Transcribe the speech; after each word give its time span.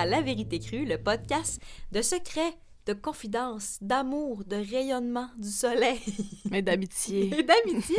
à 0.00 0.06
La 0.06 0.22
Vérité 0.22 0.58
Crue, 0.58 0.86
le 0.86 0.96
podcast 0.96 1.60
de 1.92 2.00
secrets, 2.00 2.54
de 2.86 2.94
confidences, 2.94 3.76
d'amour, 3.82 4.44
de 4.46 4.56
rayonnement 4.56 5.28
du 5.36 5.50
soleil 5.50 6.00
Mais 6.50 6.62
d'amitié. 6.62 7.26
et 7.38 7.42
d'amitié. 7.42 7.98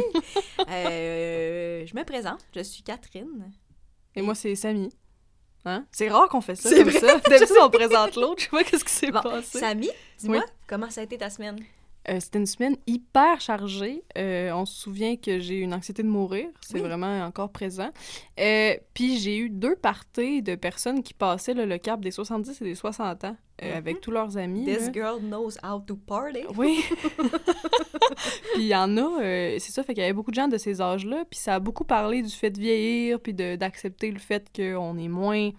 Euh, 0.67 1.85
je 1.85 1.95
me 1.95 2.03
présente, 2.03 2.43
je 2.55 2.61
suis 2.61 2.81
Catherine. 2.81 3.51
Et 4.15 4.21
moi, 4.23 4.33
c'est 4.35 4.55
Samy. 4.55 4.89
Hein? 5.63 5.85
C'est 5.91 6.09
rare 6.09 6.27
qu'on 6.27 6.41
fait 6.41 6.55
ça 6.55 6.69
C'est 6.69 6.83
comme 6.83 6.89
vrai, 6.89 6.99
ça. 6.99 7.19
D'habitude, 7.29 7.55
on 7.61 7.69
présente 7.69 8.15
l'autre. 8.15 8.39
Je 8.39 8.43
sais 8.45 8.49
pas 8.49 8.63
qu'est-ce 8.63 8.83
qui 8.83 8.91
s'est 8.91 9.11
Bon, 9.11 9.21
passé. 9.21 9.59
Samy, 9.59 9.89
dis-moi, 10.17 10.37
Oui. 10.39 10.43
comment 10.67 10.89
ça 10.89 11.01
a 11.01 11.03
été 11.03 11.19
ta 11.19 11.29
semaine? 11.29 11.59
Euh, 12.09 12.19
C'était 12.19 12.39
une 12.39 12.45
semaine 12.47 12.75
hyper 12.87 13.39
chargée. 13.41 14.03
Euh, 14.17 14.51
on 14.53 14.65
se 14.65 14.73
souvient 14.81 15.15
que 15.17 15.39
j'ai 15.39 15.55
eu 15.59 15.61
une 15.61 15.73
anxiété 15.73 16.01
de 16.01 16.07
mourir. 16.07 16.47
C'est 16.61 16.75
Oui. 16.75 16.81
vraiment 16.81 17.21
encore 17.23 17.51
présent. 17.51 17.89
Euh, 18.39 18.73
Puis 18.95 19.17
j'ai 19.19 19.37
eu 19.37 19.49
deux 19.49 19.75
parties 19.75 20.41
de 20.41 20.55
personnes 20.55 21.03
qui 21.03 21.13
passaient 21.13 21.53
là, 21.53 21.65
le 21.65 21.77
cap 21.77 22.01
des 22.01 22.09
70 22.11 22.59
et 22.61 22.65
des 22.65 22.75
60 22.75 23.23
ans 23.23 23.37
Mhm. 23.61 23.71
avec 23.75 24.01
tous 24.01 24.09
leurs 24.09 24.37
amis. 24.37 24.65
This 24.65 24.87
là. 24.87 24.91
girl 24.91 25.19
knows 25.21 25.51
how 25.63 25.79
to 25.79 25.95
party. 25.95 26.39
Oui. 26.57 26.83
puis 28.53 28.63
il 28.63 28.67
y 28.67 28.75
en 28.75 28.97
a, 28.97 29.21
euh, 29.21 29.55
c'est 29.59 29.71
ça, 29.71 29.83
fait 29.83 29.93
qu'il 29.93 30.01
y 30.01 30.03
avait 30.05 30.13
beaucoup 30.13 30.31
de 30.31 30.35
gens 30.35 30.47
de 30.47 30.57
ces 30.57 30.81
âges-là, 30.81 31.25
puis 31.29 31.39
ça 31.39 31.55
a 31.55 31.59
beaucoup 31.59 31.83
parlé 31.83 32.23
du 32.23 32.29
fait 32.31 32.49
de 32.49 32.59
vieillir, 32.59 33.19
puis 33.19 33.33
d'accepter 33.35 34.09
le 34.09 34.17
fait 34.19 34.47
qu'on 34.55 34.97
est 34.97 35.07
moins 35.07 35.51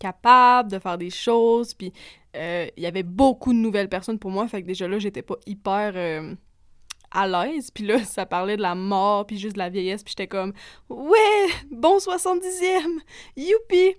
capable 0.00 0.70
de 0.70 0.78
faire 0.78 0.98
des 0.98 1.10
choses, 1.10 1.74
puis 1.74 1.92
euh, 2.34 2.66
il 2.76 2.82
y 2.82 2.86
avait 2.86 3.02
beaucoup 3.02 3.52
de 3.52 3.58
nouvelles 3.58 3.88
personnes 3.88 4.18
pour 4.18 4.30
moi, 4.30 4.46
fait 4.48 4.62
que 4.62 4.66
déjà 4.66 4.88
là, 4.88 4.98
j'étais 4.98 5.22
pas 5.22 5.36
hyper 5.46 5.92
euh, 5.94 6.34
à 7.10 7.26
l'aise, 7.26 7.70
puis 7.70 7.84
là, 7.84 7.98
ça 8.04 8.26
parlait 8.26 8.56
de 8.56 8.62
la 8.62 8.74
mort, 8.74 9.26
puis 9.26 9.38
juste 9.38 9.54
de 9.54 9.58
la 9.58 9.70
vieillesse, 9.70 10.02
puis 10.02 10.12
j'étais 10.12 10.28
comme 10.28 10.52
«Ouais! 10.88 11.46
Bon 11.70 11.98
70e! 11.98 13.00
Youpi!» 13.36 13.96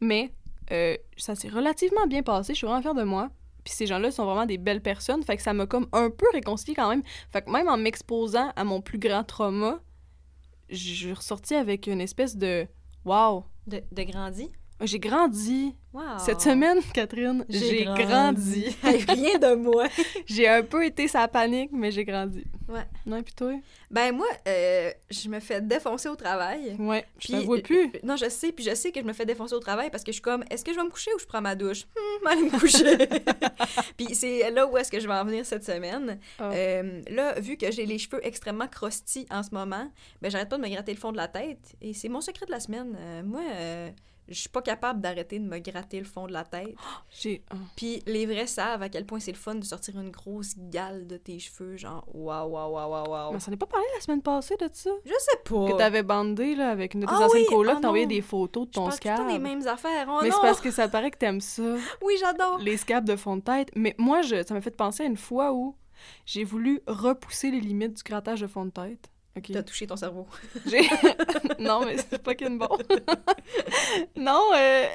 Mais 0.00 0.32
euh, 0.70 0.96
ça 1.16 1.34
s'est 1.34 1.48
relativement 1.48 2.06
bien 2.06 2.22
passé, 2.22 2.54
je 2.54 2.58
suis 2.58 2.66
vraiment 2.66 2.82
fière 2.82 2.94
de 2.94 3.04
moi. 3.04 3.30
Puis 3.64 3.74
ces 3.74 3.86
gens-là 3.86 4.10
sont 4.10 4.24
vraiment 4.24 4.46
des 4.46 4.56
belles 4.56 4.80
personnes, 4.80 5.22
fait 5.22 5.36
que 5.36 5.42
ça 5.42 5.52
m'a 5.52 5.66
comme 5.66 5.88
un 5.92 6.10
peu 6.10 6.26
réconcilié 6.32 6.74
quand 6.74 6.88
même. 6.88 7.02
Fait 7.30 7.42
que 7.42 7.50
même 7.50 7.68
en 7.68 7.76
m'exposant 7.76 8.52
à 8.56 8.64
mon 8.64 8.80
plus 8.80 8.98
grand 8.98 9.24
trauma, 9.24 9.80
je 10.70 10.76
suis 10.76 11.12
ressortie 11.12 11.54
avec 11.54 11.86
une 11.86 12.00
espèce 12.00 12.36
de 12.36 12.66
wow, 13.04 13.44
De, 13.66 13.82
de 13.92 14.02
grandi? 14.04 14.50
J'ai 14.86 14.98
grandi. 14.98 15.74
Wow. 15.92 16.02
Cette 16.18 16.40
semaine, 16.40 16.78
Catherine, 16.94 17.44
j'ai 17.48 17.84
grandi. 17.84 18.76
Hey, 18.84 19.04
Rien 19.08 19.38
de 19.38 19.54
moi. 19.54 19.86
j'ai 20.26 20.46
un 20.46 20.62
peu 20.62 20.84
été 20.84 21.08
sa 21.08 21.26
panique, 21.28 21.70
mais 21.72 21.90
j'ai 21.90 22.04
grandi. 22.04 22.44
Ouais. 22.68 22.84
Non, 23.06 23.22
puis 23.22 23.32
toi? 23.34 23.54
Ben 23.90 24.14
moi, 24.14 24.26
euh, 24.46 24.90
je 25.10 25.28
me 25.30 25.40
fais 25.40 25.60
défoncer 25.62 26.08
au 26.10 26.14
travail. 26.16 26.76
Ouais, 26.78 27.04
je 27.18 27.28
Puis, 27.28 27.32
te 27.40 27.46
vois 27.46 27.58
plus. 27.60 27.86
euh, 27.86 27.98
Non, 28.04 28.16
je 28.16 28.28
sais, 28.28 28.52
puis 28.52 28.62
je 28.64 28.74
sais 28.74 28.92
que 28.92 29.00
je 29.00 29.04
me 29.06 29.14
fais 29.14 29.24
défoncer 29.24 29.54
au 29.54 29.60
travail 29.60 29.88
parce 29.90 30.04
que 30.04 30.12
je 30.12 30.16
suis 30.16 30.22
comme, 30.22 30.44
est-ce 30.50 30.62
que 30.64 30.72
je 30.72 30.76
vais 30.78 30.84
me 30.84 30.90
coucher 30.90 31.10
ou 31.16 31.18
je 31.18 31.24
prends 31.26 31.40
ma 31.40 31.54
douche? 31.54 31.84
Hum, 31.96 32.26
aller 32.26 32.42
me 32.42 32.50
coucher. 32.60 33.08
puis 33.96 34.14
c'est 34.14 34.50
là 34.50 34.66
où 34.66 34.76
est-ce 34.76 34.90
que 34.92 35.00
je 35.00 35.08
vais 35.08 35.14
en 35.14 35.24
venir 35.24 35.46
cette 35.46 35.64
semaine. 35.64 36.18
Ah. 36.38 36.50
Euh, 36.52 37.00
là, 37.10 37.40
vu 37.40 37.56
que 37.56 37.70
j'ai 37.72 37.86
les 37.86 37.98
cheveux 37.98 38.20
extrêmement 38.24 38.68
crusty 38.68 39.26
en 39.30 39.42
ce 39.42 39.50
moment, 39.52 39.90
ben 40.20 40.30
j'arrête 40.30 40.50
pas 40.50 40.58
de 40.58 40.62
me 40.62 40.68
gratter 40.68 40.92
le 40.92 40.98
fond 41.00 41.12
de 41.12 41.16
la 41.16 41.28
tête. 41.28 41.74
Et 41.80 41.94
c'est 41.94 42.10
mon 42.10 42.20
secret 42.20 42.44
de 42.46 42.52
la 42.52 42.60
semaine. 42.60 42.94
Euh, 43.00 43.22
moi, 43.24 43.40
euh, 43.50 43.88
je 44.28 44.38
suis 44.38 44.48
pas 44.48 44.62
capable 44.62 45.00
d'arrêter 45.00 45.38
de 45.38 45.46
me 45.46 45.58
gratter 45.58 45.98
le 45.98 46.04
fond 46.04 46.26
de 46.26 46.32
la 46.32 46.44
tête. 46.44 46.74
J'ai... 47.10 47.42
Puis 47.76 48.02
les 48.06 48.26
vrais 48.26 48.46
savent 48.46 48.82
à 48.82 48.88
quel 48.88 49.06
point 49.06 49.20
c'est 49.20 49.32
le 49.32 49.38
fun 49.38 49.54
de 49.54 49.64
sortir 49.64 49.98
une 49.98 50.10
grosse 50.10 50.54
gale 50.56 51.06
de 51.06 51.16
tes 51.16 51.38
cheveux, 51.38 51.76
genre 51.76 52.04
waouh, 52.12 52.50
waouh, 52.50 52.72
waouh, 52.72 52.90
waouh, 52.90 53.10
waouh. 53.10 53.32
Mais 53.32 53.40
ça 53.40 53.50
n'est 53.50 53.56
pas 53.56 53.66
parlé 53.66 53.86
la 53.94 54.00
semaine 54.00 54.22
passée 54.22 54.56
de 54.56 54.68
ça? 54.72 54.90
Je 55.04 55.14
sais 55.18 55.38
pas. 55.44 55.66
Que 55.66 55.76
t'avais 55.78 56.02
bandé 56.02 56.54
là, 56.54 56.70
avec 56.70 56.94
une 56.94 57.00
de 57.00 57.06
tes 57.06 57.12
Ah 57.14 57.24
anciennes 57.24 57.42
oui, 57.42 57.48
colocs, 57.48 57.78
ah 57.82 58.06
des 58.06 58.20
photos 58.20 58.66
de 58.66 58.72
ton 58.72 58.88
que 58.88 58.94
c'est 58.94 59.24
les 59.26 59.38
mêmes 59.38 59.66
affaires. 59.66 60.06
Oh 60.08 60.20
mais 60.22 60.30
c'est 60.30 60.40
parce 60.40 60.60
que 60.60 60.70
ça 60.70 60.88
paraît 60.88 61.10
que 61.10 61.18
t'aimes 61.18 61.40
ça. 61.40 61.62
Oui, 62.02 62.14
j'adore. 62.20 62.58
les 62.58 62.76
scabs 62.76 63.04
de 63.04 63.16
fond 63.16 63.36
de 63.36 63.42
tête. 63.42 63.70
Mais 63.74 63.94
moi, 63.98 64.22
je, 64.22 64.42
ça 64.42 64.54
m'a 64.54 64.60
fait 64.60 64.76
penser 64.76 65.02
à 65.02 65.06
une 65.06 65.16
fois 65.16 65.52
où 65.52 65.76
j'ai 66.26 66.44
voulu 66.44 66.80
repousser 66.86 67.50
les 67.50 67.60
limites 67.60 67.94
du 67.94 68.02
grattage 68.02 68.40
de 68.40 68.46
fond 68.46 68.64
de 68.64 68.70
tête. 68.70 69.10
OK. 69.38 69.50
T'as 69.52 69.62
touché 69.62 69.86
ton 69.86 69.96
cerveau. 69.96 70.26
Non, 71.58 71.84
mais 71.84 71.96
c'est 71.98 72.22
pas 72.22 72.34
qu'une 72.34 72.58
bon. 72.58 72.68
non, 74.16 74.42
euh, 74.56 74.86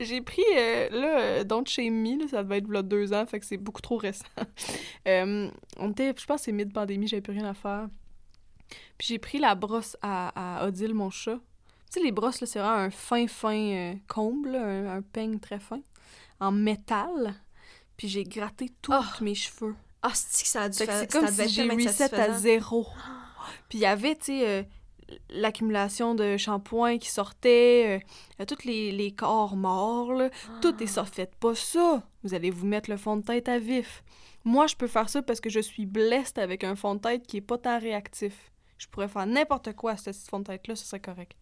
j'ai 0.00 0.20
pris, 0.20 0.42
euh, 0.56 0.88
là, 0.90 1.20
euh, 1.20 1.44
Don't 1.44 1.66
Shame 1.66 1.94
Me, 1.94 2.18
là, 2.20 2.28
ça 2.28 2.42
devait 2.42 2.58
être 2.58 2.68
là 2.68 2.82
deux 2.82 3.12
ans, 3.12 3.24
fait 3.26 3.40
que 3.40 3.46
c'est 3.46 3.56
beaucoup 3.56 3.80
trop 3.80 3.96
récent. 3.96 4.24
Euh, 5.08 5.48
on 5.78 5.90
était, 5.90 6.14
je 6.16 6.26
pense 6.26 6.40
que 6.40 6.44
c'est 6.46 6.52
mid-pandémie, 6.52 7.06
j'avais 7.08 7.22
plus 7.22 7.32
rien 7.32 7.48
à 7.48 7.54
faire. 7.54 7.88
Puis 8.98 9.08
j'ai 9.08 9.18
pris 9.18 9.38
la 9.38 9.54
brosse 9.54 9.96
à, 10.02 10.60
à 10.62 10.66
Odile, 10.66 10.94
mon 10.94 11.10
chat. 11.10 11.38
Tu 11.90 11.98
sais, 11.98 12.04
les 12.04 12.12
brosses, 12.12 12.40
là, 12.40 12.46
c'est 12.46 12.58
vraiment 12.58 12.74
un 12.76 12.90
fin, 12.90 13.26
fin 13.26 13.94
comble, 14.08 14.54
un, 14.54 14.96
un 14.96 15.02
peigne 15.02 15.38
très 15.38 15.58
fin, 15.58 15.80
en 16.40 16.52
métal. 16.52 17.34
Puis 17.96 18.08
j'ai 18.08 18.24
gratté 18.24 18.70
tous 18.80 18.92
Oh. 18.94 19.22
mes 19.24 19.34
cheveux. 19.34 19.74
Ah, 20.02 20.10
c'est 20.14 20.42
que 20.42 20.48
ça 20.48 20.62
a 20.62 20.68
dû 20.68 20.78
faire... 20.78 20.98
c'est 20.98 21.12
comme 21.12 21.28
si 21.28 21.48
j'ai 21.48 21.68
reset 21.68 22.14
à 22.14 22.32
zéro. 22.38 22.86
Puis 23.68 23.78
il 23.78 23.82
y 23.82 23.86
avait, 23.86 24.14
tu 24.16 24.24
sais, 24.24 24.48
euh, 24.48 24.62
l'accumulation 25.30 26.14
de 26.14 26.36
shampoing 26.36 26.98
qui 26.98 27.10
sortait, 27.10 28.02
euh, 28.40 28.44
tous 28.44 28.64
les, 28.64 28.92
les 28.92 29.12
corps 29.12 29.56
morts, 29.56 30.12
là. 30.12 30.30
Tout 30.60 30.82
est 30.82 30.86
ça. 30.86 31.04
Faites 31.04 31.34
pas 31.36 31.54
ça. 31.54 32.02
Vous 32.22 32.34
allez 32.34 32.50
vous 32.50 32.66
mettre 32.66 32.90
le 32.90 32.96
fond 32.96 33.16
de 33.16 33.22
tête 33.22 33.48
à 33.48 33.58
vif. 33.58 34.02
Moi, 34.44 34.66
je 34.66 34.74
peux 34.74 34.88
faire 34.88 35.08
ça 35.08 35.22
parce 35.22 35.40
que 35.40 35.50
je 35.50 35.60
suis 35.60 35.86
blessed 35.86 36.38
avec 36.38 36.64
un 36.64 36.74
fond 36.74 36.96
de 36.96 37.00
tête 37.00 37.26
qui 37.26 37.36
est 37.38 37.42
pas 37.42 37.58
tant 37.58 37.78
réactif. 37.78 38.52
Je 38.78 38.88
pourrais 38.88 39.08
faire 39.08 39.26
n'importe 39.26 39.74
quoi 39.74 39.92
à 39.92 39.96
ce 39.96 40.10
fond 40.12 40.40
de 40.40 40.44
tête-là, 40.44 40.74
ce 40.74 40.84
serait 40.84 41.00
correct. 41.00 41.36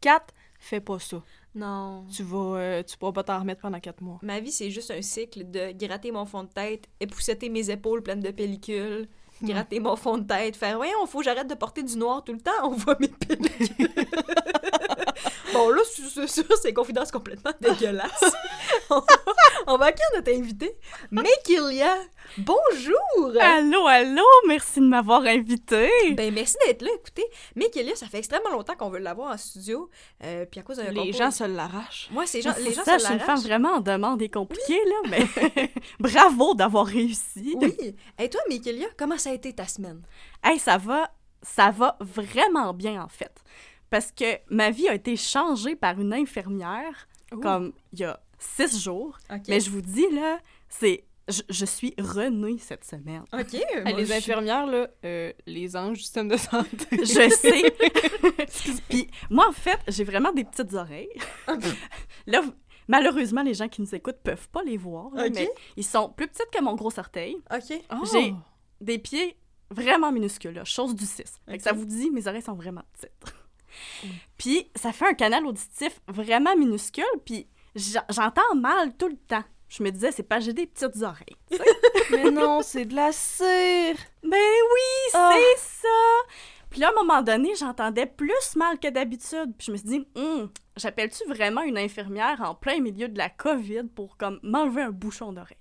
4, 0.00 0.34
fais 0.58 0.80
pas 0.80 0.98
ça. 0.98 1.22
Non. 1.54 2.06
Tu 2.10 2.22
vas, 2.22 2.58
euh, 2.58 2.82
tu 2.82 2.96
pourras 2.96 3.12
pas 3.12 3.24
t'en 3.24 3.40
remettre 3.40 3.62
pendant 3.62 3.80
4 3.80 4.02
mois. 4.02 4.18
Ma 4.22 4.40
vie, 4.40 4.52
c'est 4.52 4.70
juste 4.70 4.90
un 4.90 5.02
cycle 5.02 5.50
de 5.50 5.72
gratter 5.72 6.12
mon 6.12 6.26
fond 6.26 6.44
de 6.44 6.48
tête, 6.48 6.88
épousseter 7.00 7.48
mes 7.48 7.70
épaules 7.70 8.02
pleines 8.02 8.20
de 8.20 8.30
pellicules, 8.30 9.08
gratter 9.42 9.80
mon 9.80 9.96
fond 9.96 10.18
de 10.18 10.26
tête, 10.26 10.56
faire 10.56 10.76
«Voyons, 10.78 11.06
faut 11.06 11.18
que 11.18 11.24
j'arrête 11.24 11.48
de 11.48 11.54
porter 11.54 11.82
du 11.82 11.96
noir 11.96 12.24
tout 12.24 12.32
le 12.32 12.40
temps, 12.40 12.50
on 12.64 12.70
voit 12.70 12.96
mes 13.00 13.08
pellicules.» 13.08 13.88
Bon, 15.56 15.70
là, 15.70 15.82
c'est 15.90 16.26
sûr, 16.28 16.44
c'est 16.60 16.68
une 16.68 16.74
confidence 16.74 17.10
complètement 17.10 17.52
dégueulasse. 17.60 18.24
on, 18.90 18.98
va, 19.00 19.06
on 19.66 19.76
va 19.78 19.86
accueillir 19.86 20.10
notre 20.16 20.32
invité, 20.32 20.76
Mekilia. 21.10 21.96
Bonjour! 22.38 23.32
Allô, 23.40 23.86
allô, 23.86 24.24
merci 24.46 24.80
de 24.80 24.86
m'avoir 24.86 25.22
invité. 25.22 25.88
Ben, 26.12 26.32
merci 26.34 26.56
d'être 26.66 26.82
là. 26.82 26.90
Écoutez, 26.94 27.24
Mekilia, 27.54 27.94
ça 27.96 28.06
fait 28.06 28.18
extrêmement 28.18 28.50
longtemps 28.50 28.74
qu'on 28.76 28.90
veut 28.90 28.98
l'avoir 28.98 29.32
en 29.32 29.36
studio. 29.36 29.88
Euh, 30.24 30.44
puis 30.44 30.60
à 30.60 30.62
cause 30.62 30.76
d'un 30.78 30.90
Les 30.90 30.94
concours- 30.94 31.12
gens 31.14 31.30
se 31.30 31.44
l'arrachent. 31.44 32.08
Moi, 32.10 32.26
ces 32.26 32.42
gens, 32.42 32.52
les 32.58 32.72
gens 32.72 32.84
ça, 32.84 32.98
se 32.98 33.04
je 33.04 33.04
suis 33.04 33.14
une 33.14 33.20
femme 33.20 33.28
l'arrachent. 33.28 33.44
vraiment 33.44 33.72
en 33.76 33.80
demande 33.80 34.20
et 34.22 34.28
compliquée, 34.28 34.80
là, 34.84 35.10
mais 35.10 35.70
bravo 36.00 36.54
d'avoir 36.54 36.86
réussi. 36.86 37.54
Oui. 37.56 37.94
Et 38.18 38.28
toi, 38.28 38.40
Mekilia, 38.50 38.88
comment 38.98 39.18
ça 39.18 39.30
a 39.30 39.34
été 39.34 39.52
ta 39.54 39.66
semaine? 39.66 40.02
Hey, 40.42 40.58
ça 40.58 40.76
va, 40.78 41.10
ça 41.42 41.70
va 41.70 41.96
vraiment 42.00 42.74
bien, 42.74 43.02
en 43.02 43.08
fait. 43.08 43.32
Parce 43.90 44.10
que 44.12 44.24
ma 44.50 44.70
vie 44.70 44.88
a 44.88 44.94
été 44.94 45.16
changée 45.16 45.76
par 45.76 46.00
une 46.00 46.12
infirmière, 46.12 47.08
Ouh. 47.32 47.38
comme 47.40 47.72
il 47.92 48.00
y 48.00 48.04
a 48.04 48.20
six 48.38 48.82
jours. 48.82 49.18
Mais 49.48 49.60
je 49.60 49.70
vous 49.70 49.82
dis, 49.82 50.06
là, 50.12 50.38
c'est... 50.68 51.04
Je, 51.28 51.42
je 51.50 51.64
suis 51.64 51.92
renée 51.98 52.56
cette 52.58 52.84
semaine. 52.84 53.24
OK. 53.32 53.52
Les 53.52 54.06
je- 54.06 54.12
infirmières, 54.12 54.64
là, 54.66 54.86
euh, 55.04 55.32
les 55.44 55.74
anges 55.76 55.96
du 55.98 56.02
système 56.04 56.28
de 56.28 56.36
santé. 56.36 56.86
Je 56.92 57.28
sais. 57.30 58.80
Puis 58.88 59.10
moi, 59.28 59.48
en 59.48 59.52
fait, 59.52 59.80
j'ai 59.88 60.04
vraiment 60.04 60.30
des 60.30 60.44
petites 60.44 60.72
oreilles. 60.74 61.08
là, 62.28 62.42
malheureusement, 62.86 63.42
les 63.42 63.54
gens 63.54 63.66
qui 63.68 63.80
nous 63.80 63.92
écoutent 63.92 64.20
peuvent 64.22 64.48
pas 64.50 64.62
les 64.62 64.76
voir, 64.76 65.10
là, 65.14 65.28
mais 65.34 65.50
ils 65.76 65.84
sont 65.84 66.10
plus 66.10 66.28
petites 66.28 66.50
que 66.52 66.62
mon 66.62 66.76
gros 66.76 66.96
orteil. 66.96 67.36
OK. 67.52 67.76
Oh! 67.90 68.04
J'ai 68.12 68.32
des 68.80 68.98
pieds 68.98 69.36
vraiment 69.70 70.12
minuscules, 70.12 70.52
là, 70.54 70.64
chose 70.64 70.94
du 70.94 71.06
6. 71.06 71.16
Fait 71.16 71.32
que 71.48 71.52
Ok. 71.54 71.60
ça 71.60 71.72
vous 71.72 71.86
dit, 71.86 72.10
mes 72.12 72.26
oreilles 72.28 72.42
sont 72.42 72.54
vraiment 72.54 72.82
petites. 72.92 73.10
Puis 74.38 74.70
ça 74.74 74.92
fait 74.92 75.06
un 75.06 75.14
canal 75.14 75.46
auditif 75.46 76.00
vraiment 76.08 76.56
minuscule, 76.56 77.04
puis 77.24 77.46
j'en- 77.74 78.04
j'entends 78.10 78.54
mal 78.54 78.94
tout 78.96 79.08
le 79.08 79.16
temps. 79.16 79.44
Je 79.68 79.82
me 79.82 79.90
disais, 79.90 80.12
c'est 80.12 80.22
pas 80.22 80.38
j'ai 80.40 80.52
des 80.52 80.66
petites 80.66 81.02
oreilles. 81.02 81.36
Mais 82.12 82.30
non, 82.30 82.62
c'est 82.62 82.84
de 82.84 82.94
la 82.94 83.10
cire! 83.12 83.96
Ben 84.22 84.32
oui, 84.32 85.10
Ah. 85.14 85.32
c'est 85.34 85.58
ça! 85.82 86.34
Puis 86.70 86.80
là, 86.80 86.88
à 86.88 86.90
un 86.90 87.04
moment 87.04 87.22
donné, 87.22 87.54
j'entendais 87.56 88.06
plus 88.06 88.54
mal 88.56 88.78
que 88.78 88.88
d'habitude. 88.88 89.54
Puis 89.56 89.66
je 89.66 89.72
me 89.72 89.76
suis 89.76 89.86
dit, 89.86 90.06
Hum, 90.14 90.50
j'appelle-tu 90.76 91.24
vraiment 91.28 91.62
une 91.62 91.78
infirmière 91.78 92.40
en 92.42 92.54
plein 92.54 92.80
milieu 92.80 93.08
de 93.08 93.18
la 93.18 93.28
COVID 93.28 93.84
pour 93.94 94.16
comme 94.16 94.38
m'enlever 94.42 94.82
un 94.82 94.90
bouchon 94.90 95.32
d'oreille? 95.32 95.56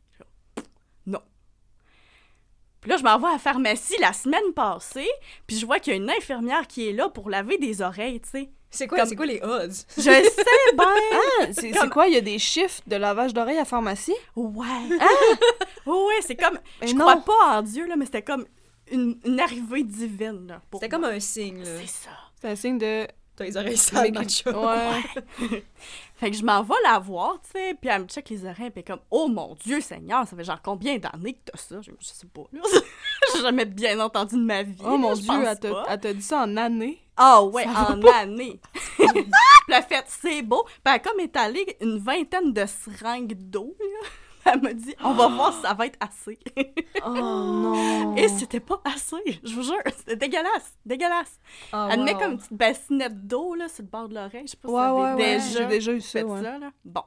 Puis 2.86 2.92
là, 2.92 2.98
je 2.98 3.04
m'en 3.04 3.18
vais 3.18 3.30
à 3.30 3.32
la 3.32 3.40
pharmacie 3.40 3.96
la 4.00 4.14
semaine 4.14 4.54
passée, 4.56 5.10
puis 5.48 5.58
je 5.58 5.66
vois 5.66 5.80
qu'il 5.80 5.92
y 5.92 5.96
a 5.96 5.98
une 5.98 6.12
infirmière 6.12 6.68
qui 6.68 6.88
est 6.88 6.92
là 6.92 7.10
pour 7.10 7.32
laver 7.32 7.58
des 7.58 7.82
oreilles, 7.82 8.22
tu 8.22 8.30
sais. 8.30 8.50
C'est 8.70 8.86
quoi, 8.86 9.00
Comme- 9.00 9.16
quoi 9.16 9.26
les 9.26 9.42
odds? 9.42 9.74
Je 9.98 10.02
sais 10.04 10.22
bien! 10.78 10.86
Ah, 11.14 11.46
c'est 11.52 11.72
Comme- 11.72 11.90
quoi? 11.90 12.08
Il 12.08 12.14
y 12.14 12.18
a 12.18 12.22
des 12.22 12.38
chiffres 12.38 12.82
de 12.86 12.96
lavage 12.96 13.34
d'oreilles 13.34 13.58
à 13.58 13.66
pharmacie? 13.66 14.14
Ouais! 14.36 14.68
ouais, 15.88 16.14
c'est 16.22 16.36
comme... 16.36 16.60
Mais 16.80 16.88
je 16.88 16.94
non. 16.94 17.00
crois 17.02 17.18
pas 17.22 17.58
en 17.58 17.62
Dieu, 17.64 17.88
là, 17.88 17.96
mais 17.96 18.06
c'était 18.06 18.22
comme 18.22 18.46
une, 18.92 19.18
une 19.26 19.40
arrivée 19.40 19.82
divine, 19.84 20.60
C'était 20.74 20.90
comme 20.90 21.06
un 21.06 21.20
signe. 21.20 21.64
C'est 21.64 21.88
ça. 21.88 22.10
C'est 22.40 22.50
un 22.50 22.56
signe 22.56 22.78
de 22.78 23.08
T'as 23.36 23.46
les 23.46 23.58
oreilles 23.58 23.76
sales, 23.78 24.14
macho. 24.14 24.50
Ouais. 24.52 25.64
Fait 26.18 26.32
que 26.32 26.38
je 26.38 26.46
m'en 26.46 26.64
vais 26.64 26.76
la 26.84 26.98
voir, 26.98 27.40
tu 27.44 27.52
sais, 27.52 27.74
puis 27.74 27.90
elle 27.90 28.04
me 28.04 28.08
check 28.08 28.30
les 28.30 28.46
oreilles, 28.46 28.70
puis 28.70 28.84
comme 28.84 29.02
«Oh 29.12 29.28
mon 29.28 29.54
Dieu 29.56 29.82
Seigneur, 29.82 30.26
ça 30.26 30.36
fait 30.36 30.46
genre 30.46 30.62
combien 30.64 30.98
d'années 30.98 31.34
que 31.34 31.52
t'as 31.52 31.58
ça?» 31.58 31.76
Je, 31.82 31.92
sais 32.00 32.28
pas, 32.28 32.44
là. 32.54 32.62
J'ai 33.34 33.42
jamais 33.42 33.66
bien 33.66 34.00
entendu 34.00 34.36
de 34.36 34.42
ma 34.42 34.64
vie. 34.64 34.82
Oh 34.84 34.98
mon 34.98 35.14
Dieu, 35.14 35.34
elle 35.46 35.60
t'a 35.60 35.70
pas. 35.70 35.86
elle 35.90 36.00
t'a 36.00 36.14
dit 36.14 36.22
ça 36.22 36.44
en 36.44 36.56
année? 36.56 37.02
Ah 37.18 37.44
ouais, 37.44 37.66
Ça 37.66 37.92
en 37.92 38.02
année. 38.02 38.62
puis 38.98 39.12
elle 39.68 39.84
fait 39.84 40.06
«C'est 40.08 40.42
beau.» 40.42 40.64
Puis 40.66 40.74
elle 40.86 40.92
a 40.94 41.00
comme 41.00 41.20
étalé 41.20 41.78
une 41.82 42.00
vingtaine 42.00 42.54
de 42.54 42.66
seringues 42.66 43.36
d'eau, 43.38 43.76
là. 43.80 44.08
Elle 44.54 44.62
m'a 44.62 44.74
dit 44.74 44.94
«On 45.04 45.14
va 45.14 45.28
voir 45.28 45.54
si 45.54 45.62
ça 45.62 45.74
va 45.74 45.88
être 45.88 45.98
assez.» 46.00 46.38
Oh 47.06 47.10
non. 47.14 48.16
Et 48.16 48.28
c'était 48.30 48.60
pas 48.60 48.80
assez, 48.86 49.40
je 49.44 49.54
vous 49.56 49.64
jure. 49.64 49.82
C'était 49.98 50.16
dégueulasse, 50.16 50.74
dégueulasse. 50.86 51.40
Ah, 51.72 51.90
Elle 51.92 52.00
me 52.02 52.06
met 52.06 52.14
comme 52.14 52.34
une 52.34 52.38
petite 52.38 52.54
bassinette 52.54 53.28
d'eau, 53.28 53.56
là, 53.56 53.68
sur 53.68 53.84
le 53.84 53.90
bord 53.90 54.08
de 54.08 54.16
l'oreille. 54.16 54.44
Je 54.46 54.52
sais 54.52 54.58
pas 54.58 54.68
si 54.70 54.74
Ouais, 54.74 54.90
ouais, 54.90 55.16
déjà 55.16 55.60
J'ai 55.62 55.66
déjà 55.66 55.92
eu 55.94 56.02
ça, 56.02 56.24
ouais. 56.24 56.42
ça, 56.44 56.58
là. 56.60 56.70
Bon. 56.84 57.04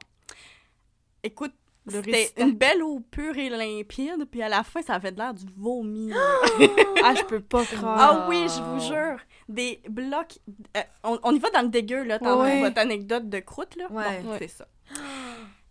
Écoute, 1.23 1.53
c'était 1.87 2.31
une 2.37 2.51
belle 2.51 2.83
eau 2.83 2.99
pure 3.11 3.37
et 3.37 3.49
limpide, 3.49 4.25
puis 4.29 4.41
à 4.43 4.49
la 4.49 4.63
fin, 4.63 4.81
ça 4.81 4.95
avait 4.95 5.11
de 5.11 5.17
l'air 5.17 5.33
du 5.33 5.45
vomi. 5.57 6.11
Ah, 7.03 7.15
je 7.15 7.23
peux 7.23 7.39
pas 7.39 7.63
croire. 7.63 7.97
ah 7.97 8.25
oui, 8.29 8.45
je 8.47 8.61
vous 8.61 8.79
jure. 8.81 9.17
Des 9.47 9.81
blocs... 9.89 10.37
euh, 10.77 10.81
on, 11.03 11.17
on 11.23 11.33
y 11.33 11.39
va 11.39 11.49
dans 11.49 11.61
le 11.61 11.69
dégueu, 11.69 12.03
là, 12.03 12.19
tantôt, 12.19 12.41
Ouais. 12.41 12.59
votre 12.59 12.77
anecdote 12.77 13.29
de 13.29 13.39
croûte, 13.39 13.75
là. 13.77 13.85
Ouais. 13.89 14.21
Bon, 14.21 14.31
Ouais. 14.31 14.37
c'est 14.39 14.47
ça. 14.49 14.67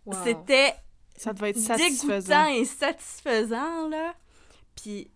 Wow. 0.05 0.15
C'était 0.23 0.73
Ça 1.19 1.33
devait 1.33 1.49
être 1.49 1.55
dégoûtant 1.57 1.77
satisfaisant. 1.77 2.45
et 2.47 2.65
satisfaisant, 2.65 3.87
là. 3.89 4.13
Puis, 4.75 5.11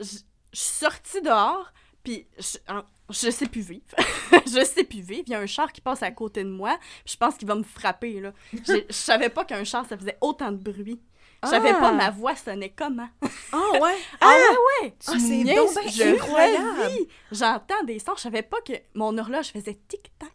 je 0.00 0.04
suis 0.04 0.20
sortie 0.52 1.22
dehors, 1.22 1.72
puis 2.02 2.26
je, 2.38 2.58
en- 2.72 2.84
je 3.10 3.30
sais 3.30 3.46
plus 3.46 3.60
vivre. 3.60 3.84
je 4.46 4.64
sais 4.64 4.84
plus 4.84 5.00
vivre. 5.00 5.22
Il 5.26 5.30
y 5.32 5.34
a 5.34 5.40
un 5.40 5.46
char 5.46 5.72
qui 5.72 5.80
passe 5.80 6.02
à 6.02 6.10
côté 6.10 6.42
de 6.42 6.50
moi, 6.50 6.76
puis 7.04 7.12
je 7.14 7.16
pense 7.16 7.36
qu'il 7.36 7.46
va 7.46 7.54
me 7.54 7.62
frapper, 7.62 8.20
là. 8.20 8.32
Je 8.52 8.82
savais 8.90 9.28
pas 9.28 9.44
qu'un 9.44 9.62
char, 9.64 9.86
ça 9.86 9.96
faisait 9.96 10.18
autant 10.20 10.50
de 10.50 10.56
bruit. 10.56 11.00
Je 11.44 11.50
savais 11.50 11.70
Ah. 11.76 11.80
pas 11.80 11.92
ma 11.92 12.10
voix 12.10 12.34
sonnait 12.34 12.72
comment. 12.76 13.08
Ah 13.52 13.70
ouais? 13.80 13.96
Ah 14.20 14.34
ouais, 14.34 14.56
ouais! 14.88 14.96
Ah, 15.06 15.12
c'est 15.12 15.18
niaises, 15.44 15.54
donc 15.56 15.74
ben 15.74 15.88
Je 15.90 16.02
incroyable. 16.14 16.90
J'entends 17.30 17.84
des 17.84 17.98
sons. 18.00 18.14
Je 18.16 18.22
savais 18.22 18.42
pas 18.42 18.60
que 18.62 18.72
mon 18.94 19.16
horloge 19.18 19.48
faisait 19.52 19.78
tic-tac. 19.86 20.32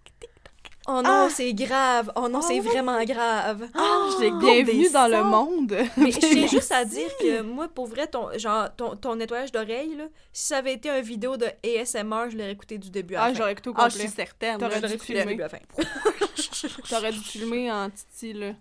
Oh 0.93 1.01
non, 1.01 1.09
Ah. 1.09 1.27
c'est 1.31 1.53
grave. 1.53 2.11
Oh 2.15 2.27
non, 2.27 2.39
Ah 2.39 2.45
c'est 2.47 2.55
ouais. 2.55 2.59
vraiment 2.59 3.01
grave. 3.03 3.67
Ah, 3.73 4.07
je 4.17 4.21
les 4.23 4.29
gourde 4.31 4.43
Bienvenue 4.43 4.89
dans 4.89 5.07
le 5.07 5.23
monde. 5.23 5.75
Mais 5.97 6.11
je 6.11 6.19
tiens 6.19 6.47
juste 6.51 6.71
à 6.71 6.83
dire 6.83 7.09
que 7.19 7.41
moi, 7.41 7.67
pour 7.67 7.88
vrai, 7.88 8.07
ton, 8.07 8.27
genre, 8.38 8.67
ton, 8.75 8.95
ton 8.95 9.15
nettoyage 9.15 9.51
d'oreilles, 9.51 9.95
là, 9.95 10.05
si 10.33 10.47
ça 10.47 10.57
avait 10.57 10.73
été 10.73 10.89
une 10.89 11.01
vidéo 11.01 11.38
de 11.38 11.45
ASMR, 11.65 12.29
je 12.29 12.38
l'aurais 12.38 12.51
écouté 12.51 12.77
du 12.77 12.89
début 12.89 13.15
à 13.15 13.23
Ah, 13.23 13.27
la 13.27 13.33
fin. 13.33 13.38
j'aurais 13.39 13.51
écouté 13.53 13.69
au 13.69 13.73
Ah, 13.77 13.88
je 13.89 13.97
suis 13.97 14.07
complet. 14.07 14.15
certaine. 14.25 14.57
T'aurais 14.57 14.81
Je 14.81 14.88
dû 14.88 14.99
filmer. 14.99 15.38
T'aurais 16.89 17.11
dû 17.11 17.19
filmer 17.19 17.71
en 17.71 17.89
titi, 17.89 18.33
là. 18.33 18.51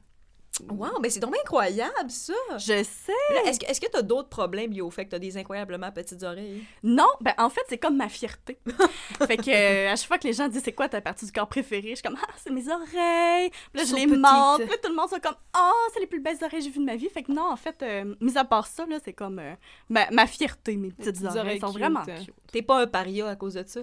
Wow, 0.68 1.00
mais 1.00 1.10
c'est 1.10 1.20
donc 1.20 1.34
incroyable, 1.36 2.10
ça! 2.10 2.32
Je 2.56 2.82
sais. 2.82 3.12
Est-ce 3.46 3.80
que 3.80 3.86
que 3.86 3.90
t'as 3.90 4.02
d'autres 4.02 4.28
problèmes 4.28 4.72
liés 4.72 4.82
au 4.82 4.90
fait 4.90 5.06
que 5.06 5.10
t'as 5.10 5.18
des 5.18 5.36
incroyablement 5.36 5.90
petites 5.90 6.22
oreilles? 6.22 6.64
Non, 6.82 7.08
ben 7.20 7.32
en 7.38 7.48
fait, 7.48 7.62
c'est 7.68 7.78
comme 7.78 7.96
ma 7.96 8.08
fierté. 8.08 8.58
fait 9.26 9.36
que 9.36 9.50
euh, 9.50 9.92
à 9.92 9.96
chaque 9.96 10.06
fois 10.06 10.18
que 10.18 10.26
les 10.26 10.34
gens 10.34 10.48
disent 10.48 10.62
c'est 10.62 10.72
quoi 10.72 10.88
ta 10.88 11.00
partie 11.00 11.24
du 11.24 11.32
corps 11.32 11.48
préférée, 11.48 11.90
je 11.90 11.94
suis 11.96 12.02
comme 12.02 12.18
ah, 12.22 12.32
c'est 12.36 12.50
mes 12.50 12.68
oreilles. 12.68 13.50
Puis 13.72 13.80
là, 13.80 13.84
je 13.84 13.94
les 13.94 14.06
montre. 14.06 14.58
Puis 14.58 14.68
là, 14.68 14.76
tout 14.82 14.90
le 14.90 14.96
monde 14.96 15.08
sont 15.08 15.20
comme 15.20 15.36
ah, 15.54 15.72
c'est 15.94 16.00
les 16.00 16.06
plus 16.06 16.20
belles 16.20 16.36
oreilles 16.42 16.58
que 16.58 16.64
j'ai 16.64 16.70
vues 16.70 16.80
de 16.80 16.84
ma 16.84 16.96
vie. 16.96 17.08
Fait 17.08 17.22
que 17.22 17.32
non, 17.32 17.50
en 17.50 17.56
fait, 17.56 17.82
euh, 17.82 18.14
mis 18.20 18.36
à 18.36 18.44
part 18.44 18.66
ça, 18.66 18.84
là, 18.86 18.98
c'est 19.02 19.12
comme 19.12 19.38
euh, 19.38 19.54
ma, 19.88 20.10
ma 20.10 20.26
fierté, 20.26 20.76
mes 20.76 20.90
petites, 20.90 21.14
petites 21.14 21.24
oreilles. 21.24 21.40
oreilles 21.40 21.60
sont 21.60 21.72
cute. 21.72 21.78
vraiment 21.78 22.02
cute. 22.04 22.34
T'es 22.52 22.62
pas 22.62 22.82
un 22.82 22.86
paria 22.86 23.28
à 23.28 23.36
cause 23.36 23.54
de 23.54 23.64
ça? 23.66 23.80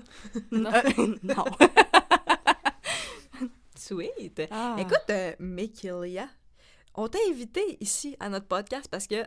Non. 0.51 0.71
Non. 1.23 1.45
Sweet! 3.75 4.41
Ah. 4.51 4.75
Écoute, 4.79 5.05
euh, 5.09 5.33
Mikilia, 5.39 6.27
on 6.97 7.07
t'a 7.07 7.19
invité 7.29 7.77
ici 7.79 8.15
à 8.19 8.29
notre 8.29 8.47
podcast 8.47 8.87
parce 8.89 9.07
que 9.07 9.23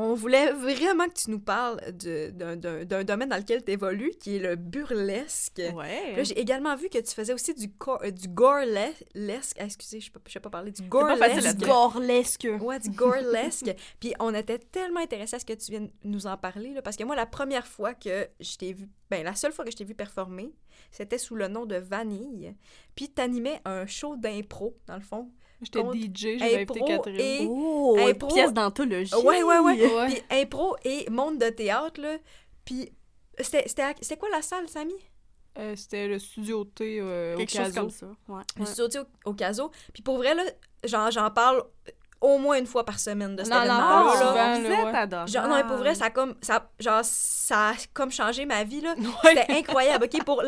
on 0.00 0.14
voulait 0.14 0.52
vraiment 0.52 1.08
que 1.08 1.14
tu 1.14 1.30
nous 1.30 1.40
parles 1.40 1.80
d'un 1.90 3.04
domaine 3.04 3.28
dans 3.28 3.36
lequel 3.36 3.64
tu 3.64 3.72
évolues, 3.72 4.12
qui 4.20 4.36
est 4.36 4.38
le 4.38 4.54
burlesque. 4.54 5.60
Ouais. 5.74 6.02
Puis 6.06 6.16
Là, 6.16 6.22
j'ai 6.22 6.38
également 6.38 6.76
vu 6.76 6.88
que 6.88 6.98
tu 6.98 7.12
faisais 7.12 7.32
aussi 7.32 7.52
du, 7.52 7.68
euh, 7.88 8.10
du 8.12 8.28
gorlesque. 8.28 9.56
Ah, 9.58 9.64
excusez, 9.64 9.98
je 9.98 10.12
je 10.24 10.32
sais 10.32 10.38
pas 10.38 10.50
parler. 10.50 10.70
Du 10.70 10.82
gorlesque. 10.82 11.56
dire. 11.56 11.66
Gorlesque. 11.66 12.48
Ouais, 12.60 12.78
du 12.78 12.90
gorlesque. 12.90 13.74
Puis 14.00 14.14
on 14.20 14.32
était 14.34 14.60
tellement 14.60 15.00
intéressés 15.00 15.34
à 15.34 15.40
ce 15.40 15.44
que 15.44 15.54
tu 15.54 15.72
viennes 15.72 15.90
nous 16.04 16.28
en 16.28 16.36
parler, 16.36 16.74
là, 16.74 16.80
parce 16.80 16.96
que 16.96 17.02
moi, 17.02 17.16
la 17.16 17.26
première 17.26 17.66
fois 17.66 17.94
que 17.94 18.28
je 18.38 18.56
t'ai 18.56 18.74
vu, 18.74 18.88
ben 19.10 19.24
la 19.24 19.34
seule 19.34 19.52
fois 19.52 19.64
que 19.64 19.72
je 19.72 19.76
t'ai 19.76 19.84
vu 19.84 19.96
performer, 19.96 20.52
c'était 20.92 21.18
sous 21.18 21.34
le 21.34 21.48
nom 21.48 21.66
de 21.66 21.74
Vanille. 21.74 22.54
Puis 22.94 23.08
t'animais 23.08 23.60
un 23.64 23.84
show 23.86 24.14
d'impro, 24.14 24.78
dans 24.86 24.94
le 24.94 25.02
fond. 25.02 25.28
J'étais 25.60 25.80
DJ, 25.80 26.38
j'avais 26.38 26.62
impro 26.62 26.74
invité 26.76 26.80
Catherine. 26.96 27.20
et- 27.20 27.46
Oh, 27.48 27.96
Hey, 27.98 28.10
une 28.12 28.18
pro- 28.18 28.32
pièce 28.34 28.52
d'anthologie. 28.52 29.14
Ouais, 29.16 29.42
ouais, 29.42 29.58
ouais. 29.58 29.94
Ouais. 29.96 30.06
Puis 30.08 30.22
impro 30.40 30.76
et 30.84 31.08
monde 31.10 31.38
de 31.38 31.48
théâtre, 31.50 32.00
là. 32.00 32.16
Puis 32.64 32.92
c'était 33.40 33.64
c'était 33.66 33.82
à- 33.82 33.94
c'était 34.00 34.16
quoi 34.18 34.28
la 34.30 34.42
salle, 34.42 34.68
Samy? 34.68 34.94
Euh, 35.58 35.74
C'était 35.74 36.06
le 36.06 36.20
studio 36.20 36.62
T 36.64 37.00
euh, 37.00 37.34
au 37.34 37.38
Quelque 37.38 37.50
chose 37.50 37.58
Caso. 37.72 37.80
comme 37.80 37.90
ça. 37.90 38.06
Ouais. 38.28 38.42
Je 38.60 38.64
suis 38.64 38.74
sauté 38.76 39.00
au, 39.00 39.30
au 39.30 39.34
caso. 39.34 39.72
Puis 39.92 40.04
pour 40.04 40.18
vrai, 40.18 40.32
là, 40.36 40.44
j'en 41.10 41.30
parle 41.32 41.64
au 42.20 42.38
moins 42.38 42.58
une 42.58 42.66
fois 42.66 42.84
par 42.84 42.98
semaine 42.98 43.36
de 43.36 43.44
cet 43.44 43.52
Non, 43.52 43.60
non, 43.60 43.66
là. 43.66 44.12
souvent. 44.16 44.54
vous 44.56 44.62
là, 44.68 44.78
êtes 44.80 44.84
ouais. 44.86 44.98
adorable. 44.98 45.30
Genre, 45.30 45.46
non, 45.46 45.56
mais 45.56 45.64
pour 45.64 45.76
vrai, 45.76 45.94
ça 45.94 46.06
a 46.06 46.10
comme, 46.10 46.34
ça, 46.40 46.68
genre, 46.80 47.00
ça 47.04 47.68
a 47.70 47.72
comme 47.94 48.10
changé 48.10 48.44
ma 48.44 48.64
vie, 48.64 48.80
là. 48.80 48.94
Ouais. 48.98 49.34
C'était 49.34 49.52
incroyable, 49.52 50.04
OK? 50.12 50.24
Pour, 50.24 50.42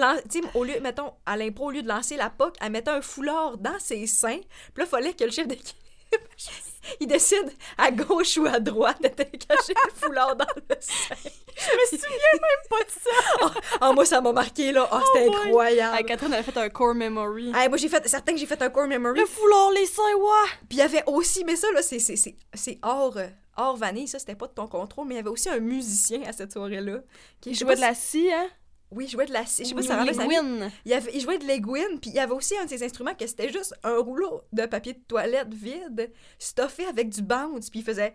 au 0.54 0.64
lieu, 0.64 0.80
mettons, 0.80 1.12
à 1.26 1.36
l'impro, 1.36 1.66
au 1.66 1.70
lieu 1.70 1.82
de 1.82 1.88
lancer 1.88 2.16
la 2.16 2.30
POC, 2.30 2.56
elle 2.60 2.72
mettait 2.72 2.90
un 2.90 3.00
foulard 3.02 3.56
dans 3.58 3.78
ses 3.78 4.06
seins. 4.06 4.38
Puis 4.38 4.78
là, 4.78 4.84
il 4.84 4.86
fallait 4.86 5.12
que 5.12 5.24
le 5.24 5.30
chef 5.30 5.46
d'équipe, 5.46 5.76
il 7.00 7.06
décide 7.06 7.52
à 7.78 7.90
gauche 7.90 8.36
ou 8.38 8.46
à 8.46 8.58
droite 8.58 9.02
de 9.02 9.08
cacher 9.08 9.74
le 9.74 9.92
foulard 9.94 10.36
dans 10.36 10.46
le 10.56 10.76
sein. 10.80 11.14
Je 11.56 11.96
me 11.96 11.98
souviens 11.98 12.18
même 12.32 12.68
pas 12.68 12.84
de 12.84 12.90
ça. 12.90 13.60
Ah, 13.80 13.92
moi, 13.92 14.04
ça 14.04 14.20
m'a 14.20 14.32
marqué, 14.32 14.72
là. 14.72 14.88
Ah, 14.90 15.02
c'était 15.06 15.26
boy. 15.28 15.36
incroyable. 15.36 16.04
Catherine 16.06 16.32
avait 16.32 16.42
fait 16.42 16.56
un 16.56 16.68
core 16.68 16.94
memory. 16.94 17.52
Ah, 17.54 17.68
moi, 17.68 17.76
j'ai 17.76 17.88
fait, 17.88 18.06
certain 18.08 18.32
que 18.32 18.38
j'ai 18.38 18.46
fait 18.46 18.60
un 18.62 18.70
core 18.70 18.86
memory. 18.86 19.20
Le 19.20 19.26
foulard, 19.26 19.70
les 19.72 19.86
seins, 19.86 20.02
ouais! 20.14 20.48
Puis 20.68 20.78
il 20.78 20.78
y 20.78 20.82
avait 20.82 21.04
aussi, 21.06 21.44
mais 21.44 21.56
ça, 21.56 21.66
là, 21.72 21.82
c'est, 21.82 22.78
hors, 22.82 23.16
hors 23.56 23.76
vanille, 23.76 24.08
ça, 24.08 24.18
c'était 24.18 24.34
pas 24.34 24.46
de 24.46 24.52
ton 24.52 24.66
contrôle, 24.66 25.06
mais 25.06 25.14
il 25.14 25.18
y 25.18 25.20
avait 25.20 25.30
aussi 25.30 25.48
un 25.48 25.60
musicien 25.60 26.22
à 26.26 26.32
cette 26.32 26.52
soirée-là. 26.52 27.00
Qui 27.40 27.50
Il 27.50 27.56
jouait 27.56 27.76
de 27.76 27.80
la 27.80 27.94
scie, 27.94 28.32
hein? 28.32 28.48
Oui, 28.92 29.04
il 29.06 29.10
jouait 29.10 29.26
de 29.26 29.32
la 29.32 29.46
scie. 29.46 29.62
Je 29.64 29.68
sais 29.68 29.74
pas 29.74 29.82
si 29.82 29.88
ça 29.88 30.04
ça. 30.12 30.26
l'aiguine. 30.26 30.70
Il, 30.84 30.92
avait, 30.92 31.10
il 31.14 31.20
jouait 31.20 31.38
de 31.38 31.44
l'aiguine, 31.44 32.00
puis 32.00 32.10
il 32.10 32.14
y 32.14 32.18
avait 32.18 32.32
aussi 32.32 32.56
un 32.58 32.64
de 32.64 32.70
ses 32.70 32.82
instruments 32.82 33.14
que 33.14 33.26
c'était 33.26 33.50
juste 33.52 33.74
un 33.84 33.98
rouleau 33.98 34.42
de 34.52 34.66
papier 34.66 34.94
de 34.94 35.00
toilette 35.06 35.52
vide, 35.54 36.10
stuffé 36.38 36.86
avec 36.86 37.08
du 37.08 37.22
bounce, 37.22 37.70
puis 37.70 37.80
il 37.80 37.84
faisait... 37.84 38.14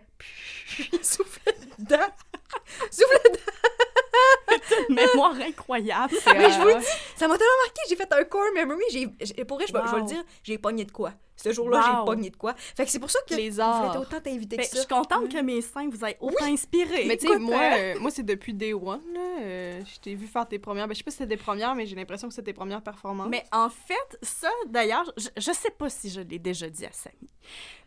Il 0.92 1.04
soufflait 1.04 1.54
dedans. 1.78 1.96
soufflait 2.90 3.30
dedans. 3.30 3.40
Une 4.88 4.94
mémoire 4.94 5.34
incroyable. 5.40 6.14
Mais 6.26 6.50
je 6.50 6.58
vous 6.60 6.68
Euh, 6.68 6.78
dis, 6.78 6.86
ça 7.16 7.28
m'a 7.28 7.36
tellement 7.38 7.52
marqué. 7.64 7.80
J'ai 7.88 7.96
fait 7.96 8.12
un 8.12 8.24
core 8.24 8.52
memory. 8.54 8.82
J'ai, 8.90 9.06
pour 9.44 9.56
vrai, 9.58 9.66
je 9.66 9.72
vais, 9.72 9.80
le 9.80 10.06
dire, 10.06 10.24
j'ai 10.42 10.58
pogné 10.58 10.84
de 10.84 10.92
quoi. 10.92 11.12
Ce 11.36 11.52
jour-là, 11.52 11.78
Wow. 11.78 11.84
j'ai 12.00 12.04
pogné 12.06 12.30
de 12.30 12.36
quoi. 12.36 12.54
Fait 12.56 12.84
que 12.84 12.90
c'est 12.90 12.98
pour 12.98 13.10
ça 13.10 13.18
que 13.28 13.34
Les 13.34 13.46
je 13.46 13.50
voulais 13.52 13.62
arts. 13.62 14.00
autant 14.00 14.20
t'inviter 14.20 14.56
Ben, 14.56 14.62
que 14.62 14.68
je 14.70 14.76
ça. 14.76 14.78
suis 14.80 14.88
contente 14.88 15.28
que 15.30 15.40
mes 15.42 15.60
seins 15.60 15.88
vous 15.88 16.04
aient 16.04 16.16
autant 16.20 16.46
inspiré. 16.46 17.04
Mais 17.06 17.16
tu 17.16 17.28
sais, 17.28 17.38
moi, 17.38 17.56
euh, 17.60 17.94
euh, 17.94 18.00
moi 18.00 18.10
c'est 18.10 18.22
depuis 18.22 18.54
Day 18.54 18.72
One, 18.72 19.00
là. 19.12 19.20
euh, 19.42 19.80
je 19.84 20.00
t'ai 20.00 20.14
vu 20.14 20.26
faire 20.26 20.48
tes 20.48 20.58
premières... 20.58 20.88
Ben, 20.88 20.94
je 20.94 20.98
sais 20.98 21.04
pas 21.04 21.10
si 21.10 21.18
c'était 21.18 21.36
des 21.36 21.42
premières, 21.42 21.74
mais 21.74 21.84
j'ai 21.86 21.94
l'impression 21.94 22.28
que 22.28 22.34
c'était 22.34 22.52
tes 22.52 22.56
premières 22.56 22.82
performances. 22.82 23.28
Mais 23.28 23.44
en 23.52 23.68
fait, 23.68 24.18
ça, 24.22 24.48
d'ailleurs, 24.68 25.04
je, 25.16 25.28
je 25.36 25.52
sais 25.52 25.70
pas 25.70 25.90
si 25.90 26.08
je 26.10 26.20
l'ai 26.22 26.38
déjà 26.38 26.68
dit 26.70 26.86
à 26.86 26.92
Samy. 26.92 27.28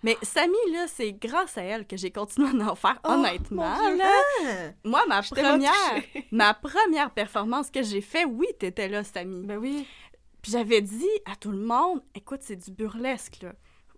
Mais 0.03 0.15
Samy, 0.21 0.55
là, 0.71 0.85
c'est 0.87 1.11
grâce 1.13 1.57
à 1.57 1.63
elle 1.63 1.87
que 1.87 1.97
j'ai 1.97 2.11
continué 2.11 2.47
à 2.61 2.71
en 2.71 2.75
faire, 2.75 2.99
Oh, 3.03 3.09
honnêtement. 3.13 3.67
mon 3.75 3.87
Dieu. 3.89 3.97
là. 3.97 4.11
Ah! 4.43 4.45
Moi, 4.83 5.01
ma 5.07 5.21
première, 5.23 5.71
ma 6.31 6.53
première 6.53 7.11
performance 7.11 7.69
que 7.71 7.81
j'ai 7.83 8.01
fait, 8.01 8.25
oui, 8.25 8.47
t'étais 8.59 8.87
là, 8.87 9.03
Samy. 9.03 9.45
Ben 9.45 9.57
oui. 9.57 9.85
Puis 10.41 10.51
j'avais 10.51 10.81
dit 10.81 11.09
à 11.25 11.35
tout 11.35 11.51
le 11.51 11.57
monde, 11.59 12.01
écoute, 12.15 12.39
c'est 12.43 12.55
du 12.55 12.71
burlesque, 12.71 13.39
là. 13.41 13.51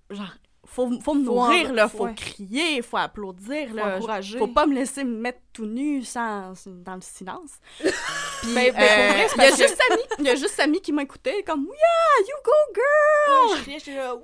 Genre, 0.10 0.34
faut, 0.66 0.90
faut 1.02 1.14
me 1.16 1.24
nourrir, 1.24 1.70
en- 1.70 1.74
là, 1.74 1.88
faut 1.88 2.06
ouais. 2.06 2.14
crier, 2.16 2.82
faut 2.82 2.98
applaudir, 2.98 3.70
Faut 3.70 3.76
là. 3.76 3.98
encourager. 3.98 4.38
Faut 4.38 4.48
pas 4.48 4.66
me 4.66 4.74
laisser 4.76 5.04
me 5.04 5.18
mettre 5.18 5.40
tout 5.54 5.66
nu 5.66 6.04
sans, 6.04 6.54
dans 6.68 6.96
le 6.96 7.02
silence. 7.02 7.52
Puis, 7.80 8.54
Ben, 8.56 8.74
ben, 8.74 8.80
euh, 8.80 9.28
il 9.38 9.42
y 9.42 9.46
a 9.46 9.50
juste 9.56 9.78
Samy, 9.88 10.02
il 10.20 10.26
y 10.26 10.30
a 10.30 10.36
juste 10.36 10.54
Samy 10.56 10.82
qui 10.82 10.92
m'a 10.92 11.04
écouté, 11.04 11.44
comme, 11.44 11.66
yeah, 11.66 12.28
you 12.28 12.36
go 12.44 12.52
girl! 12.76 13.52
Ouais, 13.52 13.58
je 13.58 13.62
criais, 13.64 13.80
j'étais 13.80 13.96
là, 13.96 14.16
Wouh! 14.16 14.24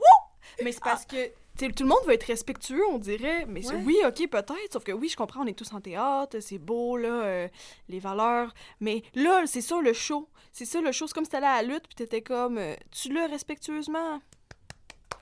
Mais 0.63 0.71
c'est 0.71 0.83
parce 0.83 1.05
que, 1.05 1.15
tout 1.57 1.83
le 1.83 1.89
monde 1.89 1.99
veut 2.05 2.13
être 2.13 2.23
respectueux, 2.27 2.83
on 2.91 2.97
dirait. 2.97 3.45
Mais 3.47 3.65
Ouais. 3.67 3.81
oui, 3.85 3.97
ok, 4.05 4.29
peut-être. 4.29 4.71
Sauf 4.73 4.83
que 4.83 4.91
oui, 4.91 5.09
je 5.09 5.17
comprends, 5.17 5.41
on 5.43 5.47
est 5.47 5.57
tous 5.57 5.73
en 5.73 5.81
théâtre, 5.81 6.39
c'est 6.39 6.57
beau, 6.59 6.97
là, 6.97 7.09
euh, 7.23 7.47
les 7.89 7.99
valeurs. 7.99 8.53
Mais 8.79 9.03
là, 9.15 9.43
c'est 9.45 9.61
ça 9.61 9.79
le 9.81 9.93
show. 9.93 10.29
C'est 10.53 10.65
ça 10.65 10.81
le 10.81 10.91
show. 10.91 11.07
C'est 11.07 11.13
comme 11.13 11.25
si 11.25 11.31
t'allais 11.31 11.47
à 11.47 11.61
la 11.61 11.67
lutte, 11.73 11.83
puis 11.87 11.95
t'étais 11.95 12.21
comme, 12.21 12.57
euh, 12.57 12.75
tu 12.91 13.09
le 13.13 13.21
respectueusement. 13.29 14.21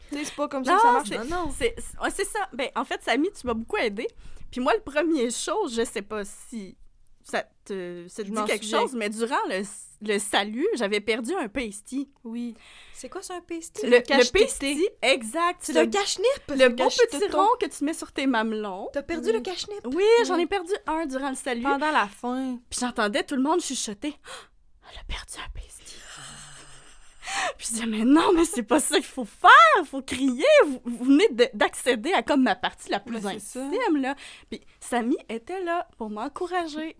Tu 0.10 0.18
sais, 0.18 0.26
c'est 0.26 0.36
pas 0.36 0.48
comme 0.48 0.64
ça 0.64 0.72
Non, 0.74 0.78
que 0.78 0.84
ça 0.84 0.92
marche. 0.92 1.10
c'est- 1.10 1.18
Non, 1.18 1.46
non. 1.46 1.54
C'est 1.58 1.76
ouais, 2.02 2.10
ça. 2.12 2.40
Ben, 2.54 2.70
en 2.76 2.86
fait, 2.86 3.02
Samy, 3.02 3.30
tu 3.32 3.48
m'as 3.48 3.54
beaucoup 3.54 3.78
aidé. 3.78 4.08
Puis 4.52 4.62
moi, 4.62 4.74
le 4.76 4.82
premier 4.82 5.32
show, 5.32 5.68
je 5.68 5.84
sais 5.84 6.02
pas 6.04 6.24
si 6.26 6.78
ça 7.24 7.44
te, 7.66 8.06
ça 8.08 8.24
te 8.24 8.30
dit 8.30 8.36
quelque 8.46 8.64
souviens. 8.64 8.82
chose, 8.82 8.94
mais 8.94 9.10
durant 9.10 9.36
le, 9.50 9.64
le 10.02 10.20
salut, 10.20 10.68
j'avais 10.76 11.00
perdu 11.00 11.34
un 11.34 11.48
pasty. 11.48 12.10
Oui. 12.24 12.56
C'est 12.94 13.10
quoi 13.10 13.22
ça, 13.22 13.36
un 13.36 13.42
pasty? 13.42 13.86
Le, 13.86 13.98
le 13.98 14.32
pasty, 14.32 14.88
exact. 15.02 15.60
C'est 15.62 15.74
le, 15.74 15.86
cache-nip! 15.90 16.28
le 16.50 16.70
beau 16.70 16.88
petit 16.88 17.28
rond 17.32 17.48
que 17.60 17.66
tu 17.66 17.84
mets 17.84 17.94
sur 17.94 18.12
tes 18.12 18.28
mamelons. 18.28 18.90
T'as 18.94 19.04
perdu 19.04 19.32
le 19.32 19.40
cache-nip? 19.42 19.82
Oui, 19.86 20.04
j'en 20.26 20.38
ai 20.38 20.46
perdu 20.48 20.72
un 20.88 21.06
durant 21.06 21.30
le 21.30 21.36
salut. 21.36 21.64
Pendant 21.64 21.92
la 21.92 22.08
fin. 22.08 22.58
Puis 22.70 22.80
j'entendais 22.80 23.24
tout 23.24 23.36
le 23.36 23.42
monde 23.44 23.62
chuchoter. 23.62 24.16
Elle 24.92 25.00
a 25.00 25.04
perdu 25.08 25.34
un 25.38 25.50
pasty. 25.60 25.96
Puis 27.58 27.68
je 27.68 27.74
disais, 27.74 27.86
mais 27.88 28.06
non, 28.06 28.32
mais 28.34 28.46
c'est 28.46 28.64
pas 28.64 28.80
ça 28.80 28.96
qu'il 28.98 29.06
faut 29.06 29.26
faire. 29.26 29.50
Il 29.80 29.86
faut 29.86 30.02
crier. 30.02 30.46
Vous, 30.68 30.82
vous 30.86 31.06
venez 31.06 31.28
de- 31.30 31.50
d'accéder 31.54 32.14
à 32.14 32.22
comme 32.22 32.44
ma 32.44 32.56
partie 32.56 32.90
la 32.90 33.00
plus 33.00 33.20
Ben, 33.20 33.36
intime, 33.36 33.98
là. 34.02 34.16
Puis 34.50 34.62
Samy 34.80 35.18
était 35.30 35.62
là 35.64 35.88
pour 35.98 36.10
m'encourager. 36.10 36.96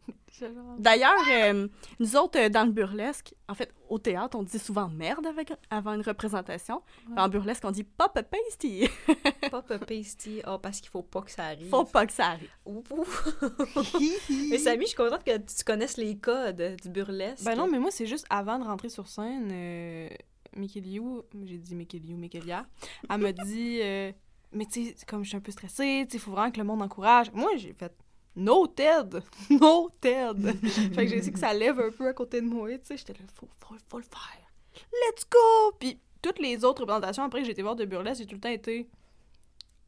D'ailleurs, 0.78 1.14
euh, 1.32 1.68
nous 2.00 2.16
autres, 2.16 2.40
euh, 2.40 2.50
dans 2.50 2.66
le 2.66 2.72
burlesque, 2.72 3.34
en 3.48 3.54
fait, 3.54 3.74
au 3.90 4.00
théâtre, 4.00 4.38
on 4.38 4.44
dit 4.44 4.60
souvent 4.60 4.90
merde 4.90 5.26
avec, 5.26 5.54
avant 5.70 5.94
une 5.94 6.02
représentation. 6.02 6.82
Ouais. 7.10 7.20
En 7.20 7.30
burlesque, 7.30 7.64
on 7.66 7.72
dit 7.72 7.84
pop 7.84 8.14
pasty. 8.14 8.88
Pop 9.52 9.86
pasty. 9.86 10.42
Oh, 10.48 10.58
parce 10.58 10.82
qu'il 10.82 10.90
faut 10.90 11.04
pas 11.04 11.22
que 11.22 11.32
ça 11.32 11.46
arrive. 11.46 11.70
Faut 11.70 11.86
pas 11.86 12.06
que 12.06 12.14
ça 12.14 12.28
arrive. 12.30 12.50
Mais 14.50 14.58
Samy, 14.58 14.86
je 14.86 14.90
suis 14.90 14.98
contente 14.98 15.24
que 15.24 15.38
tu 15.38 15.64
connaisses 15.64 15.98
les 15.98 16.18
codes 16.18 16.76
du 16.82 16.90
burlesque. 16.90 17.44
Ben 17.46 17.56
non, 17.56 17.68
mais 17.68 17.80
moi, 17.80 17.92
c'est 17.92 18.06
juste 18.06 18.26
avant 18.30 18.58
de 18.60 18.64
rentrer 18.64 18.90
sur 18.90 19.08
scène, 19.08 19.50
euh, 19.52 20.10
Liu, 20.56 21.22
j'ai 21.46 21.58
dit 21.58 21.76
Mickey 21.76 22.00
Liu, 22.00 22.16
Mickeylia, 22.16 22.66
elle 23.10 23.18
m'a 23.20 23.32
dit, 23.32 23.80
euh, 23.82 24.12
mais 24.52 24.66
tu 24.66 24.86
sais, 24.86 24.96
comme 25.06 25.24
je 25.24 25.30
suis 25.30 25.38
un 25.38 25.42
peu 25.42 25.52
stressée, 25.52 26.08
il 26.12 26.20
faut 26.20 26.32
vraiment 26.32 26.52
que 26.52 26.58
le 26.58 26.64
monde 26.64 26.82
encourage. 26.82 27.32
Moi, 27.34 27.52
j'ai 27.58 27.74
fait 27.74 27.94
noted, 28.36 29.24
noted. 29.50 30.60
fait 30.94 31.06
que 31.06 31.08
j'ai 31.08 31.22
dit 31.22 31.32
que 31.32 31.40
ça 31.40 31.54
lève 31.54 31.80
un 31.80 31.92
peu 31.92 32.08
à 32.08 32.14
côté 32.14 32.42
de 32.42 32.48
moi, 32.48 32.70
tu 32.78 32.86
sais, 32.86 32.98
j'étais 32.98 33.14
là, 33.14 33.20
faut, 33.36 33.48
faut, 33.60 33.76
faut 33.90 33.98
le 33.98 34.04
faire. 34.04 34.84
Let's 34.92 35.26
go! 35.30 35.72
Puis 35.80 36.00
toutes 36.22 36.40
les 36.40 36.64
autres 36.66 36.82
représentations 36.82 37.24
après 37.24 37.40
que 37.40 37.46
j'ai 37.46 37.52
été 37.52 37.62
voir 37.62 37.76
de 37.76 37.86
burlesque, 37.86 38.22
j'ai 38.22 38.28
tout 38.28 38.36
le 38.36 38.42
temps 38.42 38.50
été 38.50 38.90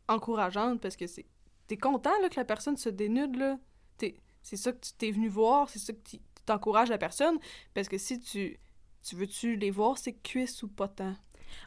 encourageante 0.07 0.79
parce 0.81 0.95
que 0.95 1.07
c'est 1.07 1.25
t'es 1.67 1.77
content 1.77 2.11
là, 2.21 2.29
que 2.29 2.35
la 2.37 2.45
personne 2.45 2.77
se 2.77 2.89
dénude 2.89 3.35
là. 3.35 3.57
T'es- 3.97 4.15
C'est 4.41 4.55
ça 4.55 4.71
que 4.71 4.79
tu 4.79 4.93
t'es 4.93 5.11
venu 5.11 5.27
voir, 5.27 5.67
c'est 5.69 5.79
ça 5.79 5.91
que 5.91 5.99
tu 6.09 6.17
t'encourages 6.45 6.89
la 6.89 6.97
personne 6.97 7.37
parce 7.73 7.89
que 7.89 7.97
si 7.97 8.19
tu 8.19 8.59
tu 9.03 9.15
veux-tu 9.15 9.55
les 9.55 9.71
voir 9.71 9.97
ses 9.97 10.13
cuisses 10.13 10.63
ou 10.63 10.67
pas 10.67 10.87
tant. 10.89 11.13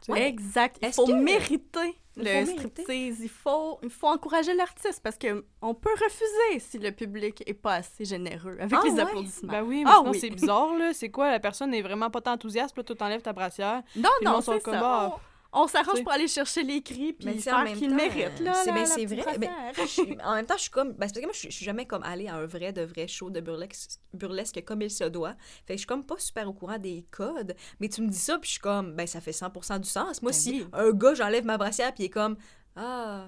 Tu 0.03 0.07
sais? 0.07 0.13
Ouais. 0.13 0.29
Exact. 0.29 0.79
Il 0.83 0.93
faut 0.93 1.07
que- 1.07 1.13
mériter 1.13 1.99
le 2.25 2.47
striptease. 2.47 3.21
Il 3.21 3.29
faut, 3.29 3.79
il 3.83 3.91
faut 3.91 4.07
encourager 4.09 4.55
l'artiste 4.55 5.01
parce 5.03 5.17
que 5.19 5.45
on 5.63 5.75
peut 5.75 5.91
refuser 6.03 6.59
si 6.61 6.79
le 6.79 6.93
public 6.93 7.43
est 7.47 7.55
pas 7.55 7.75
assez 7.77 8.05
généreux 8.05 8.57
avec 8.61 8.73
Ah 8.73 8.83
les 8.85 8.93
ouais? 8.93 9.01
applaudissements. 9.01 9.53
Ben 9.53 9.63
oui, 9.63 9.85
mais 9.85 9.91
Ah 9.93 9.97
sinon 9.99 10.11
oui. 10.13 10.19
c'est 10.21 10.31
bizarre 10.31 10.75
là, 10.77 10.93
c'est 10.93 11.11
quoi? 11.11 11.31
La 11.31 11.41
personne 11.41 11.73
est 11.75 11.83
vraiment 11.83 12.11
pas 12.11 12.21
enthousiaste, 12.31 12.73
puis 12.75 12.81
là, 12.81 12.85
toi 12.85 12.97
t'enlèves 12.97 13.23
ta 13.23 13.33
brassière. 13.33 13.83
non, 13.97 14.11
non, 14.23 14.41
c'est 14.41 14.61
ça. 14.61 14.81
ah, 14.83 15.17
On, 15.53 15.67
s'arrange 15.67 16.03
pour 16.03 16.13
aller 16.13 16.29
chercher 16.29 16.63
les 16.63 16.81
cris 16.83 17.13
puis 17.13 17.39
faire 17.41 17.65
qu'ils 17.75 17.95
méritent 17.95 18.39
là. 18.41 18.55
c'est- 18.55 18.73
ben, 18.73 18.87
c'est 18.87 19.05
vrai, 19.07 19.37
ben. 19.39 19.51
Je 19.77 20.03
en 20.25 20.35
même 20.37 20.47
temps, 20.47 20.55
je 20.57 20.63
suis 20.63 20.71
comme. 20.71 20.93
Ben, 20.93 21.09
c'est 21.09 21.15
parce 21.15 21.21
que 21.21 21.25
moi, 21.25 21.33
je 21.33 21.39
suis, 21.39 21.51
je 21.51 21.57
suis 21.57 21.65
jamais 21.65 21.87
comme 21.87 22.03
allée 22.05 22.29
à 22.29 22.37
un 22.37 22.47
vrai, 22.47 22.73
de 22.73 22.83
vrai 22.83 23.09
show 23.09 23.31
de 23.31 23.41
burlesque, 23.41 23.99
burlesque 24.15 24.63
comme 24.65 24.83
il 24.83 24.91
se 24.91 25.05
doit. 25.05 25.35
Fait 25.67 25.73
que 25.73 25.73
je 25.75 25.79
suis 25.79 25.87
comme 25.87 26.05
pas 26.07 26.19
super 26.19 26.49
au 26.49 26.53
courant 26.53 26.79
des 26.79 27.05
codes. 27.11 27.57
Mais 27.81 27.89
tu 27.89 28.01
me 28.03 28.09
dis 28.09 28.19
ça, 28.19 28.39
puis 28.39 28.47
je 28.49 28.53
suis 28.53 28.61
comme, 28.61 28.95
ben, 28.95 29.07
ça 29.07 29.21
fait 29.21 29.33
100% 29.33 29.81
du 29.81 29.89
sens. 29.89 30.23
Moi, 30.23 30.31
Ben 30.33 30.37
si 30.39 30.51
oui. 30.53 30.67
un 30.73 30.91
gars, 30.93 31.15
j'enlève 31.15 31.45
ma 31.45 31.59
brassière, 31.59 31.93
puis 31.95 32.05
il 32.05 32.07
est 32.07 32.11
comme, 32.11 32.37
ah, 32.77 33.27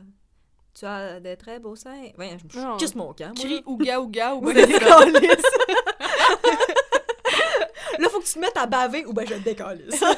tu 0.78 0.84
as 0.86 1.18
de 1.20 1.34
très 1.34 1.58
beaux 1.58 1.74
seins. 1.76 2.10
Ouais, 2.18 2.36
je 2.52 2.58
Non. 2.58 2.76
me 2.76 2.98
mon 2.98 3.12
camp. 3.14 3.34
Crie 3.34 3.62
ouga 3.66 4.00
ouga 4.00 4.34
ou 4.36 4.42
Oui, 4.46 4.54
ben 4.54 4.66
c'est 4.70 4.78
ça. 4.78 4.96
Là, 7.98 8.01
faut 8.12 8.21
que 8.21 8.26
tu 8.26 8.35
te 8.35 8.38
mettes 8.38 8.57
à 8.57 8.66
baver 8.66 9.04
ou 9.07 9.12
ben 9.12 9.26
je 9.26 9.35
te 9.35 9.90
ça. 9.97 10.14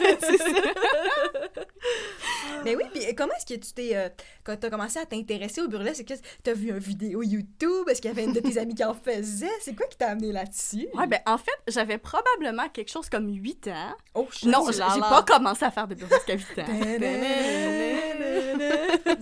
Mais 2.64 2.74
oui, 2.76 2.84
puis 2.92 3.14
comment 3.14 3.32
est-ce 3.34 3.46
que 3.54 3.60
tu 3.60 3.72
t'es. 3.72 3.94
euh, 3.96 4.08
quand 4.42 4.56
t'as 4.58 4.70
commencé 4.70 4.98
à 4.98 5.04
t'intéresser 5.06 5.60
au 5.60 5.68
burlesque, 5.68 6.10
est-ce 6.10 6.22
que 6.22 6.26
t'as 6.42 6.54
vu 6.54 6.70
une 6.70 6.78
vidéo 6.78 7.22
YouTube? 7.22 7.88
Est-ce 7.88 8.00
qu'il 8.00 8.10
y 8.10 8.12
avait 8.12 8.24
une 8.24 8.32
de 8.32 8.40
tes 8.40 8.58
amies 8.58 8.74
qui 8.74 8.84
en 8.84 8.94
faisait? 8.94 9.46
C'est 9.60 9.74
quoi 9.76 9.86
qui 9.86 9.96
t'a 9.98 10.08
amené 10.10 10.32
là-dessus? 10.32 10.88
Ouais, 10.94 11.06
ben 11.06 11.20
en 11.26 11.38
fait, 11.38 11.52
j'avais 11.68 11.98
probablement 11.98 12.68
quelque 12.70 12.90
chose 12.90 13.08
comme 13.08 13.28
8 13.32 13.68
ans. 13.68 13.94
Oh, 14.14 14.26
Non, 14.44 14.64
c'est 14.66 14.72
j'ai 14.74 15.00
pas 15.00 15.22
commencé 15.26 15.64
à 15.64 15.70
faire 15.70 15.86
de 15.88 15.94
burlesque 15.94 16.28
à 16.30 16.34
8 16.34 16.58
ans. 16.60 16.66
je... 16.68 16.98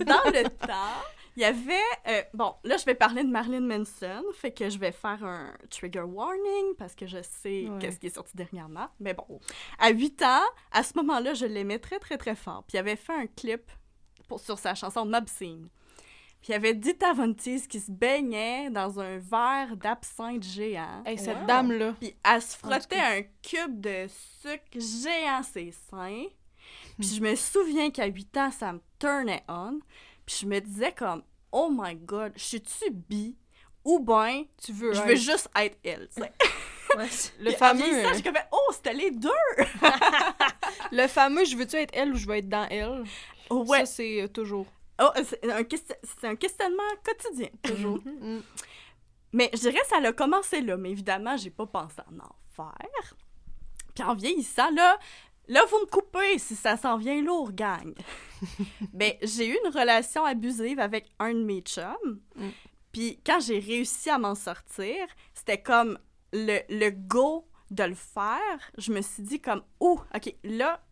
dans 0.05 0.23
le 0.31 0.43
temps, 0.49 1.01
il 1.35 1.41
y 1.41 1.45
avait... 1.45 1.73
euh, 2.07 2.21
bon, 2.33 2.53
là, 2.63 2.77
je 2.77 2.85
vais 2.85 2.95
parler 2.95 3.23
de 3.23 3.29
Marilyn 3.29 3.61
Manson, 3.61 4.23
fait 4.33 4.51
que 4.51 4.69
je 4.69 4.77
vais 4.77 4.91
faire 4.91 5.23
un 5.23 5.53
trigger 5.69 6.01
warning 6.01 6.75
parce 6.77 6.95
que 6.95 7.07
je 7.07 7.21
sais 7.21 7.67
Ouais. 7.69 7.77
qu'est-ce 7.79 7.99
qui 7.99 8.07
est 8.07 8.15
sorti 8.15 8.35
dernièrement. 8.35 8.87
Mais 8.99 9.13
bon, 9.13 9.39
à 9.79 9.89
8 9.89 10.21
ans, 10.23 10.43
à 10.71 10.83
ce 10.83 10.93
moment-là, 10.97 11.33
je 11.33 11.45
l'aimais 11.45 11.79
très, 11.79 11.99
très, 11.99 12.17
très 12.17 12.35
fort. 12.35 12.63
Puis 12.67 12.75
il 12.75 12.79
avait 12.79 12.95
fait 12.95 13.13
un 13.13 13.27
clip 13.27 13.71
pour, 14.27 14.39
sur 14.39 14.57
sa 14.59 14.75
chanson 14.75 15.05
Mobscene. 15.05 15.69
Puis 16.41 16.49
il 16.49 16.51
y 16.51 16.55
avait 16.55 16.73
Dita 16.73 17.13
Von 17.13 17.33
qui 17.33 17.79
se 17.79 17.89
baignait 17.89 18.69
dans 18.69 18.99
un 18.99 19.17
verre 19.17 19.77
d'absinthe 19.77 20.43
géant. 20.43 21.01
Hey, 21.05 21.17
cette 21.17 21.37
Wow. 21.39 21.45
dame 21.45 21.71
là. 21.71 21.93
Puis 21.99 22.13
elle 22.21 22.41
se 22.41 22.57
frottait 22.57 22.99
un 22.99 23.21
cube 23.41 23.79
de 23.79 24.07
sucre 24.41 24.63
géant 24.77 25.41
ses 25.41 25.71
seins. 25.89 26.25
Puis 26.99 27.07
je 27.15 27.21
me 27.21 27.33
souviens 27.35 27.89
qu'à 27.91 28.05
8 28.07 28.37
ans, 28.37 28.51
ça 28.51 28.73
me 28.73 28.81
turnait 28.99 29.43
on. 29.47 29.79
Puis 30.25 30.37
je 30.41 30.45
me 30.45 30.59
disais 30.59 30.91
comme, 30.91 31.23
oh 31.51 31.69
my 31.71 31.95
god, 31.95 32.33
je 32.35 32.43
suis-tu 32.43 32.91
bi? 32.91 33.35
Ou 33.85 33.99
ben, 33.99 34.43
Tu 34.63 34.71
veux 34.71 34.93
je 34.93 35.01
veux 35.01 35.15
juste 35.15 35.49
être 35.55 35.77
elle, 35.83 36.07
tu 36.15 36.21
sais. 36.21 36.31
Ouais, 36.97 37.07
c'est- 37.09 37.33
le 37.39 37.45
Puis 37.49 37.55
fameux 37.55 37.83
vieillissant, 37.83 38.09
euh, 38.09 38.13
j'ai 38.15 38.21
comme, 38.21 38.37
oh, 38.51 38.71
c'était 38.71 38.93
les 38.93 39.09
deux! 39.09 39.29
le 40.91 41.07
fameux 41.07 41.43
je 41.45 41.55
veux-tu 41.55 41.75
être 41.77 41.91
elle 41.93 42.13
ou 42.13 42.17
je 42.17 42.27
veux 42.27 42.35
être 42.35 42.49
dans 42.49 42.67
elle? 42.69 43.03
Ouais. 43.49 43.79
Ça 43.79 43.85
c'est 43.87 44.21
euh, 44.21 44.27
toujours 44.27 44.67
Oh, 45.01 45.09
c'est 45.23 45.51
un, 45.51 45.63
question- 45.63 45.95
c'est 46.03 46.27
un 46.27 46.35
questionnement 46.35 46.83
quotidien. 47.03 47.49
toujours. 47.63 47.99
Mhm. 48.05 48.35
Mm. 48.37 48.43
Mais 49.33 49.49
je 49.53 49.57
dirais 49.59 49.81
ça 49.89 49.97
a 49.97 50.13
commencé 50.13 50.61
là, 50.61 50.77
mais 50.77 50.91
évidemment, 50.91 51.35
j'ai 51.35 51.49
pas 51.49 51.65
pensé 51.65 51.95
en 52.11 52.19
en 52.23 52.35
faire. 52.55 53.13
Puis 53.95 54.03
en 54.03 54.13
vieillissant, 54.13 54.69
là, 54.71 54.99
là, 55.47 55.63
vous 55.69 55.79
me 55.79 55.85
coupez 55.85 56.37
si 56.37 56.55
ça 56.55 56.77
s'en 56.77 56.97
vient 56.97 57.21
lourd, 57.21 57.51
gang. 57.51 57.93
Mais 58.93 59.19
j'ai 59.23 59.47
eu 59.47 59.57
une 59.65 59.71
relation 59.71 60.25
abusive 60.25 60.79
avec 60.79 61.09
un 61.19 61.33
de 61.33 61.43
mes 61.43 61.61
chums. 61.61 62.21
Mm. 62.35 62.49
Puis 62.91 63.19
quand 63.25 63.39
j'ai 63.39 63.59
réussi 63.59 64.09
à 64.09 64.17
m'en 64.17 64.35
sortir, 64.35 65.07
c'était 65.33 65.61
comme 65.61 65.97
le, 66.31 66.59
le 66.69 66.89
go 66.91 67.47
de 67.71 67.83
le 67.83 67.95
faire. 67.95 68.71
Je 68.77 68.91
me 68.91 69.01
suis 69.01 69.23
dit 69.23 69.41
comme, 69.41 69.63
oh, 69.79 69.99
OK, 70.15 70.35
là, 70.43 70.83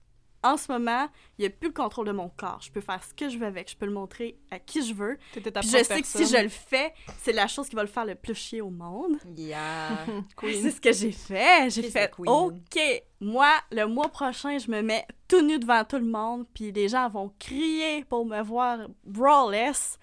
en 0.43 0.57
ce 0.57 0.71
moment, 0.71 1.07
il 1.37 1.41
n'y 1.41 1.47
a 1.47 1.49
plus 1.49 1.67
le 1.67 1.73
contrôle 1.73 2.07
de 2.07 2.11
mon 2.11 2.29
corps. 2.29 2.59
Je 2.61 2.71
peux 2.71 2.81
faire 2.81 3.03
ce 3.03 3.13
que 3.13 3.29
je 3.29 3.37
veux 3.37 3.45
avec. 3.45 3.69
Je 3.69 3.75
peux 3.75 3.85
le 3.85 3.91
montrer 3.91 4.37
à 4.49 4.59
qui 4.59 4.85
je 4.85 4.93
veux. 4.93 5.17
Puis 5.31 5.43
je 5.45 5.83
sais 5.83 6.01
que 6.01 6.07
si 6.07 6.25
je 6.25 6.41
le 6.41 6.49
fais, 6.49 6.93
c'est 7.19 7.33
la 7.33 7.47
chose 7.47 7.69
qui 7.69 7.75
va 7.75 7.83
le 7.83 7.87
faire 7.87 8.05
le 8.05 8.15
plus 8.15 8.35
chier 8.35 8.61
au 8.61 8.69
monde. 8.69 9.17
Yeah. 9.37 10.05
Queen. 10.35 10.61
C'est 10.61 10.71
ce 10.71 10.81
que 10.81 10.91
j'ai 10.91 11.11
fait. 11.11 11.69
J'ai 11.69 11.83
fait. 11.83 12.11
OK, 12.17 12.79
moi, 13.19 13.51
le 13.71 13.85
mois 13.85 14.09
prochain, 14.09 14.57
je 14.57 14.69
me 14.71 14.81
mets 14.81 15.05
tout 15.27 15.41
nu 15.41 15.59
devant 15.59 15.83
tout 15.83 15.97
le 15.97 16.05
monde, 16.05 16.45
puis 16.53 16.71
les 16.71 16.89
gens 16.89 17.07
vont 17.07 17.33
crier 17.39 18.03
pour 18.05 18.25
me 18.25 18.41
voir 18.41 18.79
brawless. 19.03 19.97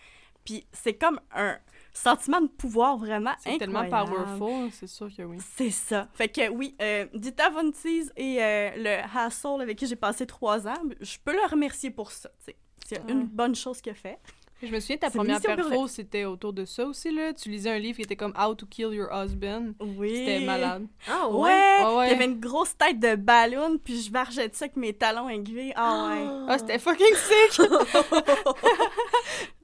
Puis 0.44 0.66
c'est 0.72 0.94
comme 0.94 1.20
un 1.34 1.58
sentiment 2.02 2.40
de 2.40 2.46
pouvoir 2.48 2.96
vraiment 2.96 3.32
C'est 3.40 3.58
tellement 3.58 3.88
powerful, 3.88 4.70
c'est 4.72 4.86
sûr 4.86 5.08
que 5.14 5.22
oui. 5.22 5.36
C'est 5.56 5.70
ça. 5.70 6.08
Fait 6.14 6.28
que 6.28 6.48
oui, 6.48 6.74
euh, 6.80 7.06
Dita 7.14 7.50
Von 7.50 7.70
Teese 7.70 8.12
et 8.16 8.42
euh, 8.42 8.70
le 8.76 9.16
Hassle 9.16 9.60
avec 9.60 9.78
qui 9.78 9.86
j'ai 9.86 9.96
passé 9.96 10.26
trois 10.26 10.66
ans, 10.66 10.74
je 11.00 11.16
peux 11.24 11.32
le 11.32 11.46
remercier 11.50 11.90
pour 11.90 12.10
ça. 12.12 12.30
C'est 12.38 12.56
Ouais. 12.90 13.02
une 13.12 13.24
bonne 13.24 13.54
chose 13.54 13.82
qu'il 13.82 13.92
a 13.92 13.94
fait. 13.94 14.18
Je 14.62 14.68
me 14.72 14.80
souviens, 14.80 14.96
ta 14.96 15.10
première 15.10 15.38
Burlesque. 15.40 15.94
c'était 15.94 16.24
autour 16.24 16.52
de 16.52 16.64
ça 16.64 16.84
aussi, 16.86 17.12
là. 17.12 17.32
Tu 17.34 17.48
lisais 17.50 17.70
un 17.70 17.78
livre 17.78 17.96
qui 17.96 18.02
était 18.02 18.16
comme 18.16 18.32
How 18.36 18.54
to 18.54 18.66
Kill 18.66 18.92
Your 18.92 19.08
Husband. 19.12 19.72
Oui. 19.78 20.08
C'était 20.16 20.40
malade. 20.46 20.86
Ah 21.06 21.28
Ouais, 21.28 21.50
Ouais, 21.84 21.96
ouais. 21.96 22.06
il 22.08 22.10
y 22.12 22.14
avait 22.14 22.24
une 22.24 22.40
grosse 22.40 22.76
tête 22.76 22.98
de 22.98 23.14
ballon, 23.14 23.78
puis 23.78 24.00
je 24.00 24.10
vargeais 24.10 24.48
ça 24.52 24.64
avec 24.64 24.76
mes 24.76 24.94
talons 24.94 25.28
aiguilles. 25.28 25.72
Ah 25.76 26.08
ouais. 26.10 26.44
Ah, 26.48 26.58
c'était 26.58 26.78
fucking 26.80 27.06
sick! 27.14 27.60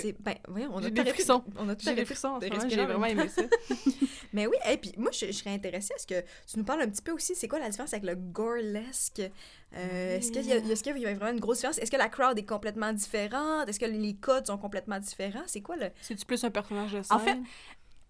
C'est. 0.00 0.16
Ben, 0.20 0.34
oui, 0.48 0.66
on 0.70 0.82
a 0.82 0.90
des 0.90 1.04
frissons. 1.06 1.44
On 1.58 1.68
a 1.68 1.74
tout 1.76 1.86
moment, 1.86 2.38
respirer 2.40 2.68
j'ai 2.70 2.80
en 2.82 2.86
vraiment 2.86 3.06
aimé 3.06 3.28
ça. 3.28 3.42
Mais 4.32 4.46
oui, 4.46 4.56
et 4.70 4.76
puis 4.78 4.92
moi, 4.96 5.10
je, 5.12 5.26
je 5.26 5.32
serais 5.32 5.50
intéressée 5.50 5.92
à 5.94 5.98
ce 5.98 6.06
que 6.06 6.20
tu 6.20 6.58
nous 6.58 6.64
parles 6.64 6.80
un 6.82 6.88
petit 6.88 7.02
peu 7.02 7.12
aussi, 7.12 7.34
c'est 7.34 7.48
quoi 7.48 7.58
la 7.58 7.68
différence 7.68 7.92
avec 7.92 8.04
le 8.06 8.14
gorlesque? 8.14 9.20
Euh, 9.74 10.16
Est-ce 10.18 10.32
qu'il 10.32 10.46
y, 10.46 10.52
a- 10.52 10.56
est-ce 10.56 10.82
qu'il 10.82 10.96
y 10.98 11.06
a 11.06 11.14
vraiment 11.14 11.32
une 11.32 11.40
grosse 11.40 11.58
différence? 11.58 11.78
Est-ce 11.78 11.90
que 11.90 11.96
la 11.96 12.08
crowd 12.08 12.38
est 12.38 12.44
complètement 12.46 12.92
différente? 12.92 13.68
Est-ce 13.68 13.78
que 13.80 13.86
les 13.86 14.14
codes 14.16 14.46
sont 14.46 14.58
complètement 14.58 14.98
différents? 14.98 15.42
C'est 15.46 15.60
quoi 15.62 15.76
le... 15.76 15.88
C'est-tu 16.00 16.24
plus 16.24 16.42
un 16.44 16.50
personnage 16.50 16.92
de 16.92 17.02
scène? 17.02 17.16
En 17.16 17.18
fait, 17.18 17.38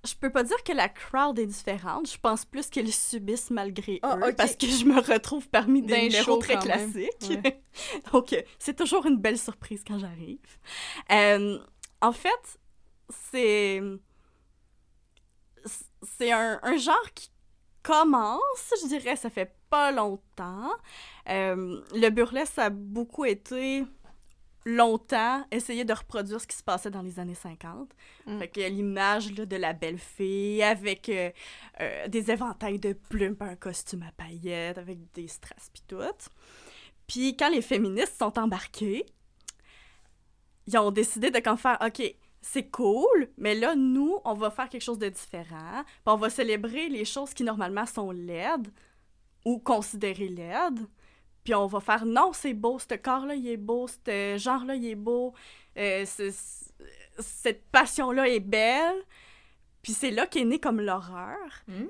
Je 0.04 0.14
peux 0.16 0.30
pas 0.30 0.42
dire 0.42 0.60
que 0.64 0.72
la 0.72 0.88
crowd 0.88 1.38
est 1.38 1.46
différente. 1.46 2.10
Je 2.10 2.18
pense 2.18 2.44
plus 2.44 2.68
qu'ils 2.68 2.92
subissent 2.92 3.50
malgré 3.50 4.00
Ah, 4.02 4.18
eux. 4.26 4.32
Parce 4.34 4.56
que 4.56 4.66
je 4.66 4.84
me 4.84 5.00
retrouve 5.00 5.48
parmi 5.48 5.82
des 5.82 6.02
numéros 6.02 6.38
très 6.38 6.56
classiques. 6.58 7.30
Ouais. 7.30 7.62
Donc, 8.12 8.32
euh, 8.32 8.42
c'est 8.58 8.74
toujours 8.76 9.06
une 9.06 9.18
belle 9.18 9.38
surprise 9.38 9.82
quand 9.86 9.98
j'arrive. 10.00 10.38
Euh, 11.12 11.58
en 12.02 12.12
fait, 12.12 12.58
c'est. 13.08 13.80
c'est 16.02 16.32
un, 16.32 16.60
un 16.62 16.76
genre 16.76 17.12
qui 17.14 17.30
commence, 17.82 18.74
je 18.82 18.88
dirais, 18.88 19.16
ça 19.16 19.30
fait 19.30 19.54
pas 19.70 19.90
longtemps. 19.90 20.70
Euh, 21.28 21.80
le 21.94 22.10
burlesque, 22.10 22.54
ça 22.54 22.64
a 22.66 22.70
beaucoup 22.70 23.24
été 23.24 23.84
longtemps 24.64 25.44
essayer 25.50 25.84
de 25.84 25.92
reproduire 25.92 26.40
ce 26.40 26.46
qui 26.46 26.56
se 26.56 26.62
passait 26.62 26.90
dans 26.90 27.02
les 27.02 27.18
années 27.18 27.34
50. 27.34 27.88
Mm. 28.26 28.38
Fait 28.38 28.48
que 28.48 28.60
l'image 28.60 29.32
de 29.32 29.56
la 29.56 29.72
belle 29.72 29.98
fille 29.98 30.62
avec 30.62 31.08
euh, 31.08 31.30
euh, 31.80 32.06
des 32.08 32.30
éventails 32.30 32.78
de 32.78 32.92
plumes, 32.92 33.36
un 33.40 33.56
costume 33.56 34.04
à 34.04 34.12
paillettes, 34.12 34.78
avec 34.78 34.98
des 35.14 35.26
strass 35.26 35.68
pis 35.72 35.82
tout. 35.88 35.96
Puis 37.08 37.36
quand 37.36 37.50
les 37.50 37.62
féministes 37.62 38.18
sont 38.18 38.38
embarquées, 38.38 39.04
ils 40.66 40.78
ont 40.78 40.90
décidé 40.90 41.30
de 41.30 41.38
comme 41.40 41.58
faire 41.58 41.78
OK, 41.84 42.02
c'est 42.40 42.70
cool, 42.70 43.28
mais 43.38 43.54
là 43.54 43.74
nous, 43.74 44.18
on 44.24 44.34
va 44.34 44.50
faire 44.50 44.68
quelque 44.68 44.82
chose 44.82 44.98
de 44.98 45.08
différent. 45.08 45.82
Puis 45.84 46.02
on 46.06 46.16
va 46.16 46.28
célébrer 46.30 46.88
les 46.88 47.04
choses 47.04 47.34
qui 47.34 47.44
normalement 47.44 47.86
sont 47.86 48.10
laides 48.10 48.68
ou 49.44 49.58
considérées 49.58 50.28
laides. 50.28 50.80
Puis 51.44 51.54
on 51.54 51.66
va 51.66 51.80
faire 51.80 52.04
non, 52.06 52.32
c'est 52.32 52.54
beau, 52.54 52.78
ce 52.78 52.94
corps-là, 52.94 53.34
il 53.34 53.48
est 53.48 53.56
beau, 53.56 53.88
ce 53.88 54.36
genre-là, 54.38 54.76
il 54.76 54.86
est 54.86 54.94
beau, 54.94 55.34
euh, 55.76 56.04
ce- 56.06 56.32
cette 57.18 57.64
passion-là 57.70 58.28
est 58.28 58.40
belle. 58.40 59.02
Puis 59.82 59.92
c'est 59.92 60.12
là 60.12 60.26
qu'est 60.28 60.44
née 60.44 60.60
comme 60.60 60.80
l'horreur. 60.80 61.36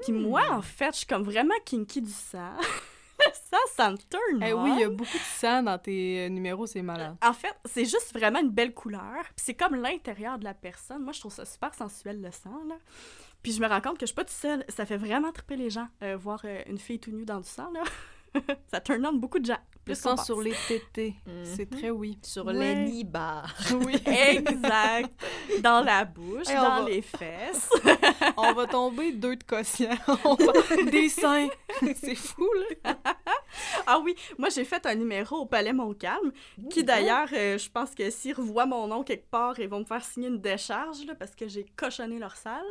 Puis 0.03 0.13
moi, 0.13 0.43
en 0.51 0.63
fait, 0.63 0.93
je 0.93 0.99
suis 0.99 1.07
comme 1.07 1.23
vraiment 1.25 1.55
kinky 1.67 2.01
du 2.01 2.11
sang. 2.11 2.55
ça, 3.53 3.59
ça 3.77 3.91
me 3.91 3.97
turn 3.99 4.43
Eh 4.43 4.53
oui, 4.53 4.71
il 4.75 4.81
y 4.81 4.85
a 4.85 4.89
beaucoup 4.89 5.13
de 5.19 5.23
sang 5.39 5.63
dans 5.63 5.79
tes 5.79 6.25
euh, 6.27 6.29
numéros, 6.29 6.67
c'est 6.67 6.83
malade. 6.83 7.17
En 7.23 7.33
fait, 7.33 7.55
c'est 7.65 7.85
juste 7.85 8.13
vraiment 8.15 8.41
une 8.41 8.51
belle 8.51 8.73
couleur. 8.75 9.23
Puis 9.37 9.45
c'est 9.45 9.55
comme 9.55 9.75
l'intérieur 9.75 10.39
de 10.39 10.45
la 10.45 10.55
personne. 10.55 11.03
Moi, 11.03 11.13
je 11.13 11.21
trouve 11.21 11.33
ça 11.33 11.45
super 11.45 11.75
sensuel, 11.75 12.21
le 12.23 12.31
sang, 12.31 12.63
là. 12.69 12.77
Puis 13.43 13.53
je 13.53 13.61
me 13.61 13.67
rends 13.69 13.81
compte 13.81 13.95
que 13.99 14.03
je 14.03 14.07
suis 14.07 14.15
pas 14.15 14.25
toute 14.25 14.31
seule. 14.37 14.65
Ça 14.69 14.87
fait 14.87 14.97
vraiment 14.97 15.33
triper 15.33 15.57
les 15.57 15.69
gens, 15.71 15.89
euh, 16.03 16.17
voir 16.17 16.41
euh, 16.45 16.63
une 16.69 16.79
fille 16.79 17.01
tout 17.01 17.11
nue 17.11 17.25
dans 17.25 17.41
du 17.41 17.49
sang, 17.49 17.71
là. 17.73 17.83
ça 18.71 18.81
turn 18.81 19.05
on 19.05 19.13
beaucoup 19.13 19.39
de 19.41 19.45
gens. 19.47 19.59
Le 19.85 19.93
Plus 19.95 20.01
qu'on 20.01 20.17
sang 20.17 20.25
sur 20.25 20.41
les 20.41 20.55
tétés. 20.69 21.17
Mhm. 21.27 21.45
C'est 21.45 21.69
très 21.69 21.91
oui. 21.91 22.17
Sur 22.23 22.47
Ouais. 22.47 22.53
les 22.55 22.75
nibards. 22.91 23.53
Oui. 23.85 23.97
Exact. 24.07 25.11
Dans 25.61 25.83
la 25.83 26.05
bouche, 26.05 26.49
Hey, 26.49 26.55
dans 26.57 26.85
va- 26.85 26.89
les 26.89 27.03
fesses. 27.03 27.69
On 28.37 28.53
va 28.53 28.67
tomber 28.69 29.11
deux 29.13 29.35
de 29.35 29.43
quotient. 29.43 29.97
Va- 30.07 30.91
Des 30.91 31.09
seins. 31.09 31.49
C'est 31.97 32.15
fou, 32.15 32.47
là. 32.85 32.95
Ah 33.87 33.99
oui, 33.99 34.15
moi 34.39 34.49
j'ai 34.49 34.65
fait 34.65 34.85
un 34.87 34.95
numéro 34.95 35.37
au 35.37 35.47
Palais 35.47 35.73
Montcalm, 35.73 36.33
qui 36.71 36.85
d'ailleurs, 36.85 37.29
euh, 37.33 37.59
je 37.59 37.71
pense 37.71 37.95
que 37.95 38.11
s'ils 38.11 38.35
revoient 38.35 38.67
mon 38.67 38.87
nom 38.87 39.03
quelque 39.03 39.29
part, 39.31 39.59
ils 39.59 39.69
vont 39.69 39.81
me 39.81 39.85
faire 39.85 40.05
signer 40.05 40.29
une 40.29 40.41
décharge, 40.41 41.05
là, 41.07 41.15
parce 41.15 41.35
que 41.35 41.49
j'ai 41.49 41.67
cochonné 41.77 42.19
leur 42.19 42.37
salle. 42.37 42.67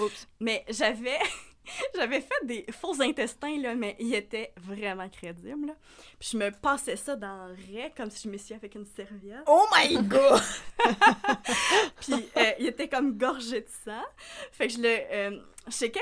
Oups. 0.00 0.28
Mais 0.40 0.64
j'avais... 0.68 1.18
J'avais 1.94 2.20
fait 2.20 2.44
des 2.44 2.66
faux 2.70 3.00
intestins, 3.00 3.58
là, 3.58 3.74
mais 3.74 3.96
ils 3.98 4.14
étaient 4.14 4.52
vraiment 4.56 5.08
crédibles. 5.08 5.68
là. 5.68 5.74
Puis 6.18 6.30
je 6.32 6.36
me 6.38 6.50
passais 6.50 6.96
ça 6.96 7.16
dans 7.16 7.46
le 7.46 7.54
raie, 7.54 7.92
comme 7.96 8.10
si 8.10 8.24
je 8.24 8.28
m'essuyais 8.30 8.56
avec 8.56 8.74
une 8.74 8.86
serviette. 8.86 9.44
Oh 9.46 9.66
my 9.74 9.96
god! 10.02 10.40
Puis 12.00 12.28
euh, 12.36 12.52
il 12.58 12.66
était 12.66 12.88
comme 12.88 13.16
gorgé 13.16 13.60
de 13.60 13.68
sang. 13.84 14.04
Fait 14.52 14.68
que 14.68 14.74
je 14.74 14.78
le... 14.78 14.88
Euh, 14.88 15.40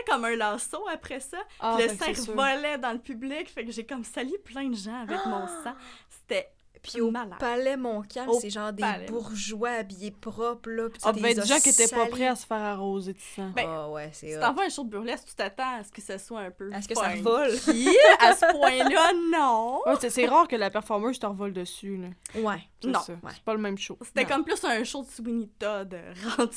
comme 0.08 0.24
un 0.24 0.34
lasso 0.34 0.88
après 0.88 1.20
ça. 1.20 1.38
Ah, 1.60 1.78
le 1.78 1.88
sang 1.88 2.32
volait 2.34 2.78
dans 2.78 2.92
le 2.92 2.98
public. 2.98 3.48
Fait 3.48 3.64
que 3.64 3.70
j'ai 3.70 3.86
comme 3.86 4.04
sali 4.04 4.36
plein 4.44 4.68
de 4.68 4.74
gens 4.74 5.02
avec 5.02 5.24
mon 5.26 5.46
sang. 5.46 5.74
C'était 6.08 6.50
Puis 6.82 7.00
au 7.00 7.10
malade. 7.12 7.38
palais 7.38 7.76
Montcalm, 7.76 8.28
c'est 8.40 8.50
genre 8.50 8.72
des 8.72 8.80
palais. 8.82 9.06
bourgeois 9.06 9.70
habillés 9.70 10.10
propres, 10.10 10.68
là. 10.68 10.88
Puis 10.88 11.00
Ah, 11.04 11.10
as 11.10 11.60
qui 11.60 11.68
étaient 11.68 11.86
pas 11.88 12.06
prêts 12.06 12.26
à 12.26 12.34
se 12.34 12.44
faire 12.44 12.58
arroser 12.60 13.12
de 13.12 13.18
sang. 13.36 13.50
Ben, 13.54 13.66
Ah 13.68 13.88
ouais, 13.90 14.10
c'est 14.12 14.28
Si 14.30 14.36
hot. 14.36 14.40
t'envoies 14.40 14.64
un 14.64 14.68
show 14.68 14.82
de 14.84 14.90
burlesque, 14.90 15.28
tu 15.28 15.34
t'attends 15.34 15.78
à 15.78 15.84
ce 15.84 15.92
que 15.92 16.02
ça 16.02 16.18
soit 16.18 16.40
un 16.40 16.50
peu. 16.50 16.72
Est-ce 16.72 16.88
que 16.88 16.94
ça 16.96 17.14
vole? 17.20 17.52
À 18.18 18.34
ce 18.34 18.52
point-là, 18.58 19.12
non. 19.32 19.80
Ouais, 19.86 19.94
c'est- 20.00 20.10
c'est 20.10 20.26
rare 20.26 20.48
que 20.48 20.56
la 20.56 20.70
performeuse 20.70 21.18
te 21.18 21.26
revole 21.26 21.52
dessus, 21.52 21.96
là. 21.96 22.40
Ouais. 22.40 22.62
C'est 22.82 22.88
Non. 22.90 23.00
ça. 23.00 23.12
Ouais. 23.12 23.30
C'est 23.32 23.44
pas 23.44 23.54
le 23.54 23.60
même 23.60 23.78
show. 23.78 23.96
C'était 24.02 24.24
comme 24.24 24.44
plus 24.44 24.62
un 24.64 24.82
show 24.82 25.02
de 25.04 25.08
Sweeney 25.08 25.48
Todd 25.58 25.96
rendu 26.36 26.56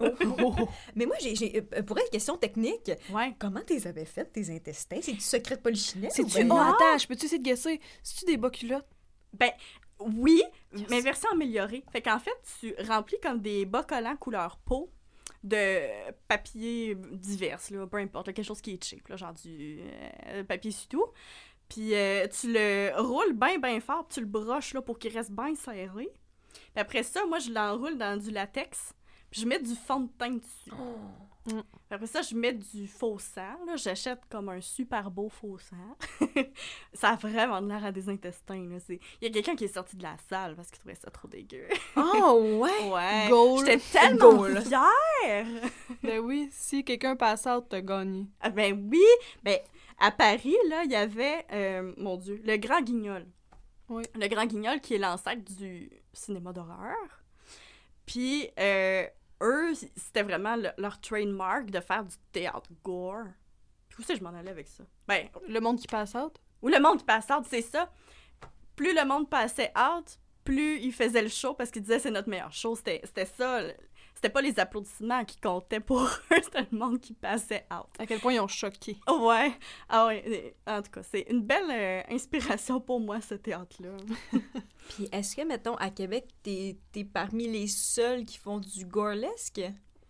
là. 0.00 0.10
Oh. 0.42 0.54
Mais 0.94 1.06
moi, 1.06 1.16
j'ai, 1.20 1.34
j'ai, 1.34 1.66
euh, 1.76 1.82
pour 1.82 1.98
être 1.98 2.10
question 2.10 2.36
technique, 2.36 2.90
Ouais. 3.10 3.34
comment 3.38 3.60
t'es 3.66 3.86
avais 3.86 4.04
fait, 4.04 4.26
tes 4.26 4.54
intestins? 4.54 4.98
C'est 5.00 5.12
du 5.14 5.20
secret 5.20 5.56
de 5.56 5.62
polichinelle? 5.62 6.10
C'est-tu... 6.12 6.42
ou 6.42 6.46
Oh, 6.50 6.54
ben- 6.54 6.74
attends, 6.78 6.98
je 6.98 7.06
peux-tu 7.06 7.24
essayer 7.26 7.38
de 7.38 7.44
guesser? 7.44 7.80
C'est-tu 8.02 8.26
des 8.26 8.36
bas 8.36 8.50
culottes? 8.50 8.86
Ben, 9.34 9.50
oui, 10.00 10.42
Yes. 10.74 10.86
mais 10.90 11.00
version 11.00 11.28
améliorée. 11.32 11.84
Fait 11.92 12.02
qu'en 12.02 12.18
fait, 12.18 12.34
tu 12.60 12.74
remplis 12.88 13.18
comme 13.22 13.40
des 13.40 13.66
bas 13.66 13.82
collants 13.84 14.16
couleur 14.16 14.56
peau 14.64 14.90
de 15.44 15.80
papier 16.28 16.94
divers, 16.94 17.58
là, 17.70 17.86
peu 17.86 17.96
importe, 17.98 18.28
là, 18.28 18.32
quelque 18.32 18.44
chose 18.46 18.60
qui 18.60 18.72
est 18.74 18.84
cheap, 18.84 19.08
là, 19.08 19.16
genre 19.16 19.34
du 19.34 19.80
euh, 20.28 20.44
papier 20.44 20.70
sur 20.70 20.88
tout. 20.88 21.06
Puis 21.68 21.94
euh, 21.94 22.26
tu 22.28 22.52
le 22.52 22.92
roules 23.00 23.32
bien, 23.34 23.58
bien 23.58 23.80
fort, 23.80 24.06
puis 24.06 24.14
tu 24.14 24.20
le 24.20 24.26
broches 24.26 24.74
là, 24.74 24.82
pour 24.82 24.98
qu'il 24.98 25.12
reste 25.12 25.30
bien 25.32 25.54
serré. 25.54 26.08
Puis 26.52 26.62
après 26.76 27.02
ça, 27.02 27.24
moi, 27.26 27.38
je 27.38 27.50
l'enroule 27.50 27.96
dans 27.98 28.16
du 28.18 28.30
latex, 28.30 28.94
puis 29.30 29.40
je 29.42 29.46
mets 29.46 29.60
du 29.60 29.74
fond 29.74 30.00
de 30.00 30.10
teint 30.18 30.30
dessus. 30.30 30.70
Puis 31.44 31.56
après 31.90 32.06
ça, 32.06 32.22
je 32.22 32.34
mets 32.36 32.52
du 32.52 32.86
faux 32.86 33.18
sang. 33.18 33.56
là. 33.66 33.74
J'achète 33.76 34.20
comme 34.30 34.48
un 34.48 34.60
super 34.60 35.10
beau 35.10 35.28
faux 35.28 35.58
sang. 35.58 35.96
ça 36.92 37.10
a 37.10 37.16
vraiment 37.16 37.58
l'air 37.60 37.84
à 37.84 37.90
des 37.92 38.08
intestins. 38.08 38.64
là. 38.68 38.78
C'est- 38.78 39.00
Il 39.20 39.26
y 39.26 39.30
a 39.30 39.32
quelqu'un 39.32 39.56
qui 39.56 39.64
est 39.64 39.74
sorti 39.74 39.96
de 39.96 40.02
la 40.04 40.16
salle 40.28 40.54
parce 40.54 40.70
qu'il 40.70 40.78
trouvait 40.78 40.94
ça 40.94 41.10
trop 41.10 41.26
dégueu. 41.28 41.66
Oh, 41.96 42.58
ouais! 42.62 42.90
Ouais. 42.90 43.58
J'étais 43.58 43.78
tellement 43.92 44.34
Goal. 44.36 44.62
fière! 44.62 45.46
Ben 46.02 46.18
oui, 46.20 46.48
si 46.52 46.84
quelqu'un 46.84 47.16
passe 47.16 47.46
out, 47.46 47.64
t'as 47.68 47.80
gagné. 47.80 48.26
Ah 48.40 48.50
ben 48.50 48.88
oui! 48.90 49.02
Ben, 49.42 49.58
à 49.98 50.10
Paris, 50.10 50.56
là, 50.68 50.82
il 50.84 50.90
y 50.90 50.96
avait, 50.96 51.44
euh, 51.52 51.92
mon 51.96 52.16
Dieu, 52.16 52.40
le 52.44 52.56
Grand 52.56 52.80
Guignol. 52.82 53.26
Oui. 53.88 54.04
Le 54.14 54.26
Grand 54.28 54.46
Guignol 54.46 54.80
qui 54.80 54.94
est 54.94 54.98
l'ancêtre 54.98 55.42
du 55.44 55.90
cinéma 56.12 56.52
d'horreur. 56.52 56.96
Puis, 58.06 58.48
euh, 58.58 59.06
eux, 59.42 59.74
c'était 59.74 60.22
vraiment 60.22 60.56
le- 60.56 60.70
leur 60.78 61.00
trademark 61.00 61.66
de 61.70 61.80
faire 61.80 62.04
du 62.04 62.14
théâtre 62.32 62.70
gore. 62.82 63.24
Puis 63.88 63.98
où 64.00 64.02
c'est 64.06 64.14
que 64.14 64.18
je 64.20 64.24
m'en 64.24 64.30
allais 64.34 64.50
avec 64.50 64.68
ça? 64.68 64.84
Ben, 65.06 65.28
Le 65.48 65.60
monde 65.60 65.78
qui 65.78 65.86
passe 65.86 66.14
out? 66.14 66.34
Ou 66.62 66.68
le 66.68 66.80
monde 66.80 66.98
qui 66.98 67.04
passe 67.04 67.26
out, 67.30 67.44
c'est 67.48 67.60
ça. 67.62 67.90
Plus 68.76 68.94
le 68.94 69.04
monde 69.04 69.28
passait 69.28 69.72
out, 69.76 70.18
plus 70.44 70.78
ils 70.80 70.92
faisaient 70.92 71.22
le 71.22 71.28
show 71.28 71.54
parce 71.54 71.70
qu'ils 71.70 71.82
disaient 71.82 71.98
c'est 71.98 72.10
notre 72.10 72.28
meilleur 72.28 72.52
show. 72.52 72.74
C'était 72.74 73.00
c'était 73.04 73.26
ça. 73.26 73.60
C'était 74.22 74.34
pas 74.34 74.40
les 74.40 74.60
applaudissements 74.60 75.24
qui 75.24 75.36
comptaient 75.36 75.80
pour 75.80 76.00
eux, 76.32 76.40
c'était 76.44 76.64
le 76.70 76.78
monde 76.78 77.00
qui 77.00 77.12
passait 77.12 77.66
out. 77.72 77.88
À 77.98 78.06
quel 78.06 78.20
point 78.20 78.32
ils 78.32 78.38
ont 78.38 78.46
choqué. 78.46 78.96
Ouais. 79.08 79.52
Ah 79.88 80.06
ouais. 80.06 80.54
En 80.64 80.80
tout 80.80 80.92
cas, 80.92 81.02
c'est 81.02 81.26
une 81.28 81.42
belle 81.42 81.68
euh, 81.68 82.02
inspiration 82.08 82.80
pour 82.80 83.00
moi, 83.00 83.20
ce 83.20 83.34
théâtre-là. 83.34 83.96
Puis 84.90 85.08
est-ce 85.10 85.34
que, 85.34 85.42
mettons, 85.42 85.74
à 85.74 85.90
Québec, 85.90 86.28
t'es, 86.44 86.78
t'es 86.92 87.02
parmi 87.02 87.48
les 87.48 87.66
seuls 87.66 88.24
qui 88.24 88.38
font 88.38 88.60
du 88.60 88.86
gorlesque? 88.86 89.60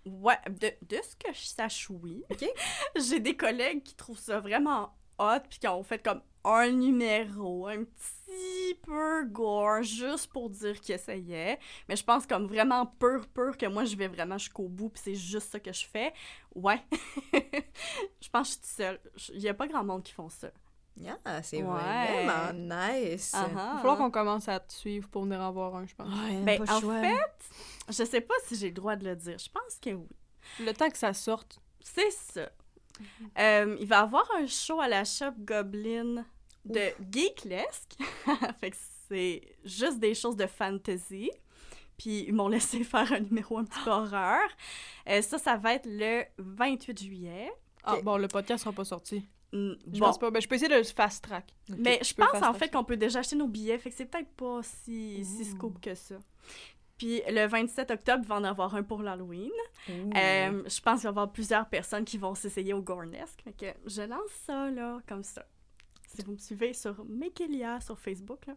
Ouais, 0.05 0.39
de, 0.47 0.71
de 0.87 1.01
ce 1.03 1.17
que 1.17 1.33
je 1.33 1.47
sache, 1.47 1.89
oui. 1.89 2.23
J'ai 2.97 3.19
des 3.19 3.35
collègues 3.35 3.83
qui 3.83 3.95
trouvent 3.95 4.21
ça 4.21 4.41
vraiment 4.41 4.95
hot, 5.19 5.41
puis 5.49 5.59
qui 5.59 5.69
ont 5.69 5.83
fait 5.85 6.03
comme 6.03 6.21
un 6.45 6.71
numéro, 6.71 7.67
un 7.69 7.85
petit 7.85 8.75
peu 8.83 9.25
gore, 9.27 9.83
juste 9.83 10.29
pour 10.33 10.51
dire 10.51 10.81
qu'ils 10.81 10.95
essayaient. 10.95 11.59
Mais 11.89 11.97
je 11.97 12.05
pense 12.05 12.27
comme 12.27 12.47
vraiment 12.47 12.87
pur, 12.87 13.27
pur, 13.29 13.57
que 13.57 13.67
moi, 13.67 13.85
je 13.85 13.97
vais 13.97 14.09
vraiment 14.09 14.39
jusqu'au 14.39 14.69
bout, 14.69 14.89
puis 14.91 15.03
c'est 15.05 15.15
juste 15.15 15.53
ça 15.53 15.61
que 15.61 15.73
je 15.73 15.87
fais. 15.87 16.13
Ouais. 16.55 16.83
je 18.21 18.29
pense 18.31 18.49
que 18.49 18.49
je 18.49 18.51
suis 18.51 18.61
toute 18.61 18.65
seule. 18.65 19.01
Il 19.35 19.41
y 19.41 19.49
a 19.49 19.55
pas 19.55 19.67
grand 19.67 19.85
monde 19.85 20.03
qui 20.03 20.13
font 20.13 20.29
ça. 20.29 20.51
Ah, 21.25 21.43
c'est 21.43 21.63
Ouais. 21.63 22.25
vraiment 22.25 22.53
nice! 22.53 23.33
Ah 23.35 23.47
Il 23.49 23.55
va 23.55 23.73
ah. 23.73 23.77
falloir 23.79 23.97
qu'on 23.97 24.11
commence 24.11 24.49
à 24.49 24.61
te 24.61 24.73
suivre 24.73 25.09
pour 25.09 25.23
venir 25.23 25.41
en 25.41 25.51
voir 25.51 25.75
un, 25.77 25.87
je 25.87 25.95
pense. 25.95 26.09
Ouais, 26.09 26.43
Ben, 26.43 26.63
en 26.69 26.81
choix. 26.81 27.01
fait, 27.01 27.49
je 27.89 28.05
sais 28.05 28.21
pas 28.21 28.35
si 28.45 28.57
j'ai 28.57 28.69
le 28.69 28.75
droit 28.75 28.97
de 28.97 29.05
le 29.05 29.17
dire. 29.17 29.39
Je 29.39 29.49
pense 29.49 29.79
que 29.81 29.91
oui. 29.91 30.09
Le 30.61 30.73
temps 30.73 30.91
que 30.91 30.99
ça 30.99 31.15
sorte. 31.15 31.59
C'est 31.81 32.11
ça. 32.11 32.51
Euh, 33.39 33.77
il 33.81 33.87
va 33.87 33.97
y 33.97 33.99
avoir 34.01 34.29
un 34.39 34.47
show 34.47 34.81
à 34.81 34.89
la 34.89 35.05
Shop 35.05 35.33
Goblin 35.39 36.25
de 36.65 36.91
Geeklesque. 37.11 37.97
fait 38.61 38.71
que 38.71 38.77
c'est 39.09 39.43
juste 39.65 39.99
des 39.99 40.15
choses 40.15 40.37
de 40.37 40.47
fantasy. 40.47 41.31
Puis 41.99 42.25
ils 42.27 42.33
m'ont 42.33 42.49
laissé 42.49 42.83
faire 42.85 43.13
un 43.13 43.21
numéro 43.21 43.59
un 43.59 43.65
petit 43.65 43.81
peu 43.85 43.91
horreur. 43.91 44.49
Euh, 45.09 45.23
ça, 45.23 45.39
ça 45.39 45.57
va 45.57 45.75
être 45.75 45.87
le 45.87 46.25
28 46.39 47.03
juillet. 47.03 47.53
Ah, 47.85 47.97
bon, 48.03 48.17
le 48.17 48.29
podcast 48.29 48.63
sera 48.65 48.73
pas 48.75 48.85
sorti. 48.85 49.27
Mm, 49.53 49.73
Je 49.93 49.99
bon. 50.01 50.07
pense 50.07 50.19
pas. 50.19 50.31
Ben, 50.31 50.41
je 50.41 50.49
peux 50.49 50.55
essayer 50.55 50.71
de 50.71 50.77
le 50.79 50.85
fast 50.85 51.25
track. 51.25 51.53
Mais 51.69 52.01
je 52.03 52.15
pense 52.15 52.43
en 52.43 52.55
fait 52.55 52.71
qu'on 52.71 52.85
peut 52.85 52.97
déjà 52.97 53.19
acheter 53.21 53.37
nos 53.37 53.49
billets, 53.49 53.79
fait 53.79 53.91
que 53.91 53.97
c'est 53.97 54.07
peut-être 54.07 54.31
pas 54.31 54.61
si, 54.63 55.25
si 55.25 55.43
Ouh. 55.43 55.57
scoop 55.57 55.81
que 55.81 55.95
ça. 55.95 56.17
Puis 56.99 57.23
le 57.29 57.47
27 57.47 57.91
octobre, 57.91 58.21
il 58.23 58.29
va 58.29 58.37
en 58.37 58.45
avoir 58.45 58.75
un 58.75 58.83
pour 58.83 59.03
l'Halloween. 59.03 59.51
Euh, 59.91 60.63
je 60.69 60.81
pense 60.81 61.01
qu'il 61.01 61.05
va 61.05 61.09
y 61.09 61.09
avoir 61.09 61.33
plusieurs 61.33 61.69
personnes 61.69 62.05
qui 62.05 62.19
vont 62.19 62.35
s'essayer 62.35 62.73
au 62.75 62.83
Gornesque. 62.83 63.43
Fait 63.43 63.53
que 63.53 63.67
je 63.89 64.03
lance 64.03 64.31
ça, 64.47 64.71
là, 64.71 65.01
comme 65.09 65.25
ça. 65.25 65.45
Si 66.07 66.23
vous 66.23 66.33
me 66.33 66.39
suivez 66.39 66.75
sur 66.75 67.05
Mekelia 67.07 67.81
sur 67.81 67.99
Facebook, 67.99 68.47
là, 68.47 68.55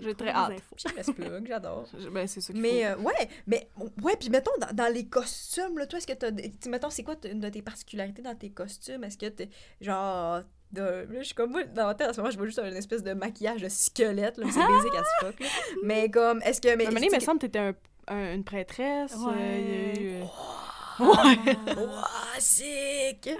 J'ai 0.00 0.14
très 0.14 0.30
hâte. 0.30 0.54
Shameless 0.76 1.10
plug, 1.10 1.46
j'adore. 1.46 1.86
Ben, 2.12 2.26
c'est 2.26 2.40
ça 2.40 2.52
qu'il 2.52 2.62
Mais 2.62 2.82
faut. 2.84 3.00
euh, 3.00 3.02
ouais, 3.04 3.28
mais 3.46 3.68
ouais, 4.02 4.16
puis 4.18 4.30
mettons 4.30 4.50
dans, 4.60 4.72
dans 4.74 4.92
les 4.92 5.06
costumes 5.06 5.78
là, 5.78 5.86
toi 5.86 5.98
est-ce 5.98 6.06
que 6.06 6.12
tu- 6.60 6.68
mettons 6.70 6.90
c'est 6.90 7.02
quoi 7.02 7.14
une 7.24 7.40
de 7.40 7.48
tes 7.48 7.62
particularités 7.62 8.22
dans 8.22 8.34
tes 8.34 8.50
costumes? 8.50 9.04
Est-ce 9.04 9.18
que 9.18 9.26
t'es 9.26 9.48
genre 9.80 10.42
de, 10.72 10.80
là, 10.82 11.18
je 11.18 11.22
suis 11.22 11.34
comme 11.34 11.50
moi 11.52 11.64
dans 11.64 11.86
ma 11.86 11.94
tête 11.94 12.08
en 12.08 12.12
ce 12.14 12.18
moment 12.20 12.30
je 12.30 12.36
vois 12.38 12.46
juste 12.46 12.58
une 12.58 12.74
espèce 12.76 13.02
de 13.02 13.12
maquillage 13.12 13.60
de 13.62 13.68
squelette 13.68 14.38
là, 14.38 14.46
mais 14.46 14.52
c'est 14.52 14.58
basic 14.66 14.92
as 14.94 15.04
fuck 15.26 15.40
là. 15.40 15.46
Mais 15.84 16.10
comme 16.10 16.40
est-ce 16.42 16.60
que 16.60 16.68
mais 16.68 16.86
Mais, 16.90 17.00
il 17.02 17.10
me 17.10 17.18
que- 17.18 17.22
semble 17.22 17.38
que 17.38 17.46
t'étais 17.46 17.58
un, 17.58 17.74
un- 18.08 18.34
une 18.34 18.44
prêtresse. 18.44 19.14
euh, 19.14 19.58
il 19.58 19.68
y 19.68 19.72
a 19.74 20.00
eu, 20.18 20.22
euh, 20.22 20.24
Ouais. 21.00 21.74
Ouah, 21.76 22.08
sick! 22.38 23.30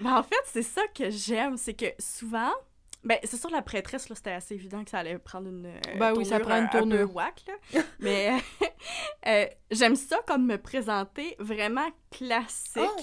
Ben, 0.00 0.16
en 0.18 0.22
fait, 0.22 0.36
c'est 0.46 0.62
ça 0.62 0.82
que 0.94 1.10
j'aime, 1.10 1.56
c'est 1.56 1.74
que 1.74 1.86
souvent, 1.98 2.52
ben 3.04 3.18
c'est 3.24 3.36
sûr 3.36 3.50
la 3.50 3.62
prêtresse 3.62 4.08
là, 4.08 4.14
c'était 4.14 4.30
assez 4.32 4.54
évident 4.54 4.84
que 4.84 4.90
ça 4.90 4.98
allait 4.98 5.18
prendre 5.18 5.48
une 5.48 5.66
euh, 5.66 5.80
Ben 5.98 6.12
oui, 6.14 6.24
ça 6.24 6.38
prend 6.40 6.56
une 6.56 6.62
un- 6.62 6.64
un 6.64 6.68
peu 6.68 6.78
tournure. 6.78 7.14
whack, 7.14 7.42
là. 7.48 7.82
Mais 8.00 8.32
euh, 9.26 9.46
j'aime 9.70 9.96
ça 9.96 10.18
comme 10.26 10.46
me 10.46 10.56
présenter 10.58 11.36
vraiment 11.38 11.88
classique, 12.10 12.76
Oh. 12.80 13.00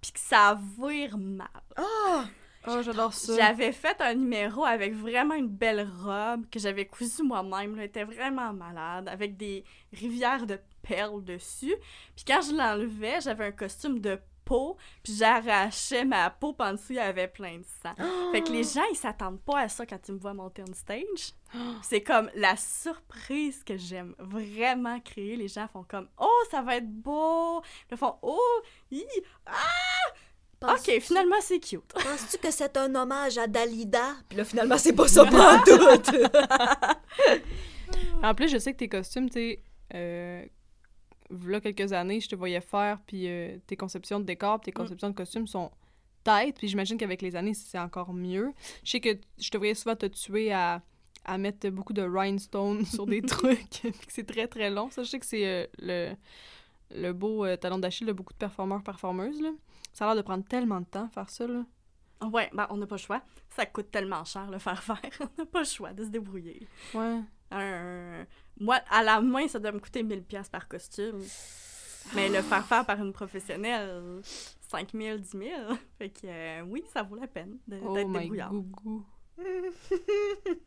puis 0.00 0.12
que 0.12 0.20
ça 0.20 0.58
vire 0.78 1.18
mal. 1.18 1.48
Ah! 1.76 2.24
Oh, 2.68 2.80
j'adore 2.80 3.12
ça. 3.12 3.34
J'avais 3.36 3.72
fait 3.72 4.00
un 4.00 4.14
numéro 4.14 4.64
avec 4.64 4.94
vraiment 4.94 5.34
une 5.34 5.48
belle 5.48 5.88
robe 6.04 6.48
que 6.48 6.60
j'avais 6.60 6.86
cousue 6.86 7.24
moi-même. 7.24 7.74
Elle 7.76 7.86
était 7.86 8.04
vraiment 8.04 8.52
malade, 8.52 9.08
avec 9.08 9.36
des 9.36 9.64
rivières 9.92 10.46
de 10.46 10.60
perles 10.80 11.24
dessus. 11.24 11.74
Puis 12.14 12.24
quand 12.24 12.40
je 12.40 12.54
l'enlevais, 12.54 13.20
j'avais 13.20 13.46
un 13.46 13.50
costume 13.52 13.98
de 13.98 14.16
peau, 14.44 14.76
puis 15.02 15.14
j'arrachais 15.14 16.04
ma 16.04 16.30
peau, 16.30 16.52
puis 16.52 16.68
en 16.68 16.72
dessous, 16.72 16.92
il 16.92 16.96
y 16.96 17.00
avait 17.00 17.28
plein 17.28 17.58
de 17.58 17.64
sang. 17.82 17.94
Fait 18.32 18.42
que 18.42 18.50
les 18.50 18.64
gens, 18.64 18.84
ils 18.90 18.96
s'attendent 18.96 19.40
pas 19.40 19.60
à 19.60 19.68
ça 19.68 19.86
quand 19.86 19.98
ils 20.08 20.14
me 20.14 20.18
voient 20.18 20.34
monter 20.34 20.62
on 20.68 20.74
stage. 20.74 21.34
C'est 21.82 22.02
comme 22.02 22.30
la 22.34 22.56
surprise 22.56 23.62
que 23.64 23.76
j'aime 23.76 24.14
vraiment 24.18 25.00
créer. 25.00 25.36
Les 25.36 25.48
gens 25.48 25.68
font 25.68 25.84
comme 25.84 26.08
«Oh, 26.20 26.42
ça 26.50 26.62
va 26.62 26.76
être 26.76 26.90
beau!» 26.90 27.62
Ils 27.90 27.96
font 27.96 28.16
«Oh! 28.22 28.62
hi, 28.90 29.04
Ok, 30.62 31.00
finalement, 31.00 31.40
c'est 31.40 31.58
cute. 31.58 31.82
Penses-tu 31.92 32.38
que 32.38 32.50
c'est 32.50 32.76
un 32.76 32.94
hommage 32.94 33.36
à 33.38 33.46
Dalida? 33.46 34.14
Puis 34.28 34.38
là, 34.38 34.44
finalement, 34.44 34.78
c'est 34.78 34.92
pas 34.92 35.08
ça 35.08 35.24
pas 35.30 35.58
tout. 35.58 36.18
En 38.22 38.34
plus, 38.34 38.48
je 38.48 38.58
sais 38.58 38.72
que 38.72 38.78
tes 38.78 38.88
costumes, 38.88 39.28
tu 39.28 39.34
sais, 39.34 39.62
euh, 39.94 40.44
v'là 41.32 41.60
quelques 41.60 41.92
années, 41.92 42.20
je 42.20 42.28
te 42.28 42.36
voyais 42.36 42.60
faire, 42.60 43.00
puis 43.06 43.28
euh, 43.28 43.58
tes 43.66 43.76
conceptions 43.76 44.20
de 44.20 44.24
décor, 44.24 44.60
puis 44.60 44.66
tes 44.66 44.78
Mm. 44.78 44.82
conceptions 44.82 45.10
de 45.10 45.14
costumes 45.14 45.46
sont 45.46 45.70
têtes, 46.24 46.56
puis 46.58 46.68
j'imagine 46.68 46.96
qu'avec 46.98 47.20
les 47.22 47.34
années, 47.36 47.54
c'est 47.54 47.78
encore 47.78 48.12
mieux. 48.12 48.52
Je 48.84 48.90
sais 48.92 49.00
que 49.00 49.18
je 49.38 49.50
te 49.50 49.56
voyais 49.58 49.74
souvent 49.74 49.96
te 49.96 50.06
tuer 50.06 50.52
à, 50.52 50.82
à 51.24 51.38
mettre 51.38 51.68
beaucoup 51.70 51.92
de 51.92 52.02
rhinestones 52.02 52.84
sur 52.86 53.06
des 53.06 53.22
trucs, 53.22 53.70
puis 53.82 53.90
que 53.92 54.12
c'est 54.12 54.26
très 54.26 54.46
très 54.46 54.70
long. 54.70 54.90
Ça, 54.90 55.02
je 55.02 55.08
sais 55.10 55.18
que 55.18 55.26
c'est 55.26 55.46
euh, 55.46 55.66
le, 55.78 56.14
le 56.94 57.12
beau 57.12 57.44
euh, 57.44 57.56
talon 57.56 57.78
d'Achille 57.78 58.06
de 58.06 58.12
beaucoup 58.12 58.32
de 58.34 58.38
performeurs, 58.38 58.82
performeuses, 58.82 59.40
là. 59.40 59.50
Ça 59.92 60.04
a 60.04 60.08
l'air 60.08 60.16
de 60.22 60.26
prendre 60.26 60.44
tellement 60.44 60.80
de 60.80 60.86
temps 60.86 61.08
faire 61.08 61.28
ça, 61.28 61.46
là. 61.46 61.64
Ouais, 62.32 62.48
ben 62.52 62.68
on 62.70 62.76
n'a 62.76 62.86
pas 62.86 62.94
le 62.94 63.00
choix. 63.00 63.20
Ça 63.50 63.66
coûte 63.66 63.90
tellement 63.90 64.24
cher 64.24 64.48
le 64.48 64.58
faire 64.60 64.80
faire. 64.82 65.00
On 65.20 65.28
n'a 65.42 65.44
pas 65.44 65.58
le 65.58 65.64
choix 65.64 65.92
de 65.92 66.04
se 66.04 66.08
débrouiller. 66.08 66.68
Ouais. 66.94 67.18
Un... 67.52 68.26
Moi, 68.58 68.80
à 68.90 69.02
la 69.02 69.20
main, 69.20 69.46
ça 69.48 69.58
doit 69.58 69.72
me 69.72 69.78
coûter 69.80 70.02
1000 70.02 70.22
pièces 70.24 70.48
par 70.48 70.66
costume. 70.68 71.20
Mais 72.14 72.28
le 72.28 72.42
faire 72.42 72.64
faire 72.66 72.84
par 72.84 72.98
une 73.00 73.12
professionnelle, 73.12 74.20
5000, 74.68 75.20
10 75.20 75.30
000. 75.30 75.42
Fait 75.98 76.08
que 76.10 76.20
euh, 76.26 76.62
oui, 76.66 76.82
ça 76.92 77.02
vaut 77.02 77.14
la 77.16 77.28
peine 77.28 77.58
de- 77.68 77.78
Oh 77.84 77.94
d'être 77.94 78.08
my 78.08 78.20
débrouillard. 78.20 78.50
gougou. 78.50 79.04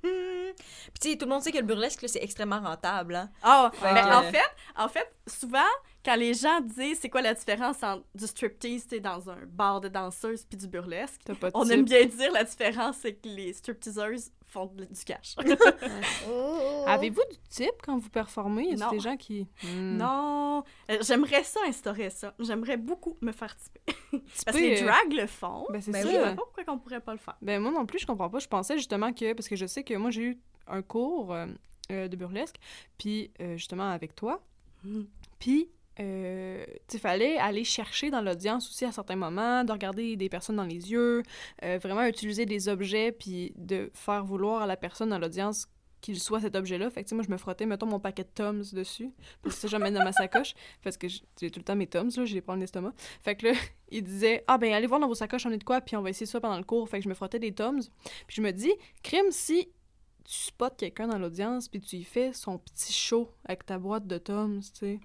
Puis 0.02 1.00
tu 1.02 1.10
sais, 1.12 1.18
tout 1.18 1.26
le 1.26 1.32
monde 1.32 1.42
sait 1.42 1.52
que 1.52 1.58
le 1.58 1.64
burlesque, 1.64 2.04
c'est 2.08 2.24
extrêmement 2.24 2.60
rentable, 2.62 3.16
hein? 3.16 3.30
Ah, 3.44 3.72
Fait 3.74 3.94
ben, 3.94 4.04
que- 4.06 4.14
en 4.16 4.24
fait, 4.32 4.56
en 4.78 4.88
fait, 4.90 5.14
souvent, 5.28 5.60
quand 6.04 6.16
les 6.16 6.34
gens 6.34 6.60
disent 6.62 7.00
c'est 7.02 7.10
quoi 7.10 7.22
la 7.22 7.34
différence 7.34 7.82
entre 7.84 8.06
du 8.16 8.26
striptease, 8.28 8.84
tu 8.84 8.96
sais, 8.96 9.00
dans 9.00 9.30
un 9.30 9.38
bar 9.48 9.82
de 9.82 9.88
danseuses 9.88 10.46
puis 10.46 10.58
du 10.58 10.68
burlesque, 10.68 11.22
on 11.54 11.64
type. 11.64 11.74
aime 11.74 11.86
bien 11.86 12.06
dire 12.06 12.32
la 12.32 12.44
différence, 12.44 12.98
c'est 13.02 13.14
que 13.16 13.28
les 13.28 13.54
stripteaseuses 13.54 14.32
font 14.46 14.68
du 14.68 14.86
cash. 15.06 15.36
Avez-vous 16.88 17.22
du 17.32 17.38
type 17.50 17.76
quand 17.84 17.98
vous 17.98 18.10
performez? 18.10 18.70
Y 18.70 18.74
a 18.74 18.86
Non. 18.86 18.92
des 18.92 19.00
gens 19.00 19.18
qui... 19.18 19.48
Hmm. 19.64 19.98
Non, 19.98 20.64
Euh, 20.90 20.98
j'aimerais 21.02 21.44
ça 21.44 21.60
instaurer 21.68 22.10
ça. 22.10 22.34
J'aimerais 22.40 22.78
beaucoup 22.78 23.18
me 23.22 23.32
faire 23.32 23.56
typer. 23.58 23.82
Parce 24.46 24.58
que 24.58 24.62
les 24.62 24.82
euh, 24.82 24.86
drags 24.86 25.14
le 25.14 25.28
font. 25.28 25.66
Ben, 25.70 25.82
c'est 25.82 25.92
Ben 25.92 26.02
Je 26.04 26.08
ça. 26.08 26.14
sais 26.14 26.36
pas 26.36 26.36
pourquoi 26.36 26.64
on 26.74 26.80
pourrait 26.80 27.02
pas 27.02 27.14
le 27.14 27.20
faire. 27.20 27.36
Ben 27.42 27.62
moi 27.62 27.72
non 27.72 27.86
plus, 27.86 28.00
je 28.00 28.06
comprends 28.08 28.30
pas. 28.30 28.40
Je 28.40 28.48
pensais 28.48 28.78
justement 28.78 29.12
que... 29.14 29.34
Parce 29.34 29.48
que 29.50 29.56
je 29.56 29.66
sais 29.66 29.84
que 29.84 29.94
moi, 29.96 30.12
j'ai 30.12 30.22
eu 30.24 30.40
un 30.68 30.82
cours 30.82 31.34
euh, 31.34 31.48
de 31.90 32.16
burlesque, 32.16 32.56
puis 32.98 33.32
euh, 33.42 33.58
justement 33.58 33.90
avec 33.90 34.16
toi. 34.16 34.42
Mhm. 34.84 35.08
Puis, 35.40 35.70
euh, 36.00 36.66
il 36.94 37.00
fallait 37.00 37.38
aller 37.38 37.64
chercher 37.64 38.10
dans 38.10 38.22
l'audience 38.22 38.70
aussi 38.70 38.86
à 38.86 38.92
certains 38.92 39.16
moments, 39.16 39.64
de 39.64 39.72
regarder 39.72 40.16
des 40.16 40.30
personnes 40.30 40.58
dans 40.58 40.64
les 40.64 40.92
yeux, 40.92 41.24
euh, 41.64 41.80
vraiment 41.82 42.06
utiliser 42.06 42.46
des 42.46 42.68
objets, 42.68 43.12
puis 43.12 43.54
de 43.56 43.92
faire 43.94 44.26
vouloir 44.26 44.64
à 44.64 44.68
la 44.68 44.78
personne 44.78 45.10
dans 45.10 45.20
l'audience 45.20 45.68
qu'il 46.02 46.20
soit 46.20 46.42
cet 46.42 46.56
objet-là. 46.56 46.90
Fait 46.92 47.04
que, 47.04 47.16
moi, 47.16 47.24
je 47.26 47.32
me 47.32 47.38
frottais, 47.38 47.66
mettons, 47.66 47.88
mon 47.88 48.00
paquet 48.00 48.24
de 48.24 48.30
Toms 48.30 48.62
dessus, 48.74 49.10
parce 49.42 49.56
que 49.56 49.62
ça, 49.62 49.68
j'emmène 49.68 49.94
dans 49.94 50.04
ma 50.04 50.12
sacoche, 50.12 50.54
parce 50.84 50.98
que 50.98 51.08
j'ai 51.08 51.50
tout 51.50 51.60
le 51.60 51.64
temps 51.64 51.76
mes 51.76 51.88
Toms, 51.88 52.12
là, 52.16 52.26
je 52.26 52.34
les 52.34 52.42
prends 52.42 52.54
dans 52.54 52.60
l'estomac. 52.60 52.94
Fait 53.24 53.36
que 53.36 53.48
là, 53.48 53.54
il 53.90 54.04
disait 54.04 54.44
«Ah, 54.48 54.58
ben, 54.58 54.74
allez 54.74 54.88
voir 54.88 55.00
dans 55.00 55.08
vos 55.08 55.16
sacoches, 55.16 55.46
on 55.46 55.52
est 55.52 55.58
de 55.58 55.64
quoi, 55.64 55.82
puis 55.82 55.96
on 55.96 56.02
va 56.02 56.10
essayer 56.10 56.28
ça 56.28 56.40
pendant 56.40 56.58
le 56.58 56.64
cours.» 56.64 56.88
Fait 56.90 57.00
que 57.00 57.04
je 57.06 57.10
me 57.10 57.16
frottais 57.16 57.40
des 57.40 57.54
Toms. 57.54 57.82
Puis 58.28 58.36
je 58.36 58.42
me 58.42 58.52
dis 58.52 58.72
«Crime, 59.04 59.32
si 59.32 59.70
tu 60.26 60.34
spots 60.34 60.76
quelqu'un 60.78 61.08
dans 61.08 61.18
l'audience, 61.18 61.70
puis 61.70 61.80
tu 61.80 61.96
y 61.96 62.04
fais 62.04 62.34
son 62.34 62.60
petit 62.60 62.94
show 62.94 63.32
avec 63.46 63.66
ta 63.66 63.80
boîte 63.80 64.06
de 64.06 64.18
Toms, 64.18 64.60
tu 64.60 64.80
sais...» 64.80 65.00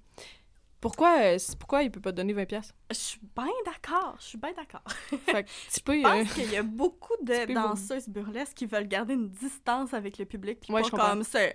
Pourquoi, 0.81 1.19
euh, 1.21 1.39
c'est- 1.39 1.59
pourquoi 1.59 1.83
il 1.83 1.91
peut 1.91 2.01
pas 2.01 2.11
te 2.13 2.17
donner 2.17 2.33
20$? 2.33 2.47
piastres? 2.47 2.75
Je 2.91 2.97
suis 2.97 3.21
bien 3.37 3.47
d'accord, 3.67 4.17
je 4.19 4.25
suis 4.25 4.39
bien 4.39 4.53
d'accord. 4.55 4.83
Fait 5.27 5.45
que 5.45 5.49
tu 5.75 5.81
peux... 5.83 5.95
Je 5.95 5.99
euh, 5.99 6.03
pense 6.25 6.33
qu'il 6.33 6.51
y 6.51 6.57
a 6.57 6.63
beaucoup 6.63 7.15
Tu 7.19 7.25
de 7.27 7.47
peux 7.47 7.53
danseuses 7.55 8.09
burlesques 8.09 8.55
qui 8.57 8.67
veulent 8.67 8.89
garder 8.89 9.15
une 9.15 9.29
distance 9.29 9.93
avec 9.93 10.17
le 10.19 10.25
public, 10.25 10.61
puis 10.61 10.73
Ouais, 10.73 10.81
pas 10.81 10.87
je 10.87 10.91
comprends. 10.91 11.09
comme 11.11 11.23
se 11.25 11.53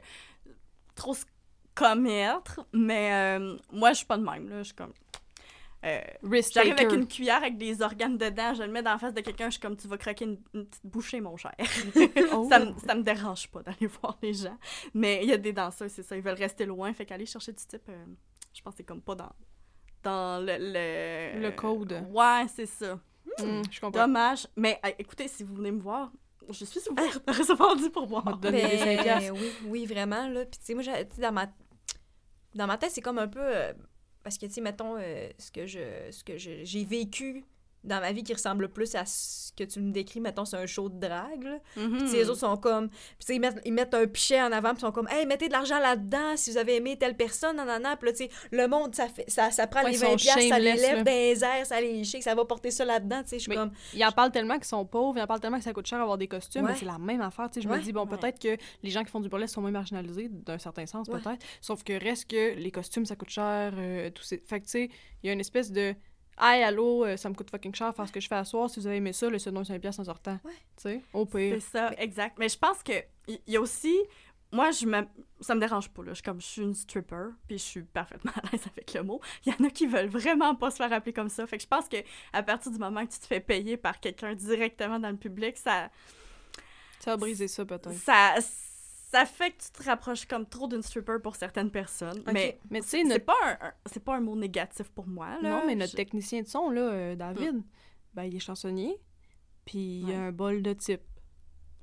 trop 0.93 1.13
se 1.13 1.25
commettre. 1.73 2.61
Mais 2.71 3.11
euh, 3.39 3.57
moi, 3.71 3.89
je 3.91 3.97
suis 3.97 4.05
pas 4.05 4.17
de 4.17 4.23
même, 4.23 4.47
là. 4.47 4.59
Je 4.59 4.63
suis 4.65 4.75
comme... 4.75 4.93
euh, 5.85 5.99
risk 6.23 6.53
J'arrive 6.53 6.73
avec 6.73 6.91
une 6.93 7.07
cuillère 7.07 7.37
avec 7.37 7.57
des 7.57 7.81
organes 7.81 8.17
dedans, 8.17 8.53
je 8.53 8.63
le 8.63 8.69
mets 8.71 8.81
dans 8.83 8.91
la 8.91 8.97
face 8.99 9.13
de 9.13 9.21
quelqu'un, 9.21 9.47
je 9.47 9.53
suis 9.53 9.59
comme 9.61 9.75
tu 9.75 9.87
vas 9.87 9.97
croquer 9.97 10.25
une, 10.25 10.39
une 10.53 10.65
petite 10.67 10.85
bouchée, 10.85 11.19
mon 11.19 11.35
cher. 11.35 11.53
Oh. 12.31 12.47
ça, 12.49 12.59
me, 12.59 12.73
ça 12.79 12.95
me 12.95 13.01
dérange 13.03 13.47
pas 13.49 13.61
d'aller 13.63 13.87
voir 13.87 14.17
les 14.21 14.33
gens. 14.33 14.57
Mais 14.93 15.19
il 15.23 15.29
y 15.29 15.33
a 15.33 15.37
des 15.37 15.51
danseurs, 15.51 15.89
c'est 15.89 16.03
ça, 16.03 16.15
ils 16.15 16.21
veulent 16.23 16.33
rester 16.35 16.65
loin, 16.65 16.93
fait 16.93 17.05
qu'aller 17.05 17.25
chercher 17.25 17.51
du 17.53 17.65
type, 17.65 17.89
euh, 17.89 18.05
je 18.55 18.61
pense 18.61 18.73
que 18.73 18.77
c'est 18.77 18.83
comme 18.83 19.01
pas 19.01 19.15
dans, 19.15 19.31
dans 20.03 20.39
le, 20.43 20.57
le. 20.59 21.39
Le 21.41 21.51
code. 21.51 22.03
Ouais, 22.09 22.45
c'est 22.53 22.65
ça. 22.65 22.95
Hmm, 23.39 23.61
je 23.69 23.79
comprends. 23.81 24.01
Dommage. 24.05 24.47
Mais 24.55 24.79
euh, 24.85 24.91
écoutez, 24.97 25.27
si 25.27 25.43
vous 25.43 25.55
venez 25.55 25.71
me 25.71 25.81
voir, 25.81 26.11
je 26.49 26.63
suis 26.65 26.79
ouverte 26.89 27.21
à 27.27 27.31
recevoir 27.33 27.75
du 27.75 27.89
pourboire. 27.89 28.23
On 28.25 28.31
va 28.31 28.37
te 28.37 28.41
donner 28.43 28.61
des 28.67 28.77
5 28.77 29.01
piastres. 29.03 29.33
oui, 29.33 29.51
oui, 29.65 29.85
vraiment, 29.85 30.27
là. 30.29 30.45
Puis, 30.45 30.59
tu 30.59 30.65
sais, 30.65 30.73
moi, 30.73 30.83
j'ai- 30.83 31.07
tu 31.07 31.15
sais, 31.15 31.21
dans 31.21 31.31
ma... 31.33 31.47
dans 32.53 32.67
ma 32.67 32.77
tête, 32.77 32.91
c'est 32.91 33.01
comme 33.01 33.19
un 33.19 33.27
peu... 33.27 33.39
euh, 33.41 33.73
parce 34.23 34.37
que, 34.37 34.45
tu 34.45 34.53
sais, 34.53 34.61
mettons, 34.61 34.95
euh, 34.97 35.29
ce 35.37 35.51
que 35.51 35.65
je 35.65 36.09
ce 36.11 36.23
que 36.23 36.37
je- 36.37 36.63
j'ai 36.63 36.85
vécu 36.85 37.43
dans 37.85 38.01
ma 38.01 38.11
vie 38.11 38.23
qui 38.23 38.33
ressemble 38.33 38.69
plus 38.69 38.95
à 38.95 39.05
ce 39.05 39.51
que 39.53 39.63
tu 39.63 39.79
me 39.79 39.91
décris, 39.91 40.19
mettons, 40.19 40.43
c'est 40.43 40.57
un 40.57 40.65
show 40.65 40.89
de 40.89 40.99
drague, 40.99 41.61
tu 41.75 42.07
sais, 42.07 42.17
les 42.17 42.29
autres 42.29 42.39
sont 42.41 42.57
comme... 42.57 42.89
Puis, 42.89 43.35
ils 43.35 43.39
mettent, 43.39 43.61
ils 43.63 43.71
mettent 43.71 43.93
un 43.93 44.05
pichet 44.05 44.41
en 44.41 44.51
avant, 44.51 44.69
puis 44.71 44.79
ils 44.79 44.81
sont 44.81 44.91
comme 44.91 45.07
«Hey, 45.11 45.25
mettez 45.25 45.47
de 45.47 45.53
l'argent 45.53 45.79
là-dedans 45.79 46.35
si 46.35 46.51
vous 46.51 46.57
avez 46.57 46.75
aimé 46.75 46.97
telle 46.97 47.15
personne, 47.15 47.55
nanana.» 47.55 47.95
Puis 47.97 48.07
là, 48.09 48.13
tu 48.13 48.23
sais, 48.25 48.29
le 48.51 48.67
monde, 48.67 48.93
ça, 48.93 49.07
fait, 49.07 49.29
ça, 49.29 49.51
ça 49.51 49.65
prend 49.67 49.83
Ouais, 49.83 49.91
les 49.91 49.97
ils 49.97 50.01
20 50.01 50.07
sont 50.09 50.15
piastres, 50.17 50.41
ça 50.49 50.59
les 50.59 50.73
lève 50.73 50.97
là. 50.97 51.03
dans 51.03 51.11
les 51.11 51.43
airs, 51.43 51.65
ça 51.65 51.79
les 51.79 52.03
shake, 52.03 52.23
ça 52.23 52.35
va 52.35 52.43
porter 52.43 52.71
ça 52.71 52.83
là-dedans, 52.83 53.21
tu 53.23 53.29
sais. 53.29 53.39
Je 53.39 53.43
suis 53.43 53.53
comme... 53.55 53.71
Ils 53.93 54.03
en 54.03 54.11
parlent 54.11 54.31
tellement 54.31 54.55
qu'ils 54.55 54.65
sont 54.65 54.85
pauvres, 54.85 55.17
ils 55.17 55.21
en 55.21 55.27
parlent 55.27 55.39
tellement 55.39 55.57
que 55.59 55.63
ça 55.63 55.71
coûte 55.73 55.87
cher 55.87 56.01
avoir 56.01 56.17
des 56.17 56.27
costumes, 56.27 56.65
Ouais. 56.65 56.71
mais 56.71 56.77
c'est 56.77 56.85
la 56.85 56.97
même 56.97 57.21
affaire. 57.21 57.49
tu 57.49 57.55
sais, 57.55 57.61
Je 57.61 57.69
Ouais. 57.69 57.77
me 57.77 57.81
dis, 57.83 57.93
bon, 57.93 58.05
peut-être 58.07 58.39
que 58.41 58.57
les 58.83 58.89
gens 58.89 59.03
qui 59.03 59.11
font 59.11 59.21
du 59.21 59.29
burlesque 59.29 59.53
sont 59.53 59.61
moins 59.61 59.71
marginalisés, 59.71 60.27
d'un 60.29 60.57
certain 60.57 60.85
sens, 60.85 61.07
peut-être. 61.07 61.45
Sauf 61.61 61.83
que 61.83 61.93
reste 61.93 62.29
que 62.29 62.55
les 62.55 62.71
costumes, 62.71 63.05
ça 63.05 63.15
coûte 63.15 63.29
cher. 63.29 63.71
euh, 63.77 64.09
tout 64.09 64.23
ces... 64.23 64.37
Fait 64.45 64.59
que, 64.59 64.65
tu 64.65 64.71
sais, 64.71 64.89
il 65.23 65.27
y 65.27 65.29
a 65.29 65.33
une 65.33 65.39
espèce 65.39 65.71
de. 65.71 65.95
Hey, 66.37 66.63
allô, 66.63 67.05
euh, 67.05 67.15
ça 67.15 67.29
me 67.29 67.33
coûte 67.33 67.49
fucking 67.49 67.73
cher 67.73 67.95
faire 67.95 68.07
ce 68.07 68.11
que 68.11 68.19
je 68.19 68.27
fais 68.27 68.35
à 68.35 68.43
soir. 68.43 68.69
Si 68.69 68.79
vous 68.79 68.87
avez 68.87 68.97
aimé 68.97 69.13
ça, 69.13 69.29
le 69.29 69.37
donne 69.37 69.63
5 69.63 69.79
piastres 69.79 70.01
en 70.01 70.05
sortant. 70.05 70.37
Ouais. 70.43 70.51
Tu 70.75 70.83
sais, 70.83 71.01
au 71.13 71.25
pire. 71.25 71.55
C'est 71.61 71.77
ça, 71.77 71.91
exact. 71.97 72.37
Mais 72.37 72.49
je 72.49 72.57
pense 72.57 72.83
que 72.83 72.93
il 73.27 73.39
y, 73.47 73.55
a 73.55 73.61
aussi. 73.61 73.95
Moi, 74.51 74.71
je 74.71 74.85
me... 74.85 75.01
ça 75.39 75.55
me 75.55 75.59
dérange 75.59 75.89
pas, 75.89 76.03
là. 76.03 76.13
Je, 76.13 76.21
comme, 76.21 76.39
je 76.39 76.45
suis 76.45 76.61
une 76.61 76.73
stripper, 76.73 77.29
puis 77.47 77.57
je 77.57 77.63
suis 77.63 77.81
parfaitement 77.83 78.31
à 78.35 78.41
l'aise 78.51 78.65
avec 78.71 78.93
le 78.93 79.03
mot. 79.03 79.21
Il 79.45 79.53
y 79.53 79.55
en 79.55 79.65
a 79.65 79.69
qui 79.69 79.87
veulent 79.87 80.09
vraiment 80.09 80.55
pas 80.55 80.71
se 80.71 80.77
faire 80.77 80.91
appeler 80.91 81.13
comme 81.13 81.29
ça. 81.29 81.47
Fait 81.47 81.57
que 81.57 81.63
je 81.63 81.67
pense 81.67 81.87
que 81.87 81.97
à 82.33 82.43
partir 82.43 82.71
du 82.71 82.77
moment 82.77 83.05
que 83.05 83.13
tu 83.13 83.19
te 83.19 83.25
fais 83.25 83.39
payer 83.39 83.77
par 83.77 83.99
quelqu'un 83.99 84.35
directement 84.35 84.99
dans 84.99 85.09
le 85.09 85.17
public, 85.17 85.57
ça, 85.57 85.89
Ça 86.99 87.11
va 87.11 87.17
briser 87.17 87.47
ça, 87.47 87.65
peut-être. 87.65 87.93
ça, 87.93 88.35
ça 89.11 89.25
fait 89.25 89.51
que 89.51 89.63
tu 89.63 89.71
te 89.71 89.83
rapproches 89.83 90.25
comme 90.25 90.45
trop 90.45 90.67
d'une 90.67 90.81
stripper 90.81 91.17
pour 91.21 91.35
certaines 91.35 91.71
personnes. 91.71 92.21
Mais 92.33 92.59
Mais 92.69 92.81
tu 92.81 92.87
sais, 92.87 93.03
c'est 93.07 93.19
pas 93.19 93.35
un, 93.43 93.67
un- 93.67 93.73
c'est 93.85 94.03
pas 94.03 94.15
un 94.15 94.21
mot 94.21 94.35
négatif 94.35 94.89
pour 94.89 95.07
moi, 95.07 95.37
là. 95.41 95.49
Non, 95.49 95.63
mais 95.65 95.75
notre 95.75 95.91
Je- 95.91 95.97
technicien 95.97 96.41
de 96.41 96.47
son, 96.47 96.69
là, 96.69 96.81
euh, 96.81 97.15
David, 97.15 97.61
ben, 98.13 98.23
il 98.23 98.35
est 98.35 98.39
chansonnier, 98.39 98.97
puis 99.65 99.99
il 100.01 100.05
Ouais. 100.05 100.15
a 100.15 100.19
un 100.21 100.31
bol 100.31 100.61
de 100.61 100.73
type. 100.73 101.01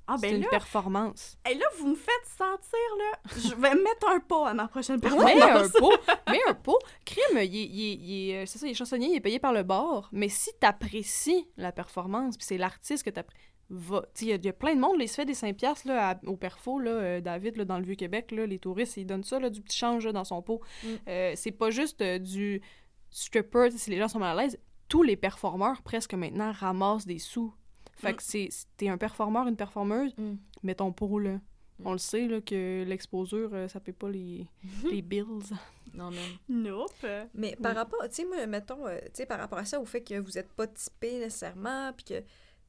Ah, 0.08 0.16
C'est 0.18 0.26
ben 0.30 0.36
une 0.36 0.42
là, 0.42 0.48
performance. 0.50 1.38
hey, 1.44 1.56
là, 1.56 1.64
vous 1.78 1.86
me 1.86 1.94
faites 1.94 2.26
sentir, 2.36 2.78
là. 2.98 3.30
Je 3.36 3.54
vais 3.54 3.74
mettre 3.76 4.08
un 4.08 4.18
pot 4.18 4.44
à 4.44 4.52
ma 4.52 4.66
prochaine 4.66 4.98
Mets 5.00 5.06
un 5.06 5.10
performance. 5.38 5.72
pot, 5.72 5.92
mets 6.28 6.40
un 6.48 6.54
pot. 6.54 6.78
Crime, 7.04 7.38
il, 7.38 7.56
est- 7.56 7.94
il 7.96 8.30
est- 8.32 8.46
c'est 8.46 8.58
ça, 8.58 8.66
il 8.66 8.72
est 8.72 8.74
chansonnier, 8.74 9.06
il 9.10 9.14
est 9.16 9.20
payé 9.20 9.38
par 9.38 9.52
le 9.52 9.62
bar. 9.62 10.08
Mais 10.12 10.28
si 10.28 10.50
t'apprécies 10.58 11.48
la 11.56 11.70
performance, 11.70 12.36
puis 12.36 12.44
c'est 12.44 12.58
l'artiste 12.58 13.04
que 13.04 13.10
t'apprécies, 13.10 13.40
va. 13.70 14.04
Il 14.20 14.28
y, 14.28 14.32
a- 14.32 14.36
il 14.36 14.44
y 14.44 14.48
a 14.48 14.52
plein 14.52 14.74
de 14.74 14.80
monde, 14.80 14.98
là, 14.98 15.04
il 15.04 15.08
se 15.08 15.14
fait 15.14 15.24
des 15.24 15.34
5 15.34 15.56
piastres, 15.56 15.88
là, 15.88 16.10
à- 16.10 16.20
au 16.26 16.36
perfo, 16.36 16.78
là, 16.78 16.90
euh, 16.90 17.20
David, 17.20 17.56
là, 17.56 17.64
dans 17.64 17.78
le 17.78 17.84
Vieux-Québec, 17.84 18.30
là, 18.32 18.46
les 18.46 18.58
touristes, 18.58 18.96
ils 18.96 19.06
donnent 19.06 19.24
ça, 19.24 19.38
là, 19.40 19.48
du 19.50 19.60
petit 19.62 19.76
change 19.78 20.04
là, 20.06 20.12
dans 20.12 20.24
son 20.24 20.42
pot. 20.42 20.60
Mm. 20.84 20.88
Euh, 21.08 21.32
c'est 21.36 21.52
pas 21.52 21.70
juste 21.70 22.00
euh, 22.02 22.18
du 22.18 22.60
stripper, 23.10 23.70
si 23.70 23.90
les 23.90 23.98
gens 23.98 24.08
sont 24.08 24.18
mal 24.18 24.38
à 24.38 24.42
l'aise. 24.42 24.58
Tous 24.88 25.02
les 25.02 25.16
performeurs, 25.16 25.82
presque 25.82 26.14
maintenant, 26.14 26.52
ramassent 26.52 27.06
des 27.06 27.18
sous. 27.18 27.52
Fait 27.96 28.12
Mm. 28.12 28.16
que 28.16 28.22
c'est 28.22 28.48
t'es 28.76 28.88
un 28.88 28.98
performeur, 28.98 29.46
une 29.46 29.56
performeuse, 29.56 30.14
Mm. 30.18 30.34
mets 30.62 30.74
ton 30.74 30.92
pot, 30.92 31.18
là. 31.18 31.34
Mm. 31.78 31.86
On 31.86 31.92
le 31.92 31.98
sait, 31.98 32.26
là, 32.28 32.40
que 32.40 32.84
l'exposure, 32.86 33.50
euh, 33.54 33.68
ça 33.68 33.80
paye 33.80 33.94
pas 33.94 34.10
les, 34.10 34.46
les 35.00 35.02
bills. 35.02 35.24
Non, 35.94 36.10
même. 36.10 36.20
Nope. 36.48 37.06
Mais 37.34 37.56
par 37.62 37.74
rapport, 37.74 38.00
tu 38.08 38.14
sais, 38.14 38.24
moi, 38.24 38.46
mettons, 38.46 38.86
euh, 38.86 38.98
tu 39.06 39.10
sais, 39.14 39.26
par 39.26 39.38
rapport 39.38 39.58
à 39.58 39.64
ça, 39.64 39.78
au 39.80 39.84
fait 39.84 40.02
que 40.02 40.18
vous 40.18 40.38
êtes 40.38 40.50
pas 40.52 40.66
typé 40.66 41.18
nécessairement, 41.18 41.92
puis 41.94 42.04
que, 42.04 42.22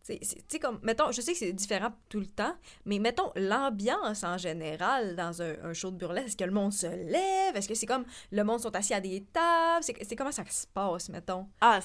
tu 0.05 0.17
sais, 0.21 0.59
comme, 0.59 0.79
mettons, 0.83 1.11
je 1.11 1.21
sais 1.21 1.31
que 1.31 1.37
c'est 1.37 1.53
différent 1.53 1.91
tout 2.09 2.19
le 2.19 2.25
temps, 2.25 2.55
mais 2.85 2.99
mettons, 2.99 3.31
l'ambiance 3.35 4.23
en 4.23 4.37
général 4.37 5.15
dans 5.15 5.41
un, 5.41 5.55
un 5.63 5.73
show 5.73 5.91
de 5.91 5.97
burlesque, 5.97 6.27
est-ce 6.27 6.37
que 6.37 6.43
le 6.43 6.51
monde 6.51 6.73
se 6.73 6.87
lève? 6.87 7.55
Est-ce 7.55 7.69
que 7.69 7.73
c'est 7.73 7.85
comme, 7.85 8.05
le 8.31 8.43
monde 8.43 8.59
sont 8.59 8.75
assis 8.75 8.93
à 8.93 8.99
des 8.99 9.23
tables? 9.31 9.83
C'est 9.83 10.15
comment 10.15 10.31
ça 10.31 10.45
se 10.45 10.67
passe, 10.67 11.09
mettons? 11.09 11.47
Ah, 11.61 11.79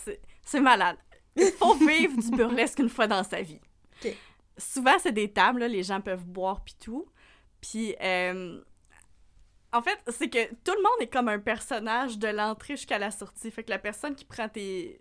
c'est 0.44 0.61
malade. 0.61 0.96
Il 1.37 1.52
faut 1.52 1.74
vivre 1.87 2.20
du 2.20 2.31
burlesque 2.31 2.81
une 2.81 2.88
fois 2.88 3.07
dans 3.07 3.22
sa 3.22 3.40
vie. 3.40 3.61
Ok. 4.04 4.12
Souvent, 4.57 4.98
c'est 4.98 5.12
des 5.12 5.33
tables, 5.33 5.61
là, 5.61 5.68
les 5.68 5.85
gens 5.85 6.00
peuvent 6.00 6.24
boire 6.24 6.64
puis 6.64 6.74
tout. 6.81 7.07
Puis, 7.61 7.94
euh, 8.00 8.61
en 9.72 9.83
fait, 9.83 9.98
c'est 10.09 10.28
que 10.28 10.52
tout 10.64 10.72
le 10.72 10.83
monde 10.83 11.00
est 11.00 11.12
comme 11.12 11.28
un 11.28 11.38
personnage 11.38 12.18
de 12.18 12.28
l'entrée 12.28 12.76
jusqu'à 12.76 12.98
la 12.98 13.11
sortie. 13.11 13.50
Fait 13.50 13.62
que 13.62 13.70
la 13.70 13.78
personne 13.78 14.14
qui 14.14 14.24
prend 14.24 14.48
tes, 14.48 15.00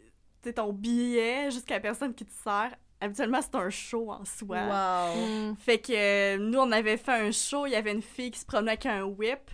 ton 0.55 0.73
billet 0.73 1.49
jusqu'à 1.51 1.75
la 1.75 1.79
personne 1.79 2.13
qui 2.13 2.25
te 2.25 2.33
sert, 2.33 2.75
habituellement, 3.01 3.39
c'est 3.41 3.55
un 3.55 3.69
show 3.69 4.11
en 4.11 4.23
soi. 4.25 4.57
Wow! 4.57 5.15
Mm. 5.51 5.55
Fait 5.57 5.77
que 5.79 5.93
euh, 5.93 6.37
nous, 6.37 6.59
on 6.59 6.71
avait 6.71 6.97
fait 6.97 7.11
un 7.27 7.31
show, 7.31 7.65
il 7.65 7.71
y 7.71 7.75
avait 7.75 7.91
une 7.91 8.01
fille 8.01 8.31
qui 8.31 8.39
se 8.39 8.45
promenait 8.45 8.71
avec 8.71 8.85
un 8.85 9.03
whip, 9.03 9.51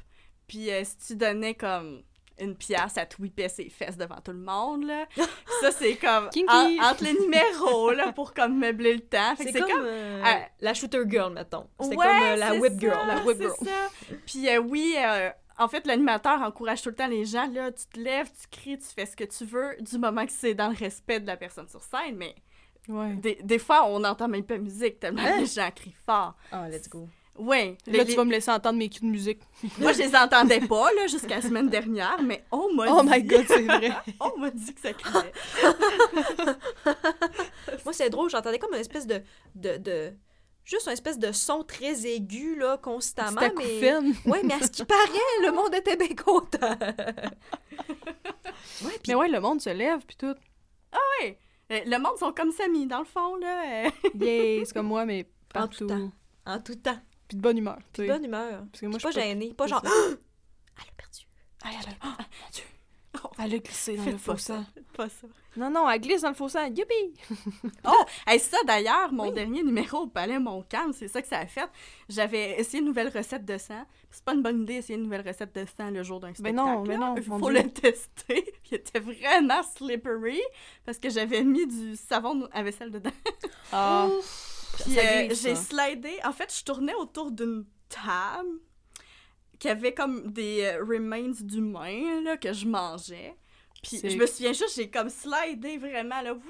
puis 0.47 0.71
euh, 0.71 0.83
si 0.83 0.97
tu 1.07 1.15
donnais 1.15 1.53
comme 1.55 2.01
une 2.39 2.55
pièce, 2.55 2.93
elle 2.97 3.07
te 3.07 3.21
whippait 3.21 3.47
ses 3.47 3.69
fesses 3.69 3.95
devant 3.95 4.19
tout 4.19 4.31
le 4.31 4.39
monde, 4.39 4.85
là. 4.85 5.05
Ça, 5.61 5.71
c'est 5.71 5.95
comme 5.97 6.29
en- 6.49 6.83
entre 6.83 7.03
les 7.03 7.13
numéros, 7.13 7.91
là, 7.91 8.11
pour 8.11 8.33
comme 8.33 8.57
meubler 8.57 8.95
le 8.95 9.01
temps. 9.01 9.35
Fait 9.35 9.45
que 9.45 9.51
C'est 9.51 9.59
comme, 9.61 9.83
euh, 9.85 10.23
euh, 10.25 10.39
la 10.59 10.73
shooter 10.73 11.03
girl, 11.07 11.31
mettons. 11.31 11.67
C'est 11.79 11.95
Ouais, 11.95 12.05
comme 12.07 12.23
euh, 12.23 12.35
la 12.37 12.53
whip 12.55 12.73
ça, 12.73 12.79
girl. 12.79 13.07
La 13.07 13.23
whip 13.23 13.37
c'est 13.37 13.43
girl. 13.43 13.55
ça. 13.67 14.15
Puis 14.25 14.49
euh, 14.49 14.57
oui, 14.57 14.95
euh, 14.97 15.29
en 15.59 15.67
fait, 15.67 15.85
l'animateur 15.85 16.41
encourage 16.41 16.81
tout 16.81 16.89
le 16.89 16.95
temps 16.95 17.07
les 17.07 17.23
gens, 17.25 17.45
là, 17.53 17.71
tu 17.71 17.85
te 17.85 17.99
lèves, 17.99 18.31
tu 18.31 18.47
cries, 18.59 18.79
tu 18.79 18.85
fais 18.87 19.05
ce 19.05 19.15
que 19.15 19.25
tu 19.25 19.45
veux, 19.45 19.77
du 19.79 19.99
moment 19.99 20.25
que 20.25 20.31
c'est 20.31 20.55
dans 20.55 20.69
le 20.69 20.75
respect 20.75 21.19
de 21.19 21.27
la 21.27 21.37
personne 21.37 21.67
sur 21.67 21.83
scène, 21.83 22.15
mais 22.17 22.33
Ouais. 22.89 23.13
des, 23.15 23.39
des 23.43 23.59
fois, 23.59 23.85
on 23.87 23.99
n'entend 23.99 24.27
même 24.27 24.43
pas 24.43 24.57
musique 24.57 24.99
tellement 24.99 25.21
Hein? 25.21 25.37
les 25.39 25.45
gens 25.45 25.69
crient 25.73 25.95
fort. 26.05 26.35
Oh, 26.51 26.57
let's 26.69 26.89
go. 26.89 27.07
Ouais. 27.39 27.77
Là, 27.87 28.03
les- 28.03 28.05
tu 28.05 28.15
vas 28.15 28.25
me 28.25 28.31
laisser 28.31 28.51
entendre 28.51 28.77
mes 28.77 28.89
cues 28.89 28.99
de 29.01 29.05
musique. 29.07 29.39
Moi, 29.79 29.93
je 29.93 29.99
les 29.99 30.15
entendais 30.15 30.59
pas, 30.59 30.91
là, 30.93 31.07
jusqu'à 31.07 31.35
la 31.37 31.41
semaine 31.41 31.69
dernière, 31.69 32.21
mais 32.21 32.43
on 32.51 32.71
m'a 32.73 32.85
Oh 32.91 33.01
dit... 33.01 33.09
my 33.09 33.23
god, 33.23 33.45
c'est 33.47 33.63
vrai. 33.63 33.91
on 34.19 34.37
m'a 34.37 34.51
dit 34.51 34.73
que 34.75 34.81
ça 34.81 34.93
criait. 34.93 35.31
Moi, 37.85 37.93
c'est 37.93 38.09
drôle, 38.09 38.29
j'entendais 38.29 38.59
comme 38.59 38.73
une 38.73 38.79
espèce 38.81 39.07
de, 39.07 39.21
de, 39.55 39.77
de... 39.77 40.13
Juste 40.65 40.87
une 40.87 40.93
espèce 40.93 41.17
de 41.19 41.31
son 41.31 41.63
très 41.63 42.05
aigu, 42.05 42.55
là, 42.57 42.77
constamment, 42.77 43.41
C'était 43.41 43.91
mais... 43.91 43.99
Ouais, 44.31 44.41
mais 44.43 44.53
à 44.53 44.59
ce 44.61 44.71
qui 44.71 44.85
paraît, 44.85 45.41
le 45.41 45.51
monde 45.51 45.73
était 45.73 45.95
bien 45.97 46.15
content. 46.15 46.77
ouais, 48.83 48.91
puis 49.01 49.09
Mais 49.09 49.15
ouais, 49.15 49.27
le 49.29 49.39
monde 49.41 49.59
se 49.61 49.69
lève, 49.71 49.99
puis 50.05 50.15
tout. 50.17 50.35
Euh, 51.73 51.79
Le 51.85 51.97
monde 51.99 52.17
sont 52.17 52.31
comme 52.33 52.51
Samy, 52.51 52.87
dans 52.87 52.99
le 52.99 53.05
fond, 53.05 53.35
là. 53.37 53.85
euh. 53.85 53.89
Yeah, 54.19 54.65
c'est 54.65 54.73
comme 54.73 54.87
moi, 54.87 55.05
mais 55.05 55.21
En 55.55 55.67
tout 55.67 55.85
partout. 55.85 55.87
temps. 55.87 56.11
en 56.45 56.59
tout 56.59 56.75
temps. 56.75 56.99
Puis 57.27 57.37
de 57.37 57.41
bonne 57.41 57.57
humeur, 57.57 57.79
tu 57.93 58.01
sais. 58.01 58.07
Bonne 58.07 58.25
humeur. 58.25 58.63
Parce 58.71 58.81
que 58.81 58.85
moi, 58.87 58.99
Pas 58.99 59.09
je 59.11 59.19
suis 59.19 59.21
gênée, 59.29 59.53
pas 59.53 59.67
genre... 59.67 59.81
ça. 59.85 59.89
Elle 59.99 60.83
a 60.83 60.91
perdu. 60.97 61.25
Elle 61.65 61.89
a... 62.05 62.07
Mon 62.07 62.49
Dieu. 62.51 62.63
Elle 63.39 63.53
a 63.55 63.57
glissé 63.57 63.95
dans 63.97 64.03
Faites 64.03 64.13
le 64.13 64.19
pas 64.19 64.37
sang. 64.37 64.65
Pas 64.93 65.09
ça. 65.09 65.27
Non, 65.55 65.69
non, 65.69 65.87
elle 65.89 66.01
glisse 66.01 66.21
dans 66.21 66.29
le 66.29 66.35
faux 66.35 66.49
sang. 66.49 66.65
Youpi! 66.65 67.13
Oh, 67.85 68.03
hey, 68.25 68.39
ça 68.39 68.57
d'ailleurs, 68.65 69.11
mon 69.11 69.25
Oui. 69.27 69.33
dernier 69.33 69.61
numéro 69.63 69.99
au 69.99 70.07
Palais 70.07 70.39
Montcalm, 70.39 70.93
c'est 70.93 71.07
ça 71.07 71.21
que 71.21 71.27
ça 71.27 71.39
a 71.39 71.45
fait. 71.45 71.69
J'avais 72.09 72.59
essayé 72.59 72.79
une 72.79 72.85
nouvelle 72.87 73.09
recette 73.09 73.45
de 73.45 73.57
sang. 73.57 73.85
C'est 74.09 74.23
pas 74.23 74.33
une 74.33 74.41
bonne 74.41 74.61
idée 74.63 74.75
d'essayer 74.75 74.95
une 74.97 75.03
nouvelle 75.03 75.27
recette 75.27 75.53
de 75.55 75.65
sang 75.65 75.89
le 75.91 76.01
jour 76.03 76.19
d'un 76.19 76.33
spectacle. 76.33 76.55
Ben 76.55 76.63
non, 76.65 76.83
mais 76.83 76.97
non, 76.97 77.15
Il 77.17 77.23
faut 77.23 77.49
le 77.49 77.69
tester. 77.69 78.51
Il 78.71 78.75
était 78.75 78.99
vraiment 78.99 79.61
slippery 79.63 80.41
parce 80.85 80.97
que 80.97 81.09
j'avais 81.09 81.43
mis 81.43 81.67
du 81.67 81.95
savon 81.95 82.47
à 82.51 82.63
vaisselle 82.63 82.91
dedans. 82.91 83.11
Ah, 83.71 84.07
Puis 84.83 84.97
euh, 84.97 85.27
j'ai 85.29 85.55
slidé. 85.55 86.17
En 86.25 86.31
fait, 86.31 86.51
je 86.57 86.63
tournais 86.63 86.95
autour 86.95 87.31
d'une 87.31 87.65
table 87.89 88.59
qui 89.63 89.69
avait 89.69 89.93
comme 89.93 90.29
des 90.29 90.61
euh, 90.61 90.83
remains 90.83 91.31
d'humains 91.39 92.19
là, 92.21 92.35
que 92.35 92.51
je 92.51 92.67
mangeais. 92.67 93.33
Puis 93.81 93.97
je 94.03 94.17
me 94.17 94.25
souviens 94.25 94.51
juste, 94.51 94.75
j'ai 94.75 94.89
comme 94.89 95.07
slidé 95.07 95.77
vraiment 95.77 96.19
là, 96.21 96.33
wouh, 96.33 96.41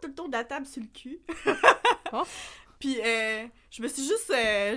tout 0.00 0.08
le 0.08 0.14
tour 0.14 0.28
de 0.28 0.32
la 0.32 0.44
table 0.44 0.64
sur 0.64 0.82
le 0.82 0.88
cul. 0.88 1.20
Oh. 2.12 2.22
Puis 2.78 3.00
euh, 3.00 3.46
je 3.68 3.82
me 3.82 3.88
suis 3.88 4.04
juste. 4.04 4.30
euh, 4.30 4.76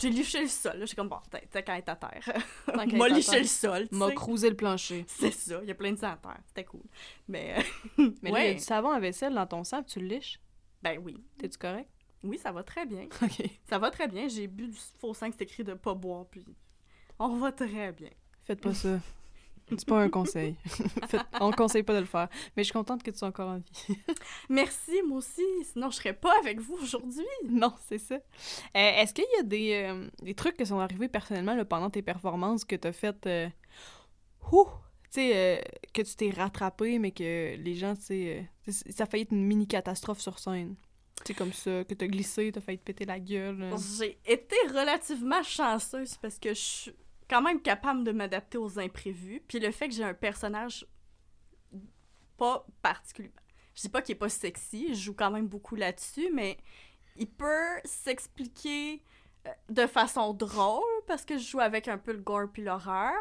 j'ai 0.00 0.10
liché 0.10 0.42
le 0.42 0.46
sol. 0.46 0.78
là. 0.78 0.86
J'ai 0.86 0.94
comme, 0.94 1.08
bon, 1.08 1.18
t'as 1.28 1.60
qu'à 1.60 1.76
être 1.76 1.88
à 1.88 1.96
terre. 1.96 2.38
M'a 2.74 3.08
liché 3.08 3.40
le 3.40 3.46
sol. 3.46 3.88
m'a 3.90 4.12
cruisé 4.12 4.48
le 4.48 4.54
plancher. 4.54 5.04
C'est 5.08 5.32
ça, 5.32 5.58
il 5.60 5.68
y 5.68 5.72
a 5.72 5.74
plein 5.74 5.90
de 5.90 5.98
sang 5.98 6.12
à 6.12 6.16
terre. 6.16 6.38
C'était 6.46 6.64
cool. 6.64 6.84
Mais, 7.26 7.56
euh, 7.98 8.10
Mais 8.22 8.30
là, 8.30 8.38
il 8.38 8.44
y 8.44 8.46
a 8.46 8.50
ouais. 8.50 8.54
du 8.54 8.60
savon 8.60 8.90
à 8.90 9.00
vaisselle 9.00 9.34
dans 9.34 9.46
ton 9.46 9.64
sang, 9.64 9.82
tu 9.82 9.98
le 9.98 10.06
liches? 10.06 10.40
Ben 10.82 11.00
oui. 11.04 11.16
T'es-tu 11.36 11.58
correct? 11.58 11.90
Oui, 12.22 12.38
ça 12.38 12.52
va 12.52 12.62
très 12.62 12.86
bien. 12.86 13.08
OK. 13.20 13.42
Ça 13.68 13.78
va 13.78 13.90
très 13.90 14.06
bien. 14.06 14.28
J'ai 14.28 14.46
bu 14.46 14.68
du 14.68 14.78
faux 15.00 15.14
sang, 15.14 15.28
c'est 15.32 15.42
écrit 15.42 15.64
de 15.64 15.74
pas 15.74 15.94
boire, 15.94 16.26
puis 16.30 16.44
on 17.18 17.36
va 17.36 17.52
très 17.52 17.92
bien. 17.92 18.10
Faites 18.44 18.60
pas 18.60 18.74
ça. 18.74 18.98
C'est 19.70 19.86
pas 19.86 20.00
un 20.00 20.08
conseil. 20.08 20.56
On 21.40 21.50
conseille 21.50 21.82
pas 21.82 21.92
de 21.92 21.98
le 22.00 22.06
faire. 22.06 22.28
Mais 22.56 22.62
je 22.62 22.68
suis 22.68 22.72
contente 22.72 23.02
que 23.02 23.10
tu 23.10 23.18
sois 23.18 23.28
encore 23.28 23.50
en 23.50 23.58
vie. 23.58 23.98
Merci, 24.48 25.02
moi 25.06 25.18
aussi. 25.18 25.42
Sinon, 25.70 25.90
je 25.90 25.96
serais 25.96 26.14
pas 26.14 26.32
avec 26.40 26.58
vous 26.58 26.76
aujourd'hui. 26.80 27.26
non, 27.50 27.74
c'est 27.86 27.98
ça. 27.98 28.14
Euh, 28.14 28.20
Est-ce 28.74 29.12
qu'il 29.12 29.26
y 29.36 29.40
a 29.40 29.42
des, 29.42 29.72
euh, 29.74 30.08
des 30.22 30.34
trucs 30.34 30.56
qui 30.56 30.64
sont 30.64 30.78
arrivés 30.78 31.08
personnellement 31.08 31.54
là, 31.54 31.66
pendant 31.66 31.90
tes 31.90 32.00
performances 32.00 32.64
que 32.64 32.76
t'as 32.76 32.92
faites... 32.92 33.26
euh, 33.26 33.46
ouh, 34.52 34.64
tu 34.64 35.20
sais, 35.20 35.32
euh, 35.36 35.60
que 35.92 36.00
tu 36.00 36.16
t'es 36.16 36.30
rattrapé, 36.30 36.98
mais 36.98 37.10
que 37.10 37.54
les 37.56 37.74
gens, 37.74 37.94
tu 37.94 38.02
sais... 38.04 38.48
euh, 38.68 38.72
ça 38.88 39.02
a 39.02 39.06
failli 39.06 39.24
être 39.24 39.32
une 39.32 39.44
mini-catastrophe 39.44 40.20
sur 40.20 40.38
scène. 40.38 40.76
Tu 41.16 41.24
sais, 41.26 41.34
comme 41.34 41.52
ça, 41.52 41.84
que 41.84 41.92
t'as 41.92 42.06
glissé, 42.06 42.50
t'as 42.52 42.62
failli 42.62 42.78
te 42.78 42.84
péter 42.84 43.04
la 43.04 43.20
gueule. 43.20 43.68
J'ai 43.98 44.18
été 44.24 44.56
relativement 44.68 45.42
chanceuse 45.42 46.16
parce 46.16 46.38
que 46.38 46.50
je 46.50 46.54
suis 46.54 46.92
quand 47.28 47.42
même 47.42 47.60
capable 47.60 48.04
de 48.04 48.12
m'adapter 48.12 48.58
aux 48.58 48.78
imprévus. 48.78 49.42
Puis 49.46 49.60
le 49.60 49.70
fait 49.70 49.88
que 49.88 49.94
j'ai 49.94 50.04
un 50.04 50.14
personnage 50.14 50.86
pas 52.36 52.66
particulier. 52.82 53.32
Je 53.74 53.82
dis 53.82 53.88
pas 53.88 54.02
qu'il 54.02 54.14
est 54.14 54.18
pas 54.18 54.28
sexy, 54.28 54.88
je 54.88 55.02
joue 55.02 55.14
quand 55.14 55.30
même 55.30 55.46
beaucoup 55.46 55.76
là-dessus, 55.76 56.30
mais 56.32 56.58
il 57.16 57.28
peut 57.28 57.80
s'expliquer 57.84 59.02
euh, 59.46 59.50
de 59.68 59.86
façon 59.86 60.32
drôle 60.32 60.82
parce 61.06 61.24
que 61.24 61.36
je 61.36 61.48
joue 61.48 61.60
avec 61.60 61.88
un 61.88 61.98
peu 61.98 62.12
le 62.12 62.18
gore 62.18 62.48
puis 62.52 62.62
l'horreur. 62.62 63.14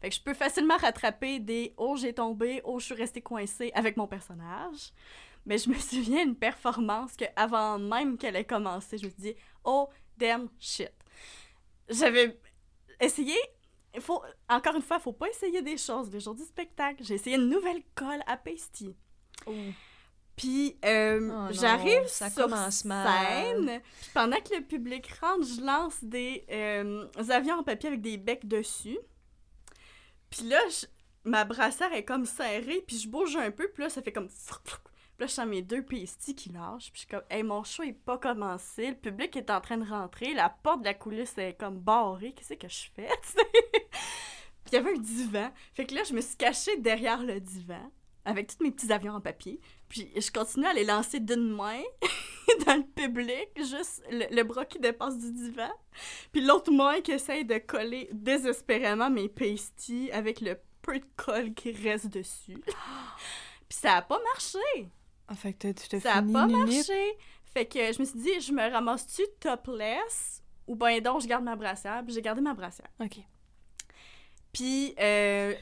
Fait 0.00 0.08
que 0.08 0.14
je 0.14 0.22
peux 0.22 0.34
facilement 0.34 0.76
rattraper 0.76 1.40
des 1.40 1.74
oh 1.76 1.96
j'ai 1.96 2.14
tombé, 2.14 2.60
oh 2.64 2.78
je 2.78 2.86
suis 2.86 2.94
restée 2.94 3.20
coincée 3.20 3.70
avec 3.74 3.96
mon 3.96 4.06
personnage. 4.06 4.92
Mais 5.44 5.58
je 5.58 5.68
me 5.68 5.74
souviens 5.78 6.24
d'une 6.24 6.36
performance 6.36 7.16
que 7.16 7.24
avant 7.36 7.78
même 7.78 8.16
qu'elle 8.16 8.36
ait 8.36 8.44
commencé, 8.44 8.98
je 8.98 9.06
me 9.06 9.10
dit 9.10 9.34
oh 9.64 9.88
damn 10.16 10.48
shit. 10.58 10.92
J'avais 11.88 12.38
essayé 13.00 13.36
il 13.94 14.00
faut 14.00 14.22
encore 14.48 14.76
une 14.76 14.82
fois, 14.82 15.00
faut 15.00 15.12
pas 15.12 15.28
essayer 15.28 15.62
des 15.62 15.76
choses 15.76 16.12
le 16.12 16.20
jour 16.20 16.34
du 16.34 16.44
spectacle. 16.44 17.02
J'ai 17.02 17.14
essayé 17.14 17.34
une 17.36 17.48
nouvelle 17.48 17.82
colle 17.96 18.20
à 18.28 18.36
pasty. 18.36 18.94
Puis 20.36 20.78
euh, 20.84 21.18
Oh 21.48 21.52
j'arrive 21.52 22.06
sur 22.30 22.48
scène, 23.04 23.80
puis 24.00 24.10
pendant 24.14 24.36
que 24.40 24.54
le 24.54 24.62
public 24.62 25.06
rentre, 25.20 25.44
je 25.44 25.60
lance 25.60 26.02
des 26.02 26.44
euh, 26.50 27.06
avions 27.30 27.56
en 27.56 27.62
papier 27.64 27.88
avec 27.88 28.00
des 28.00 28.16
becs 28.16 28.46
dessus. 28.46 28.98
Puis 30.30 30.44
là, 30.44 30.60
je- 30.70 30.86
ma 31.24 31.44
brassière 31.44 31.92
est 31.92 32.04
comme 32.04 32.24
serrée, 32.24 32.82
puis 32.86 32.96
je 32.96 33.08
bouge 33.08 33.34
un 33.36 33.50
peu, 33.50 33.68
puis 33.68 33.82
là, 33.82 33.90
ça 33.90 34.00
fait 34.02 34.12
comme... 34.12 34.28
Puis 35.20 35.26
là, 35.26 35.28
je 35.28 35.34
sens 35.34 35.46
mes 35.46 35.60
deux 35.60 35.82
pasties 35.82 36.34
qui 36.34 36.48
lâchent, 36.48 36.90
puis 36.90 36.94
je 36.94 36.98
suis 37.00 37.06
comme, 37.06 37.24
hey, 37.28 37.42
mon 37.42 37.62
show 37.62 37.82
est 37.82 37.92
pas 37.92 38.16
commencé, 38.16 38.88
le 38.88 38.96
public 38.96 39.36
est 39.36 39.50
en 39.50 39.60
train 39.60 39.76
de 39.76 39.86
rentrer, 39.86 40.32
la 40.32 40.48
porte 40.48 40.80
de 40.80 40.86
la 40.86 40.94
coulisse 40.94 41.36
est 41.36 41.60
comme 41.60 41.78
barrée, 41.78 42.32
qu'est-ce 42.32 42.54
que 42.54 42.66
je 42.66 42.88
fais? 42.94 43.06
Puis 43.92 44.72
il 44.72 44.74
y 44.76 44.78
avait 44.78 44.92
un 44.92 44.98
divan. 44.98 45.50
Fait 45.74 45.84
que 45.84 45.94
là, 45.94 46.04
je 46.04 46.14
me 46.14 46.22
suis 46.22 46.38
cachée 46.38 46.74
derrière 46.78 47.22
le 47.22 47.38
divan, 47.38 47.92
avec 48.24 48.46
tous 48.46 48.64
mes 48.64 48.70
petits 48.70 48.90
avions 48.90 49.12
en 49.12 49.20
papier. 49.20 49.60
Puis 49.90 50.10
je 50.16 50.30
continue 50.30 50.64
à 50.64 50.72
les 50.72 50.84
lancer 50.84 51.20
d'une 51.20 51.50
main 51.50 51.82
dans 52.66 52.76
le 52.76 52.86
public, 52.86 53.50
juste 53.58 54.02
le, 54.10 54.24
le 54.34 54.42
bras 54.42 54.64
qui 54.64 54.78
dépasse 54.78 55.18
du 55.18 55.32
divan. 55.32 55.70
Puis 56.32 56.40
l'autre 56.40 56.72
main 56.72 57.02
qui 57.02 57.12
essaye 57.12 57.44
de 57.44 57.58
coller 57.58 58.08
désespérément 58.14 59.10
mes 59.10 59.28
pasties 59.28 60.10
avec 60.12 60.40
le 60.40 60.58
peu 60.80 60.98
de 60.98 61.04
colle 61.18 61.52
qui 61.52 61.72
reste 61.72 62.06
dessus. 62.06 62.56
Puis 63.68 63.78
ça 63.78 63.96
a 63.96 64.02
pas 64.02 64.18
marché. 64.32 64.90
Ah, 65.30 65.34
fait 65.36 65.52
que 65.52 65.70
tu 65.70 66.00
Ça 66.00 66.16
a 66.16 66.22
pas 66.22 66.46
marché. 66.46 67.16
Fait 67.44 67.64
que 67.64 67.78
je 67.92 68.00
me 68.00 68.04
suis 68.04 68.18
dit, 68.18 68.40
je 68.40 68.52
me 68.52 68.70
ramasse-tu 68.70 69.22
topless 69.38 70.42
ou 70.66 70.74
ben 70.74 71.00
donc 71.00 71.22
je 71.22 71.28
garde 71.28 71.44
ma 71.44 71.56
brassière? 71.56 72.02
Puis 72.04 72.14
j'ai 72.14 72.22
gardé 72.22 72.40
ma 72.40 72.52
brassière. 72.52 72.90
OK. 73.00 73.18
Puis 74.52 74.94
euh, 75.00 75.54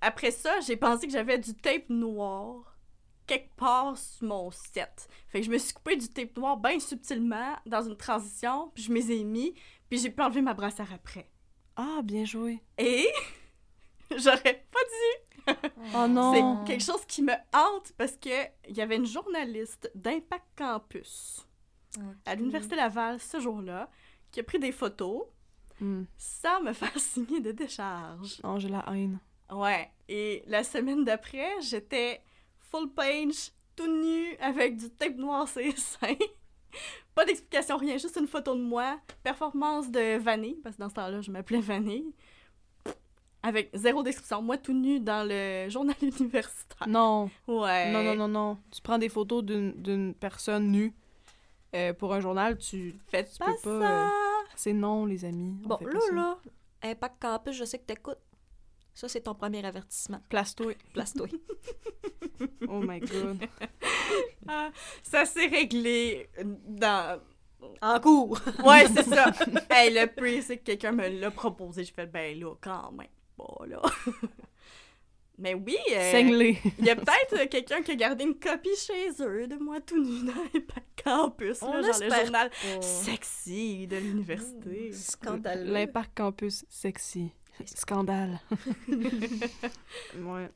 après 0.00 0.30
ça, 0.30 0.60
j'ai 0.60 0.76
pensé 0.76 1.06
que 1.06 1.12
j'avais 1.12 1.38
du 1.38 1.54
tape 1.54 1.88
noir 1.88 2.76
quelque 3.26 3.54
part 3.56 3.96
sur 3.98 4.26
mon 4.26 4.50
set. 4.52 5.08
Fait 5.28 5.40
que 5.40 5.46
je 5.46 5.50
me 5.50 5.58
suis 5.58 5.72
coupé 5.72 5.96
du 5.96 6.08
tape 6.08 6.36
noir 6.36 6.56
bien 6.56 6.78
subtilement 6.78 7.56
dans 7.66 7.82
une 7.82 7.96
transition, 7.96 8.70
puis 8.74 8.84
je 8.84 8.92
me 8.92 8.96
les 8.96 9.12
ai 9.12 9.24
mis, 9.24 9.54
puis 9.88 9.98
j'ai 9.98 10.10
pu 10.10 10.22
enlever 10.22 10.42
ma 10.42 10.54
brassière 10.54 10.92
après. 10.92 11.28
Ah, 11.76 12.00
bien 12.04 12.24
joué. 12.24 12.62
Et 12.78 13.08
j'aurais 14.16 14.66
pas 14.70 15.54
dû. 15.54 15.54
Oh 15.94 16.06
non. 16.08 16.32
C'est 16.64 16.72
quelque 16.72 16.84
chose 16.84 17.04
qui 17.06 17.22
me 17.22 17.34
hante 17.52 17.92
parce 17.98 18.16
que 18.16 18.30
il 18.68 18.76
y 18.76 18.80
avait 18.80 18.96
une 18.96 19.06
journaliste 19.06 19.90
d'Impact 19.94 20.46
Campus 20.56 21.46
à 22.24 22.34
l'Université 22.34 22.76
Laval 22.76 23.20
ce 23.20 23.38
jour-là 23.38 23.90
qui 24.32 24.40
a 24.40 24.42
pris 24.42 24.58
des 24.58 24.72
photos 24.72 25.22
Hmm. 25.80 26.04
sans 26.16 26.62
me 26.62 26.72
faire 26.72 26.96
signer 26.98 27.40
de 27.40 27.50
décharge. 27.50 28.40
Oh, 28.44 28.54
j'ai 28.58 28.68
la 28.68 28.84
haine. 28.92 29.18
Ouais. 29.50 29.90
Et 30.08 30.44
la 30.46 30.62
semaine 30.62 31.04
d'après, 31.04 31.60
j'étais 31.62 32.22
full 32.60 32.92
page, 32.94 33.50
tout 33.74 33.88
nu, 33.88 34.36
avec 34.38 34.76
du 34.76 34.88
tape 34.90 35.16
noir 35.16 35.48
sur 35.48 35.60
les 35.60 35.74
seins. 35.74 36.14
Pas 37.16 37.24
d'explication, 37.24 37.76
rien, 37.76 37.96
juste 37.98 38.16
une 38.20 38.28
photo 38.28 38.54
de 38.54 38.60
moi. 38.62 39.00
Performance 39.24 39.90
de 39.90 40.16
Vanille, 40.16 40.60
parce 40.62 40.76
que 40.76 40.80
dans 40.82 40.88
ce 40.88 40.94
temps-là, 40.94 41.20
je 41.20 41.30
m'appelais 41.32 41.60
Vanille. 41.60 42.14
Avec 43.46 43.70
zéro 43.74 44.02
description. 44.02 44.40
Moi, 44.40 44.56
tout 44.56 44.72
nu 44.72 45.00
dans 45.00 45.28
le 45.28 45.68
journal 45.70 45.96
universitaire. 46.00 46.88
Non. 46.88 47.30
Ouais. 47.46 47.92
Non, 47.92 48.02
non, 48.02 48.14
non, 48.14 48.28
non. 48.28 48.58
Tu 48.70 48.80
prends 48.80 48.98
des 48.98 49.10
photos 49.10 49.44
d'une 49.44 50.14
personne 50.18 50.70
nue 50.70 50.94
euh, 51.74 51.92
pour 51.92 52.14
un 52.14 52.20
journal, 52.20 52.56
tu... 52.56 52.94
Faites 53.08 53.32
Tu 53.32 53.38
pas, 53.38 53.52
peux 53.62 53.80
pas, 53.80 54.06
euh, 54.06 54.10
C'est 54.54 54.72
non, 54.72 55.06
les 55.06 55.24
amis. 55.24 55.56
On 55.64 55.68
Bon, 55.68 55.78
là, 55.80 56.00
là, 56.12 56.38
Impact 56.82 57.20
Campus, 57.20 57.56
je 57.56 57.64
sais 57.64 57.78
que 57.78 57.84
t'écoutes. 57.84 58.18
Ça, 58.94 59.08
c'est 59.08 59.22
ton 59.22 59.34
premier 59.34 59.64
avertissement. 59.64 60.20
Place-toi. 60.28 60.74
Place-toi. 60.92 61.26
Oh 62.68 62.80
my 62.80 62.98
God. 62.98 63.44
Ah, 64.48 64.70
ça 65.02 65.24
s'est 65.24 65.46
réglé 65.46 66.28
dans... 66.66 67.20
en 67.80 68.00
cours! 68.00 68.38
Ouais, 68.64 68.86
c'est 68.88 69.04
ça. 69.04 69.30
hey, 69.70 69.94
le 69.94 70.06
prix, 70.06 70.42
c'est 70.42 70.58
que 70.58 70.64
quelqu'un 70.64 70.92
me 70.92 71.08
l'a 71.08 71.30
proposé. 71.30 71.84
J'ai 71.84 71.92
fait, 71.92 72.06
ben 72.06 72.38
là, 72.38 72.54
quand 72.60 72.90
même, 72.92 73.06
pas 73.36 73.66
là. 73.66 73.82
Mais 75.38 75.54
oui, 75.54 75.76
euh, 75.92 76.10
Saigne-les. 76.12 76.58
il 76.78 76.84
y 76.84 76.90
a 76.90 76.94
peut-être 76.94 77.42
euh, 77.42 77.46
quelqu'un 77.50 77.82
qui 77.82 77.90
a 77.90 77.96
gardé 77.96 78.22
une 78.24 78.38
copie 78.38 78.76
chez 78.76 79.10
eux 79.20 79.48
de 79.48 79.56
moi 79.56 79.80
tout 79.80 80.00
nu 80.00 80.24
dans 80.24 80.40
Impact 80.54 81.02
Campus, 81.02 81.60
là, 81.60 81.82
genre 81.82 82.00
le 82.00 82.24
journal 82.24 82.50
sexy 82.80 83.88
de 83.88 83.96
l'université. 83.96 84.92
Scandaleux. 84.92 85.72
L'Impact 85.72 86.12
Campus 86.16 86.64
sexy. 86.68 87.32
Scandale. 87.64 88.40
ouais. 88.88 90.50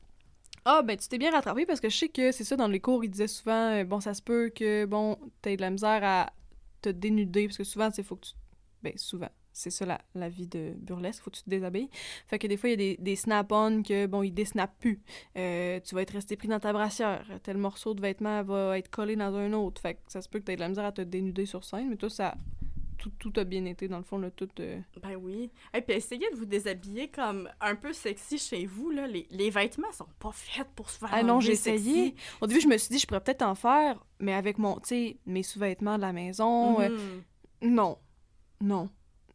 Ah, 0.65 0.81
ben, 0.81 0.97
tu 0.97 1.07
t'es 1.07 1.17
bien 1.17 1.31
rattrapé 1.31 1.65
parce 1.65 1.79
que 1.79 1.89
je 1.89 1.97
sais 1.97 2.09
que 2.09 2.31
c'est 2.31 2.43
ça, 2.43 2.55
dans 2.55 2.67
les 2.67 2.79
cours, 2.79 3.03
ils 3.03 3.09
disaient 3.09 3.27
souvent, 3.27 3.71
euh, 3.71 3.83
bon, 3.83 3.99
ça 3.99 4.13
se 4.13 4.21
peut 4.21 4.49
que, 4.53 4.85
bon, 4.85 5.17
t'aies 5.41 5.55
de 5.55 5.61
la 5.61 5.69
misère 5.69 6.03
à 6.03 6.31
te 6.81 6.89
dénuder 6.89 7.47
parce 7.47 7.57
que 7.57 7.63
souvent, 7.63 7.89
il 7.97 8.03
faut 8.03 8.15
que 8.15 8.27
tu. 8.27 8.33
Ben, 8.81 8.93
souvent. 8.97 9.29
C'est 9.51 9.71
ça 9.71 9.85
la, 9.85 9.99
la 10.15 10.29
vie 10.29 10.47
de 10.47 10.73
burlesque, 10.77 11.23
faut 11.23 11.31
que 11.31 11.35
tu 11.37 11.43
te 11.43 11.49
déshabilles. 11.49 11.89
Fait 12.27 12.39
que 12.39 12.47
des 12.47 12.55
fois, 12.55 12.69
il 12.69 12.71
y 12.71 12.73
a 12.73 12.77
des, 12.77 12.97
des 12.97 13.15
snap-on 13.15 13.83
que, 13.83 14.05
bon, 14.05 14.23
ils 14.23 14.31
désnappent 14.31 14.77
plus. 14.79 15.01
Euh, 15.37 15.79
tu 15.81 15.95
vas 15.95 16.01
être 16.03 16.11
resté 16.13 16.35
pris 16.37 16.47
dans 16.47 16.59
ta 16.59 16.71
brassière. 16.71 17.25
Tel 17.43 17.57
morceau 17.57 17.93
de 17.93 18.01
vêtement 18.01 18.41
va 18.43 18.77
être 18.77 18.89
collé 18.89 19.15
dans 19.15 19.35
un 19.35 19.51
autre. 19.53 19.81
Fait 19.81 19.95
que 19.95 19.99
ça 20.07 20.21
se 20.21 20.29
peut 20.29 20.39
que 20.39 20.45
t'aies 20.45 20.55
de 20.55 20.61
la 20.61 20.69
misère 20.69 20.85
à 20.85 20.91
te 20.91 21.01
dénuder 21.01 21.45
sur 21.45 21.63
scène, 21.63 21.89
mais 21.89 21.97
toi, 21.97 22.09
ça. 22.09 22.35
Tout, 22.97 23.11
tout 23.17 23.31
a 23.37 23.45
bien 23.45 23.63
été, 23.63 23.87
dans 23.87 23.97
le 23.97 24.03
fond, 24.03 24.17
là, 24.17 24.29
tout. 24.29 24.49
euh, 24.59 24.77
Ben 25.01 25.15
oui. 25.15 25.49
Et 25.73 25.79
puis 25.81 25.95
essayez 25.95 26.29
de 26.31 26.35
vous 26.35 26.43
déshabiller 26.45 27.07
comme 27.07 27.49
un 27.61 27.75
peu 27.75 27.93
sexy 27.93 28.37
chez 28.37 28.65
vous. 28.65 28.91
Là. 28.91 29.07
Les, 29.07 29.25
les 29.31 29.49
vêtements 29.49 29.91
sont 29.93 30.05
pas 30.19 30.31
faits 30.33 30.67
pour 30.75 30.89
se 30.89 30.99
faire 30.99 31.07
Ah 31.13 31.23
non, 31.23 31.39
j'ai 31.39 31.53
essayé. 31.53 32.13
Au 32.41 32.47
début, 32.47 32.59
je 32.59 32.67
me 32.67 32.77
suis 32.77 32.89
dit, 32.89 32.99
je 32.99 33.07
pourrais 33.07 33.21
peut-être 33.23 33.41
en 33.43 33.55
faire, 33.55 34.03
mais 34.19 34.33
avec 34.33 34.57
mon, 34.57 34.75
tu 34.81 34.87
sais, 34.89 35.17
mes 35.25 35.43
sous-vêtements 35.43 35.95
de 35.95 36.01
la 36.01 36.11
maison. 36.11 36.81
euh, 36.81 36.89
Mhm. 37.61 37.71
non. 37.71 37.97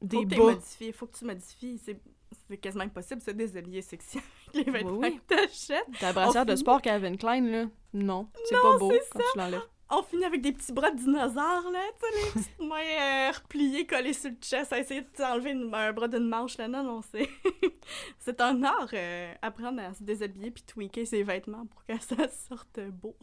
Non. 0.04 0.20
Faut 0.20 0.24
Des 0.24 0.36
que 0.36 0.40
bas. 0.40 0.50
modifié, 0.52 0.92
faut 0.92 1.06
que 1.06 1.16
tu 1.16 1.24
modifies. 1.24 1.78
C'est, 1.84 2.00
c'est 2.48 2.56
quasiment 2.58 2.84
impossible 2.84 3.20
de 3.20 3.24
se 3.26 3.30
déshabiller 3.32 3.82
sexy 3.82 4.18
avec 4.54 4.66
les 4.66 4.72
vêtements 4.72 4.98
oui. 4.98 5.16
que 5.28 5.34
t'achètes. 5.34 5.86
Ta 6.00 6.12
brassière 6.12 6.44
de 6.46 6.52
finit- 6.52 6.60
sport 6.60 6.82
Calvin 6.82 7.16
Klein, 7.16 7.42
là, 7.42 7.66
non. 7.92 8.28
C'est 8.44 8.54
pas 8.60 8.76
beau 8.78 8.90
c'est 8.92 9.08
quand 9.10 9.20
tu 9.32 9.38
l'enlèves. 9.38 9.62
On 9.90 10.02
finit 10.02 10.24
avec 10.24 10.40
des 10.40 10.50
petits 10.52 10.72
bras 10.72 10.90
de 10.90 10.96
dinosaures, 10.96 11.70
là, 11.70 11.80
tu 12.00 12.06
sais, 12.06 12.16
les 12.24 12.32
petites 12.42 12.58
mains 12.60 12.76
euh, 13.00 13.30
repliées, 13.32 13.86
collées 13.86 14.14
sur 14.14 14.30
le 14.30 14.36
chest, 14.40 14.72
à 14.72 14.78
essayer 14.80 15.02
de 15.02 15.06
t'enlever 15.08 15.50
une- 15.52 15.72
un 15.74 15.92
bras 15.92 16.08
d'une 16.08 16.26
manche, 16.26 16.56
là. 16.56 16.66
Non, 16.68 16.82
non, 16.82 17.00
c'est... 17.12 17.28
c'est 18.18 18.40
un 18.40 18.62
art, 18.64 18.88
euh, 18.94 19.32
apprendre 19.42 19.80
à 19.82 19.92
se 19.94 20.02
déshabiller 20.02 20.50
puis 20.50 20.64
tweaker 20.64 21.06
ses 21.06 21.22
vêtements 21.22 21.66
pour 21.66 21.84
que 21.84 21.92
ça 22.02 22.16
sorte 22.48 22.80
beau. 22.90 23.14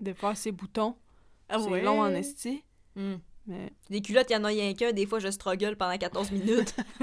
De 0.00 0.12
faire 0.12 0.36
ses 0.36 0.50
boutons. 0.52 0.96
Ah 1.48 1.58
c'est 1.60 1.68
ouais. 1.70 1.82
long 1.82 2.00
en 2.00 2.10
esti. 2.10 2.62
Hmm. 2.96 3.14
Mais 3.46 3.72
Des 3.90 4.00
culottes, 4.00 4.28
il 4.30 4.34
y 4.34 4.36
en 4.36 4.44
a 4.44 4.48
rien 4.48 4.72
qu'un. 4.74 4.92
Des 4.92 5.04
fois, 5.06 5.18
je 5.18 5.28
struggle 5.30 5.74
pendant 5.76 5.98
14 5.98 6.30
minutes. 6.30 6.74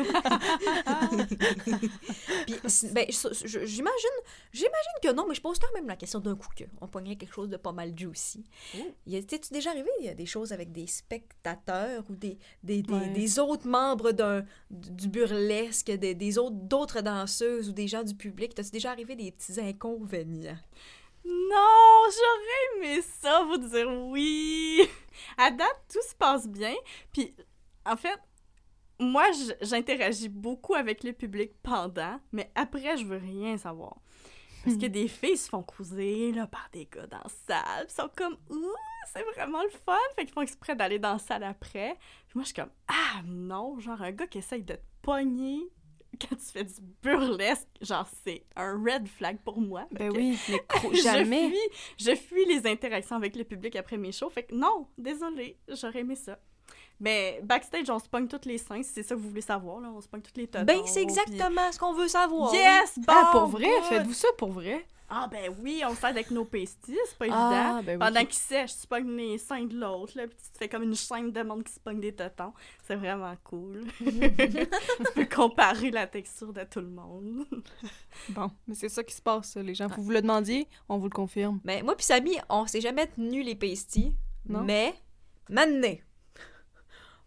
Ben, 2.93 3.05
j'imagine, 3.09 4.15
j'imagine 4.53 4.97
que 5.03 5.11
non, 5.13 5.25
mais 5.27 5.35
je 5.35 5.41
pose 5.41 5.59
quand 5.59 5.73
même 5.73 5.87
la 5.87 5.95
question 5.95 6.19
d'un 6.19 6.35
coup 6.35 6.47
que 6.55 6.63
on 6.81 6.87
pognerait 6.87 7.15
quelque 7.15 7.33
chose 7.33 7.49
de 7.49 7.57
pas 7.57 7.71
mal 7.71 7.97
juicy. 7.97 8.43
A- 8.75 9.21
T'es-tu 9.21 9.53
déjà 9.53 9.71
arrivé 9.71 9.89
il 9.99 10.05
y 10.05 10.09
a 10.09 10.13
des 10.13 10.25
choses 10.25 10.51
avec 10.51 10.71
des 10.71 10.87
spectateurs 10.87 12.03
ou 12.09 12.15
des, 12.15 12.37
des, 12.63 12.81
des, 12.81 12.93
Ouais. 12.93 13.09
des 13.09 13.39
autres 13.39 13.67
membres 13.67 14.11
d'un, 14.11 14.43
du 14.71 15.07
burlesque, 15.07 15.91
des, 15.91 16.15
des 16.15 16.37
autres, 16.37 16.55
d'autres 16.55 17.01
danseuses 17.01 17.69
ou 17.69 17.73
des 17.73 17.87
gens 17.87 18.03
du 18.03 18.15
public? 18.15 18.55
T'as-tu 18.55 18.71
déjà 18.71 18.91
arrivé 18.91 19.15
des 19.15 19.31
petits 19.31 19.59
inconvénients? 19.59 20.57
Non, 21.25 22.03
j'aurais 22.05 22.87
aimé 22.87 23.01
ça, 23.01 23.43
vous 23.43 23.57
dire 23.57 23.87
oui. 24.07 24.81
À 25.37 25.51
date, 25.51 25.85
tout 25.91 26.01
se 26.01 26.15
passe 26.15 26.47
bien. 26.47 26.75
Puis, 27.11 27.35
en 27.85 27.97
fait, 27.97 28.19
moi, 28.99 29.25
j'interagis 29.61 30.29
beaucoup 30.29 30.75
avec 30.75 31.03
le 31.03 31.13
public 31.13 31.51
pendant, 31.63 32.19
mais 32.31 32.51
après, 32.55 32.97
je 32.97 33.05
veux 33.05 33.17
rien 33.17 33.57
savoir. 33.57 33.97
Parce 34.65 34.75
que 34.75 34.87
des 34.87 35.07
filles 35.07 35.37
se 35.37 35.49
font 35.49 35.63
cruiser 35.63 36.33
là, 36.33 36.45
par 36.45 36.67
des 36.73 36.85
gars 36.85 37.07
dans 37.07 37.19
la 37.19 37.29
salle. 37.47 37.87
Ils 37.89 37.93
sont 37.93 38.09
comme, 38.15 38.37
ouh, 38.49 38.75
c'est 39.11 39.23
vraiment 39.33 39.63
le 39.63 39.69
fun. 39.69 39.95
Fait 40.15 40.25
qu'ils 40.25 40.33
font 40.33 40.41
exprès 40.41 40.75
d'aller 40.75 40.99
dans 40.99 41.13
la 41.13 41.19
salle 41.19 41.43
après. 41.43 41.97
Puis 42.27 42.35
moi, 42.35 42.43
je 42.43 42.47
suis 42.47 42.55
comme, 42.55 42.71
ah 42.89 43.21
non, 43.25 43.79
genre 43.79 44.01
un 44.01 44.11
gars 44.11 44.27
qui 44.27 44.39
essaye 44.39 44.63
de 44.63 44.73
te 44.73 44.81
pogner 45.01 45.69
quand 46.21 46.35
tu 46.35 46.45
fais 46.45 46.63
du 46.63 46.73
burlesque, 47.03 47.67
genre, 47.81 48.07
c'est 48.23 48.43
un 48.55 48.73
red 48.83 49.07
flag 49.07 49.37
pour 49.43 49.59
moi. 49.61 49.87
Ben 49.91 50.11
oui, 50.15 50.37
mais 50.49 50.57
cro- 50.69 50.93
je 50.95 51.01
jamais. 51.01 51.49
fuis, 51.49 51.69
je 51.97 52.15
fuis 52.15 52.45
les 52.45 52.67
interactions 52.67 53.15
avec 53.15 53.35
le 53.35 53.43
public 53.43 53.75
après 53.75 53.97
mes 53.97 54.11
shows. 54.11 54.29
Fait 54.29 54.43
que 54.43 54.55
non, 54.55 54.87
désolé, 54.97 55.57
j'aurais 55.67 55.99
aimé 55.99 56.15
ça. 56.15 56.39
Mais 56.99 57.39
backstage, 57.43 57.89
on 57.89 57.99
se 57.99 58.09
pogne 58.09 58.27
toutes 58.27 58.45
les 58.45 58.57
seins, 58.57 58.83
si 58.83 58.91
c'est 58.93 59.03
ça 59.03 59.15
que 59.15 59.19
vous 59.21 59.29
voulez 59.29 59.41
savoir. 59.41 59.79
Là. 59.79 59.89
On 59.95 60.01
se 60.01 60.07
pogne 60.07 60.21
toutes 60.21 60.37
les 60.37 60.47
totons. 60.47 60.65
Ben, 60.65 60.79
c'est 60.85 60.93
puis- 60.95 61.03
exactement 61.03 61.71
ce 61.71 61.79
qu'on 61.79 61.93
veut 61.93 62.07
savoir. 62.09 62.53
Yes! 62.53 62.97
Bon, 62.99 63.03
ah, 63.07 63.29
pour 63.31 63.45
vrai? 63.47 63.67
good. 63.67 63.83
Faites-vous 63.89 64.13
ça 64.13 64.27
pour 64.37 64.51
vrai? 64.51 64.85
Ah, 65.11 65.27
ben 65.31 65.51
oui, 65.63 65.81
on 65.87 65.95
s'aide 65.95 66.11
avec 66.11 66.29
nos 66.29 66.45
pasties, 66.45 66.95
c'est 67.07 67.17
pas 67.17 67.25
Ah, 67.31 67.79
évident. 67.79 67.83
ben 67.83 67.93
oui. 67.93 67.97
Pendant 68.07 68.25
qu'ils 68.25 68.35
sèchent, 68.37 68.77
tu 68.81 68.85
pognes 68.85 69.09
les 69.17 69.39
seins 69.39 69.63
de 69.65 69.75
l'autre, 69.75 70.15
là, 70.15 70.27
puis 70.27 70.37
tu 70.37 70.51
te 70.51 70.57
fais 70.59 70.69
comme 70.69 70.83
une 70.83 70.93
chaîne 70.95 71.31
de 71.31 71.41
monde 71.41 71.63
qui 71.63 71.73
se 71.73 71.79
pogne 71.79 71.99
des 71.99 72.13
totons. 72.13 72.53
C'est 72.85 72.95
vraiment 72.95 73.33
cool. 73.43 73.85
tu 73.97 75.13
peux 75.15 75.25
comparer 75.25 75.89
la 75.89 76.05
texture 76.05 76.53
de 76.53 76.63
tout 76.63 76.81
le 76.81 76.89
monde. 76.89 77.45
Bon, 78.29 78.51
mais 78.67 78.75
c'est 78.75 78.89
ça 78.89 79.01
qui 79.03 79.15
se 79.15 79.21
passe, 79.21 79.55
les 79.55 79.73
gens. 79.73 79.87
Vous 79.87 80.03
vous 80.03 80.11
le 80.11 80.21
demandiez, 80.21 80.67
on 80.89 80.97
vous 80.99 81.05
le 81.05 81.09
confirme. 81.11 81.59
Mais 81.63 81.81
moi 81.81 81.95
puis 81.95 82.05
Samy, 82.05 82.35
on 82.49 82.67
s'est 82.67 82.81
jamais 82.81 83.07
tenu 83.07 83.41
les 83.41 83.55
pasties. 83.55 84.13
Non? 84.47 84.61
Mais, 84.61 84.93
maintenant, 85.49 85.95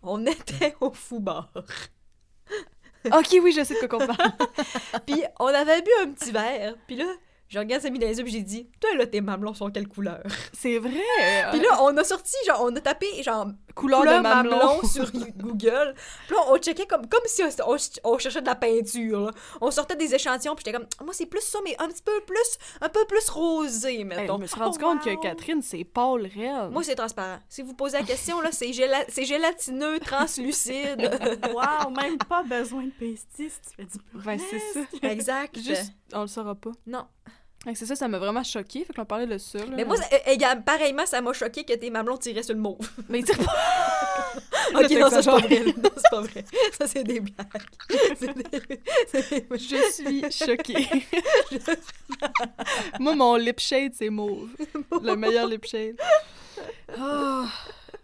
on 0.02 0.26
était 0.26 0.76
au 0.80 0.92
fou-bar. 0.92 1.52
ok, 3.06 3.36
oui, 3.42 3.52
je 3.56 3.64
sais 3.64 3.74
de 3.74 3.86
quoi 3.86 3.88
qu'on 3.88 4.14
parle. 4.14 4.32
Puis 5.06 5.22
on 5.38 5.46
avait 5.46 5.82
bu 5.82 5.90
un 6.02 6.12
petit 6.12 6.32
verre. 6.32 6.74
Puis 6.86 6.96
là, 6.96 7.06
je 7.52 7.58
regarde 7.58 7.82
Samy 7.82 7.98
dans 7.98 8.06
les 8.06 8.18
yeux 8.18 8.24
j'ai 8.26 8.40
dit 8.42 8.66
«Toi, 8.80 8.94
là, 8.96 9.06
tes 9.06 9.20
mamelons 9.20 9.52
sont 9.52 9.70
quelle 9.70 9.86
couleur? 9.88 10.22
C'est 10.54 10.78
vrai!» 10.78 10.90
Puis 11.50 11.60
là, 11.60 11.82
on 11.82 11.94
a 11.98 12.02
sorti, 12.04 12.34
genre, 12.46 12.62
on 12.64 12.74
a 12.74 12.80
tapé, 12.80 13.06
genre, 13.22 13.48
Couleur, 13.74 14.00
couleur 14.00 14.18
de 14.18 14.22
mamelon. 14.22 14.56
mamelon 14.56 14.82
sur 14.88 15.10
Google. 15.12 15.94
Puis 16.26 16.34
là, 16.36 16.42
on 16.48 16.56
checkait 16.58 16.86
comme, 16.86 17.06
comme 17.08 17.20
si 17.26 17.42
on, 17.42 17.76
on- 18.04 18.18
cherchait 18.18 18.40
de 18.40 18.46
la 18.46 18.54
peinture. 18.54 19.20
là. 19.26 19.30
On 19.60 19.70
sortait 19.70 19.96
des 19.96 20.14
échantillons, 20.14 20.54
puis 20.54 20.64
j'étais 20.64 20.76
comme, 20.78 20.86
moi, 21.04 21.12
c'est 21.14 21.26
plus 21.26 21.42
ça, 21.42 21.58
mais 21.64 21.76
un 21.78 21.88
petit 21.88 22.02
peu 22.02 22.20
plus, 22.26 22.58
un 22.80 22.88
peu 22.88 23.04
plus 23.06 23.28
rosé, 23.28 23.96
Hey, 23.98 24.04
mettons. 24.04 24.36
je 24.36 24.42
me 24.42 24.46
suis 24.46 24.58
rendu 24.58 24.78
Oh, 24.80 24.84
compte 24.84 25.04
wow. 25.06 25.16
que 25.16 25.22
Catherine, 25.22 25.60
c'est 25.62 25.84
pâle 25.84 26.26
réel. 26.34 26.70
Moi, 26.70 26.82
c'est 26.82 26.94
transparent. 26.94 27.38
Si 27.48 27.60
vous 27.62 27.74
posez 27.74 27.98
la 27.98 28.04
question, 28.04 28.40
là, 28.40 28.50
c'est 28.52 28.70
géla- 28.72 29.04
c'est 29.08 29.24
gélatineux, 29.24 29.98
translucide. 30.00 31.10
Wow, 31.52 31.90
même 31.90 32.16
pas 32.18 32.42
besoin 32.42 32.84
de 32.84 32.90
pastis 32.90 33.52
si 33.52 33.60
tu 33.70 33.76
fais 33.76 33.84
du 33.84 33.98
Ben, 34.24 34.38
c'est 34.38 34.58
ça. 34.58 35.08
exact. 35.10 35.58
Juste, 35.58 35.92
on 36.14 36.22
le 36.22 36.26
saura 36.26 36.54
pas. 36.54 36.70
Non. 36.86 37.04
C'est 37.74 37.86
ça, 37.86 37.94
ça 37.94 38.08
m'a 38.08 38.18
vraiment 38.18 38.42
choqué. 38.42 38.84
Fait 38.84 38.92
qu'on 38.92 39.04
parlait 39.04 39.26
de 39.26 39.38
ça. 39.38 39.58
Là. 39.58 39.64
Mais 39.76 39.84
moi, 39.84 39.96
ça- 39.96 40.56
pareillement, 40.66 41.06
ça 41.06 41.20
m'a 41.20 41.32
choqué 41.32 41.62
que 41.64 41.72
tes 41.74 41.90
mamelons 41.90 42.16
tiraient 42.16 42.42
sur 42.42 42.54
le 42.54 42.60
mauve. 42.60 42.78
Mais 43.08 43.22
tire 43.22 43.38
pas. 43.38 43.44
ok, 44.80 44.90
non, 44.92 45.10
ça, 45.10 45.22
c'est 45.22 45.30
pas 45.30 45.38
vrai. 45.38 45.64
Non, 45.64 45.90
c'est 45.96 46.10
pas 46.10 46.20
vrai. 46.22 46.44
Ça, 46.78 46.86
c'est 46.88 47.04
des 47.04 47.20
blagues. 47.20 47.46
Des- 48.20 49.46
Je 49.58 49.90
suis 49.92 50.32
choquée. 50.32 50.88
moi, 52.98 53.14
mon 53.14 53.36
lip 53.36 53.60
shade, 53.60 53.92
c'est 53.94 54.10
mauve. 54.10 54.48
Le 55.02 55.14
meilleur 55.14 55.46
lip 55.46 55.64
shade. 55.66 55.96
Ah. 56.98 57.46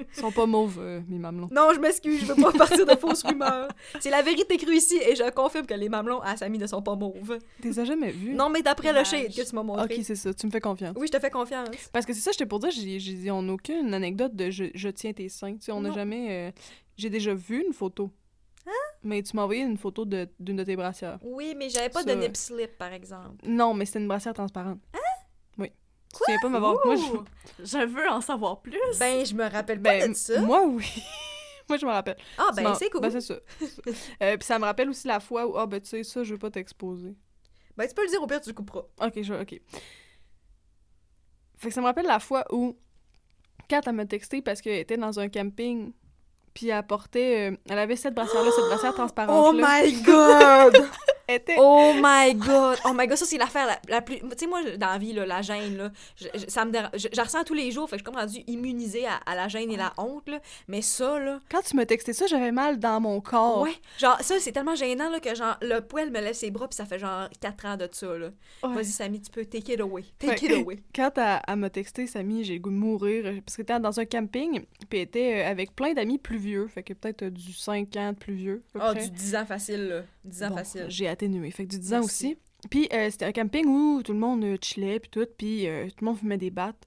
Ils 0.00 0.20
sont 0.20 0.30
pas 0.32 0.46
mauves, 0.46 0.78
euh, 0.80 1.00
mes 1.08 1.18
mamelons. 1.18 1.48
Non, 1.50 1.70
je 1.74 1.80
m'excuse, 1.80 2.20
je 2.20 2.26
veux 2.32 2.40
pas 2.42 2.52
partir 2.52 2.86
de 2.86 2.94
fausses 2.96 3.22
rumeurs. 3.24 3.68
C'est 4.00 4.10
la 4.10 4.22
vérité 4.22 4.56
crue 4.56 4.76
ici 4.76 4.96
et 4.96 5.14
je 5.16 5.28
confirme 5.30 5.66
que 5.66 5.74
les 5.74 5.88
mamelons 5.88 6.20
à 6.20 6.36
Samy 6.36 6.58
ne 6.58 6.66
sont 6.66 6.82
pas 6.82 6.94
mauves. 6.94 7.38
T'es 7.60 7.72
jamais 7.72 8.10
vu? 8.10 8.32
Non, 8.34 8.48
mais 8.48 8.62
d'après 8.62 8.92
le 8.92 9.04
shade 9.04 9.34
que 9.34 9.48
tu 9.48 9.54
m'as 9.54 9.62
montré. 9.62 9.96
Ok, 9.96 10.00
c'est 10.04 10.14
ça. 10.16 10.32
Tu 10.32 10.46
me 10.46 10.50
fais 10.52 10.60
confiance. 10.60 10.94
Oui, 10.98 11.08
je 11.08 11.12
te 11.16 11.20
fais 11.20 11.30
confiance. 11.30 11.68
Parce 11.92 12.06
que 12.06 12.12
c'est 12.12 12.20
ça, 12.20 12.30
j'étais 12.32 12.46
pour 12.46 12.58
dire, 12.60 12.70
j'ai 12.70 12.98
dit, 12.98 13.30
on 13.30 13.42
n'a 13.42 13.52
aucune 13.52 13.92
anecdote 13.94 14.34
de 14.36 14.50
je, 14.50 14.64
je 14.74 14.88
tiens 14.88 15.12
tes 15.12 15.28
seins. 15.28 15.54
Tu 15.54 15.62
sais, 15.66 15.72
on 15.72 15.80
n'a 15.80 15.92
jamais. 15.92 16.48
euh, 16.48 16.50
j'ai 16.96 17.10
déjà 17.10 17.34
vu 17.34 17.64
une 17.66 17.72
photo. 17.72 18.10
Hein? 18.66 18.70
Mais 19.02 19.22
tu 19.22 19.34
m'as 19.36 19.42
envoyé 19.42 19.62
une 19.62 19.78
photo 19.78 20.04
de- 20.04 20.28
d'une 20.38 20.56
de, 20.56 20.64
tes 20.64 20.76
brassières. 20.76 21.18
Oui, 21.22 21.54
mais 21.56 21.70
j'avais 21.70 21.88
pas 21.88 22.02
Ça- 22.02 22.14
de 22.14 22.20
nip 22.20 22.36
slip, 22.36 22.76
par 22.76 22.92
exemple. 22.92 23.36
Non, 23.46 23.72
mais 23.72 23.84
c'était 23.86 24.00
une 24.00 24.08
brassière 24.08 24.34
transparente. 24.34 24.78
Hein? 24.94 24.98
Tu 26.12 26.18
te 26.18 26.24
souviens 26.24 26.38
pas 26.40 26.48
m'avoir. 26.48 26.76
Moi, 26.84 26.94
je... 26.96 27.78
Veux 27.86 28.08
en 28.08 28.20
savoir 28.20 28.60
plus. 28.60 28.78
Ben, 28.98 29.24
je 29.26 29.34
me 29.34 29.44
rappelle 29.48 29.80
pas 29.82 29.90
Ben, 29.98 30.10
de 30.10 30.16
ça. 30.16 30.40
moi, 30.40 30.64
oui. 30.66 30.86
moi, 31.68 31.76
je 31.78 31.84
me 31.86 31.90
rappelle. 31.90 32.16
Ah, 32.38 32.50
ben, 32.56 32.74
c'est 32.74 32.88
cool. 32.90 33.00
Ben, 33.02 33.10
c'est 33.10 33.20
ça. 33.20 33.34
Euh, 34.22 34.36
Puis 34.36 34.46
ça 34.46 34.58
me 34.58 34.64
rappelle 34.64 34.88
aussi 34.88 35.06
la 35.06 35.20
fois 35.20 35.46
où, 35.46 35.58
ah, 35.58 35.66
ben, 35.66 35.80
tu 35.80 35.88
sais, 35.88 36.02
ça, 36.04 36.22
je 36.24 36.32
veux 36.32 36.38
pas 36.38 36.50
t'exposer. 36.50 37.14
Ben, 37.76 37.86
tu 37.86 37.94
peux 37.94 38.02
le 38.04 38.08
dire 38.10 38.22
au 38.22 38.26
pire, 38.26 38.40
tu 38.40 38.48
le 38.48 38.54
couperas. 38.54 38.84
Ok, 39.00 39.20
je 39.22 39.34
ok. 39.34 39.60
Fait 41.58 41.68
que 41.68 41.74
ça 41.74 41.80
me 41.80 41.86
rappelle 41.86 42.06
la 42.06 42.20
fois 42.20 42.44
où 42.52 42.76
Kat, 43.68 43.80
elle 43.86 43.92
m'a 43.92 44.06
texté 44.06 44.40
parce 44.42 44.60
qu'elle 44.60 44.78
était 44.78 44.96
dans 44.96 45.18
un 45.20 45.28
camping, 45.28 45.92
puis 46.54 46.68
elle 46.68 46.86
portait. 46.86 47.50
euh, 47.52 47.56
elle 47.68 47.78
avait 47.78 47.96
cette 47.96 48.14
brassière-là, 48.14 48.50
cette 48.54 48.64
brassière 48.66 48.92
Oh 48.94 48.96
transparente-là. 48.96 49.82
my 49.82 50.02
god! 50.02 50.88
Était. 51.28 51.56
Oh 51.58 51.92
my 51.96 52.34
god! 52.34 52.78
Oh 52.86 52.92
my 52.94 53.06
god, 53.06 53.16
ça 53.18 53.26
c'est 53.26 53.36
l'affaire 53.38 53.66
la, 53.66 53.78
la 53.88 54.00
plus. 54.00 54.18
Tu 54.20 54.26
sais, 54.36 54.46
moi, 54.46 54.62
dans 54.76 54.86
la 54.88 54.98
vie, 54.98 55.12
là, 55.12 55.26
la 55.26 55.42
gêne, 55.42 55.76
là, 55.76 55.90
je, 56.16 56.26
je- 56.34 56.48
ça 56.48 56.64
me 56.64 56.70
dérange. 56.70 56.90
Je, 56.94 57.08
je 57.12 57.16
la 57.16 57.24
ressens 57.24 57.44
tous 57.44 57.54
les 57.54 57.70
jours, 57.70 57.88
fait 57.88 57.96
que 57.96 58.00
je 58.02 58.04
suis 58.04 58.12
comme 58.12 58.20
rendue 58.20 58.42
immunisée 58.46 59.06
à, 59.06 59.16
à 59.26 59.34
la 59.34 59.48
gêne 59.48 59.70
et 59.70 59.76
la 59.76 59.92
honte, 59.98 60.28
là. 60.28 60.40
Mais 60.68 60.80
ça, 60.82 61.18
là. 61.18 61.40
Quand 61.50 61.60
tu 61.62 61.76
m'as 61.76 61.84
texté 61.86 62.12
ça, 62.12 62.26
j'avais 62.26 62.50
mal 62.52 62.78
dans 62.78 63.00
mon 63.00 63.20
corps. 63.20 63.60
Ouais, 63.60 63.74
genre, 63.98 64.18
ça, 64.22 64.36
c'est 64.40 64.52
tellement 64.52 64.74
gênant, 64.74 65.10
là, 65.10 65.20
que 65.20 65.34
genre, 65.34 65.56
le 65.60 65.80
poil 65.80 66.10
me 66.10 66.20
lève 66.20 66.32
ses 66.34 66.50
bras, 66.50 66.66
puis 66.66 66.76
ça 66.76 66.86
fait 66.86 66.98
genre 66.98 67.28
4 67.40 67.66
ans 67.66 67.76
de 67.76 67.88
ça, 67.92 68.06
là. 68.16 68.28
Ouais. 68.62 68.74
Vas-y, 68.74 68.84
Samy, 68.86 69.20
tu 69.20 69.30
peux 69.30 69.44
take 69.44 69.72
it 69.74 69.80
away. 69.80 70.04
Take 70.18 70.46
it 70.46 70.52
away. 70.52 70.78
Quand 70.94 71.10
elle, 71.18 71.40
elle 71.46 71.56
m'a 71.56 71.68
texté, 71.70 72.06
Samy, 72.06 72.44
j'ai 72.44 72.54
le 72.54 72.60
goût 72.60 72.70
de 72.70 72.74
mourir. 72.76 73.26
euh, 73.26 73.40
Parce 73.44 73.56
qu'elle 73.56 73.64
était 73.64 73.78
dans 73.78 74.00
un 74.00 74.04
camping, 74.06 74.64
puis 74.88 75.00
était 75.00 75.42
euh, 75.44 75.50
avec 75.50 75.74
plein 75.76 75.92
d'amis 75.92 76.18
plus 76.18 76.38
vieux. 76.38 76.66
Fait 76.68 76.82
que 76.82 76.94
peut-être 76.94 77.22
euh, 77.24 77.30
du 77.30 77.52
5 77.52 77.94
ans 77.96 78.12
de 78.12 78.16
plus 78.18 78.34
vieux. 78.34 78.62
Ah, 78.80 78.92
près. 78.94 79.02
du 79.04 79.10
10 79.10 79.36
ans 79.36 79.44
facile, 79.46 79.88
là. 79.88 80.02
10 80.28 80.42
ans 80.44 80.48
Bon, 80.50 80.56
facile. 80.56 80.86
J'ai 80.88 81.08
atténué. 81.08 81.50
Fait 81.50 81.64
que 81.64 81.70
du 81.70 81.78
10 81.78 81.94
ans 81.94 82.00
Merci. 82.00 82.26
aussi. 82.26 82.38
Puis 82.70 82.88
euh, 82.92 83.08
c'était 83.10 83.26
un 83.26 83.32
camping 83.32 83.66
où 83.66 84.02
tout 84.02 84.12
le 84.12 84.18
monde 84.18 84.42
euh, 84.44 84.56
chillait, 84.60 84.98
puis 84.98 85.10
tout, 85.10 85.26
puis 85.36 85.68
euh, 85.68 85.86
tout 85.88 85.96
le 86.00 86.06
monde 86.06 86.18
fumait 86.18 86.38
des 86.38 86.50
battes. 86.50 86.86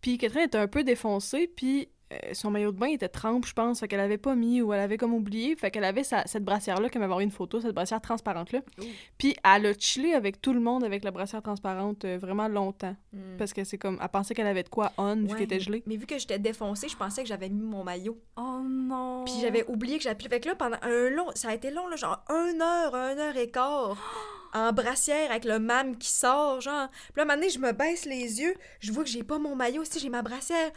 Puis 0.00 0.18
Catherine 0.18 0.44
était 0.44 0.58
un 0.58 0.68
peu 0.68 0.84
défoncée, 0.84 1.46
puis 1.54 1.88
son 2.32 2.50
maillot 2.50 2.72
de 2.72 2.78
bain 2.78 2.88
était 2.88 3.08
trempe, 3.08 3.46
je 3.46 3.52
pense, 3.52 3.80
fait 3.80 3.88
qu'elle 3.88 4.00
avait 4.00 4.18
pas 4.18 4.34
mis 4.34 4.62
ou 4.62 4.72
elle 4.72 4.80
avait 4.80 4.96
comme 4.96 5.14
oublié. 5.14 5.56
Fait 5.56 5.70
qu'elle 5.70 5.84
avait 5.84 6.04
sa- 6.04 6.26
cette 6.26 6.44
brassière-là, 6.44 6.88
qu'elle 6.88 7.00
m'avait 7.00 7.12
envoyé 7.12 7.26
une 7.26 7.32
photo, 7.32 7.60
cette 7.60 7.74
brassière 7.74 8.00
transparente-là. 8.00 8.60
Ouh. 8.80 8.84
Puis 9.18 9.34
elle 9.44 9.66
a 9.66 9.72
chillé 9.78 10.14
avec 10.14 10.40
tout 10.40 10.52
le 10.52 10.60
monde 10.60 10.84
avec 10.84 11.04
la 11.04 11.10
brassière 11.10 11.42
transparente 11.42 12.04
euh, 12.04 12.18
vraiment 12.18 12.48
longtemps. 12.48 12.96
Hmm. 13.12 13.36
Parce 13.38 13.52
que 13.52 13.64
c'est 13.64 13.78
comme, 13.78 13.98
elle 14.02 14.08
pensait 14.08 14.34
qu'elle 14.34 14.46
avait 14.46 14.62
de 14.62 14.68
quoi 14.68 14.92
on, 14.98 15.16
vu 15.16 15.28
qu'elle 15.28 15.42
était 15.42 15.60
gelée. 15.60 15.82
Mais 15.86 15.96
vu 15.96 16.06
que 16.06 16.18
j'étais 16.18 16.38
défoncée, 16.38 16.88
je 16.88 16.96
pensais 16.96 17.22
que 17.22 17.28
j'avais 17.28 17.48
mis 17.48 17.62
mon 17.62 17.84
maillot. 17.84 18.18
Oh 18.36 18.60
non. 18.64 19.24
Puis 19.24 19.34
j'avais 19.40 19.64
oublié 19.68 19.98
que 19.98 20.04
j'avais. 20.04 20.18
Fait 20.28 20.40
que 20.40 20.48
là, 20.48 20.54
pendant 20.54 20.78
un 20.82 21.10
long. 21.10 21.26
Ça 21.34 21.48
a 21.50 21.54
été 21.54 21.70
long, 21.70 21.86
là, 21.88 21.96
genre 21.96 22.24
une 22.30 22.60
heure, 22.62 22.94
une 22.94 23.18
heure 23.18 23.36
et 23.36 23.50
quart. 23.50 23.96
En 24.54 24.70
brassière 24.70 25.30
avec 25.30 25.46
le 25.46 25.58
mam 25.58 25.96
qui 25.96 26.10
sort, 26.10 26.60
genre. 26.60 26.90
Puis 26.90 27.12
là, 27.16 27.22
un 27.22 27.24
moment 27.24 27.36
donné, 27.36 27.48
je 27.48 27.58
me 27.58 27.72
baisse 27.72 28.04
les 28.04 28.38
yeux. 28.38 28.54
Je 28.80 28.92
vois 28.92 29.02
que 29.02 29.08
j'ai 29.08 29.22
pas 29.22 29.38
mon 29.38 29.56
maillot. 29.56 29.82
Si 29.84 29.98
j'ai 29.98 30.10
ma 30.10 30.20
brassière. 30.20 30.70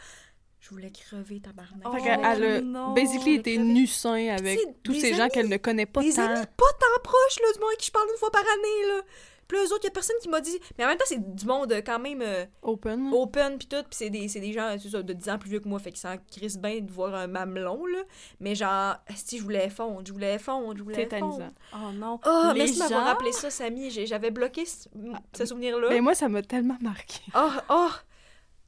Je 0.60 0.70
voulais 0.70 0.90
crever, 0.90 1.40
tabarnak. 1.40 1.84
Oh, 1.84 1.92
Fait 1.92 2.02
qu'elle 2.02 2.20
elle 2.24 2.44
a 2.44 2.60
non. 2.60 2.92
basically 2.94 3.34
été 3.34 3.54
crevé. 3.54 3.68
nu 3.72 3.86
sein 3.86 4.34
avec 4.36 4.58
tous 4.82 4.92
des 4.94 5.00
ces 5.00 5.14
gens 5.14 5.28
qu'elle 5.28 5.48
ne 5.48 5.58
connaît 5.58 5.86
pas 5.86 6.00
Des 6.02 6.12
tant. 6.14 6.22
amis 6.22 6.44
pas 6.56 6.64
tant 6.80 7.02
proches, 7.04 7.38
là, 7.40 7.52
du 7.52 7.58
monde 7.60 7.68
avec 7.68 7.78
qui 7.80 7.86
je 7.86 7.92
parle 7.92 8.08
une 8.10 8.18
fois 8.18 8.30
par 8.30 8.42
année, 8.42 8.88
là. 8.88 9.02
Puis 9.46 9.56
là, 9.58 9.64
eux 9.64 9.72
autres, 9.74 9.84
y 9.84 9.86
a 9.86 9.90
personne 9.92 10.16
qui 10.20 10.28
m'a 10.28 10.40
dit. 10.40 10.58
Mais 10.76 10.84
en 10.84 10.88
même 10.88 10.98
temps, 10.98 11.04
c'est 11.06 11.36
du 11.36 11.46
monde 11.46 11.70
euh, 11.70 11.80
quand 11.80 12.00
même 12.00 12.20
euh, 12.20 12.44
Open. 12.62 13.12
open, 13.12 13.58
puis 13.58 13.68
tout. 13.68 13.76
Puis 13.82 13.90
c'est 13.92 14.10
des, 14.10 14.26
c'est 14.26 14.40
des 14.40 14.52
gens 14.52 14.74
c'est 14.82 14.88
ça, 14.88 15.04
de 15.04 15.12
10 15.12 15.28
ans 15.30 15.38
plus 15.38 15.50
vieux 15.50 15.60
que 15.60 15.68
moi. 15.68 15.78
Fait 15.78 15.92
qu'ils 15.92 16.00
s'en 16.00 16.16
crissent 16.32 16.58
bien 16.58 16.80
de 16.80 16.90
voir 16.90 17.14
un 17.14 17.28
mamelon, 17.28 17.86
là. 17.86 18.00
Mais 18.40 18.56
genre, 18.56 18.96
si 19.14 19.38
je 19.38 19.44
voulais 19.44 19.68
fondre, 19.68 20.02
je 20.04 20.12
voulais 20.12 20.38
fondre, 20.40 20.76
je 20.76 20.82
voulais 20.82 21.06
fondre. 21.06 21.36
Tétanisant. 21.36 21.54
Oh 21.74 21.92
non. 21.94 22.18
Oh, 22.26 22.50
Les 22.54 22.58
merci 22.58 22.74
de 22.74 22.78
m'avoir 22.80 23.00
gens- 23.02 23.06
rappelé 23.06 23.30
ça, 23.30 23.50
Samy. 23.50 23.88
J'avais 24.06 24.32
bloqué 24.32 24.64
ce, 24.66 24.88
ce 25.36 25.44
souvenir-là. 25.46 25.90
Mais 25.90 26.00
moi, 26.00 26.16
ça 26.16 26.28
m'a 26.28 26.42
tellement 26.42 26.78
marqué. 26.80 27.20
Oh, 27.36 27.50
oh! 27.70 27.90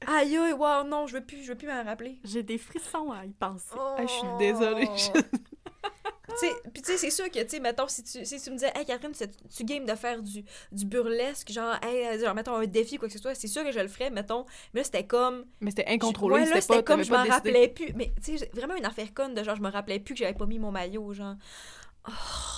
Aïe, 0.07 0.36
aïe, 0.36 0.53
wow, 0.53 0.84
non, 0.84 1.07
je 1.07 1.14
veux 1.14 1.24
plus, 1.24 1.42
je 1.42 1.49
veux 1.49 1.59
plus 1.59 1.68
m'en 1.68 1.82
rappeler. 1.84 2.18
J'ai 2.24 2.42
des 2.42 2.59
frissons 2.59 3.11
à 3.11 3.24
y 3.24 3.32
penser. 3.32 3.74
Oh. 3.74 3.96
Ah, 3.99 4.07
je 4.07 4.12
suis 4.12 4.28
désolée. 4.38 4.88
Tu 6.28 6.46
sais, 6.46 6.53
puis 6.72 6.82
tu 6.82 6.92
sais, 6.92 6.99
c'est 6.99 7.11
sûr 7.11 7.30
que, 7.30 7.42
tu 7.42 7.49
sais, 7.49 7.61
mettons, 7.61 7.88
si 7.88 8.03
tu, 8.05 8.24
si 8.24 8.40
tu 8.40 8.51
me 8.51 8.57
disais, 8.57 8.70
hey, 8.74 8.84
Catherine, 8.84 9.12
tu, 9.12 9.24
tu 9.49 9.64
game 9.64 9.86
de 9.86 9.94
faire 9.94 10.22
du, 10.22 10.44
du 10.70 10.84
burlesque, 10.84 11.51
genre, 11.51 11.74
hey, 11.82 12.20
genre, 12.20 12.34
mettons, 12.34 12.55
un 12.55 12.66
défi, 12.66 12.99
quoi 12.99 13.09
que 13.09 13.14
ce 13.14 13.18
soit, 13.18 13.34
c'est 13.34 13.49
sûr 13.49 13.64
que 13.64 13.72
je 13.72 13.80
le 13.80 13.88
ferais, 13.88 14.11
mettons. 14.11 14.44
Mais 14.74 14.80
là, 14.80 14.84
c'était 14.84 15.07
comme. 15.07 15.46
Mais 15.61 15.70
c'était 15.70 15.88
incontrôlé. 15.88 16.34
Ouais, 16.34 16.44
là, 16.44 16.61
c'était 16.61 16.82
comme, 16.82 17.03
je 17.03 17.11
m'en 17.11 17.24
rappelais 17.24 17.68
plus. 17.68 17.92
Mais, 17.94 18.12
tu 18.22 18.36
sais, 18.36 18.51
vraiment 18.53 18.76
une 18.76 18.84
affaire 18.84 19.12
conne 19.14 19.34
de 19.34 19.42
genre, 19.42 19.57
je 19.57 19.62
me 19.62 19.70
rappelais 19.70 20.01
plus 20.01 20.14
que 20.14 20.20
j'avais 20.20 20.34
pas 20.34 20.46
mis 20.46 20.59
mon 20.59 20.70
maillot, 20.70 21.12
genre. 21.14 21.34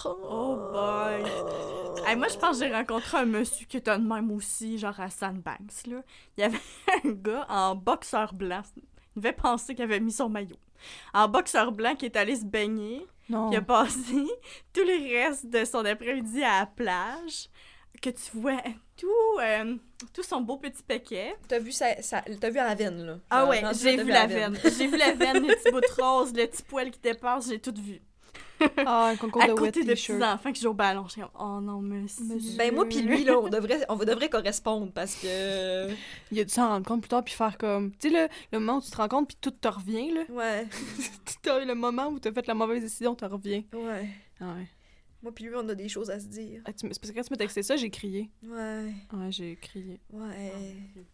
Oh 0.04 0.56
boy. 0.72 1.22
Hey, 2.06 2.16
moi, 2.16 2.28
je 2.28 2.36
pense 2.38 2.58
que 2.58 2.66
j'ai 2.66 2.72
rencontré 2.74 3.18
un 3.18 3.26
monsieur 3.26 3.66
qui 3.66 3.76
était 3.76 3.96
de 3.98 4.02
même 4.02 4.30
aussi, 4.32 4.78
genre 4.78 4.98
à 4.98 5.10
Sandbanks. 5.10 5.86
Là. 5.86 6.02
Il 6.36 6.40
y 6.40 6.44
avait 6.44 6.58
un 7.04 7.10
gars 7.10 7.46
en 7.48 7.74
boxeur 7.74 8.32
blanc. 8.34 8.62
Il 8.76 8.82
devait 9.22 9.32
penser 9.32 9.74
qu'il 9.74 9.84
avait 9.84 10.00
mis 10.00 10.12
son 10.12 10.28
maillot. 10.28 10.56
En 11.12 11.28
boxeur 11.28 11.72
blanc 11.72 11.94
qui 11.94 12.06
est 12.06 12.16
allé 12.16 12.36
se 12.36 12.44
baigner. 12.44 13.06
Non. 13.28 13.50
Il 13.50 13.56
a 13.56 13.62
passé 13.62 13.98
tout 14.72 14.80
le 14.80 15.18
reste 15.26 15.46
de 15.46 15.64
son 15.64 15.84
après-midi 15.84 16.42
à 16.42 16.60
la 16.60 16.66
plage. 16.66 17.48
Que 18.00 18.08
tu 18.08 18.30
vois 18.34 18.62
tout, 18.96 19.08
euh, 19.42 19.76
tout 20.14 20.22
son 20.22 20.40
beau 20.40 20.56
petit 20.56 20.82
paquet. 20.82 21.36
T'as 21.48 21.58
vu, 21.58 21.70
ça, 21.70 22.00
ça- 22.00 22.22
t'as 22.40 22.48
vu 22.48 22.58
à 22.58 22.64
la 22.64 22.74
veine, 22.74 23.04
là? 23.04 23.18
Ah 23.28 23.46
ouais, 23.46 23.62
j'ai 23.78 24.02
vu 24.02 24.10
la 24.10 24.26
veine. 24.26 24.58
J'ai 24.64 24.86
vu 24.86 24.96
la 24.96 25.12
veine, 25.12 25.46
le 25.46 25.54
petit 25.54 25.70
bout 25.70 25.80
de 25.80 26.02
rose, 26.02 26.32
le 26.32 26.46
petit 26.46 26.62
poil 26.62 26.90
qui 26.90 26.98
dépasse, 27.00 27.48
j'ai 27.50 27.58
tout 27.60 27.74
vu. 27.76 28.00
Ah, 28.86 29.08
un 29.08 29.16
concours 29.16 29.42
à 29.42 29.46
de 29.46 29.52
wet 29.52 29.58
côté 29.58 29.84
de 29.84 29.92
petits 29.92 30.12
enfants 30.22 30.52
qui 30.52 30.62
jouent 30.62 30.70
au 30.70 30.74
ballon. 30.74 31.04
Je 31.06 31.12
suis 31.12 31.20
comme, 31.20 31.30
oh 31.38 31.60
non, 31.60 31.80
monsieur. 31.80 32.24
Monsieur. 32.24 32.56
Ben, 32.56 32.74
moi, 32.74 32.86
puis 32.86 33.02
lui, 33.02 33.24
là, 33.24 33.38
on 33.38 33.48
devrait, 33.48 33.84
on 33.88 33.96
devrait 33.96 34.28
correspondre 34.28 34.92
parce 34.92 35.14
que. 35.16 35.88
Il 36.32 36.40
a 36.40 36.44
dû 36.44 36.52
s'en 36.52 36.68
rendre 36.68 36.86
compte 36.86 37.00
plus 37.02 37.08
tard 37.08 37.24
puis 37.24 37.34
faire 37.34 37.56
comme. 37.58 37.92
Tu 37.96 38.10
sais, 38.10 38.14
le, 38.14 38.28
le 38.52 38.58
moment 38.60 38.78
où 38.78 38.82
tu 38.82 38.90
te 38.90 38.96
rends 38.96 39.08
compte 39.08 39.28
puis 39.28 39.36
tout 39.40 39.50
te 39.50 39.68
revient, 39.68 40.12
là. 40.12 40.22
Ouais, 40.30 40.66
T'as 41.42 41.62
eu 41.62 41.66
le 41.66 41.74
moment 41.74 42.08
où 42.08 42.18
t'as 42.18 42.32
fait 42.32 42.46
la 42.46 42.54
mauvaise 42.54 42.82
décision, 42.82 43.14
te 43.14 43.24
revient. 43.24 43.64
ouais. 43.72 44.08
Ah 44.40 44.54
ouais. 44.56 44.68
Moi, 45.22 45.32
puis 45.34 45.44
lui, 45.44 45.52
on 45.54 45.68
a 45.68 45.74
des 45.74 45.88
choses 45.90 46.10
à 46.10 46.18
se 46.18 46.24
dire. 46.24 46.62
Ah, 46.64 46.72
tu 46.72 46.88
c'est 46.90 46.98
parce 46.98 47.10
que 47.12 47.16
quand 47.16 47.22
tu 47.22 47.30
m'as 47.32 47.36
texté 47.36 47.62
ça, 47.62 47.76
j'ai 47.76 47.90
crié. 47.90 48.30
Ouais, 48.42 48.90
Ouais, 49.12 49.30
j'ai 49.30 49.54
crié. 49.56 50.00
ouais. 50.14 50.52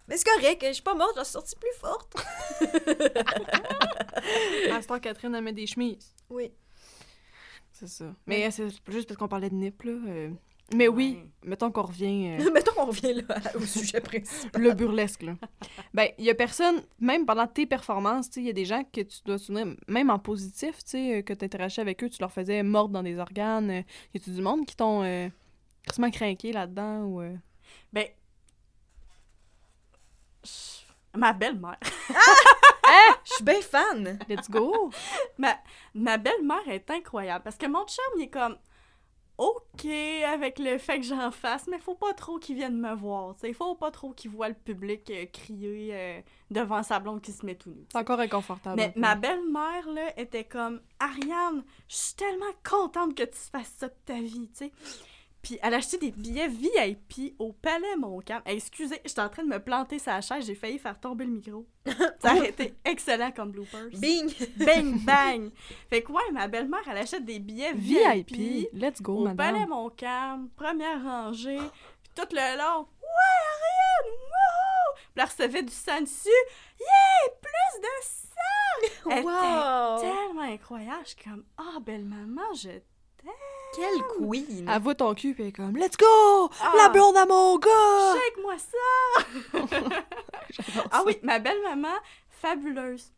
Mais 0.07 0.17
c'est 0.17 0.29
correct, 0.29 0.65
je 0.69 0.75
suis 0.75 0.83
pas 0.83 0.95
morte, 0.95 1.15
j'en 1.17 1.25
suis 1.25 1.33
sortie 1.33 1.57
plus 1.57 1.81
forte. 1.81 2.15
À 4.73 4.83
ce 4.83 4.87
temps, 4.87 4.99
Catherine, 5.01 5.35
elle 5.35 5.43
met 5.45 5.53
des 5.53 5.67
chemises. 5.67 6.15
Oui. 6.31 6.53
C'est 7.79 7.89
ça. 7.89 8.07
Mais 8.27 8.51
c'est 8.51 8.69
juste 8.89 9.07
parce 9.09 9.19
qu'on 9.19 9.29
parlait 9.29 9.51
de 9.51 9.55
nip, 9.55 9.83
là. 9.83 9.93
euh. 10.09 10.31
Mais 10.75 10.89
oui, 10.89 11.19
Ouais. 11.23 11.31
mettons 11.51 11.71
qu'on 11.71 11.83
revient. 11.83 12.37
euh, 12.41 12.51
Mettons 12.55 12.73
qu'on 12.73 12.87
revient 12.87 13.23
là 13.29 13.39
au 13.55 13.61
sujet 13.61 14.01
principal. 14.01 14.61
le 14.63 14.73
burlesque, 14.73 15.23
là. 15.23 15.35
Ben, 15.95 16.09
il 16.19 16.25
y 16.25 16.31
a 16.31 16.35
personne, 16.35 16.83
même 16.99 17.25
pendant 17.27 17.47
tes 17.47 17.67
performances, 17.67 18.29
tu 18.31 18.35
sais, 18.35 18.41
il 18.41 18.47
y 18.47 18.51
a 18.51 18.55
des 18.55 18.65
gens 18.65 18.83
que 18.83 19.03
tu 19.03 19.19
dois 19.27 19.39
souvenir, 19.39 19.77
même 19.89 20.09
en 20.11 20.19
positif, 20.19 20.79
tu 20.79 20.91
sais, 20.93 21.19
euh, 21.19 21.23
que 21.23 21.35
tu 21.35 21.45
interagissais 21.45 21.83
avec 21.83 22.03
eux, 22.03 22.09
tu 22.09 22.19
leur 22.21 22.33
faisais 22.33 22.63
mordre 22.63 22.95
dans 22.95 23.03
des 23.03 23.19
organes. 23.19 23.71
euh, 23.71 23.83
Y 24.15 24.17
a-tu 24.17 24.31
du 24.31 24.41
monde 24.43 24.65
qui 24.67 24.75
t'ont 24.75 25.03
euh, 25.05 25.29
craqué 26.13 26.51
là-dedans 26.53 27.03
ou. 27.05 27.23
Ben. 27.93 28.07
Ma 31.15 31.33
belle-mère. 31.33 31.79
Hein? 33.27 33.35
suis 33.35 33.45
bien 33.45 33.61
fan. 33.61 34.19
Let's 34.29 34.51
go! 34.51 34.91
Ma, 35.39 35.57
ma 35.95 36.17
belle-mère 36.17 36.69
est 36.69 36.91
incroyable 36.91 37.45
parce 37.45 37.57
que 37.57 37.67
mon 37.67 37.85
chum, 37.87 38.05
il 38.17 38.23
est 38.23 38.31
comme 38.31 38.57
OK 39.39 39.85
avec 39.85 40.59
le 40.59 40.79
fait 40.79 41.01
que 41.01 41.05
j'en 41.05 41.31
fasse, 41.31 41.67
mais 41.67 41.79
faut 41.79 41.95
pas 41.95 42.15
trop 42.15 42.39
qu'il 42.39 42.57
vienne 42.57 42.79
me 42.79 42.95
voir. 42.95 43.35
Il 43.43 43.55
faut 43.55 43.75
pas 43.75 43.91
trop 43.91 44.13
qu'il 44.13 44.31
voit 44.31 44.49
le 44.49 44.55
public 44.55 45.11
euh, 45.11 45.27
crier 45.27 45.91
euh, 45.93 46.21
devant 46.51 46.83
sa 46.83 47.01
blonde 47.01 47.21
qui 47.21 47.33
se 47.33 47.45
met 47.45 47.55
tout 47.55 47.71
nu. 47.71 47.85
C'est 47.93 47.99
encore 47.99 48.21
inconfortable. 48.21 48.77
Mais 48.77 48.93
ma 48.97 49.15
belle-mère, 49.15 49.91
là, 49.91 50.19
était 50.19 50.45
comme 50.45 50.81
Ariane, 50.99 51.65
je 51.89 51.97
suis 51.97 52.15
tellement 52.15 52.47
contente 52.65 53.15
que 53.15 53.25
tu 53.25 53.39
fasses 53.53 53.75
ça 53.77 53.89
de 53.89 53.95
ta 54.07 54.15
vie, 54.15 54.49
sais. 54.55 54.73
Puis 55.47 55.61
elle 55.63 55.75
a 55.75 55.77
acheté 55.77 55.97
des 55.99 56.11
billets 56.11 56.49
VIP 56.49 57.37
au 57.39 57.53
Palais 57.53 57.95
Montcalm. 57.97 58.43
Hey, 58.45 58.57
excusez, 58.57 59.01
j'étais 59.05 59.21
en 59.21 59.29
train 59.29 59.45
de 59.45 59.49
me 59.49 59.61
planter 59.61 60.01
sa 60.01 60.21
chaise, 60.21 60.45
j'ai 60.45 60.57
failli 60.57 60.77
faire 60.77 60.99
tomber 60.99 61.25
le 61.25 61.31
micro. 61.31 61.65
Ça 62.19 62.33
a 62.33 62.45
été 62.45 62.75
excellent 62.85 63.31
comme 63.31 63.53
bloopers. 63.53 63.91
Bing! 63.97 64.29
Bang, 64.57 64.99
bang! 65.05 65.51
Fait 65.89 66.03
que 66.03 66.11
ouais, 66.11 66.33
ma 66.33 66.49
belle-mère, 66.49 66.81
elle 66.91 66.99
achète 66.99 67.25
des 67.25 67.39
billets 67.39 67.75
VIP, 67.75 68.33
VIP, 68.33 68.69
let's 68.73 69.01
go, 69.01 69.19
au 69.19 69.23
madame. 69.23 69.37
Palais 69.37 69.67
Montcalm, 69.67 70.49
première 70.57 71.01
rangée, 71.01 71.59
puis 72.03 72.11
tout 72.17 72.27
le 72.33 72.59
long, 72.59 72.81
ouais, 72.81 73.37
Ariane, 73.53 74.17
wouhou! 74.17 74.95
Puis 74.97 75.15
elle 75.15 75.25
recevait 75.27 75.63
du 75.63 75.73
sang 75.73 76.01
dessus, 76.01 76.29
yeah, 76.81 77.33
plus 77.41 77.81
de 77.83 77.87
sang! 78.03 79.11
Elle 79.13 79.25
Wow! 79.25 79.99
était 79.99 80.11
tellement 80.11 80.41
incroyable, 80.43 81.03
je 81.05 81.11
suis 81.11 81.23
comme, 81.25 81.45
ah, 81.57 81.79
belle-maman, 81.81 82.53
je 82.55 82.71
Quelle 83.75 84.03
queen! 84.17 84.69
Elle 84.69 84.83
voit 84.83 84.95
ton 84.95 85.15
cul, 85.15 85.35
puis 85.35 85.43
elle 85.43 85.49
est 85.51 85.53
comme, 85.53 85.77
let's 85.77 85.97
go! 85.97 86.51
Ah. 86.61 86.73
La 86.77 86.89
blonde 86.89 87.17
à 87.17 87.27
mon 87.27 87.59
gars! 87.59 88.15
Shake-moi 88.15 88.55
ça! 88.59 89.23
Ah 90.91 90.99
ça. 90.99 91.05
oui, 91.05 91.19
ma 91.23 91.39
belle-maman, 91.39 91.95
fabuleuse. 92.31 93.13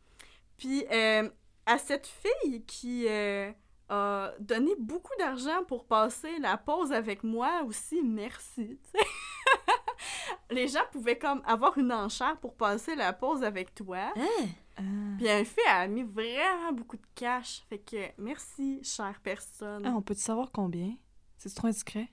Puis 0.56 0.84
euh, 0.90 1.28
à 1.66 1.78
cette 1.78 2.06
fille 2.09 2.64
qui 2.64 3.06
euh, 3.09 3.52
a 3.88 4.32
donné 4.40 4.72
beaucoup 4.78 5.12
d'argent 5.18 5.62
pour 5.66 5.84
passer 5.84 6.38
la 6.40 6.56
pause 6.56 6.92
avec 6.92 7.22
moi 7.22 7.62
aussi, 7.66 8.02
merci. 8.02 8.80
Les 10.50 10.68
gens 10.68 10.84
pouvaient 10.90 11.18
comme 11.18 11.42
avoir 11.46 11.76
une 11.78 11.92
enchère 11.92 12.36
pour 12.38 12.54
passer 12.54 12.94
la 12.96 13.12
pause 13.12 13.44
avec 13.44 13.74
toi. 13.74 14.12
Hein? 14.16 14.46
Ah. 14.79 15.16
Puis 15.18 15.29
un 15.29 15.45
fille 15.45 15.64
a 15.68 15.87
mis 15.87 16.03
vraiment 16.03 16.72
beaucoup 16.72 16.97
de 16.97 17.07
cash. 17.14 17.62
Fait 17.68 17.79
que 17.79 17.97
merci, 18.18 18.81
chère 18.83 19.18
personne. 19.22 19.85
Ah, 19.87 19.93
on 19.97 20.03
peut-tu 20.03 20.20
savoir 20.20 20.51
combien? 20.53 20.95
C'est 21.37 21.55
trop 21.55 21.66
indiscret? 21.68 22.09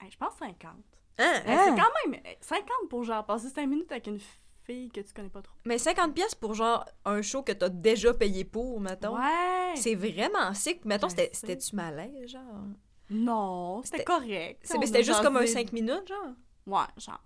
Hey, 0.00 0.10
je 0.10 0.16
pense 0.16 0.34
50. 0.38 0.56
Hein? 0.70 0.78
Hey, 1.18 1.42
Ah. 1.46 1.64
C'est 1.64 1.80
quand 1.80 1.90
même 2.10 2.20
hey, 2.24 2.36
50 2.40 2.66
pour 2.88 3.04
genre 3.04 3.24
passer 3.24 3.48
5 3.48 3.66
minutes 3.66 3.90
avec 3.92 4.06
une 4.06 4.18
fille 4.64 4.88
que 4.90 5.00
tu 5.00 5.12
connais 5.12 5.28
pas 5.28 5.42
trop. 5.42 5.54
Mais 5.64 5.78
50 5.78 6.14
pièces 6.14 6.34
pour 6.34 6.54
genre 6.54 6.84
un 7.04 7.20
show 7.22 7.42
que 7.42 7.52
t'as 7.52 7.68
déjà 7.68 8.14
payé 8.14 8.44
pour, 8.44 8.80
mettons. 8.80 9.16
Ouais! 9.16 9.74
C'est 9.76 9.94
vraiment 9.94 10.52
sick. 10.54 10.84
Mettons, 10.84 11.08
c'était-tu 11.08 11.74
malaise, 11.76 12.28
genre? 12.30 12.64
Non, 13.10 13.82
c'était 13.84 14.04
correct. 14.04 14.60
C'était 14.64 15.02
juste 15.02 15.22
comme 15.22 15.36
un 15.36 15.40
jasé. 15.40 15.52
5 15.54 15.72
minutes, 15.72 16.08
genre? 16.08 16.34
Ouais, 16.66 16.86
genre. 16.96 17.22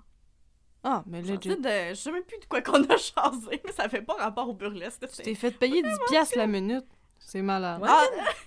Ah, 0.88 1.02
mais 1.06 1.20
sais, 1.24 1.36
de- 1.36 1.88
Je 1.90 1.94
sais 1.94 2.12
même 2.12 2.22
plus 2.22 2.38
de 2.38 2.44
quoi 2.44 2.62
qu'on 2.62 2.80
a 2.84 2.96
chasé, 2.96 3.60
mais 3.64 3.72
ça 3.72 3.88
fait 3.88 4.02
pas 4.02 4.14
rapport 4.14 4.48
au 4.48 4.54
burlesque. 4.54 5.00
Tu 5.16 5.22
t'es 5.22 5.34
fait 5.34 5.50
payer 5.50 5.82
10 5.82 5.88
piastres 6.08 6.38
la 6.38 6.46
minute. 6.46 6.86
C'est 7.18 7.42
malade. 7.42 7.82
Ouais. 7.82 7.88
Ah, 7.90 8.04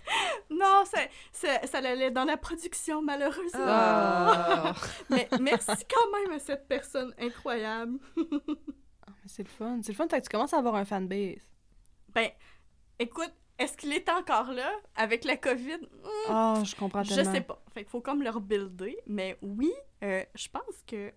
non, 0.49 0.83
ça, 0.85 1.77
allait 1.79 2.11
dans 2.11 2.23
la 2.23 2.37
production, 2.37 3.01
malheureusement. 3.01 3.59
Ah. 3.65 4.73
Mais 5.09 5.27
merci 5.41 5.83
quand 5.93 6.17
même 6.17 6.31
à 6.31 6.39
cette 6.39 6.65
personne 6.65 7.13
incroyable. 7.19 7.99
Ah, 8.17 8.23
mais 9.07 9.27
c'est 9.27 9.43
le 9.43 9.49
fun. 9.49 9.79
C'est 9.83 9.91
le 9.91 9.97
fun, 9.97 10.07
que 10.07 10.15
tu 10.15 10.29
commences 10.29 10.53
à 10.53 10.59
avoir 10.59 10.75
un 10.75 10.85
fanbase. 10.85 11.45
Ben, 12.15 12.29
écoute, 12.99 13.33
est-ce 13.57 13.75
qu'il 13.75 13.91
est 13.91 14.07
encore 14.07 14.53
là 14.53 14.71
avec 14.95 15.25
la 15.25 15.35
COVID? 15.35 15.79
Hmm, 15.81 16.29
Ah, 16.29 16.61
je 16.63 16.73
comprends 16.73 17.03
je 17.03 17.21
sais 17.21 17.41
pas. 17.41 17.61
Fait 17.73 17.81
qu'il 17.81 17.89
faut 17.89 17.99
comme 18.01 18.23
le 18.23 18.29
rebuilder. 18.29 18.97
Mais 19.07 19.37
oui, 19.41 19.73
euh, 20.05 20.23
je 20.35 20.47
pense 20.47 20.83
que 20.87 21.11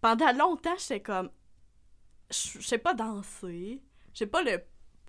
pendant 0.00 0.32
longtemps, 0.32 0.76
j'étais 0.78 1.00
comme. 1.00 1.30
Je 2.30 2.60
sais 2.60 2.78
pas 2.78 2.94
danser. 2.94 3.82
J'ai 4.14 4.26
pas 4.26 4.42
le 4.42 4.62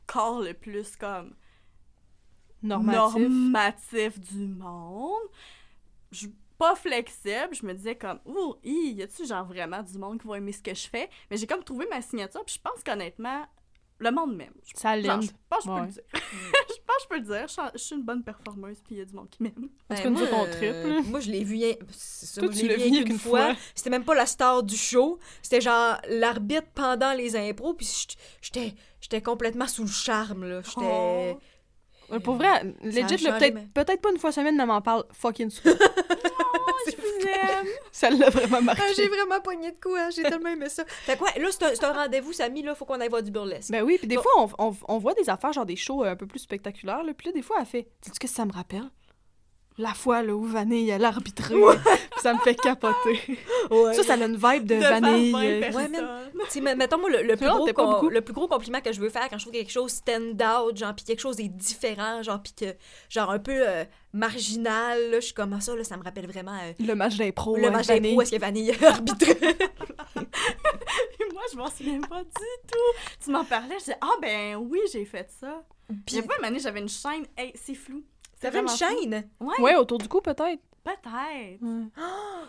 corps 0.06 0.42
le 0.42 0.54
plus 0.54 0.96
comme 0.96 1.36
Normatif. 2.64 3.28
normatif 3.28 4.20
du 4.20 4.48
monde. 4.48 5.30
Je 6.12 6.20
suis 6.20 6.36
pas 6.58 6.76
flexible, 6.76 7.54
je 7.54 7.66
me 7.66 7.74
disais 7.74 7.96
comme 7.96 8.20
ouh, 8.26 8.56
hi, 8.64 8.94
y 8.94 9.04
a-tu 9.04 9.26
genre 9.26 9.46
vraiment 9.46 9.84
du 9.84 9.98
monde 9.98 10.20
qui 10.20 10.28
va 10.28 10.38
aimer 10.38 10.52
ce 10.52 10.62
que 10.62 10.74
je 10.74 10.88
fais? 10.88 11.10
Mais 11.30 11.38
j'ai 11.38 11.46
comme 11.48 11.64
trouvé 11.64 11.86
ma 11.88 12.02
signature, 12.02 12.44
puis 12.46 12.56
je 12.56 12.62
pense 12.62 12.84
qu'honnêtement 12.84 13.46
le 14.00 14.12
monde 14.12 14.36
m'aime. 14.36 14.54
Je- 14.66 14.80
Ça 14.80 14.96
linde. 14.96 15.24
je 15.24 15.30
pense 15.50 15.64
que 15.66 15.70
je 15.70 15.70
peux 15.70 15.74
Ouais. 15.82 15.86
le 15.88 15.92
dire. 15.92 16.04
je 16.14 16.82
pense 16.86 16.98
que 16.98 17.04
je 17.04 17.08
peux 17.10 17.16
le 17.16 17.22
dire. 17.22 17.48
Je 17.48 17.78
suis- 17.80 17.96
une 17.96 18.04
bonne 18.04 18.24
performeuse, 18.24 18.78
puis 18.86 18.96
il 18.96 18.98
y 19.00 19.02
a 19.02 19.06
du 19.06 19.14
monde 19.14 19.30
qui 19.30 19.42
m'aime. 19.44 19.70
En 19.90 19.96
tout 19.96 20.02
cas, 20.04 20.10
nous 20.10 20.16
moi, 20.20 20.24
autres, 20.24 20.36
on 20.36 20.46
euh, 20.46 20.94
triple. 20.94 21.10
Moi, 21.10 21.20
je 21.20 21.32
l'ai 21.32 21.44
vu, 21.44 21.60
ça, 21.92 22.42
Toi, 22.42 22.50
moi, 22.50 22.54
tu 22.54 22.60
je 22.60 22.66
l'ai 22.68 22.78
l'as 22.78 22.84
vu 22.86 22.98
vu 23.00 23.04
qu'une 23.06 23.20
fois. 23.20 23.54
fois. 23.54 23.56
C'était 23.76 23.90
même 23.90 24.04
pas 24.06 24.16
la 24.16 24.26
star 24.26 24.64
du 24.64 24.76
show. 24.78 25.20
C'était 25.42 25.62
genre 25.62 25.98
l'arbitre 26.10 26.68
pendant 26.76 27.14
les 27.14 27.36
impros. 27.36 27.74
Puis 27.74 28.08
j'étais 28.42 28.74
j'étais 29.02 29.22
complètement 29.22 29.68
sous 29.68 29.84
le 29.84 29.88
charme, 29.90 30.46
là. 30.48 30.62
J'étais... 30.64 31.38
Oh. 32.12 32.20
Pour 32.24 32.36
vrai, 32.36 32.64
legit, 32.84 33.02
peut-être 33.26 33.74
peut-être 33.74 34.02
pas 34.02 34.12
une 34.12 34.18
fois 34.18 34.32
semaine, 34.32 34.56
mais 34.56 34.66
m'en 34.66 34.82
parle 34.82 35.04
fucking 35.12 35.50
souvent. 35.50 35.76
ça 37.92 38.10
l'a 38.10 38.30
vraiment 38.30 38.62
marqué. 38.62 38.82
Ah, 38.86 38.92
j'ai 38.96 39.08
vraiment 39.08 39.40
pogné 39.42 39.72
de 39.72 39.78
quoi, 39.82 40.00
hein, 40.02 40.10
j'ai 40.16 40.24
tellement 40.30 40.50
aimé 40.50 40.70
ça. 40.70 40.84
Fait 40.86 41.18
quoi, 41.18 41.30
là, 41.38 41.48
c'est 41.52 41.84
un, 41.84 41.94
rendez-vous, 41.94 42.34
Samy, 42.34 42.64
là, 42.64 42.76
faut 42.76 42.86
qu'on 42.86 43.00
aille 43.00 43.10
voir 43.10 43.24
du 43.24 43.32
burlesque. 43.32 43.72
Ben 43.72 43.84
oui, 43.84 43.98
puis 43.98 44.08
des 44.08 44.16
Bon. 44.16 44.22
fois, 44.24 44.32
on, 44.60 44.68
on, 44.70 44.76
on 44.88 44.98
voit 44.98 45.14
des 45.14 45.30
affaires, 45.30 45.54
genre 45.54 45.66
des 45.66 45.76
shows 45.76 46.04
euh, 46.04 46.12
un 46.12 46.16
peu 46.16 46.28
plus 46.28 46.40
spectaculaires, 46.40 47.04
là, 47.04 47.14
puis 47.14 47.28
là, 47.28 47.34
des 47.34 47.42
fois, 47.42 47.58
elle 47.60 47.66
fait 47.66 47.88
«Sais-tu 48.02 48.16
ce 48.16 48.20
que 48.20 48.28
ça 48.28 48.46
me 48.46 48.52
rappelle?» 48.54 48.90
La 49.80 49.94
fois, 49.94 50.24
là, 50.24 50.34
où 50.36 50.44
Vanille, 50.44 50.90
elle 50.90 51.06
a 51.06 51.10
arbitré, 51.10 51.54
puis 51.54 52.20
ça 52.22 52.34
me 52.34 52.40
fait 52.40 52.56
capoter. 52.56 53.20
ouais. 53.70 53.94
Ça, 53.94 54.02
ça 54.04 54.14
a 54.14 54.18
une 54.18 54.36
vibe 54.36 54.66
de 54.66 54.76
Devant 54.76 54.90
Vanille. 55.02 55.32
20 55.32 55.60
personnes. 55.60 55.92
man. 55.92 56.22
Tu 56.46 56.50
sais, 56.50 56.62
mais 56.62 56.76
mettons, 56.76 56.98
moi, 56.98 57.10
le, 57.12 57.22
le 57.22 57.36
plus 57.36 57.48
gros 57.48 57.68
com- 57.74 58.10
le 58.10 58.22
plus 58.22 58.34
gros 58.34 58.48
compliment 58.48 58.82
que 58.82 58.92
je 58.92 59.00
veux 59.00 59.10
faire 59.10 59.30
quand 59.30 59.38
je 59.38 59.44
trouve 59.44 59.54
quelque 59.54 59.72
chose 59.72 59.92
stand-out, 59.92 60.76
genre, 60.76 60.96
puis 60.96 61.06
quelque 61.06 61.20
chose 61.20 61.40
est 61.40 61.50
différent, 61.50 62.24
genre, 62.24 62.42
puis 62.42 62.54
que, 62.54 62.76
genre, 63.10 63.30
un 63.30 63.38
peu 63.40 63.68
euh, 63.68 63.84
marginal, 64.14 65.12
là, 65.12 65.20
je 65.20 65.26
suis 65.26 65.34
comme 65.34 65.54
ah, 65.54 65.62
ça, 65.62 65.76
là, 65.76 65.84
ça 65.84 65.96
me 65.98 66.04
rappelle 66.04 66.26
vraiment 66.28 66.58
euh, 66.58 66.74
Le 66.80 66.96
match 66.96 67.18
d'impro. 67.18 67.56
le 67.58 67.70
match 67.70 67.88
d'impro 67.88 68.16
où 68.16 68.22
est-ce 68.22 68.32
que 68.32 68.40
Vanille 68.40 68.72
a 68.84 68.88
arbitré? 68.88 69.32
Et 69.32 69.38
moi, 71.34 71.44
je 71.52 71.58
m'en 71.58 71.70
souviens 71.70 72.02
pas 72.02 72.24
du 72.24 72.32
tout. 72.68 73.14
Tu 73.24 73.30
m'en 73.32 73.44
parlais, 73.46 73.76
je 73.76 73.80
disais, 73.86 73.98
ah 74.02 74.16
ben 74.22 74.56
oui, 74.56 74.80
j'ai 74.92 75.06
fait 75.06 75.30
ça. 75.40 75.64
Puis, 75.88 75.98
Puis, 76.06 76.16
il 76.16 76.22
y 76.22 76.24
a 76.24 76.28
pas 76.28 76.38
une 76.40 76.46
année, 76.46 76.60
j'avais 76.60 76.80
une 76.82 76.90
chaîne. 76.90 77.26
Hey, 77.38 77.54
c'est 77.56 77.76
flou. 77.76 78.04
C'est 78.40 78.52
t'avais 78.52 78.60
une 78.60 78.70
chaîne? 78.70 79.30
Ouais, 79.40 79.56
Ouais, 79.60 79.76
autour 79.76 79.98
du 79.98 80.08
cou, 80.08 80.22
peut-être. 80.22 80.62
peut-être. 80.84 81.10
Ouais. 81.12 81.60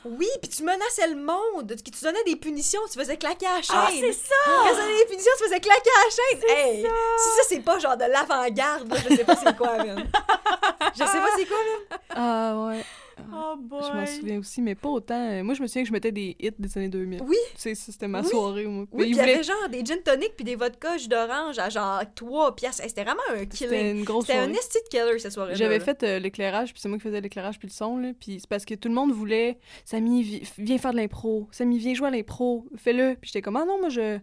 Oui, 0.04 0.28
puis 0.40 0.50
tu 0.50 0.62
menaçais 0.62 1.08
le 1.08 1.16
monde, 1.16 1.74
tu 1.82 1.90
tu 1.90 2.04
donnais 2.04 2.22
des 2.24 2.36
punitions, 2.36 2.80
tu 2.92 2.98
faisais 2.98 3.16
claquer 3.16 3.46
à 3.46 3.56
la 3.56 3.62
chaîne. 3.62 3.76
Ah, 3.76 3.88
c'est 3.90 4.12
ça! 4.12 4.34
Quand 4.44 4.68
tu 4.70 4.76
donnais 4.76 4.98
des 4.98 5.06
punitions, 5.06 5.32
tu 5.38 5.44
faisais 5.44 5.60
claquer 5.60 5.90
à 5.90 6.04
la 6.04 6.10
chaîne. 6.10 6.56
Hey, 6.56 6.82
si 6.82 7.28
ça, 7.36 7.42
c'est 7.48 7.60
pas 7.60 7.78
genre 7.78 7.96
de 7.96 8.04
l'avant-garde, 8.04 8.88
là, 8.92 8.96
je 9.08 9.16
sais 9.16 9.24
pas 9.24 9.36
c'est 9.36 9.56
quoi, 9.56 9.76
man. 9.78 10.08
Je 10.94 11.04
sais 11.04 11.18
pas 11.18 11.28
c'est 11.36 11.46
quoi, 11.46 11.56
man. 11.58 11.98
Ah, 12.10 12.66
ouais. 12.66 12.84
Oh 13.32 13.56
boy! 13.58 13.82
Je 13.86 13.96
m'en 13.96 14.06
souviens 14.06 14.38
aussi, 14.38 14.62
mais 14.62 14.74
pas 14.74 14.88
autant. 14.88 15.18
Euh, 15.30 15.42
Moi, 15.42 15.54
je 15.54 15.62
me 15.62 15.66
souviens 15.66 15.82
que 15.82 15.88
je 15.88 15.92
mettais 15.92 16.12
des 16.12 16.36
hits 16.38 16.50
des 16.58 16.78
années 16.78 16.88
2000. 16.88 17.22
Oui. 17.22 17.36
Tu 17.54 17.60
sais, 17.60 17.74
c'était 17.74 18.08
ma 18.08 18.20
Oui. 18.22 18.28
soirée. 18.28 18.66
Moi. 18.66 18.86
Oui, 18.92 19.06
il 19.10 19.16
y 19.16 19.20
avait 19.20 19.42
genre 19.42 19.68
des 19.70 19.84
gin 19.84 19.98
tonic 20.04 20.34
puis 20.36 20.44
des 20.44 20.54
vodka 20.56 20.96
jus 20.98 21.08
d'orange 21.08 21.58
à 21.58 21.68
genre 21.68 22.02
3 22.14 22.54
piastres. 22.54 22.82
Hey, 22.82 22.88
C'était 22.88 23.04
vraiment 23.04 23.20
un 23.30 23.38
C'était 23.38 23.48
killer. 23.56 23.90
une 23.90 24.04
grosse 24.04 24.26
C'était 24.26 24.38
un 24.38 24.44
soirée. 24.44 24.58
esti 24.58 24.78
de 24.84 24.88
killer 24.88 25.18
cette 25.18 25.32
soirée-là. 25.32 25.56
J'avais 25.58 25.80
fait 25.80 26.02
euh, 26.02 26.18
l'éclairage, 26.18 26.72
puis 26.72 26.80
c'est 26.80 26.88
moi 26.88 26.98
qui 26.98 27.04
faisais 27.04 27.20
l'éclairage 27.20 27.58
puis 27.58 27.68
le 27.68 27.72
son, 27.72 27.98
là. 27.98 28.12
Puis 28.18 28.38
c'est 28.40 28.48
parce 28.48 28.64
que 28.64 28.74
tout 28.74 28.88
le 28.88 28.94
monde 28.94 29.12
voulait 29.12 29.58
Samy, 29.84 30.22
vi- 30.22 30.42
viens 30.58 30.78
faire 30.78 30.92
de 30.92 30.96
l'impro. 30.98 31.48
Samy, 31.50 31.78
viens 31.78 31.94
jouer 31.94 32.08
à 32.08 32.10
l'impro. 32.10 32.66
Fais-le. 32.76 33.16
Puis 33.20 33.28
j'étais 33.30 33.42
comme, 33.42 33.56
ah 33.56 33.64
non, 33.64 33.78
moi, 33.80 33.88
je, 33.88 34.18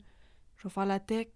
je 0.57 0.63
vais 0.67 0.73
faire 0.73 0.85
la 0.85 0.99
tech. 0.99 1.27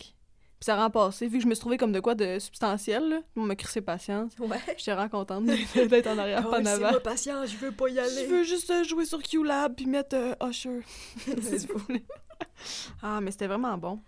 Puis 0.60 0.66
ça 0.66 0.76
rend 0.76 0.89
passé. 0.89 1.28
Vu 1.28 1.38
que 1.38 1.43
je 1.43 1.47
me 1.47 1.53
suis 1.53 1.62
trouvée 1.62 1.78
comme 1.78 1.93
de 1.93 2.01
quoi 2.01 2.16
de 2.16 2.38
substantiel, 2.38 3.07
là. 3.07 3.22
On 3.38 3.43
m'a 3.43 3.55
crissé 3.55 3.80
patience. 3.82 4.34
Ouais. 4.39 4.57
J'étais 4.78 4.93
vraiment 4.93 5.07
contente 5.10 5.45
d'être 5.45 6.07
en 6.07 6.18
arrière, 6.18 6.43
Oh, 6.45 6.51
pas 6.51 6.60
en 6.60 6.64
c'est 6.66 6.70
avant. 6.72 6.91
moi 6.91 6.99
patient, 6.99 7.45
je 7.45 7.55
veux 7.57 7.72
pas 7.72 7.88
y 7.88 7.97
aller. 7.99 8.26
Je 8.26 8.30
veux 8.30 8.43
juste 8.43 8.70
euh, 8.70 8.84
jouer 8.84 9.05
sur 9.05 9.24
QLab 9.24 9.76
puis 9.76 9.86
mettre 9.86 10.16
euh, 10.18 10.49
Usher. 10.49 10.82
Vous 11.28 11.80
plaît. 11.86 12.03
ah, 13.01 13.22
mais 13.22 13.32
c'était 13.32 13.47
vraiment 13.47 13.78
bon. 13.78 14.01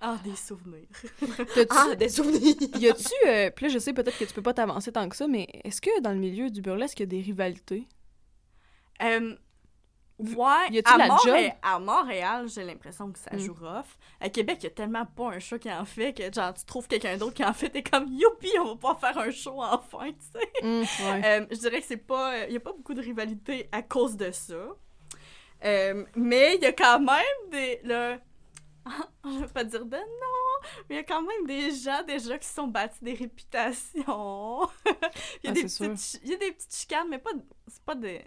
Ah, 0.00 0.18
des 0.22 0.36
souvenirs. 0.36 0.86
Ah, 1.70 1.94
des 1.96 2.08
souvenirs. 2.08 2.54
Y 2.78 2.88
a-tu, 2.88 3.12
euh, 3.26 3.50
puis 3.50 3.66
là, 3.66 3.72
je 3.72 3.78
sais 3.78 3.92
peut-être 3.92 4.18
que 4.18 4.24
tu 4.24 4.32
peux 4.34 4.42
pas 4.42 4.54
t'avancer 4.54 4.92
tant 4.92 5.08
que 5.08 5.16
ça, 5.16 5.26
mais 5.26 5.48
est-ce 5.64 5.80
que 5.80 6.00
dans 6.02 6.10
le 6.12 6.18
milieu 6.18 6.50
du 6.50 6.60
burlesque, 6.60 7.00
il 7.00 7.02
y 7.02 7.04
a 7.04 7.06
des 7.06 7.20
rivalités? 7.20 7.88
Euh, 9.02 9.34
ouais, 10.18 10.68
Y 10.70 10.82
à, 10.86 10.96
la 10.98 11.06
Montréal, 11.08 11.44
job? 11.44 11.52
à 11.62 11.78
Montréal, 11.78 12.48
j'ai 12.48 12.64
l'impression 12.64 13.10
que 13.12 13.18
ça 13.18 13.30
Mm. 13.34 13.38
joue 13.38 13.54
rough. 13.54 13.86
À 14.20 14.28
Québec, 14.28 14.58
il 14.60 14.64
y 14.64 14.66
a 14.68 14.70
tellement 14.70 15.04
pas 15.06 15.28
un 15.30 15.38
show 15.38 15.58
qui 15.58 15.70
en 15.70 15.84
fait 15.84 16.12
que 16.14 16.32
genre 16.32 16.54
tu 16.54 16.64
trouves 16.64 16.88
quelqu'un 16.88 17.16
d'autre 17.16 17.34
qui 17.34 17.44
en 17.44 17.52
fait, 17.52 17.70
t'es 17.70 17.82
comme 17.82 18.08
youpi, 18.08 18.50
on 18.60 18.74
va 18.74 18.94
pas 18.94 18.94
faire 18.94 19.18
un 19.18 19.30
show 19.30 19.62
enfin, 19.62 20.10
tu 20.12 20.16
sais. 20.32 20.62
Ouais. 20.62 21.22
Euh, 21.24 21.46
je 21.50 21.56
dirais 21.58 21.80
que 21.80 21.86
c'est 21.86 21.96
pas. 21.96 22.46
Il 22.46 22.52
y 22.54 22.56
a 22.56 22.60
pas 22.60 22.72
beaucoup 22.72 22.94
de 22.94 23.02
rivalité 23.02 23.68
à 23.72 23.82
cause 23.82 24.16
de 24.16 24.30
ça. 24.30 24.54
Euh, 25.64 26.04
mais 26.14 26.56
il 26.56 26.62
y 26.62 26.66
a 26.66 26.72
quand 26.72 27.00
même 27.00 27.50
des. 27.50 27.80
Là, 27.84 28.18
je 29.24 29.38
vais 29.40 29.48
pas 29.48 29.64
dire 29.64 29.84
de 29.84 29.96
non, 29.96 30.68
Mais 30.88 30.94
il 30.94 30.96
y 30.96 31.00
a 31.00 31.04
quand 31.04 31.22
même 31.22 31.46
des 31.46 31.70
gens 31.74 32.02
déjà 32.06 32.38
qui 32.38 32.46
sont 32.48 32.68
bâtis 32.68 33.02
des 33.02 33.14
réputations. 33.14 34.68
il, 35.42 35.44
y 35.44 35.48
a 35.48 35.50
Ah, 35.50 35.52
des 35.52 35.62
petites, 35.62 35.98
chi- 35.98 36.20
il 36.22 36.30
y 36.30 36.34
a 36.34 36.36
des 36.36 36.52
petites 36.52 36.74
chicanes, 36.74 37.08
mais 37.10 37.18
pas, 37.18 37.30
c'est 37.68 37.82
pas 37.82 37.94
des... 37.94 38.22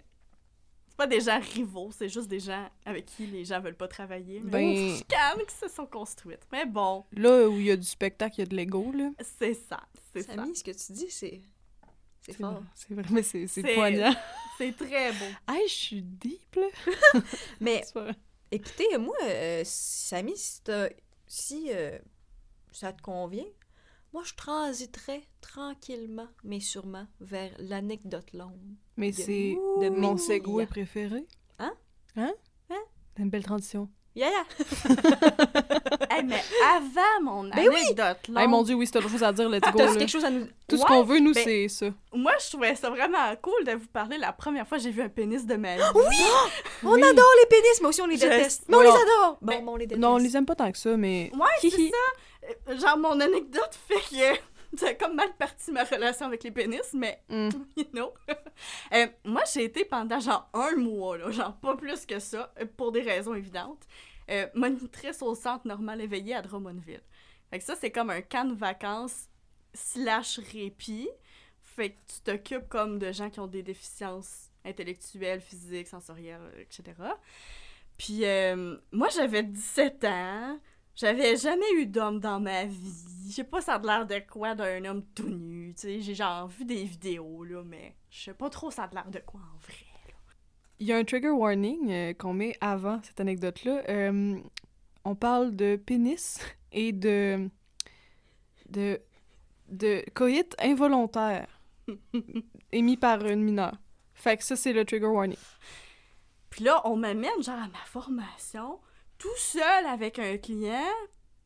C'est 1.00 1.06
pas 1.08 1.16
des 1.16 1.20
gens 1.20 1.40
rivaux, 1.54 1.90
c'est 1.92 2.10
juste 2.10 2.28
des 2.28 2.40
gens 2.40 2.68
avec 2.84 3.06
qui 3.06 3.26
les 3.26 3.42
gens 3.46 3.58
veulent 3.60 3.76
pas 3.76 3.88
travailler. 3.88 4.40
Mais 4.44 4.50
Ben- 4.50 4.74
des 4.74 4.96
chicanes 4.98 5.38
qui 5.48 5.54
se 5.54 5.68
sont 5.68 5.86
construites. 5.86 6.46
Mais 6.52 6.66
bon, 6.66 7.06
Là 7.12 7.48
où 7.48 7.56
il 7.56 7.64
y 7.66 7.70
a 7.70 7.76
du 7.76 7.86
spectacle, 7.86 8.34
il 8.36 8.38
y 8.40 8.42
a 8.42 8.46
de 8.46 8.54
l'ego, 8.56 8.92
là. 8.92 9.10
c'est 9.38 9.54
ça, 9.54 9.80
c'est 10.12 10.22
ça. 10.22 10.34
Samy, 10.34 10.54
ce 10.54 10.62
que 10.62 10.72
tu 10.72 10.92
dis, 10.92 11.10
c'est. 11.10 11.40
C'est 12.20 12.34
fort. 12.34 12.62
C'est 12.74 12.92
vrai, 12.92 13.04
mais 13.10 13.22
c'est 13.22 13.46
c'est 13.46 13.62
C'est- 13.62 13.74
poignant. 13.74 14.14
C'est 14.58 14.76
très 14.76 15.10
beau. 15.12 15.24
Hey, 15.48 15.66
je 15.68 15.72
suis 15.72 16.02
deep, 16.02 16.54
là. 16.56 16.66
Mais 17.60 17.82
écoutez, 18.50 18.98
moi, 18.98 19.16
euh, 19.22 19.62
Samy, 19.64 20.36
si, 20.36 20.60
t'as- 20.62 20.90
si 21.26 21.70
euh, 21.72 21.98
ça 22.70 22.92
te 22.92 23.00
convient, 23.00 23.46
moi, 24.12 24.22
je 24.26 24.34
transiterais 24.34 25.22
tranquillement, 25.40 26.28
mais 26.44 26.60
sûrement, 26.60 27.06
vers 27.20 27.52
l'anecdote 27.58 28.32
longue. 28.34 28.74
Mais 29.00 29.12
c'est 29.12 29.56
mon 29.96 30.16
segway 30.18 30.66
préféré. 30.66 31.24
Hein? 31.58 31.72
Hein? 32.16 32.32
Hein? 32.70 32.76
C'est 33.16 33.22
une 33.22 33.30
belle 33.30 33.44
transition. 33.44 33.88
Yeah, 34.14 34.28
yeah. 34.28 34.44
Hey, 36.10 36.24
mais 36.24 36.40
avant 36.74 37.22
mon 37.22 37.44
Ben 37.44 37.68
oui! 37.68 37.76
anecdote 37.84 38.28
longue, 38.28 38.38
Hey, 38.38 38.48
mon 38.48 38.62
Dieu, 38.64 38.74
oui, 38.74 38.84
si 38.84 38.92
t'as 38.92 38.98
d'autres 38.98 39.12
choses 39.12 39.22
à 39.22 39.32
dire, 39.32 39.48
let's 39.48 39.60
go. 39.60 39.78
T'as 39.78 39.86
là. 39.86 39.94
quelque 39.96 40.08
chose 40.08 40.24
à 40.24 40.30
nous. 40.30 40.48
Tout 40.68 40.76
ce 40.76 40.84
qu'on 40.84 41.04
veut, 41.04 41.20
nous, 41.20 41.32
ben- 41.32 41.44
c'est 41.44 41.68
ça. 41.68 41.86
moi, 42.12 42.32
je 42.44 42.50
trouvais 42.50 42.74
ça 42.74 42.90
vraiment 42.90 43.34
cool 43.40 43.62
de 43.64 43.72
vous 43.74 43.86
parler 43.86 44.18
la 44.18 44.32
première 44.32 44.66
fois 44.66 44.78
que 44.78 44.82
j'ai 44.84 44.90
vu 44.90 45.02
un 45.02 45.08
pénis 45.08 45.46
de 45.46 45.54
ma 45.54 45.76
vie. 45.76 45.82
Oui! 45.94 46.02
On 46.82 46.94
Oui. 46.94 47.02
adore 47.02 47.24
les 47.42 47.46
pénis, 47.48 47.80
mais 47.80 47.88
aussi 47.88 48.02
on 48.02 48.06
les 48.06 48.16
Je- 48.16 48.22
déteste. 48.22 48.64
Mais 48.68 48.74
on 48.74 48.78
Ouais, 48.80 48.86
les 48.86 48.90
on- 48.90 48.94
adore! 48.96 49.38
Bon, 49.40 49.46
Ben, 49.52 49.68
on 49.68 49.76
les 49.76 49.86
déteste. 49.86 50.00
Non, 50.00 50.14
on 50.14 50.18
les 50.18 50.36
aime 50.36 50.46
pas 50.46 50.56
tant 50.56 50.72
que 50.72 50.78
ça, 50.78 50.96
mais... 50.96 51.30
Ouais, 51.34 51.46
c'est 51.60 51.70
ça. 51.70 51.76
Euh, 52.70 52.78
Genre, 52.78 52.98
mon 52.98 53.20
anecdote 53.20 53.78
fait 53.88 54.00
que 54.10 54.40
c'est 54.76 54.96
comme 54.96 55.14
mal 55.14 55.32
parti 55.36 55.70
ma 55.72 55.84
relation 55.84 56.26
avec 56.26 56.44
les 56.44 56.50
pénis, 56.50 56.92
mais 56.94 57.22
Hmm. 57.28 57.48
you 57.76 57.84
know. 57.92 58.12
Euh, 58.92 59.06
moi, 59.24 59.42
j'ai 59.50 59.64
été 59.64 59.86
pendant 59.86 60.20
genre 60.20 60.50
un 60.52 60.76
mois, 60.76 61.16
là, 61.16 61.30
genre 61.30 61.56
pas 61.56 61.76
plus 61.76 62.04
que 62.04 62.18
ça, 62.18 62.52
euh, 62.60 62.66
pour 62.76 62.92
des 62.92 63.00
raisons 63.00 63.34
évidentes, 63.34 63.86
euh, 64.30 64.46
monitrice 64.54 65.22
au 65.22 65.34
centre 65.34 65.66
normal 65.66 66.00
éveillé 66.02 66.34
à 66.34 66.42
Drummondville. 66.42 67.00
Fait 67.48 67.58
que 67.58 67.64
ça, 67.64 67.74
c'est 67.74 67.90
comme 67.90 68.10
un 68.10 68.20
camp 68.20 68.44
de 68.44 68.54
vacances 68.54 69.28
slash 69.72 70.40
répit. 70.52 71.08
Fait 71.62 71.90
que 71.92 71.96
tu 72.06 72.20
t'occupes 72.22 72.68
comme 72.68 72.98
de 72.98 73.12
gens 73.12 73.30
qui 73.30 73.40
ont 73.40 73.46
des 73.46 73.62
déficiences 73.62 74.50
intellectuelles, 74.64 75.40
physiques, 75.40 75.88
sensorielles, 75.88 76.52
etc. 76.58 76.82
Puis 77.96 78.24
euh, 78.24 78.76
moi, 78.92 79.08
j'avais 79.08 79.42
17 79.42 80.04
ans. 80.04 80.58
J'avais 81.00 81.34
jamais 81.34 81.72
eu 81.76 81.86
d'homme 81.86 82.20
dans 82.20 82.40
ma 82.40 82.66
vie. 82.66 83.06
Je 83.26 83.32
sais 83.32 83.44
pas 83.44 83.62
ça 83.62 83.76
a 83.76 83.78
l'air 83.78 84.06
de 84.06 84.20
quoi 84.30 84.54
d'un 84.54 84.84
homme 84.84 85.02
tout 85.14 85.30
nu, 85.30 85.72
tu 85.72 85.80
sais. 85.80 86.00
J'ai 86.02 86.14
genre 86.14 86.46
vu 86.48 86.66
des 86.66 86.84
vidéos, 86.84 87.42
là, 87.42 87.62
mais 87.64 87.96
je 88.10 88.24
sais 88.24 88.34
pas 88.34 88.50
trop 88.50 88.70
ça 88.70 88.82
a 88.82 88.90
l'air 88.92 89.10
de 89.10 89.20
quoi 89.20 89.40
en 89.40 89.56
vrai. 89.60 89.86
là. 90.08 90.14
Il 90.78 90.86
y 90.86 90.92
a 90.92 90.98
un 90.98 91.04
trigger 91.04 91.30
warning 91.30 91.90
euh, 91.90 92.12
qu'on 92.12 92.34
met 92.34 92.54
avant 92.60 93.00
cette 93.02 93.18
anecdote-là. 93.18 93.82
Euh, 93.88 94.38
on 95.06 95.14
parle 95.14 95.56
de 95.56 95.76
pénis 95.76 96.38
et 96.70 96.92
de... 96.92 97.48
de... 98.68 99.00
de 99.68 100.04
coït 100.12 100.54
involontaire 100.60 101.62
émis 102.72 102.98
par 102.98 103.24
une 103.24 103.42
mineure. 103.42 103.78
Fait 104.12 104.36
que 104.36 104.44
ça, 104.44 104.54
c'est 104.54 104.74
le 104.74 104.84
trigger 104.84 105.06
warning. 105.06 105.38
Puis 106.50 106.62
là, 106.62 106.82
on 106.84 106.96
m'amène 106.96 107.42
genre 107.42 107.54
à 107.54 107.68
ma 107.68 107.84
formation, 107.86 108.80
tout 109.20 109.36
seul 109.36 109.86
avec 109.86 110.18
un 110.18 110.36
client, 110.38 110.90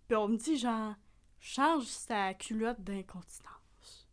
puis 0.08 0.16
on 0.16 0.28
me 0.28 0.36
dit 0.36 0.56
genre, 0.56 0.94
change 1.40 1.84
sa 1.84 2.32
culotte 2.34 2.80
d'incontinence. 2.80 4.08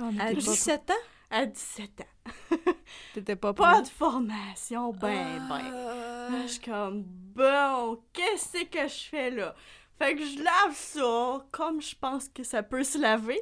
Ah, 0.00 0.06
À 0.18 0.28
t'es 0.28 0.34
pas- 0.34 0.40
17 0.40 0.90
ans? 0.90 0.94
À 1.30 1.46
17 1.46 2.00
ans. 2.00 2.32
T'étais 3.14 3.36
pas 3.36 3.52
Pas 3.52 3.72
prêt. 3.74 3.82
de 3.82 3.88
formation, 3.88 4.92
ben, 4.92 5.46
ben. 5.48 5.60
Euh, 5.72 6.28
Là, 6.30 6.42
je 6.42 6.52
suis 6.52 6.60
comme, 6.60 7.02
bon, 7.04 8.02
qu'est-ce 8.12 8.64
que 8.64 8.88
je 8.88 9.08
fais 9.08 9.30
là? 9.30 9.54
Fait 9.98 10.14
que 10.16 10.24
je 10.24 10.42
lave 10.42 10.74
ça, 10.74 11.46
comme 11.52 11.80
je 11.82 11.94
pense 11.94 12.28
que 12.28 12.42
ça 12.42 12.62
peut 12.62 12.82
se 12.82 12.98
laver. 12.98 13.38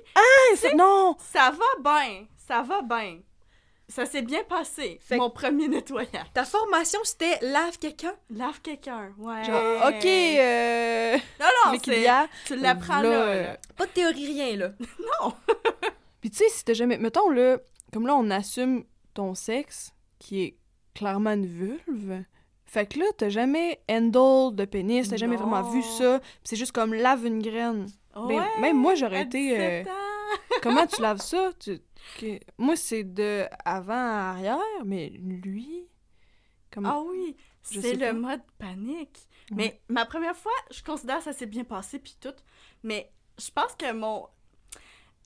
C'est- 0.56 0.74
non! 0.74 1.16
Ça 1.20 1.50
va 1.52 1.64
bien, 2.00 2.26
ça 2.36 2.62
va 2.62 2.82
bien. 2.82 3.20
Ça 3.88 4.04
s'est 4.04 4.20
bien 4.22 4.44
passé, 4.44 4.98
Fait 5.00 5.16
mon 5.16 5.30
premier 5.30 5.66
nettoyage. 5.66 6.26
Ta 6.34 6.44
formation, 6.44 6.98
c'était 7.04 7.38
lave 7.40 7.78
quelqu'un? 7.78 8.12
Lave 8.28 8.60
quelqu'un, 8.60 9.14
ouais. 9.16 9.44
Genre, 9.44 9.86
ok, 9.88 10.04
euh... 10.06 11.16
Non, 11.40 11.46
non, 11.72 11.78
Tu 12.44 12.56
l'apprends 12.56 13.00
là, 13.00 13.08
là, 13.10 13.42
là. 13.42 13.56
Pas 13.76 13.86
de 13.86 13.90
théorie, 13.92 14.26
rien, 14.26 14.56
là. 14.56 14.72
Non! 15.22 15.32
Puis 16.20 16.30
tu 16.30 16.36
sais, 16.38 16.48
si 16.50 16.64
t'as 16.64 16.74
jamais... 16.74 16.98
Mettons, 16.98 17.30
là, 17.30 17.58
comme 17.92 18.06
là, 18.06 18.14
on 18.14 18.28
assume 18.30 18.84
ton 19.14 19.34
sexe, 19.34 19.94
qui 20.18 20.42
est 20.42 20.56
clairement 20.94 21.32
une 21.32 21.46
vulve. 21.46 22.24
Fait 22.66 22.86
que 22.86 22.98
là, 22.98 23.06
t'as 23.16 23.30
jamais 23.30 23.80
handle 23.90 24.54
de 24.54 24.66
pénis, 24.66 25.08
t'as 25.08 25.16
jamais 25.16 25.36
vraiment 25.36 25.62
vu 25.62 25.82
ça. 25.82 26.18
Puis 26.20 26.28
c'est 26.44 26.56
juste 26.56 26.72
comme 26.72 26.92
lave 26.92 27.24
une 27.24 27.40
graine. 27.40 27.86
Ben, 28.14 28.44
même 28.60 28.76
moi, 28.76 28.94
j'aurais 28.96 29.22
été... 29.22 29.52
euh, 29.58 29.78
17 29.84 29.88
ans. 29.88 30.60
comment 30.62 30.86
tu 30.86 31.00
laves 31.00 31.20
ça? 31.20 31.50
Tu- 31.58 31.80
Moi, 32.58 32.76
c'est 32.76 33.04
de 33.04 33.46
avant 33.64 33.94
à 33.94 34.30
arrière, 34.30 34.84
mais 34.84 35.08
lui... 35.10 35.86
Comment... 36.70 36.90
Ah 36.90 37.02
oui, 37.08 37.34
c'est 37.62 37.98
pas. 37.98 38.12
le 38.12 38.18
mode 38.18 38.42
panique. 38.58 39.26
Ouais. 39.50 39.56
Mais 39.56 39.80
ma 39.88 40.04
première 40.04 40.36
fois, 40.36 40.52
je 40.70 40.82
considère 40.82 41.18
que 41.18 41.24
ça 41.24 41.32
s'est 41.32 41.46
bien 41.46 41.64
passé 41.64 41.98
puis 41.98 42.16
tout. 42.20 42.34
Mais 42.82 43.10
je 43.38 43.50
pense 43.50 43.74
que 43.74 43.90
mon 43.92 44.28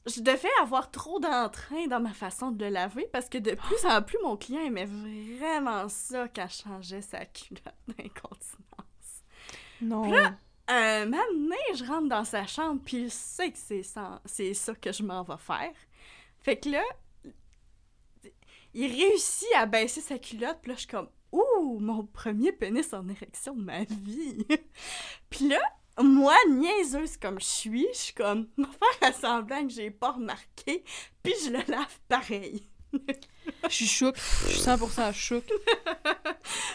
je 0.07 0.21
devais 0.21 0.51
avoir 0.61 0.91
trop 0.91 1.21
d'entrain 1.21 1.87
dans 1.87 2.01
ma 2.01 2.13
façon 2.13 2.51
de 2.51 2.65
le 2.65 2.71
laver 2.71 3.09
parce 3.13 3.29
que 3.29 3.39
de 3.39 3.55
plus 3.55 3.87
en 3.87 4.03
plus 4.03 4.19
mon 4.23 4.37
client 4.37 4.63
aimait 4.63 4.89
vraiment 5.39 5.89
ça 5.89 6.27
quand 6.29 6.49
je 6.49 6.63
changeais 6.63 7.03
sa 7.03 7.25
culotte 7.25 7.75
d'incontinence. 7.87 9.23
Non. 9.81 10.13
Un 10.69 11.05
moment 11.07 11.23
donné, 11.33 11.57
je 11.75 11.85
rentre 11.85 12.09
dans 12.09 12.25
sa 12.25 12.47
chambre 12.47 12.81
puis 12.85 13.03
il 13.03 13.11
sait 13.11 13.51
que 13.51 13.59
c'est 13.59 13.83
ça, 13.83 14.21
c'est 14.25 14.55
ça 14.55 14.75
que 14.75 14.93
je 14.93 15.03
m'en 15.03 15.23
vais 15.23 15.39
faire. 15.39 15.73
Fait 16.43 16.57
que 16.59 16.69
là, 16.71 16.83
il 18.75 18.87
réussit 18.91 19.49
à 19.57 19.67
baisser 19.67 20.01
sa 20.01 20.19
culotte, 20.19 20.59
puis 20.63 20.71
là, 20.71 20.75
je 20.77 20.81
suis 20.81 20.89
comme 20.89 21.09
«Ouh, 21.33 21.79
mon 21.79 22.05
premier 22.07 22.53
pénis 22.53 22.93
en 22.93 23.07
érection 23.09 23.55
de 23.55 23.63
ma 23.63 23.85
vie!» 23.85 24.47
Puis 25.31 25.49
là, 25.49 25.59
moi, 26.01 26.35
niaiseuse 26.51 27.17
comme 27.19 27.39
je 27.41 27.45
suis, 27.47 27.87
je 27.93 27.99
suis 27.99 28.15
comme 28.15 28.49
«Me 28.57 28.65
faire 29.01 29.15
semblant 29.15 29.67
que 29.67 29.73
j'ai 29.73 29.91
pas 29.91 30.13
remarqué, 30.13 30.85
puis 31.23 31.35
je 31.45 31.51
le 31.51 31.59
lave 31.69 31.99
pareil. 32.09 32.67
Je 33.65 33.75
suis 33.75 33.87
chouk. 33.87 34.15
Je 34.17 34.53
suis 34.53 34.61
100% 34.61 35.13
chouk. 35.15 35.45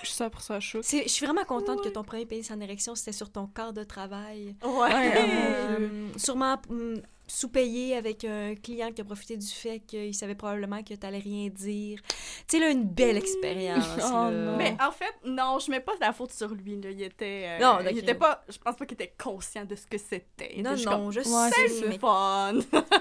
Je 0.01 0.07
suis 0.07 0.15
100% 0.23 0.59
chouk. 0.59 0.83
C'est- 0.83 1.03
Je 1.03 1.09
suis 1.09 1.25
vraiment 1.27 1.43
contente 1.45 1.79
que 1.81 1.85
Ouais. 1.87 1.91
ton 1.91 2.03
premier 2.03 2.25
pénis 2.25 2.49
en 2.49 2.59
érection, 2.59 2.95
c'était 2.95 3.11
sur 3.11 3.31
ton 3.31 3.45
corps 3.45 3.71
de 3.71 3.83
travail.» 3.83 4.55
Ouais! 4.63 4.71
Ouais, 4.71 5.13
Euh, 5.15 6.09
sûrement 6.17 6.59
hum, 6.69 6.95
sous-payé 7.27 7.95
avec 7.95 8.23
un 8.25 8.55
client 8.55 8.91
qui 8.91 9.01
a 9.01 9.03
profité 9.03 9.37
du 9.37 9.45
fait 9.47 9.79
qu'il 9.79 10.13
savait 10.15 10.35
probablement 10.35 10.81
que 10.83 10.93
t'allais 10.93 11.19
rien 11.19 11.49
dire. 11.49 11.99
Tu 12.47 12.57
sais, 12.57 12.59
là, 12.59 12.69
une 12.71 12.85
belle 12.85 13.17
expérience. 13.17 13.85
Oh. 14.03 14.29
Mais 14.57 14.75
en 14.81 14.91
fait, 14.91 15.13
non, 15.25 15.59
je 15.59 15.69
mets 15.69 15.79
pas 15.81 15.93
la 15.99 16.13
faute 16.13 16.31
sur 16.31 16.49
lui. 16.49 16.79
Là. 16.81 16.89
Il 16.91 17.01
était. 17.01 17.43
euh, 17.45 17.59
Non, 17.59 17.79
il 17.89 17.97
était 17.97 18.15
pas. 18.15 18.43
Je 18.49 18.57
pense 18.57 18.75
pas 18.75 18.85
qu'il 18.85 18.95
était 18.95 19.13
conscient 19.21 19.65
de 19.65 19.75
ce 19.75 19.85
que 19.85 19.97
c'était. 19.97 20.61
Non, 20.61 20.75
non, 20.85 21.11
je 21.11 21.19
Ouais, 21.19 21.49
sais, 21.49 21.67
comme, 21.67 21.89
mais... 21.89 21.91
c'est 21.91 21.99
fun. 21.99 22.53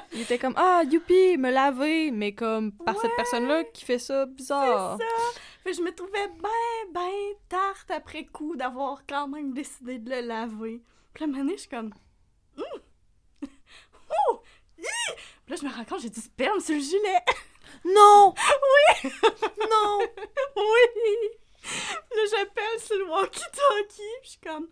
Il 0.13 0.21
était 0.23 0.39
comme 0.39 0.55
Ah, 0.57 0.83
youpi, 0.91 1.37
me 1.37 1.51
laver, 1.51 2.11
mais 2.11 2.33
comme 2.35 2.73
par 2.73 2.99
cette 3.01 3.15
personne-là 3.17 3.65
qui 3.65 3.85
fait 3.85 3.99
ça 3.99 4.27
bizarre. 4.27 4.99
Fait 5.63 5.71
que 5.71 5.77
je 5.77 5.83
me 5.83 5.95
trouvais 5.95 6.29
ben, 6.43 6.93
ben 6.93 7.11
tarte 7.49 7.91
après 7.91 8.25
coup 8.25 8.57
d'avoir 8.57 9.03
quand 9.09 9.29
même 9.29 9.53
décidé 9.53 9.99
de 9.99 10.11
le 10.11 10.21
laver. 10.21 10.81
Puis 11.13 11.27
moment 11.27 11.39
donné, 11.39 11.53
je 11.55 11.61
suis 11.63 11.69
comme. 11.69 11.93
Hum! 12.57 12.65
Hi! 14.11 14.85
Puis 15.45 15.55
là, 15.55 15.57
je 15.61 15.65
me 15.67 15.73
rends 15.73 15.85
compte, 15.85 16.01
j'ai 16.01 16.11
du 16.11 16.21
sperme 16.21 16.61
sur 16.61 16.75
le 16.75 16.81
gilet. 16.81 17.21
Non! 17.85 18.35
Oui! 19.05 19.11
Non! 19.71 19.99
oui! 20.57 21.29
Là, 22.15 22.23
j'appelle 22.31 22.81
sur 22.81 22.97
le 22.97 23.05
walkie-talkie. 23.05 24.03
Je 24.25 24.29
suis 24.31 24.39
comme. 24.41 24.69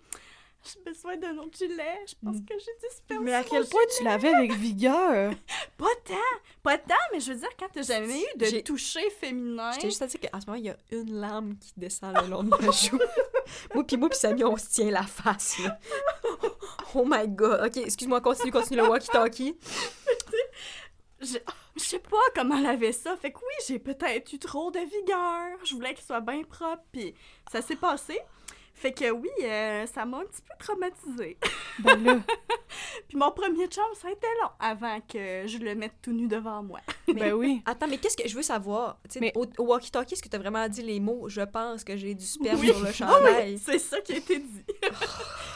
J'ai 0.64 0.80
besoin 0.90 1.16
d'un 1.18 1.36
autre 1.38 1.56
gilet. 1.56 2.00
Je 2.08 2.14
pense 2.24 2.38
que 2.38 2.54
j'ai 2.58 2.88
du 2.88 2.96
sperme 2.96 3.24
Mais 3.24 3.34
à 3.34 3.42
sur 3.42 3.50
quel 3.50 3.62
mon 3.62 3.68
point 3.68 3.80
tu 3.96 4.02
l'avais 4.04 4.34
avec 4.34 4.52
vigueur? 4.54 5.32
Pas 5.76 5.86
tant! 6.06 6.14
Pas 6.62 6.78
tant, 6.78 6.94
mais 7.12 7.20
je 7.20 7.32
veux 7.32 7.38
dire, 7.38 7.50
quand 7.58 7.68
t'as 7.72 7.82
jamais 7.82 8.18
eu 8.20 8.38
de 8.38 8.46
J'ai- 8.46 8.62
toucher 8.62 9.10
féminin. 9.10 9.72
Je 9.72 9.80
t'ai 9.80 9.88
juste 9.88 10.02
à 10.02 10.06
dire 10.06 10.20
qu'en 10.20 10.40
ce 10.40 10.46
moment, 10.46 10.58
il 10.58 10.64
y 10.64 10.70
a 10.70 10.76
une 10.90 11.20
larme 11.20 11.56
qui 11.58 11.72
descend 11.76 12.16
le 12.16 12.28
long 12.28 12.42
de 12.42 12.48
ma 12.48 12.70
joue. 12.70 12.98
Moi 13.74 13.84
pis 13.84 13.96
moi 13.96 14.08
pis 14.08 14.18
Samy, 14.18 14.44
on 14.44 14.56
se 14.56 14.68
tient 14.68 14.90
la 14.90 15.02
face. 15.02 15.56
Oh 16.94 17.04
my 17.04 17.26
god. 17.28 17.60
Ok, 17.66 17.76
excuse-moi, 17.78 18.20
continue, 18.20 18.52
continue 18.52 18.80
le 18.80 18.88
walkie-talkie. 18.88 19.58
Je, 21.20 21.38
je 21.76 21.82
sais 21.82 21.98
pas 21.98 22.16
comment 22.34 22.60
laver 22.60 22.92
ça. 22.92 23.16
Fait 23.16 23.32
que 23.32 23.38
oui, 23.38 23.64
j'ai 23.66 23.78
peut-être 23.78 24.32
eu 24.32 24.38
trop 24.38 24.70
de 24.70 24.78
vigueur. 24.78 25.58
Je 25.64 25.74
voulais 25.74 25.94
qu'il 25.94 26.04
soit 26.04 26.20
bien 26.20 26.42
propre, 26.44 26.82
puis 26.92 27.14
ça 27.50 27.62
s'est 27.62 27.76
passé. 27.76 28.20
Fait 28.76 28.92
que 28.92 29.10
oui, 29.10 29.30
euh, 29.44 29.86
ça 29.86 30.04
m'a 30.04 30.18
un 30.18 30.24
petit 30.24 30.42
peu 30.42 30.54
traumatisée. 30.58 31.38
Ben 31.80 32.02
là, 32.04 32.20
Puis 33.08 33.16
mon 33.16 33.30
premier 33.32 33.66
chum, 33.66 33.82
ça 34.00 34.08
a 34.08 34.10
été 34.12 34.26
long 34.42 34.50
avant 34.60 35.00
que 35.00 35.44
je 35.46 35.58
le 35.58 35.74
mette 35.74 35.94
tout 36.02 36.12
nu 36.12 36.28
devant 36.28 36.62
moi. 36.62 36.80
ben 37.12 37.32
oui. 37.32 37.62
Attends, 37.66 37.88
mais 37.88 37.98
qu'est-ce 37.98 38.16
que 38.16 38.28
je 38.28 38.34
veux 38.36 38.42
savoir? 38.42 38.98
Tu 39.08 39.14
sais, 39.14 39.20
Mais- 39.20 39.32
Au, 39.34 39.44
au 39.58 39.64
walkie-talkie, 39.66 40.14
est-ce 40.14 40.22
que 40.22 40.28
t'as 40.28 40.38
vraiment 40.38 40.68
dit 40.68 40.82
les 40.82 41.00
mots 41.00 41.28
«Je 41.28 41.40
pense 41.40 41.82
que 41.82 41.96
j'ai 41.96 42.14
du 42.14 42.24
sperme 42.24 42.60
Oui. 42.60 42.68
sur 42.68 42.78
le 42.80 42.86
Ah 42.88 42.92
chandail? 42.92 43.52
oui, 43.54 43.58
c'est 43.64 43.78
ça 43.80 44.00
qui 44.02 44.12
a 44.12 44.16
été 44.18 44.38
dit. 44.38 44.64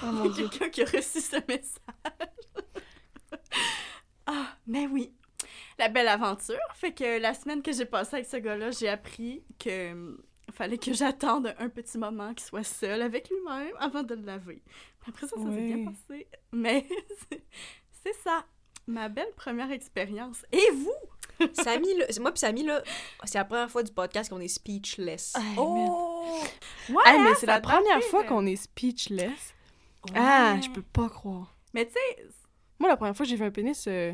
Oh 0.05 0.29
dieu. 0.29 0.49
quelqu'un 0.49 0.69
qui 0.71 0.83
a 0.83 0.87
reçu 0.87 1.21
ce 1.21 1.37
message. 1.47 1.79
ah, 4.27 4.57
mais 4.67 4.87
oui. 4.87 5.13
La 5.79 5.89
belle 5.89 6.09
aventure. 6.09 6.59
Fait 6.75 6.93
que 6.93 7.19
la 7.21 7.35
semaine 7.35 7.63
que 7.63 7.73
j'ai 7.73 7.85
passée 7.85 8.17
avec 8.17 8.27
ce 8.27 8.37
gars-là, 8.39 8.71
j'ai 8.73 8.89
appris 8.89 9.43
que 9.59 9.93
hum, 9.93 10.19
fallait 10.53 10.79
que 10.79 10.93
j'attende 10.93 11.55
un 11.59 11.69
petit 11.69 11.99
moment 11.99 12.35
qu'il 12.35 12.47
soit 12.47 12.65
seul 12.65 13.03
avec 13.03 13.29
lui-même 13.31 13.73
avant 13.79 14.03
de 14.03 14.15
le 14.15 14.23
laver. 14.23 14.63
Après 15.07 15.27
ça, 15.27 15.37
ça 15.37 15.43
s'est 15.43 15.61
bien 15.61 15.77
Oui. 15.77 15.85
passé. 15.85 16.27
Mais 16.53 16.87
c'est- 17.31 18.13
ça. 18.25 18.45
Ma 18.87 19.09
belle 19.11 19.31
première 19.37 19.71
expérience. 19.71 20.45
Et 20.51 20.71
vous? 20.73 20.95
Samy, 21.53 21.95
là, 21.99 22.07
c'est- 22.09 22.21
moi 22.21 22.33
puis 22.33 22.41
Samy, 22.41 22.63
là, 22.63 22.83
c'est 23.25 23.37
la 23.39 23.45
première 23.45 23.71
fois 23.71 23.83
du 23.83 23.93
podcast 23.93 24.31
qu'on 24.31 24.41
est 24.41 24.49
speechless. 24.49 25.35
Oh! 25.59 26.41
Ouais, 26.89 26.95
mais 27.19 27.31
hein, 27.31 27.35
c'est 27.39 27.47
la 27.47 27.61
première 27.61 28.03
fois 28.05 28.25
qu'on 28.25 28.47
est 28.47 28.57
speechless. 28.57 29.55
Ah, 30.15 30.57
je 30.63 30.71
peux 30.71 30.81
pas 30.83 31.09
croire. 31.11 31.55
Mais 31.75 31.85
tu 31.87 31.93
sais, 31.93 32.25
Moi, 32.79 32.89
la 32.89 32.97
première 32.97 33.15
fois 33.15 33.27
que 33.27 33.31
j'ai 33.31 33.37
vu 33.37 33.45
un 33.45 33.51
pénis... 33.51 33.85
euh, 33.89 34.13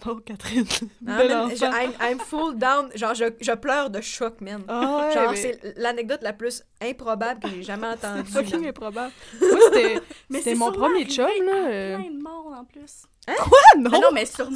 Non, 0.06 0.16
Catherine. 0.24 0.66
Ah, 1.06 1.18
Bel 1.18 1.28
man, 1.28 1.50
je- 1.56 1.64
I'm, 1.64 1.92
I'm 2.00 2.18
full 2.18 2.54
down. 2.56 2.90
Genre, 2.94 3.14
je, 3.14 3.24
je 3.40 3.52
pleure 3.52 3.90
de 3.90 4.00
choc, 4.00 4.40
man. 4.40 4.62
Ah 4.68 5.06
ouais, 5.08 5.14
Genre, 5.14 5.30
mais- 5.30 5.36
c'est 5.36 5.74
l'anecdote 5.76 6.20
la 6.22 6.32
plus 6.32 6.62
improbable 6.82 7.40
que 7.40 7.48
j'ai 7.48 7.62
jamais 7.62 7.86
entendue. 7.94 8.30
fucking 8.30 8.62
là. 8.62 8.68
improbable. 8.68 9.12
Moi, 9.40 9.58
c'était 9.72 10.00
c'est 10.42 10.54
mon 10.54 10.72
premier 10.72 11.04
chum, 11.06 11.26
là. 11.46 11.52
euh. 11.68 11.96
plein 11.98 12.10
de 12.10 12.22
monde 12.22 12.54
en 12.54 12.64
plus. 12.64 13.02
Ah 13.28 13.78
non! 13.78 13.90
Mais 13.90 14.00
non, 14.00 14.08
mais 14.12 14.26
sur... 14.26 14.48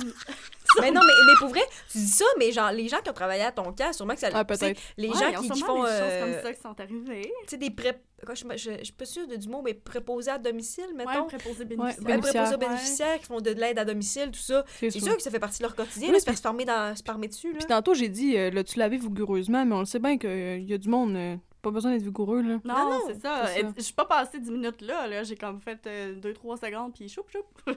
mais 0.80 0.90
non, 0.90 1.00
mais, 1.02 1.12
mais 1.26 1.32
pour 1.38 1.48
vrai, 1.48 1.60
tu 1.90 1.98
dis 1.98 2.06
ça, 2.06 2.24
mais 2.38 2.50
genre, 2.52 2.72
les 2.72 2.88
gens 2.88 2.98
qui 3.02 3.10
ont 3.10 3.14
travaillé 3.14 3.42
à 3.42 3.52
ton 3.52 3.72
camp, 3.72 3.92
sûrement 3.92 4.14
que 4.14 4.20
ça... 4.20 4.28
Ah, 4.32 4.44
tu 4.44 4.56
peut-être. 4.56 4.80
Les 4.96 5.08
Ouais, 5.08 5.14
gens 5.14 5.40
qui, 5.42 5.50
qui 5.50 5.60
font... 5.60 5.74
des 5.82 5.88
choses 5.88 5.88
euh, 5.90 6.20
comme 6.32 6.42
ça 6.42 6.52
qui 6.54 6.60
sont 6.62 6.80
arrivées. 6.80 7.32
Tu 7.42 7.48
sais, 7.48 7.56
des 7.58 7.70
pré... 7.70 7.92
Je, 8.28 8.34
je, 8.56 8.70
je 8.78 8.84
suis 8.84 8.92
pas 8.92 9.04
sûre 9.04 9.26
de- 9.26 9.34
du 9.36 9.48
mot, 9.48 9.62
mais 9.62 9.74
préposés 9.74 10.30
à 10.30 10.38
domicile, 10.38 10.86
Ouais, 10.96 11.04
mettons. 11.04 11.24
préposés 11.26 11.58
Ouais, 11.60 11.64
bénéficiaires. 11.66 11.98
Ouais, 11.98 12.04
bénéficiaires. 12.16 12.42
préposés 12.44 12.68
bénéficiaires 12.68 13.18
qui 13.18 13.26
font 13.26 13.40
de, 13.40 13.52
de 13.52 13.60
l'aide 13.60 13.78
à 13.80 13.84
domicile, 13.84 14.30
tout 14.30 14.38
ça. 14.40 14.64
C'est 14.78 14.90
sûr. 14.90 15.16
que 15.16 15.22
ça 15.22 15.30
fait 15.30 15.40
partie 15.40 15.58
de 15.58 15.64
leur 15.64 15.74
quotidien, 15.74 16.08
Oui, 16.08 16.14
là, 16.14 16.20
se 16.20 16.24
faire 16.24 16.32
puis- 16.32 16.36
se 16.38 16.42
farmer, 16.42 16.64
dans, 16.64 16.94
se 16.96 17.02
farmer 17.02 17.26
dessus, 17.28 17.52
là. 17.52 17.58
Puis 17.58 17.66
tantôt, 17.66 17.94
j'ai 17.94 18.08
dit, 18.08 18.38
euh, 18.38 18.50
l'as-tu 18.50 18.78
lavé 18.78 18.96
vigoureusement, 18.96 19.64
mais 19.66 19.74
on 19.74 19.80
le 19.80 19.84
sait 19.86 19.98
bien 19.98 20.16
qu'il 20.18 20.62
y 20.62 20.72
a 20.72 20.78
du 20.78 20.88
monde, 20.88 21.16
euh, 21.16 21.36
pas 21.62 21.70
besoin 21.72 21.90
d'être 21.90 22.02
vigoureux, 22.04 22.42
là. 22.42 22.58
Non, 22.64 22.74
Non, 22.74 22.90
non, 22.90 23.00
c'est 23.08 23.20
ça. 23.20 23.44
Je 23.76 23.82
suis 23.82 23.92
pas 23.94 24.04
passée 24.04 24.38
10 24.38 24.50
minutes 24.52 24.80
là, 24.82 25.08
là. 25.08 25.24
J'ai 25.24 25.36
comme 25.36 25.60
fait 25.60 25.84
2-3 25.84 26.56
secondes, 26.64 26.94
puis 26.94 27.08
choup, 27.08 27.24
choup. 27.28 27.44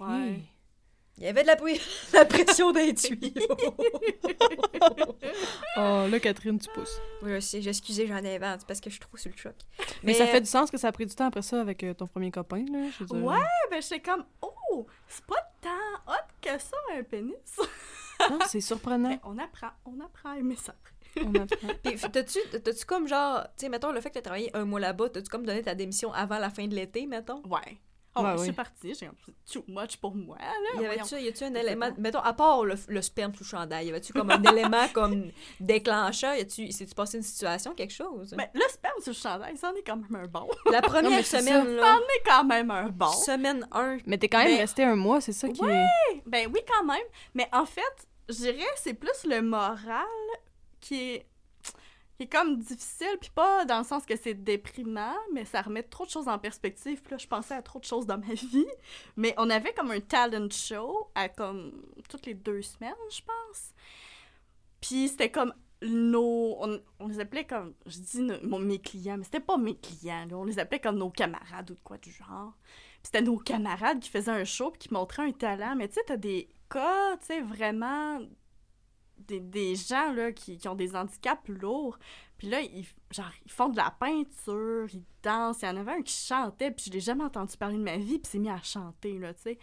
ouais. 0.00 0.42
Il 1.18 1.24
y 1.24 1.26
avait 1.26 1.42
de 1.42 1.48
la, 1.48 1.56
la 2.12 2.24
pression 2.24 2.72
d'un 2.72 2.92
tuyau. 2.92 3.18
Oh, 5.76 6.06
là, 6.10 6.18
Catherine, 6.20 6.58
tu 6.58 6.68
pousses. 6.70 7.00
oui, 7.22 7.34
je 7.34 7.40
sais, 7.40 7.62
j'excusais, 7.62 8.06
j'en 8.06 8.24
invente, 8.24 8.66
parce 8.66 8.80
que 8.80 8.90
je 8.90 8.94
suis 8.94 9.00
trop 9.00 9.16
sur 9.16 9.30
le 9.30 9.36
choc. 9.36 9.54
Mais, 10.02 10.12
ça 10.12 10.26
fait 10.26 10.40
du 10.40 10.48
sens 10.48 10.70
que 10.70 10.76
ça 10.76 10.88
a 10.88 10.92
pris 10.92 11.06
du 11.06 11.14
temps 11.14 11.26
après 11.26 11.42
ça 11.42 11.60
avec 11.60 11.84
euh, 11.84 11.94
ton 11.94 12.06
premier 12.06 12.30
copain, 12.32 12.64
là. 12.70 12.88
Je 12.90 13.04
veux 13.04 13.06
dire. 13.06 13.24
Ouais, 13.24 13.38
ben 13.70 13.80
j'étais 13.80 14.00
comme, 14.00 14.24
oh, 14.42 14.86
c'est 15.06 15.24
pas 15.24 15.52
tant 15.60 16.12
hot 16.12 16.26
que 16.40 16.50
ça, 16.60 16.76
un 16.96 17.02
pénis. 17.04 17.60
Non, 18.30 18.38
c'est 18.48 18.60
surprenant. 18.60 19.10
Mais 19.10 19.20
on 19.24 19.38
apprend, 19.38 19.70
on 19.84 20.00
apprend 20.00 20.32
à 20.32 20.38
aimer 20.38 20.56
ça. 20.56 20.74
On 21.20 21.34
apprend. 21.34 21.68
Puis, 21.84 21.96
t'as-tu, 22.12 22.38
t'as-tu 22.50 22.84
comme 22.84 23.06
genre, 23.06 23.42
tu 23.56 23.64
sais, 23.64 23.68
mettons, 23.68 23.92
le 23.92 24.00
fait 24.00 24.10
que 24.10 24.14
t'as 24.14 24.22
travaillé 24.22 24.54
un 24.56 24.64
mois 24.64 24.80
là-bas, 24.80 25.10
t'as-tu 25.10 25.28
comme 25.28 25.46
donné 25.46 25.62
ta 25.62 25.74
démission 25.74 26.12
avant 26.12 26.38
la 26.38 26.50
fin 26.50 26.66
de 26.66 26.74
l'été, 26.74 27.06
mettons? 27.06 27.42
Ouais. 27.46 27.78
Oh, 28.16 28.22
Ouais, 28.22 28.32
je 28.32 28.38
oui. 28.38 28.44
suis 28.44 28.52
partie, 28.52 28.94
j'ai 28.94 29.08
too 29.52 29.62
much 29.68 29.96
pour 29.98 30.14
moi, 30.14 30.36
là. 30.38 30.82
Y 30.82 30.86
avait-tu, 30.86 31.44
un 31.44 31.54
élément, 31.54 31.90
mettons, 31.98 32.18
à 32.18 32.32
part 32.32 32.64
le, 32.64 32.74
le 32.88 33.02
sperme 33.02 33.32
sous 33.34 33.44
chandail, 33.44 33.86
y 33.86 33.90
avait-tu 33.90 34.12
comme 34.12 34.30
un 34.30 34.42
élément 34.52 34.88
comme 34.92 35.30
déclencheur? 35.60 36.34
Y 36.34 36.40
a-tu, 36.40 36.72
s'est-tu 36.72 36.94
passé 36.94 37.18
une 37.18 37.22
situation, 37.22 37.74
quelque 37.74 37.92
chose? 37.92 38.34
Mais 38.36 38.50
le 38.54 38.62
sperme 38.68 39.00
sur 39.00 39.12
le 39.12 39.16
chandail, 39.16 39.56
ça 39.56 39.70
en 39.70 39.74
est 39.74 39.82
quand 39.86 39.96
même 39.96 40.16
un 40.16 40.26
bon. 40.26 40.48
la 40.72 40.82
première 40.82 41.24
semaine, 41.24 41.64
Ça 41.64 41.70
là, 41.70 41.94
en 41.94 41.98
est 42.00 42.22
quand 42.26 42.44
même 42.44 42.70
un 42.70 42.88
bon. 42.88 43.12
semaine 43.12 43.68
1, 43.72 43.98
Mais 44.06 44.18
t'es 44.18 44.28
quand 44.28 44.38
même 44.38 44.48
Mais- 44.52 44.60
resté 44.60 44.82
un 44.84 44.96
mois, 44.96 45.20
c'est 45.20 45.32
ça 45.32 45.48
qui 45.48 45.64
est... 45.64 45.86
Ben 46.26 46.50
oui, 46.52 46.60
quand 46.66 46.84
même. 46.84 47.04
Mais 47.34 47.48
en 47.52 47.66
fait, 47.66 47.82
je 48.28 48.34
dirais 48.34 48.64
c'est 48.76 48.94
plus 48.94 49.24
le 49.26 49.42
moral 49.42 50.04
qui 50.80 51.12
est, 51.12 51.26
qui 52.18 52.24
est 52.24 52.32
comme 52.32 52.58
difficile, 52.58 53.16
puis 53.20 53.30
pas 53.32 53.64
dans 53.64 53.78
le 53.78 53.84
sens 53.84 54.04
que 54.04 54.16
c'est 54.16 54.34
déprimant, 54.34 55.14
mais 55.32 55.44
ça 55.44 55.62
remet 55.62 55.84
trop 55.84 56.04
de 56.04 56.10
choses 56.10 56.26
en 56.26 56.36
perspective. 56.36 57.00
Puis 57.00 57.12
là, 57.12 57.16
je 57.16 57.28
pensais 57.28 57.54
à 57.54 57.62
trop 57.62 57.78
de 57.78 57.84
choses 57.84 58.06
dans 58.06 58.18
ma 58.18 58.26
vie. 58.34 58.66
Mais 59.16 59.34
on 59.38 59.48
avait 59.48 59.72
comme 59.72 59.92
un 59.92 60.00
talent 60.00 60.50
show 60.50 61.10
à 61.14 61.28
comme 61.28 61.80
toutes 62.08 62.26
les 62.26 62.34
deux 62.34 62.60
semaines, 62.62 62.92
je 63.08 63.20
pense. 63.20 63.70
Puis 64.80 65.08
c'était 65.08 65.30
comme 65.30 65.54
nos... 65.80 66.56
On, 66.60 66.80
on 66.98 67.06
les 67.06 67.20
appelait 67.20 67.46
comme... 67.46 67.74
Je 67.86 68.00
dis 68.00 68.20
mes 68.20 68.80
clients, 68.80 69.16
mais 69.16 69.24
c'était 69.24 69.38
pas 69.38 69.56
mes 69.56 69.76
clients, 69.76 70.26
là. 70.28 70.38
On 70.38 70.44
les 70.44 70.58
appelait 70.58 70.80
comme 70.80 70.98
nos 70.98 71.10
camarades 71.10 71.70
ou 71.70 71.74
de 71.74 71.80
quoi 71.84 71.98
du 71.98 72.10
genre. 72.10 72.52
Puis 72.64 73.12
c'était 73.12 73.22
nos 73.22 73.38
camarades 73.38 74.00
qui 74.00 74.10
faisaient 74.10 74.32
un 74.32 74.44
show 74.44 74.72
puis 74.72 74.88
qui 74.88 74.92
montraient 74.92 75.28
un 75.28 75.32
talent. 75.32 75.76
Mais 75.76 75.86
tu 75.86 75.94
sais, 75.94 76.02
t'as 76.04 76.16
des 76.16 76.48
cas, 76.68 77.16
tu 77.18 77.26
sais, 77.26 77.40
vraiment... 77.42 78.18
Des, 79.28 79.40
des 79.40 79.76
gens, 79.76 80.12
là, 80.12 80.32
qui, 80.32 80.58
qui 80.58 80.68
ont 80.68 80.74
des 80.74 80.96
handicaps 80.96 81.48
lourds. 81.48 81.98
Puis 82.38 82.48
là, 82.48 82.60
ils, 82.60 82.86
genre, 83.10 83.30
ils 83.44 83.52
font 83.52 83.68
de 83.68 83.76
la 83.76 83.94
peinture, 83.98 84.86
ils 84.92 85.04
dansent. 85.22 85.62
Il 85.62 85.66
y 85.66 85.68
en 85.68 85.76
avait 85.76 85.92
un 85.92 86.02
qui 86.02 86.14
chantait, 86.14 86.70
puis 86.70 86.86
je 86.86 86.92
l'ai 86.92 87.00
jamais 87.00 87.24
entendu 87.24 87.56
parler 87.56 87.76
de 87.76 87.82
ma 87.82 87.96
vie, 87.96 88.18
puis 88.18 88.30
s'est 88.30 88.38
mis 88.38 88.50
à 88.50 88.62
chanter, 88.62 89.18
là, 89.18 89.34
tu 89.34 89.42
sais. 89.42 89.58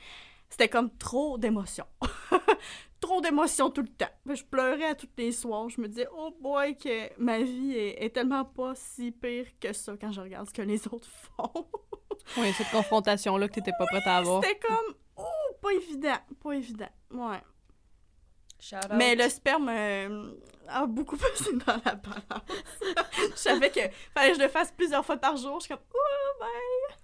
C'était 0.50 0.70
comme 0.70 0.96
trop 0.98 1.38
d'émotions. 1.38 1.88
trop 3.02 3.20
d'émotions 3.22 3.70
tout 3.70 3.82
le 3.82 3.88
temps. 3.88 4.10
Je 4.26 4.44
pleurais 4.44 4.90
à 4.90 4.96
tous 4.96 5.10
les 5.18 5.32
soirs. 5.32 5.70
Je 5.70 5.82
me 5.82 5.88
disais, 5.88 6.08
oh 6.16 6.36
boy, 6.40 6.78
que 6.78 7.10
ma 7.20 7.40
vie 7.40 7.74
est, 7.74 8.04
est 8.06 8.10
tellement 8.12 8.46
pas 8.46 8.74
si 8.76 9.12
pire 9.12 9.48
que 9.60 9.74
ça 9.74 9.96
quand 10.00 10.12
je 10.12 10.22
regarde 10.22 10.48
ce 10.48 10.54
que 10.54 10.62
les 10.62 10.88
autres 10.94 11.10
font. 11.10 11.68
Ouais, 12.38 12.52
cette 12.54 12.70
confrontation-là 12.72 13.48
que 13.48 13.54
t'étais 13.56 13.74
pas 13.78 13.86
prête 13.86 14.08
à 14.08 14.18
avoir. 14.18 14.44
C'était 14.44 14.60
comme, 14.60 14.96
oh, 15.18 15.56
pas 15.62 15.74
évident, 15.74 16.18
pas 16.42 16.54
évident. 16.54 16.90
Ouais. 17.12 17.42
Shout 18.60 18.76
out. 18.76 18.92
Mais 18.96 19.16
le 19.16 19.30
sperme 19.30 19.70
euh, 19.70 20.32
a 20.68 20.86
beaucoup 20.86 21.18
pesé 21.38 21.52
dans 21.66 21.80
la 21.86 21.96
balance. 21.96 22.44
je 23.32 23.38
savais 23.38 23.70
que 23.70 23.82
fallait 24.14 24.32
que 24.32 24.38
je 24.38 24.44
le 24.44 24.50
fasse 24.50 24.72
plusieurs 24.72 25.06
fois 25.06 25.18
par 25.18 25.38
jour. 25.38 25.60
Je 25.60 25.66
suis 25.66 25.74
comme, 25.74 25.84
oh, 25.94 26.40
ben. 26.40 26.96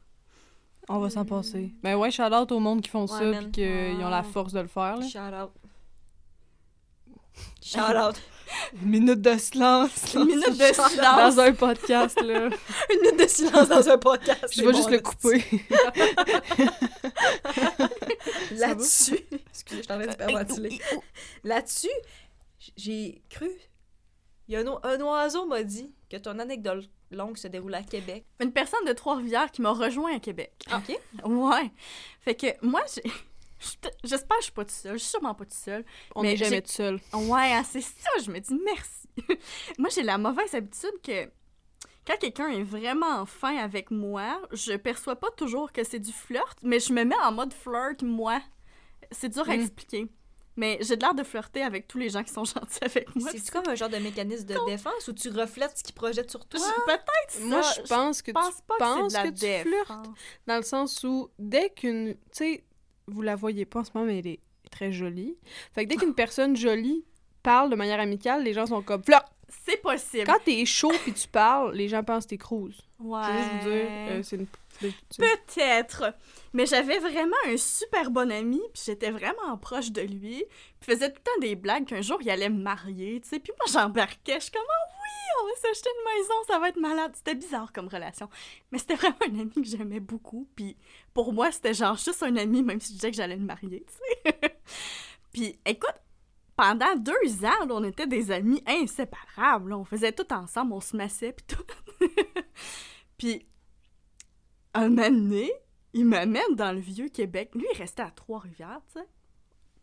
On 0.90 1.00
va 1.00 1.10
s'en 1.10 1.26
passer. 1.26 1.74
Ben 1.84 1.96
ouais, 1.96 2.12
shout 2.12 2.24
out 2.24 2.52
au 2.52 2.60
monde 2.60 2.82
qui 2.82 2.90
font 2.90 3.06
Ouais, 3.06 3.34
ça 3.34 3.40
pis 3.40 3.52
qu'ils 3.52 4.04
ont 4.04 4.10
la 4.10 4.24
force 4.24 4.54
de 4.54 4.60
le 4.60 4.68
faire, 4.68 4.98
là. 4.98 5.08
Shout 5.08 5.20
out. 5.20 5.52
Shout 7.62 7.96
out. 7.96 8.22
Une 8.82 8.90
minute 8.90 9.22
de 9.22 9.38
silence. 9.38 10.14
Une 10.14 10.26
minute 10.26 10.58
de 10.58 10.74
silence. 10.74 10.96
Dans 10.98 11.40
un 11.40 11.54
podcast, 11.54 12.22
là. 12.22 12.46
Une 12.94 13.02
minute 13.02 13.20
de 13.20 13.28
silence 13.28 13.68
dans 13.68 13.90
un 13.90 13.98
podcast. 13.98 14.48
Je 14.52 14.62
vais 14.62 14.72
bon, 14.72 14.78
juste 14.78 14.90
le 14.90 15.00
couper. 15.00 15.44
Là-dessus, 18.52 19.20
excusez, 19.50 19.84
je 19.84 19.88
t'en 19.88 19.98
train 19.98 20.08
d'hyperventiler. 20.08 20.80
Là-dessus, 21.44 21.88
j'ai 22.76 23.22
cru. 23.30 23.50
Il 24.48 24.54
y 24.54 24.58
a 24.58 24.60
un, 24.60 24.80
un 24.84 25.02
oiseau 25.02 25.46
m'a 25.46 25.64
dit 25.64 25.94
que 26.10 26.18
ton 26.18 26.38
anecdote 26.40 26.90
longue 27.12 27.38
se 27.38 27.48
déroule 27.48 27.74
à 27.76 27.84
Québec. 27.84 28.26
Une 28.40 28.52
personne 28.52 28.86
de 28.86 28.94
Trois-Rivières 28.94 29.52
qui 29.52 29.62
m'a 29.62 29.72
rejoint 29.72 30.16
à 30.16 30.20
Québec. 30.20 30.54
OK? 30.74 31.00
Ouais. 31.26 31.72
Fait 32.22 32.36
que 32.36 32.48
moi, 32.62 32.82
j'ai. 32.94 33.04
J'espère 34.04 34.38
que 34.38 34.42
je 34.42 34.46
suis 34.46 34.52
pas 34.54 34.64
toute 34.66 34.72
seule. 34.72 34.94
Je 34.94 34.98
suis 34.98 35.10
sûrement 35.10 35.36
pas 35.36 35.46
toute 35.46 35.54
seule. 35.54 35.86
On 36.16 36.22
Mais 36.22 36.30
n'est 36.32 36.38
jamais 36.38 36.56
j'ai- 36.58 36.62
tout 36.64 36.72
seul. 36.72 37.00
Ouais, 37.14 37.54
hein, 37.54 37.64
c'est 37.64 37.82
ça, 37.82 38.10
je 38.24 38.32
me 38.32 38.40
dis 38.40 38.60
merci. 38.66 39.08
moi, 39.78 39.90
j'ai 39.94 40.04
la 40.04 40.18
mauvaise 40.18 40.54
habitude 40.56 41.02
que 41.04 41.26
quand 42.08 42.18
quelqu'un 42.20 42.48
est 42.50 42.64
vraiment 42.64 43.26
fin 43.26 43.56
avec 43.58 43.92
moi, 43.92 44.42
je 44.52 44.74
perçois 44.76 45.16
pas 45.16 45.30
toujours 45.32 45.72
que 45.72 45.84
c'est 45.84 46.00
du 46.00 46.12
flirt, 46.12 46.58
mais 46.64 46.80
je 46.80 46.92
me 46.94 47.04
mets 47.04 47.16
en 47.24 47.32
mode 47.32 47.54
flirt, 47.54 48.02
moi. 48.02 48.42
C'est 49.12 49.30
dur 49.30 49.48
à 49.50 49.56
Mm. 49.56 49.62
expliquer. 49.62 50.08
Mais 50.58 50.78
j'ai 50.82 50.98
de 50.98 51.02
l'air 51.02 51.14
de 51.14 51.24
flirter 51.24 51.62
avec 51.64 51.88
tous 51.88 51.98
les 51.98 52.10
gens 52.10 52.24
qui 52.24 52.34
sont 52.34 52.44
gentils 52.46 52.80
avec 52.84 53.16
moi. 53.16 53.30
C'est-tu 53.32 53.52
comme 53.52 53.68
un 53.68 53.76
genre 53.76 53.90
de 53.90 53.98
mécanisme 53.98 54.46
de 54.46 54.58
défense 54.66 55.08
où 55.08 55.14
tu 55.14 55.30
reflètes 55.30 55.78
ce 55.78 55.84
qu'ils 55.84 55.96
projettent 55.96 56.30
sur 56.30 56.46
toi? 56.46 56.60
Peut-être 56.86 57.04
ça. 57.32 57.40
Moi, 57.46 57.62
je 57.62 57.82
pense 57.88 58.22
que 58.22 58.32
Je 58.32 58.34
pense 58.34 58.56
tu 58.58 58.62
pas 58.68 58.76
penses 58.78 59.14
que 59.14 59.20
c'est 59.20 59.32
que 59.34 59.40
de 59.40 59.46
la 59.48 59.64
tu 59.64 59.70
flirtes. 59.70 60.10
Dans 60.48 60.58
le 60.58 60.64
sens 60.64 61.04
où, 61.04 61.30
dès 61.40 61.70
qu'une. 61.70 62.16
Tu 62.16 62.20
sais, 62.34 62.64
vous 63.12 63.22
la 63.22 63.36
voyez 63.36 63.66
pas 63.66 63.80
en 63.80 63.84
ce 63.84 63.92
moment, 63.94 64.08
mais 64.08 64.20
elle 64.20 64.28
est 64.28 64.40
très 64.70 64.92
jolie. 64.92 65.36
Fait 65.74 65.86
que 65.86 65.90
dès 65.90 65.96
qu'une 65.98 66.14
personne 66.14 66.56
jolie 66.56 67.04
parle 67.44 67.70
de 67.70 67.76
manière 67.76 68.00
amicale, 68.00 68.44
les 68.44 68.54
gens 68.54 68.66
sont 68.66 68.82
comme 68.82 69.04
flirt. 69.04 69.26
C'est 69.66 69.82
possible. 69.82 70.24
Quand 70.26 70.40
t'es 70.44 70.66
chaud 70.66 70.94
puis 71.04 71.14
tu 71.14 71.28
parles, 71.28 71.76
les 71.76 71.90
gens 71.90 72.04
pensent 72.04 72.24
que 72.24 72.30
t'es 72.30 72.38
cruise. 72.38 72.80
Ouais. 73.00 73.22
Je 73.24 73.32
veux 73.32 73.38
juste 73.38 73.52
vous 73.52 73.70
dire, 73.70 73.86
euh, 73.90 74.24
c'est 74.24 74.36
une. 74.38 74.48
Peut-être. 75.18 76.14
Mais 76.54 76.66
j'avais 76.66 77.00
vraiment 77.00 77.36
un 77.46 77.58
super 77.58 78.12
bon 78.12 78.32
ami, 78.32 78.62
puis 78.74 78.84
j'étais 78.86 79.12
vraiment 79.12 79.58
proche 79.58 79.92
de 79.92 80.02
lui. 80.02 80.44
Puis 80.80 80.94
faisait 80.94 81.10
tout 81.10 81.20
le 81.20 81.24
temps 81.24 81.40
des 81.42 81.56
blagues 81.56 81.86
qu'un 81.86 82.02
jour 82.02 82.18
il 82.22 82.30
allait 82.30 82.50
me 82.50 82.62
marier, 82.62 83.22
tu 83.22 83.30
sais. 83.30 83.40
Puis 83.40 83.54
moi 83.58 83.66
j'embarquais, 83.72 84.36
je 84.36 84.44
suis 84.46 84.52
comme 84.52 84.62
oh 84.64 84.92
oui, 85.04 85.42
on 85.42 85.48
va 85.48 85.56
s'acheter 85.62 85.90
une 85.90 86.20
maison, 86.20 86.34
ça 86.48 86.60
va 86.60 86.70
être 86.70 86.80
malade. 86.80 87.12
C'était 87.16 87.36
bizarre 87.36 87.72
comme 87.72 87.88
relation, 87.88 88.30
mais 88.72 88.78
c'était 88.78 88.96
vraiment 88.96 89.16
un 89.28 89.40
ami 89.40 89.54
que 89.54 89.64
j'aimais 89.66 90.00
beaucoup. 90.00 90.48
Puis 90.56 90.78
pour 91.14 91.34
moi 91.34 91.52
c'était 91.52 91.74
genre 91.74 91.96
juste 91.98 92.24
un 92.24 92.36
ami, 92.36 92.64
même 92.64 92.80
si 92.80 92.90
je 92.90 92.94
disais 92.94 93.12
que 93.12 93.18
j'allais 93.18 93.38
le 93.38 93.46
marier, 93.46 93.86
tu 93.88 94.32
sais. 94.32 94.34
puis 95.32 95.60
écoute. 95.66 95.96
Pendant 96.58 96.96
deux 96.96 97.44
ans, 97.44 97.66
on 97.72 97.84
était 97.84 98.06
des 98.06 98.30
amis 98.30 98.62
inséparables. 98.68 99.74
On 99.74 99.84
faisait 99.84 100.12
tout 100.12 100.32
ensemble, 100.32 100.74
on 100.74 100.82
se 100.82 100.96
massait, 100.96 101.32
puis 101.32 101.46
tout. 101.48 101.64
puis 103.18 103.48
un 104.74 104.90
donné, 104.90 105.52
il 105.94 106.06
m'amène 106.06 106.56
dans 106.56 106.72
le 106.72 106.80
vieux 106.80 107.10
Québec. 107.10 107.52
Lui, 107.56 107.66
il 107.74 107.78
restait 107.78 108.04
à 108.04 108.12
Trois-Rivières, 108.12 108.82
tu 108.94 109.00
sais. 109.02 109.08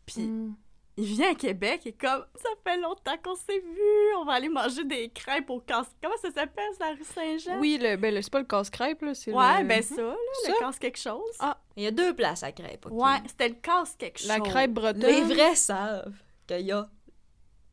Puis 0.07 0.22
Mm. 0.26 0.55
il 0.97 1.05
vient 1.05 1.30
à 1.32 1.34
Québec 1.34 1.82
et 1.86 1.93
comme 1.93 2.24
ça 2.36 2.49
fait 2.64 2.78
longtemps 2.78 3.16
qu'on 3.22 3.34
s'est 3.34 3.59
vu, 3.61 4.16
on 4.18 4.24
va 4.24 4.32
aller 4.32 4.49
manger 4.49 4.84
des 4.84 5.11
crêpes 5.11 5.51
au 5.51 5.61
casse. 5.61 5.86
Comment 6.03 6.16
ça 6.16 6.30
s'appelle, 6.30 6.64
c'est 6.72 6.80
la 6.84 6.91
rue 6.93 7.05
Saint-Jean? 7.05 7.61
Oui, 7.61 7.78
le, 7.80 7.97
ben, 7.97 8.14
le- 8.14 8.22
c'est 8.22 8.32
pas 8.32 8.39
le 8.41 8.47
casse-crêpe, 8.47 9.03
là. 9.03 9.14
C'est 9.14 9.32
Ouais, 9.32 9.61
le- 9.62 9.68
ben 9.68 9.82
ça, 9.82 10.01
là, 10.03 10.14
Ça? 10.45 10.53
le 10.53 10.59
casse 10.59 10.78
quelque 10.78 10.99
chose. 10.99 11.36
Ah, 11.41 11.59
Il 11.76 11.82
y 11.84 11.86
a 11.86 11.91
deux 11.91 12.14
places 12.14 12.43
à 12.43 12.51
crêpes, 12.53 12.86
ok? 12.86 12.93
Ouais, 12.93 13.18
c'était 13.26 13.49
le 13.51 13.55
casse 13.57 13.95
quelque 13.97 14.18
chose. 14.18 14.28
La 14.28 14.41
crêpe 14.41 14.72
bretonne? 14.72 15.03
Les 15.03 15.22
vrais 15.22 15.55
savent 15.55 16.14
qu'il 16.47 16.61
y 16.62 16.72
a... 16.72 16.89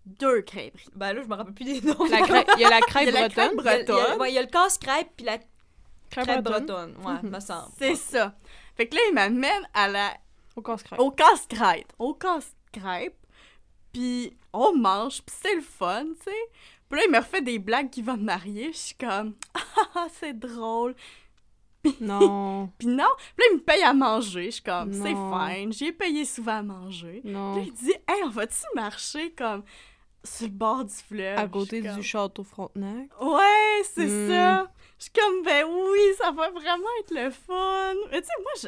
Deux 0.05 0.41
crêperies. 0.43 0.85
Ben 0.93 1.13
là, 1.13 1.23
je 1.23 1.27
me 1.27 1.33
rappelle 1.33 1.53
plus 1.55 1.65
des 1.65 1.81
noms. 1.81 2.05
La 2.11 2.21
crêpe- 2.21 2.47
Il 2.57 2.61
y 2.61 2.65
a 2.65 2.69
la 2.69 2.79
crêpe 2.81 3.07
Il 3.09 3.13
y 3.13 3.17
a 3.17 3.21
la 3.21 3.29
crêpe 3.29 3.55
bretonne? 3.55 3.63
Il 3.63 3.65
y 3.65 3.69
a- 3.69 3.73
il 3.73 3.87
y 3.87 3.91
a- 3.91 4.03
bretonne. 4.03 4.21
ouais, 4.21 4.31
il 4.31 4.35
y 4.35 4.37
a 4.37 4.41
le 4.43 4.47
casse-crêpe 4.49 5.07
puis 5.17 5.25
la 5.25 5.39
Crêpe 6.23 6.43
bretonne. 6.43 6.95
Ouais, 7.03 7.21
me 7.29 7.39
semble. 7.39 7.71
C'est 7.77 7.95
ça. 7.95 8.35
Fait 8.75 8.87
que 8.87 8.95
là, 8.95 9.01
il 9.09 9.13
m'amène 9.13 9.67
à 9.73 9.87
la 9.87 10.13
Au 10.55 10.61
casse-crêpe. 10.61 10.99
au 10.99 11.11
casse-crêpe. 11.11 11.93
Au 11.99 12.13
casse-crêpe. 12.13 13.15
Puis 13.93 14.35
on 14.53 14.75
mange, 14.75 15.21
puis 15.21 15.35
c'est 15.41 15.55
le 15.55 15.61
fun, 15.61 16.03
tu 16.17 16.23
sais. 16.25 16.37
Puis 16.89 16.99
là, 16.99 17.05
il 17.07 17.11
me 17.11 17.17
refait 17.17 17.41
des 17.41 17.59
blagues 17.59 17.89
qu'il 17.89 18.03
va 18.05 18.15
me 18.15 18.23
marier. 18.23 18.71
Je 18.73 18.77
suis 18.77 18.95
comme, 18.95 19.33
ah, 19.95 20.07
c'est 20.19 20.37
drôle. 20.37 20.95
Non, 22.01 22.67
Puis 22.79 22.87
non, 22.87 23.05
puis 23.17 23.47
là, 23.47 23.51
il 23.51 23.55
me 23.57 23.61
paye 23.63 23.83
à 23.83 23.93
manger. 23.93 24.45
Je 24.45 24.49
suis 24.51 24.63
comme, 24.63 24.91
c'est 24.91 25.13
Non. 25.13 25.31
fine. 25.47 25.71
J'ai 25.71 25.91
payé 25.91 26.25
souvent 26.25 26.57
à 26.57 26.63
manger. 26.63 27.19
Puis 27.23 27.31
là, 27.31 27.39
non. 27.39 27.63
il 27.63 27.71
dit, 27.73 27.93
hey, 28.07 28.23
on 28.23 28.29
va-tu 28.29 28.63
marcher 28.75 29.31
comme 29.33 29.63
sur 30.23 30.47
le 30.47 30.53
bord 30.53 30.83
du 30.83 30.93
fleuve? 30.93 31.37
À 31.37 31.47
côté 31.47 31.81
du 31.81 31.87
comme, 31.87 32.01
château 32.01 32.43
Frontenac? 32.43 33.09
Ouais, 33.21 33.81
c'est 33.83 34.07
Hmm. 34.07 34.29
ça. 34.29 34.71
Je 35.05 35.11
suis 35.11 35.11
comme, 35.11 35.43
ben 35.43 35.65
oui, 35.65 35.99
ça 36.17 36.31
va 36.31 36.49
vraiment 36.49 36.87
être 36.99 37.11
le 37.11 37.29
fun. 37.29 37.93
Mais 38.09 38.21
tu 38.21 38.27
sais, 38.27 38.41
moi, 38.41 38.51
je. 38.63 38.67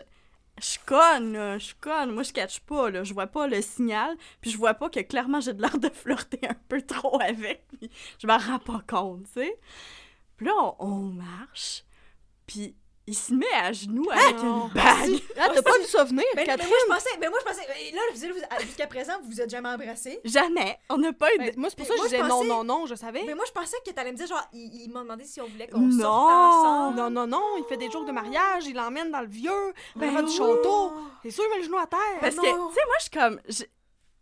Je 0.59 0.77
conne, 0.85 1.33
là. 1.33 1.57
Je 1.57 1.73
conne. 1.79 2.11
Moi, 2.11 2.23
je 2.23 2.31
catch 2.33 2.59
pas, 2.61 2.89
là. 2.89 3.03
Je 3.03 3.13
vois 3.13 3.27
pas 3.27 3.47
le 3.47 3.61
signal. 3.61 4.15
Puis 4.41 4.51
je 4.51 4.57
vois 4.57 4.73
pas 4.73 4.89
que 4.89 4.99
clairement 4.99 5.39
j'ai 5.39 5.53
de 5.53 5.61
l'air 5.61 5.77
de 5.77 5.89
flirter 5.89 6.39
un 6.47 6.55
peu 6.67 6.81
trop 6.81 7.19
avec. 7.21 7.67
Puis 7.67 7.89
je 8.19 8.27
m'en 8.27 8.38
rends 8.38 8.59
pas 8.59 8.81
compte, 8.88 9.25
tu 9.25 9.41
sais. 9.41 9.59
Puis 10.35 10.45
là, 10.47 10.53
on, 10.57 10.75
on 10.79 10.99
marche. 11.11 11.83
Puis 12.47 12.75
il 13.08 13.16
se 13.16 13.34
met 13.34 13.45
à 13.55 13.72
genoux 13.72 14.10
avec 14.12 14.36
Non. 14.43 14.68
une 14.68 14.74
bague. 14.74 15.22
Ah, 15.39 15.47
t'as 15.53 15.62
pas 15.62 15.78
vu 15.80 15.86
ça 15.86 16.03
venir, 16.03 16.24
Ben, 16.36 16.41
mais 16.41 16.45
Catherine? 16.45 16.70
moi, 16.70 16.78
je 16.88 16.93
pensais, 17.05 17.18
ben 17.20 17.30
moi, 17.30 17.39
je 17.41 17.45
pensais, 17.49 17.66
ben, 17.68 17.95
là, 17.95 18.01
vous, 18.14 18.20
vous- 18.20 18.66
jusqu'à 18.66 18.88
présent, 18.88 19.14
vous 19.24 19.30
vous 19.32 19.41
êtes 19.41 19.49
jamais 19.49 19.70
embrassés. 19.70 20.20
Jamais. 20.26 20.78
On 20.89 20.97
n'a 20.97 21.14
pas 21.14 21.34
eu 21.34 21.38
de. 21.38 21.43
Ben, 21.45 21.53
moi, 21.58 21.70
c'est 21.70 21.78
pour 21.78 21.88
ça 21.88 21.93
que 21.93 21.99
je 21.99 22.03
disais 22.05 22.24
non, 22.28 22.43
non, 22.43 22.64
non, 22.64 22.86
je 22.86 22.95
savais. 22.95 23.24
Mais 23.26 23.34
moi, 23.36 23.45
je 23.47 23.51
pensais 23.53 23.78
que 23.86 23.91
t'allais 23.91 24.12
me 24.12 24.18
dire, 24.18 24.28
genre, 24.28 24.45
il, 24.53 24.84
il 24.84 24.91
m'a 24.91 25.01
demandé 25.01 25.24
si 25.24 25.39
on 25.41 25.47
voulait 25.47 25.68
qu'on 25.68 25.80
Non. 25.80 25.99
sorte 26.01 26.32
ensemble. 26.32 26.97
Non, 26.97 27.10
non, 27.10 27.28
non, 27.28 27.43
il 27.58 27.64
fait 27.70 27.78
des 27.78 27.89
jours 27.89 28.03
de 28.05 28.12
mariage, 28.12 28.66
il 28.68 28.76
l'emmène 28.76 29.10
dans 29.12 29.22
le 29.22 29.28
vieux, 29.28 29.74
Ben 29.95 30.14
ben, 30.14 30.24
du 30.24 30.32
château. 30.32 30.91
C'est 31.24 31.32
sûr, 31.32 31.43
il 31.45 31.49
met 31.51 31.58
le 31.60 31.64
genou 31.64 31.78
à 31.78 31.88
terre. 31.88 31.99
Parce 32.22 32.36
non. 32.36 32.43
que, 32.43 32.47
tu 32.47 32.53
sais, 32.76 32.86
moi, 32.86 32.95
je 32.97 33.01
suis 33.03 33.12
comme. 33.12 33.68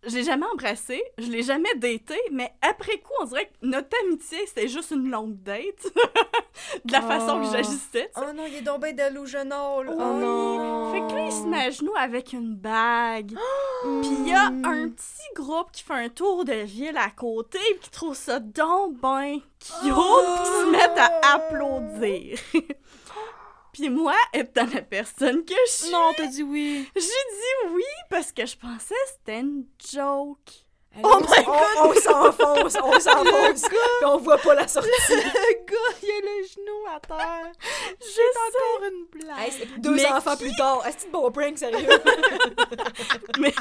Je- 0.08 0.16
l'ai 0.16 0.24
jamais 0.24 0.45
embrassé, 0.51 1.03
je 1.18 1.30
l'ai 1.32 1.43
jamais 1.43 1.74
daté, 1.76 2.16
mais 2.32 2.51
après 2.62 2.97
coup, 2.99 3.12
on 3.22 3.26
dirait 3.26 3.45
que 3.47 3.53
notre 3.68 3.89
amitié, 4.06 4.38
c'était 4.47 4.68
juste 4.68 4.91
une 4.91 5.10
longue 5.10 5.36
date. 5.43 5.86
de 6.86 6.91
la 6.91 7.01
façon 7.01 7.39
que 7.41 7.47
Oh. 7.47 7.51
j'agissais. 7.51 8.10
Oh 8.18 8.32
non, 8.36 8.43
il 8.47 8.56
est 8.56 8.64
tombé 8.64 8.93
delusional. 8.93 9.88
Oh 9.89 9.93
non. 9.95 10.91
Fait 10.93 11.01
que 11.01 11.18
là, 11.18 11.26
il 11.26 11.32
se 11.32 11.43
met 11.47 11.66
à 11.66 11.70
genoux 11.70 11.93
avec 11.97 12.34
une 12.34 12.56
bague. 12.56 13.34
Puis 14.01 14.12
il 14.22 14.28
y 14.30 14.34
a 14.34 14.45
un 14.47 14.89
petit 14.89 15.34
groupe 15.36 15.72
qui 15.72 15.84
fait 15.84 15.93
un 15.93 16.10
tour 16.10 16.45
de 16.45 16.53
ville 16.53 16.97
à 16.97 17.10
côté, 17.10 17.60
pis 17.74 17.80
qui 17.82 17.89
trouve 17.91 18.16
ça 18.16 18.39
donc 18.39 18.95
ben 19.01 19.39
cute, 19.60 19.82
pis 19.82 19.89
qui 19.89 19.91
se 19.91 20.72
mettent 20.72 20.97
à 20.97 21.36
applaudir. 21.36 22.38
Puis 23.78 23.89
moi, 23.89 24.15
étant 24.34 24.65
la 24.73 24.82
personne 24.82 25.43
que 25.43 25.53
je 25.67 25.71
suis, 25.71 25.91
Non, 25.91 26.13
t'as 26.15 26.28
dit 26.28 26.43
oui. 26.43 26.89
j'ai 26.95 27.01
dit 27.01 27.73
oui 27.73 27.84
parce 28.09 28.32
que 28.32 28.45
je 28.45 28.55
pensais 28.55 28.95
que 28.95 29.09
c'était 29.11 29.39
une 29.41 29.65
joke. 29.91 30.38
Oh 31.03 31.17
my 31.19 31.43
god! 31.43 31.47
On, 31.78 31.89
on 31.89 31.93
s'enfonce, 31.93 32.78
on 32.82 32.99
s'enfonce, 33.01 33.63
puis 33.67 33.78
on 34.05 34.15
voit 34.17 34.38
pas 34.38 34.53
la 34.55 34.65
sortie. 34.65 34.89
Le 35.09 35.65
gars, 35.65 35.97
il 36.01 36.09
a 36.09 36.21
le 36.21 36.47
genou 36.47 36.86
à 36.95 36.99
terre. 37.01 37.51
C'est 37.99 38.21
encore 38.21 38.89
une 38.89 39.05
blague. 39.19 39.39
Hey, 39.41 39.51
c'est 39.51 39.82
deux 39.82 39.91
Mais 39.95 40.05
enfants 40.05 40.38
qui- 40.38 40.45
plus 40.45 40.55
tard. 40.55 40.88
Est-ce 40.88 41.05
que 41.05 41.11
bon 41.11 41.30
prank, 41.32 41.57
sérieux? 41.57 41.89
mais, 43.39 43.53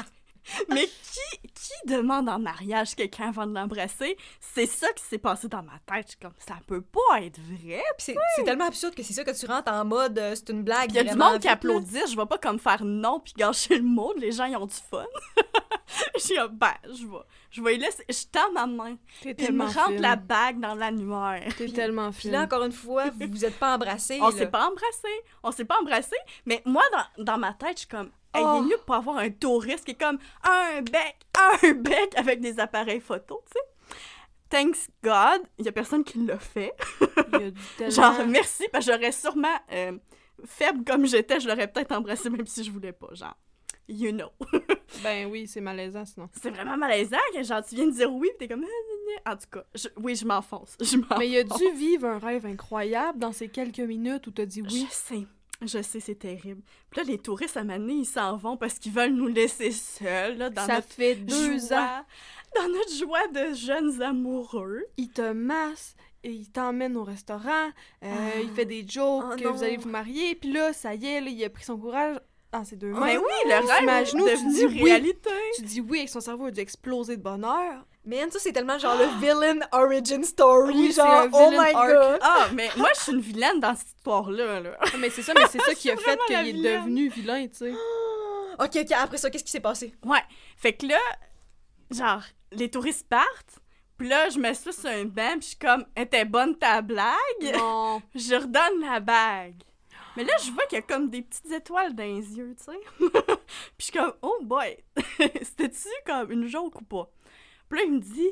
mais 0.69 0.85
qui, 0.85 1.47
qui 1.53 1.87
demande 1.87 2.29
en 2.29 2.39
mariage 2.39 2.95
quelqu'un 2.95 3.29
avant 3.29 3.47
de 3.47 3.53
l'embrasser? 3.53 4.17
C'est 4.39 4.65
ça 4.65 4.91
qui 4.93 5.03
s'est 5.03 5.17
passé 5.17 5.47
dans 5.47 5.63
ma 5.63 5.79
tête. 5.85 6.05
Je 6.05 6.11
suis 6.11 6.19
comme, 6.19 6.33
ça 6.37 6.55
peut 6.67 6.81
pas 6.81 7.21
être 7.21 7.39
vrai. 7.39 7.83
Puis 7.97 8.15
c'est 8.35 8.43
tellement 8.43 8.65
absurde 8.65 8.95
que 8.95 9.03
c'est 9.03 9.13
ça 9.13 9.23
que 9.23 9.37
tu 9.37 9.45
rentres 9.45 9.71
en 9.71 9.85
mode 9.85 10.17
euh, 10.17 10.35
c'est 10.35 10.49
une 10.49 10.63
blague. 10.63 10.91
Il 10.91 10.95
y 10.95 10.99
a 10.99 11.03
du 11.03 11.15
monde 11.15 11.39
qui 11.39 11.47
applaudit. 11.47 12.01
Je 12.09 12.15
vais 12.15 12.25
pas 12.25 12.37
comme 12.37 12.59
faire 12.59 12.83
non 12.83 13.19
puis 13.19 13.33
gâcher 13.37 13.77
le 13.77 13.83
mot. 13.83 14.13
Les 14.17 14.31
gens, 14.31 14.45
ils 14.45 14.55
ont 14.57 14.65
du 14.65 14.75
fun. 14.75 15.05
Comme, 16.35 16.57
ben, 16.57 16.73
je 16.85 17.05
vais. 17.05 17.23
Je 17.51 17.61
vais 17.61 17.75
y 17.75 17.77
laisser. 17.77 18.03
Je 18.09 18.25
tends 18.31 18.51
ma 18.51 18.65
main. 18.65 18.97
Puis 19.21 19.35
il 19.39 19.53
me 19.53 19.63
rentre 19.63 20.01
la 20.01 20.15
bague 20.15 20.59
dans 20.59 20.75
l'annuaire. 20.75 21.53
T'es 21.57 21.67
tellement 21.67 22.11
Puis 22.11 22.21
fine. 22.21 22.31
là, 22.31 22.41
encore 22.41 22.63
une 22.63 22.71
fois, 22.71 23.09
vous 23.11 23.27
vous 23.29 23.45
êtes 23.45 23.57
pas 23.57 23.75
embrassés. 23.75 24.19
On 24.21 24.31
s'est 24.31 24.47
pas 24.47 24.67
embrassé. 24.67 25.07
On 25.43 25.51
s'est 25.51 25.63
pas 25.65 25.77
embrassé. 25.79 26.15
Mais 26.45 26.61
moi, 26.65 26.83
dans, 26.91 27.23
dans 27.23 27.37
ma 27.37 27.53
tête, 27.53 27.73
je 27.75 27.79
suis 27.79 27.87
comme, 27.87 28.09
hey, 28.35 28.43
Oh. 28.45 28.55
il 28.55 28.65
est 28.65 28.69
mieux 28.69 28.77
de 28.77 28.83
pas 28.83 28.97
avoir 28.97 29.17
un 29.17 29.29
touriste 29.29 29.85
qui 29.85 29.91
est 29.91 29.99
comme 29.99 30.17
un 30.43 30.81
bec, 30.81 31.15
un 31.63 31.71
bec 31.73 32.13
avec 32.17 32.39
des 32.41 32.59
appareils 32.59 32.99
photo, 33.01 33.41
tu 33.45 33.53
sais. 33.53 33.95
Thanks 34.49 34.89
God, 35.03 35.41
il 35.57 35.65
y 35.65 35.69
a 35.69 35.71
personne 35.71 36.03
qui 36.03 36.23
l'a 36.23 36.37
fait. 36.37 36.73
Il 37.33 37.39
y 37.41 37.43
a 37.45 37.51
du 37.51 37.61
tellement... 37.77 37.91
Genre, 37.95 38.27
merci, 38.27 38.65
parce 38.71 38.85
que 38.85 38.91
j'aurais 38.93 39.11
sûrement, 39.11 39.55
euh, 39.71 39.97
faible 40.45 40.83
comme 40.85 41.05
j'étais, 41.07 41.39
je 41.39 41.47
l'aurais 41.47 41.67
peut-être 41.67 41.91
embrassé 41.91 42.29
même 42.29 42.45
si 42.45 42.63
je 42.63 42.71
voulais 42.71 42.93
pas. 42.93 43.09
Genre, 43.13 43.35
you 43.87 44.11
know. 44.11 44.29
Ben 45.03 45.29
oui, 45.29 45.47
c'est 45.47 45.61
malaisant 45.61 46.05
sinon. 46.05 46.29
C'est 46.41 46.51
vraiment 46.51 46.77
malaisant 46.77 47.17
que 47.33 47.41
genre, 47.43 47.65
tu 47.65 47.75
viens 47.75 47.87
de 47.87 47.91
dire 47.91 48.09
oui, 48.13 48.29
pis 48.33 48.47
t'es 48.47 48.47
comme, 48.53 48.63
Ah, 49.25 49.33
en 49.33 49.35
tout 49.35 49.47
cas, 49.51 49.63
je- 49.73 49.87
oui, 49.97 50.15
je 50.15 50.25
m'enfonce. 50.25 50.77
Je 50.79 50.95
m'enfonce. 50.97 51.17
Mais 51.17 51.27
il 51.27 51.37
a 51.37 51.43
dû 51.43 51.71
vivre 51.75 52.07
un 52.07 52.19
rêve 52.19 52.45
incroyable 52.45 53.17
dans 53.19 53.31
ces 53.33 53.49
quelques 53.49 53.79
minutes 53.79 54.27
où 54.27 54.31
t'as 54.31 54.45
dit 54.45 54.61
oui. 54.61 54.87
Je 54.89 54.93
sais. 54.93 55.27
Je 55.61 55.81
sais, 55.81 55.99
c'est 55.99 56.15
terrible. 56.15 56.61
Puis 56.89 57.01
là, 57.01 57.07
les 57.07 57.17
touristes, 57.17 57.57
à 57.57 57.63
Mané, 57.63 57.93
ils 57.93 58.05
s'en 58.05 58.35
vont 58.35 58.57
parce 58.57 58.77
qu'ils 58.79 58.91
veulent 58.91 59.13
nous 59.13 59.27
laisser 59.27 59.71
seuls, 59.71 60.37
là, 60.37 60.49
dans 60.49 60.65
Ça 60.65 60.75
notre 60.75 60.87
fait 60.89 61.15
deux 61.15 61.59
joie, 61.59 61.77
ans. 61.77 62.05
Dans 62.55 62.67
notre 62.69 62.93
joie 62.93 63.27
de 63.29 63.53
jeunes 63.53 64.01
amoureux. 64.01 64.83
Il 64.97 65.09
te 65.09 65.31
masse, 65.31 65.95
et 66.23 66.31
il 66.31 66.49
t'emmène 66.49 66.97
au 66.97 67.03
restaurant, 67.03 67.69
euh, 68.03 68.31
il 68.41 68.49
fait 68.49 68.65
des 68.65 68.85
jokes 68.87 69.23
Oh 69.31 69.35
que 69.35 69.47
vous 69.47 69.63
allez 69.63 69.77
vous 69.77 69.89
marier, 69.89 70.35
puis 70.35 70.51
là, 70.51 70.73
ça 70.73 70.95
y 70.95 71.05
est, 71.05 71.21
là, 71.21 71.29
il 71.29 71.43
a 71.43 71.49
pris 71.49 71.63
son 71.63 71.77
courage 71.77 72.17
dans 72.51 72.65
ses 72.65 72.75
deux 72.75 72.91
mains. 72.91 73.05
Mais 73.05 73.17
oui, 73.17 73.23
le 73.45 73.55
rêve 73.55 74.07
est 74.07 74.13
devenu 74.15 74.65
oui? 74.81 74.83
réalité. 74.83 75.29
Tu 75.55 75.61
dis 75.61 75.81
oui 75.81 75.99
avec 75.99 76.09
son 76.09 76.21
cerveau 76.21 76.45
a 76.45 76.51
dû 76.51 76.59
exploser 76.59 77.15
de 77.17 77.21
bonheur. 77.21 77.85
Man, 78.05 78.29
ça, 78.29 78.37
c'est 78.39 78.51
tellement 78.51 78.77
genre 78.77 78.95
le 78.97 79.19
villain 79.19 79.59
origin 79.71 80.23
story. 80.23 80.73
Oui, 80.75 80.91
genre, 80.91 81.27
oh 81.33 81.49
my 81.49 81.73
arc. 81.73 81.87
god. 81.87 82.19
Ah, 82.21 82.47
mais 82.53 82.69
moi, 82.77 82.89
je 82.95 83.01
suis 83.01 83.11
une 83.13 83.21
vilaine 83.21 83.59
dans 83.59 83.75
cette 83.75 83.87
histoire-là, 83.87 84.59
là. 84.59 84.77
Ah, 84.79 84.97
mais 84.99 85.09
c'est 85.09 85.23
ça, 85.23 85.33
mais 85.33 85.45
c'est 85.49 85.61
ça 85.65 85.73
qui 85.73 85.89
a 85.89 85.95
suis 85.95 86.05
fait 86.05 86.19
qu'il 86.27 86.35
est 86.37 86.53
devenu 86.53 87.09
vilain, 87.09 87.47
tu 87.47 87.55
sais. 87.55 87.73
Ok, 88.57 88.77
ok, 88.77 88.91
après 88.93 89.17
ça, 89.17 89.29
qu'est-ce 89.29 89.43
qui 89.43 89.51
s'est 89.51 89.59
passé? 89.59 89.93
Ouais. 90.05 90.21
Fait 90.55 90.71
que 90.71 90.85
là, 90.85 90.99
genre, 91.91 92.23
les 92.53 92.71
touristes 92.71 93.05
partent. 93.09 93.59
Puis 93.97 94.07
là, 94.07 94.29
je 94.29 94.39
m'assois 94.39 94.71
sur 94.71 94.89
un 94.89 95.03
banc, 95.03 95.31
puis 95.31 95.41
je 95.41 95.47
suis 95.47 95.57
comme, 95.57 95.85
était 95.95 96.23
bonne 96.23 96.57
ta 96.57 96.81
blague? 96.81 97.53
Non. 97.53 98.01
Je 98.15 98.35
redonne 98.35 98.81
la 98.81 99.01
bague. 99.01 99.61
Mais 100.15 100.23
là, 100.23 100.33
je 100.41 100.51
vois 100.51 100.65
qu'il 100.67 100.77
y 100.77 100.79
a 100.79 100.81
comme 100.81 101.09
des 101.09 101.21
petites 101.21 101.51
étoiles 101.51 101.93
dans 101.93 102.03
les 102.03 102.37
yeux, 102.37 102.55
tu 102.57 102.63
sais. 102.63 102.79
puis 102.99 103.09
je 103.79 103.83
suis 103.83 103.93
comme, 103.93 104.13
oh 104.21 104.37
boy, 104.41 104.77
c'était-tu 105.19 105.89
comme 106.05 106.31
une 106.31 106.47
joke 106.47 106.79
ou 106.79 106.83
pas? 106.85 107.09
Puis 107.69 107.79
là, 107.79 107.85
il 107.85 107.93
me 107.93 107.99
dit, 107.99 108.29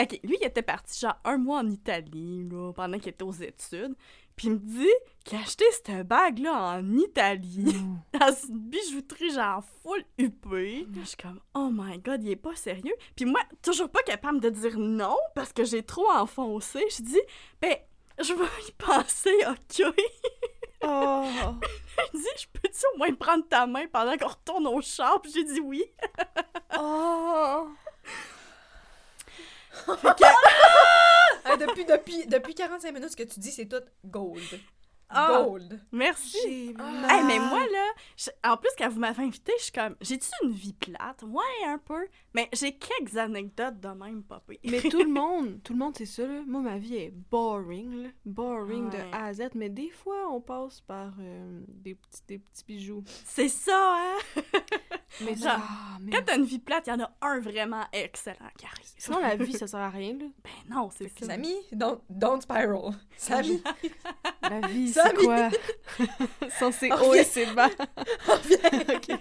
ok, 0.00 0.20
lui, 0.24 0.38
il 0.40 0.46
était 0.46 0.62
parti 0.62 0.98
genre 0.98 1.18
un 1.24 1.38
mois 1.38 1.60
en 1.60 1.68
Italie, 1.68 2.48
là, 2.50 2.72
pendant 2.72 2.98
qu'il 2.98 3.10
était 3.10 3.24
aux 3.24 3.32
études. 3.32 3.94
Puis 4.36 4.46
il 4.46 4.52
me 4.52 4.58
dit 4.58 4.94
qu'il 5.24 5.36
a 5.36 5.40
acheté 5.40 5.64
cette 5.72 6.06
bague-là 6.06 6.78
en 6.78 6.96
Italie, 6.96 7.74
dans 8.12 8.32
une 8.48 8.58
bijouterie 8.58 9.32
genre 9.32 9.64
full 9.82 10.04
huppée. 10.16 10.86
Je 10.94 11.02
suis 11.02 11.16
comme, 11.16 11.40
oh 11.54 11.70
my 11.72 11.98
god, 11.98 12.22
il 12.22 12.30
est 12.30 12.36
pas 12.36 12.54
sérieux. 12.54 12.94
Puis 13.16 13.24
moi, 13.24 13.40
toujours 13.62 13.90
pas 13.90 14.02
capable 14.02 14.40
de 14.40 14.50
dire 14.50 14.78
non 14.78 15.16
parce 15.34 15.52
que 15.52 15.64
j'ai 15.64 15.82
trop 15.82 16.08
enfoncé. 16.10 16.80
Je 16.96 17.02
dis, 17.02 17.20
ben, 17.60 17.76
je 18.20 18.32
vais 18.32 18.44
y 18.68 18.72
penser, 18.72 19.34
ok? 19.48 19.94
Oh! 20.80 21.24
Il 22.14 22.20
dit 22.20 22.26
Je 22.38 22.46
peux-tu 22.52 22.84
au 22.94 22.98
moins 22.98 23.12
prendre 23.12 23.44
ta 23.48 23.66
main 23.66 23.86
pendant 23.92 24.16
qu'on 24.16 24.28
retourne 24.28 24.66
au 24.68 24.80
char? 24.80 25.20
Puis 25.20 25.32
j'ai 25.32 25.42
dit 25.42 25.60
oui. 25.60 25.84
Oh! 26.78 27.68
Ah, 31.44 31.56
depuis, 31.56 31.84
depuis, 31.84 32.26
depuis 32.26 32.54
45 32.54 32.92
minutes, 32.92 33.10
ce 33.10 33.16
que 33.16 33.22
tu 33.22 33.40
dis, 33.40 33.50
c'est 33.50 33.66
tout 33.66 33.82
gold. 34.04 34.42
Ah. 35.10 35.42
Gold. 35.44 35.80
Merci. 35.92 36.38
J'ai 36.44 36.74
Ah. 36.78 37.06
Hey, 37.18 37.24
mais 37.24 37.38
moi, 37.38 37.60
là, 37.60 37.86
je- 38.16 38.30
en 38.48 38.56
plus, 38.56 38.68
quand 38.76 38.88
vous 38.90 39.00
m'avez 39.00 39.22
invité, 39.24 39.52
je 39.58 39.62
suis 39.64 39.72
comme, 39.72 39.96
j'ai-tu 40.00 40.28
une 40.42 40.50
vie 40.52 40.74
plate? 40.74 41.22
Ouais, 41.22 41.66
un 41.66 41.78
peu. 41.78 42.06
Mais 42.34 42.48
j'ai 42.52 42.76
quelques 42.76 43.16
anecdotes 43.16 43.80
de 43.80 43.88
même, 43.88 44.22
papé. 44.22 44.60
Mais 44.64 44.80
tout 44.82 45.02
le 45.02 45.08
monde, 45.12 45.60
tout 45.62 45.72
le 45.72 45.78
monde, 45.78 45.94
c'est 45.96 46.06
ça, 46.06 46.26
là. 46.26 46.42
Moi, 46.46 46.60
ma 46.60 46.78
vie 46.78 46.96
est 46.96 47.10
boring, 47.30 48.02
là. 48.04 48.08
Boring 48.26 48.90
Ouais. 48.90 48.98
de 48.98 49.14
A 49.14 49.24
à 49.26 49.32
Z. 49.32 49.48
Mais 49.54 49.70
des 49.70 49.90
fois, 49.90 50.30
on 50.30 50.40
passe 50.40 50.80
par 50.82 51.12
euh, 51.20 51.60
des, 51.68 51.94
petits, 51.94 52.22
des 52.28 52.38
petits 52.38 52.64
bijoux. 52.66 53.02
C'est 53.24 53.48
ça, 53.48 53.94
hein? 53.96 54.42
Mais 55.22 55.34
Genre, 55.34 55.56
ah, 55.58 55.96
mais- 56.00 56.12
Quand 56.12 56.22
t'as 56.26 56.36
une 56.36 56.44
vie 56.44 56.58
plate, 56.58 56.86
il 56.86 56.90
y 56.90 56.92
en 56.92 57.00
a 57.00 57.10
un 57.22 57.40
vraiment 57.40 57.82
excellent 57.92 58.50
qui 58.58 58.66
arrive. 58.66 58.84
Sinon, 58.98 59.18
la 59.20 59.36
vie, 59.36 59.52
ça 59.54 59.66
sert 59.66 59.80
à 59.80 59.88
rien, 59.88 60.12
là. 60.12 60.26
Ben 60.44 60.74
non, 60.74 60.90
c'est 60.94 61.08
ça. 61.18 61.26
Samy, 61.26 61.54
don't, 61.72 61.98
don't 62.10 62.40
spiral. 62.42 62.92
Samy, 63.16 63.60
La 64.42 64.60
vie, 64.68 64.92
c'est 65.06 65.14
quoi? 65.24 66.48
Sans 66.58 66.72
ses 66.72 66.90
hauts 66.92 67.14
et 67.14 67.24
ses 67.24 67.46
bas. 67.46 67.68
reviens. 68.26 68.96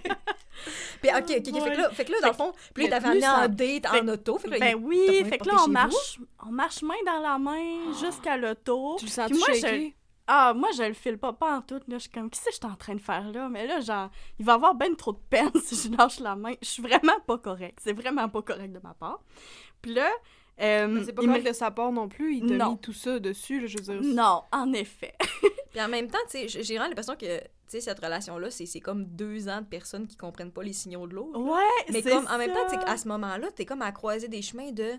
Puis, 1.02 1.10
ok, 1.12 1.18
ok, 1.18 1.48
ok, 1.48 1.64
fait 1.64 1.72
que 1.72 1.78
là, 1.82 1.90
fait 1.92 2.06
que 2.06 2.12
là, 2.12 2.18
dans 2.22 2.28
le 2.30 2.34
fond, 2.34 2.54
puis 2.74 2.90
t'avais 2.90 3.10
plus 3.12 3.24
amené 3.24 3.46
en 3.46 3.48
date 3.48 3.86
en 3.86 4.08
auto. 4.08 4.38
Fait 4.40 4.48
que 4.48 4.54
là, 4.54 4.60
Ben 4.60 4.70
il- 4.70 4.76
oui, 4.84 5.24
fait 5.30 5.38
que 5.38 5.48
là, 5.48 5.56
on 5.60 5.66
chez 5.66 5.72
marche, 5.72 6.20
on 6.46 6.52
marche 6.52 6.82
main 6.82 6.96
dans 7.06 7.20
la 7.20 7.38
main 7.38 7.94
jusqu'à 8.02 8.38
l'auto. 8.38 8.96
Tu 9.00 9.06
le 9.06 9.12
sens 9.12 9.32
moi? 9.32 9.48
Ah, 10.30 10.54
moi, 10.54 10.70
je 10.76 10.84
le 10.84 10.94
file 10.94 11.18
pas, 11.18 11.32
pas 11.32 11.56
en 11.58 11.62
tout. 11.62 11.76
Là. 11.88 11.98
Je 11.98 12.00
suis 12.00 12.10
comme, 12.10 12.30
qu'est-ce 12.30 12.44
que 12.46 12.52
je 12.52 12.58
suis 12.58 12.66
en 12.66 12.76
train 12.76 12.96
de 12.96 13.00
faire 13.00 13.32
là? 13.32 13.48
Mais 13.48 13.66
là, 13.66 13.80
genre, 13.80 14.10
il 14.38 14.46
va 14.46 14.54
y 14.54 14.56
avoir 14.56 14.76
ben 14.76 14.94
trop 14.96 15.14
de 15.14 15.22
peine 15.30 15.52
si 15.64 15.76
je 15.90 15.96
lâche 15.96 16.20
la 16.20 16.36
main. 16.36 16.54
Je 16.62 16.68
suis 16.68 16.84
vraiment 16.84 17.18
pas 17.26 17.38
correcte. 17.38 17.80
C'est 17.82 17.94
vraiment 17.94 18.28
pas 18.28 18.42
correct 18.42 18.74
de 18.74 18.80
ma 18.84 18.94
part. 18.94 19.22
Puis 19.82 19.94
là, 19.94 20.10
euh, 20.62 21.02
C'est 21.06 21.14
pas 21.14 21.22
il 21.24 21.44
de 21.44 21.54
sa 21.54 21.72
part 21.72 21.92
non 21.92 22.08
plus. 22.08 22.36
Il 22.38 22.46
t'a 22.58 22.70
mis 22.70 22.78
tout 22.80 22.94
ça 22.94 23.20
dessus, 23.20 23.60
là, 23.62 23.68
je 23.68 23.78
veux 23.78 24.00
dire. 24.00 24.14
Non, 24.16 24.44
en 24.52 24.74
effet. 24.74 25.14
Puis 25.72 25.82
en 25.82 25.88
même 25.90 26.10
temps, 26.10 26.18
tu 26.30 26.48
sais, 26.48 26.64
j'ai 26.64 26.76
vraiment 26.76 26.88
l'impression 26.90 27.16
que, 27.16 27.40
tu 27.40 27.46
sais, 27.68 27.82
cette 27.82 28.00
relation-là, 28.00 28.50
c'est 28.50 28.66
c'est 28.66 28.80
comme 28.80 29.06
deux 29.06 29.48
ans 29.50 29.62
de 29.62 29.66
personnes 29.68 30.08
qui 30.08 30.16
comprennent 30.18 30.52
pas 30.52 30.64
les 30.64 30.74
signaux 30.74 31.06
de 31.08 31.14
l'autre. 31.16 31.40
Ouais, 31.40 31.62
Mais 31.92 32.02
comme, 32.02 32.28
en 32.28 32.38
même 32.38 32.52
temps, 32.54 32.66
tu 32.72 32.78
qu'à 32.80 32.98
ce 32.98 33.08
moment-là, 33.10 33.52
t'es 33.52 33.66
comme 33.66 33.82
à 33.82 33.92
croiser 33.92 34.28
des 34.28 34.42
chemins 34.42 34.72
de... 34.72 34.94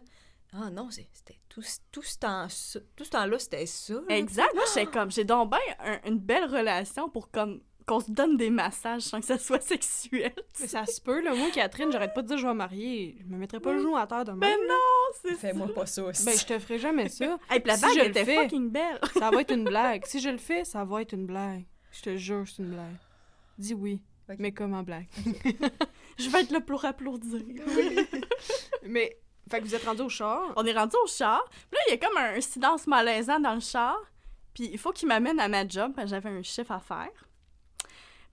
Ah 0.53 0.71
non, 0.71 0.89
c'était 0.91 1.39
tout, 1.49 1.61
ce- 1.63 1.79
tout 1.93 2.03
ce 2.03 2.19
temps 2.19 2.47
tout 2.97 3.05
ce 3.05 3.11
temps-là, 3.11 3.39
c'était 3.39 3.67
ça. 3.67 3.95
là, 3.95 4.17
Exact. 4.17 4.55
Moi, 4.55 4.65
j'étais 4.73 4.87
comme, 4.91 5.11
j'ai 5.11 5.25
donc 5.25 5.53
un- 5.81 6.01
une 6.09 6.19
belle 6.19 6.45
relation 6.47 7.09
pour 7.11 7.31
comme 7.31 7.61
qu'on 7.89 8.01
se 8.01 8.11
donne 8.11 8.37
des 8.37 8.51
massages 8.51 9.03
sans 9.03 9.19
que 9.21 9.27
ça 9.27 9.39
soit 9.39 9.61
sexuel. 9.63 10.33
Mais 10.61 10.69
ça 10.69 10.85
se 10.87 11.01
peut, 11.01 11.21
là. 11.21 11.35
Moi, 11.35 11.51
Catherine, 11.53 11.91
j'arrête 11.91 12.15
pas 12.15 12.23
de 12.23 12.29
dire 12.29 12.39
je 12.39 12.43
vais 12.47 12.53
me 12.53 12.59
marier. 12.59 13.17
Je 13.21 13.25
me 13.33 13.39
mettrais 13.39 13.59
pas 13.61 13.73
le 13.73 13.79
genou 13.79 13.97
à 13.97 14.07
terre 14.07 14.25
de 14.25 14.31
même. 14.33 14.41
Ben 14.41 14.57
non, 14.69 14.75
c'est 15.23 15.31
ça. 15.31 15.37
Fais-moi 15.39 15.69
pas 15.75 15.87
ça 15.87 16.05
aussi. 16.05 16.25
Ben, 16.25 16.37
je 16.39 16.45
te 16.47 16.59
ferai 16.59 16.79
jamais 16.79 17.09
ça. 17.09 17.39
Hey, 17.51 17.61
puis 17.61 17.69
la 17.69 17.77
si 17.77 17.83
bague 17.83 17.95
je 17.95 17.99
le 18.01 18.07
était 18.07 18.25
fais- 18.25 18.37
fucking 18.43 18.71
belle. 18.71 19.01
Ça 19.19 19.31
va 19.31 19.41
être 19.41 19.53
une 19.55 19.65
blague. 19.69 20.05
Si 20.07 20.21
je 20.21 20.29
le 20.29 20.39
fais, 20.39 20.65
ça 20.65 20.85
va 20.85 21.03
être 21.03 21.13
une 21.15 21.27
blague. 21.27 21.65
Je 21.93 22.03
te 22.03 22.17
jure, 22.17 22.45
c'est 22.47 22.63
une 22.63 22.71
blague. 22.71 22.97
Dis 23.59 23.75
oui. 23.75 24.01
Mais 24.39 24.53
comment 24.53 24.83
blague? 24.83 25.07
Je 26.19 26.29
vais 26.29 26.43
être 26.43 26.51
là 26.51 26.61
pour 26.61 26.85
applaudir. 26.85 27.41
Mais, 28.85 29.19
fait 29.51 29.61
que 29.61 29.65
vous 29.65 29.75
êtes 29.75 29.85
rendu 29.85 30.03
au 30.03 30.09
char? 30.11 30.53
On 30.57 30.65
est 30.67 30.73
rendu 30.73 30.97
au 31.03 31.07
char. 31.07 31.43
Puis 31.49 31.79
là, 31.79 31.81
il 31.89 31.91
y 31.93 31.95
a 31.95 31.97
comme 32.07 32.17
un 32.19 32.41
silence 32.41 32.87
malaisant 32.87 33.41
dans 33.41 33.55
le 33.55 33.61
char. 33.61 33.97
Puis 34.55 34.69
il 34.73 34.79
faut 34.79 34.93
qu'il 34.93 35.09
m'amène 35.09 35.41
à 35.41 35.49
ma 35.49 35.67
job, 35.67 35.93
parce 35.95 36.07
que 36.07 36.11
j'avais 36.11 36.29
un 36.31 36.43
chiffre 36.43 36.73
à 36.73 36.81
faire. 36.81 37.09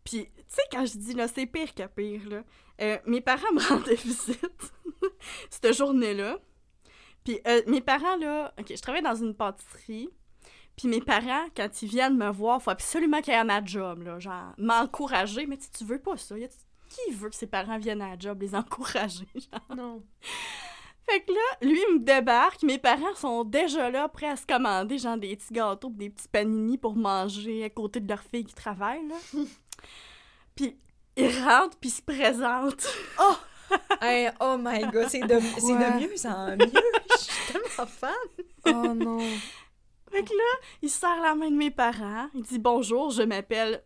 Puis, 0.05 0.25
tu 0.25 0.43
sais, 0.47 0.61
quand 0.71 0.85
je 0.85 0.97
dis, 0.97 1.13
là, 1.13 1.27
c'est 1.27 1.45
pire 1.47 1.73
que 1.75 1.85
pire, 1.87 2.21
là. 2.29 2.43
euh, 2.81 2.97
mes 3.05 3.19
parents 3.21 3.51
me 3.53 3.61
rendaient 3.67 3.95
visite 3.95 4.73
cette 5.49 5.73
journée-là. 5.73 6.37
Puis 7.23 7.39
euh, 7.47 7.61
mes 7.67 7.81
parents, 7.81 8.15
là... 8.17 8.53
OK, 8.59 8.67
je 8.69 8.81
travaille 8.81 9.01
dans 9.01 9.15
une 9.15 9.33
pâtisserie. 9.35 10.09
Puis 10.77 10.87
mes 10.87 11.01
parents, 11.01 11.45
quand 11.55 11.81
ils 11.81 11.89
viennent 11.89 12.17
me 12.17 12.29
voir, 12.31 12.61
faut 12.61 12.69
absolument 12.69 13.21
qu'ils 13.21 13.33
aient 13.33 13.37
à 13.37 13.43
ma 13.43 13.63
job, 13.65 14.03
là. 14.03 14.19
Genre, 14.19 14.53
m'encourager. 14.57 15.47
Mais 15.47 15.57
tu 15.57 15.83
veux 15.85 15.99
pas 15.99 16.17
ça. 16.17 16.37
Y 16.37 16.43
a- 16.45 16.49
qui 16.87 17.11
veut 17.13 17.29
que 17.29 17.35
ses 17.35 17.47
parents 17.47 17.79
viennent 17.79 18.01
à 18.03 18.11
la 18.11 18.19
job 18.19 18.41
les 18.41 18.53
encourager? 18.53 19.25
genre? 19.35 19.75
Non. 19.75 20.03
Fait 21.09 21.21
que 21.21 21.31
là, 21.31 21.67
lui, 21.69 21.79
il 21.89 21.95
me 21.95 21.99
débarque. 21.99 22.61
Mes 22.63 22.77
parents 22.77 23.13
sont 23.15 23.43
déjà 23.43 23.89
là, 23.89 24.07
prêts 24.07 24.29
à 24.29 24.35
se 24.35 24.45
commander, 24.45 24.97
genre 24.97 25.17
des 25.17 25.35
petits 25.35 25.53
gâteaux 25.53 25.89
des 25.91 26.09
petits 26.09 26.27
panini 26.27 26.77
pour 26.77 26.95
manger 26.95 27.63
à 27.63 27.69
côté 27.69 27.99
de 27.99 28.07
leur 28.07 28.21
fille 28.23 28.45
qui 28.45 28.53
travaille, 28.55 29.07
là. 29.07 29.15
Puis 30.55 30.77
il 31.15 31.43
rentre, 31.43 31.77
puis 31.77 31.89
il 31.89 31.93
se 31.93 32.01
présente. 32.01 32.87
Hey, 34.01 34.29
oh 34.39 34.57
my 34.59 34.81
god, 34.91 35.07
c'est 35.09 35.21
de, 35.21 35.39
c'est 35.57 35.73
de 35.73 35.99
mieux 35.99 36.25
en 36.25 36.55
mieux. 36.55 36.71
Je 37.11 37.17
suis 37.17 37.53
tellement 37.53 37.87
fan. 37.87 38.13
Oh 38.67 38.93
non. 38.93 39.19
Fait 40.11 40.23
que 40.23 40.33
là, 40.33 40.67
il 40.81 40.89
serre 40.89 41.21
la 41.21 41.35
main 41.35 41.49
de 41.49 41.55
mes 41.55 41.71
parents. 41.71 42.29
Il 42.33 42.43
dit 42.43 42.59
bonjour, 42.59 43.09
je 43.11 43.23
m'appelle 43.23 43.83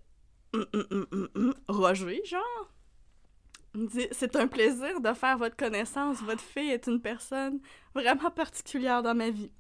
hum, 0.54 0.66
hum, 0.74 1.30
hum, 1.36 1.54
Roger, 1.68 2.22
genre. 2.26 2.72
Il 3.76 3.88
dit 3.88 4.08
c'est 4.12 4.36
un 4.36 4.48
plaisir 4.48 5.00
de 5.00 5.14
faire 5.14 5.38
votre 5.38 5.56
connaissance. 5.56 6.22
Votre 6.22 6.44
fille 6.44 6.72
est 6.72 6.88
une 6.88 7.02
personne 7.02 7.60
vraiment 7.96 8.32
particulière 8.32 9.02
dans 9.02 9.16
ma 9.16 9.30
vie. 9.30 9.52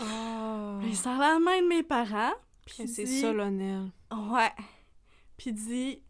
Oh. 0.00 0.78
Il 0.82 0.96
serre 0.96 1.18
la 1.18 1.38
main 1.38 1.62
de 1.62 1.68
mes 1.68 1.82
parents. 1.82 2.34
Puis 2.66 2.88
C'est 2.88 3.06
solennel. 3.06 3.90
Ouais. 4.10 4.52
Puis 5.36 5.50
il 5.50 5.54
dit 5.54 6.02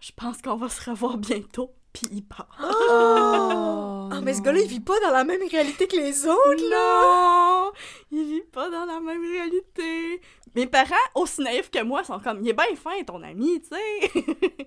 je 0.00 0.12
pense 0.16 0.40
qu'on 0.40 0.56
va 0.56 0.68
se 0.68 0.88
revoir 0.90 1.18
bientôt. 1.18 1.74
Puis 1.92 2.06
il 2.12 2.22
part. 2.22 2.48
Oh, 2.62 4.08
Ah, 4.12 4.20
mais 4.22 4.32
ce 4.34 4.40
gars-là, 4.42 4.60
il 4.60 4.68
vit 4.68 4.80
pas 4.80 4.98
dans 5.00 5.10
la 5.10 5.24
même 5.24 5.40
réalité 5.50 5.86
que 5.88 5.96
les 5.96 6.24
autres. 6.24 6.70
non! 6.70 7.72
Il 8.12 8.24
vit 8.26 8.42
pas 8.52 8.70
dans 8.70 8.84
la 8.84 9.00
même 9.00 9.20
réalité. 9.22 10.20
Mes 10.54 10.66
parents, 10.66 10.94
aussi 11.16 11.42
naïfs 11.42 11.70
que 11.70 11.82
moi, 11.82 12.02
sont 12.04 12.18
comme, 12.20 12.40
il 12.42 12.48
est 12.48 12.52
bien 12.54 12.74
fin, 12.76 13.02
ton 13.04 13.22
ami, 13.22 13.60
tu 13.60 13.68
sais. 13.76 14.22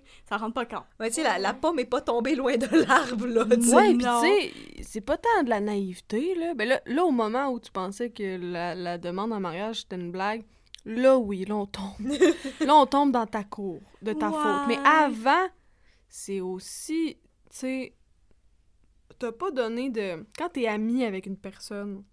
Ça 0.29 0.37
rend 0.37 0.51
pas 0.51 0.65
compte. 0.65 0.83
Ouais, 0.99 1.09
tu 1.09 1.15
sais, 1.15 1.23
la, 1.23 1.39
la 1.39 1.53
pomme 1.53 1.79
est 1.79 1.85
pas 1.85 2.01
tombée 2.01 2.35
loin 2.35 2.55
de 2.57 2.67
l'arbre, 2.85 3.27
là. 3.27 3.45
tu 3.45 3.61
sais. 3.61 3.75
Ouais, 3.75 3.93
tu 3.97 4.03
sais, 4.03 4.51
c'est 4.83 5.01
pas 5.01 5.17
tant 5.17 5.43
de 5.43 5.49
la 5.49 5.59
naïveté, 5.61 6.35
là. 6.35 6.53
Ben 6.55 6.67
là, 6.67 6.81
là, 6.85 7.03
au 7.05 7.11
moment 7.11 7.49
où 7.51 7.59
tu 7.59 7.71
pensais 7.71 8.09
que 8.11 8.37
la, 8.37 8.75
la 8.75 8.97
demande 8.97 9.31
en 9.33 9.39
mariage 9.39 9.81
c'était 9.81 9.95
une 9.97 10.11
blague, 10.11 10.43
là, 10.85 11.17
oui, 11.17 11.45
là, 11.45 11.55
on 11.55 11.65
tombe. 11.65 11.99
là, 12.61 12.75
on 12.75 12.85
tombe 12.85 13.11
dans 13.11 13.25
ta 13.25 13.43
cour, 13.43 13.79
de 14.01 14.13
ta 14.13 14.29
faute. 14.29 14.67
Mais 14.67 14.77
avant, 14.85 15.47
c'est 16.09 16.41
aussi, 16.41 17.17
tu 17.49 17.57
sais, 17.57 17.93
t'as 19.19 19.31
pas 19.31 19.51
donné 19.51 19.89
de... 19.89 20.25
Quand 20.37 20.49
t'es 20.49 20.67
ami 20.67 21.05
avec 21.05 21.25
une 21.25 21.37
personne 21.37 22.03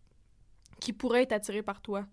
qui 0.81 0.93
pourrait 0.93 1.23
être 1.23 1.33
attirée 1.33 1.63
par 1.63 1.81
toi, 1.83 2.07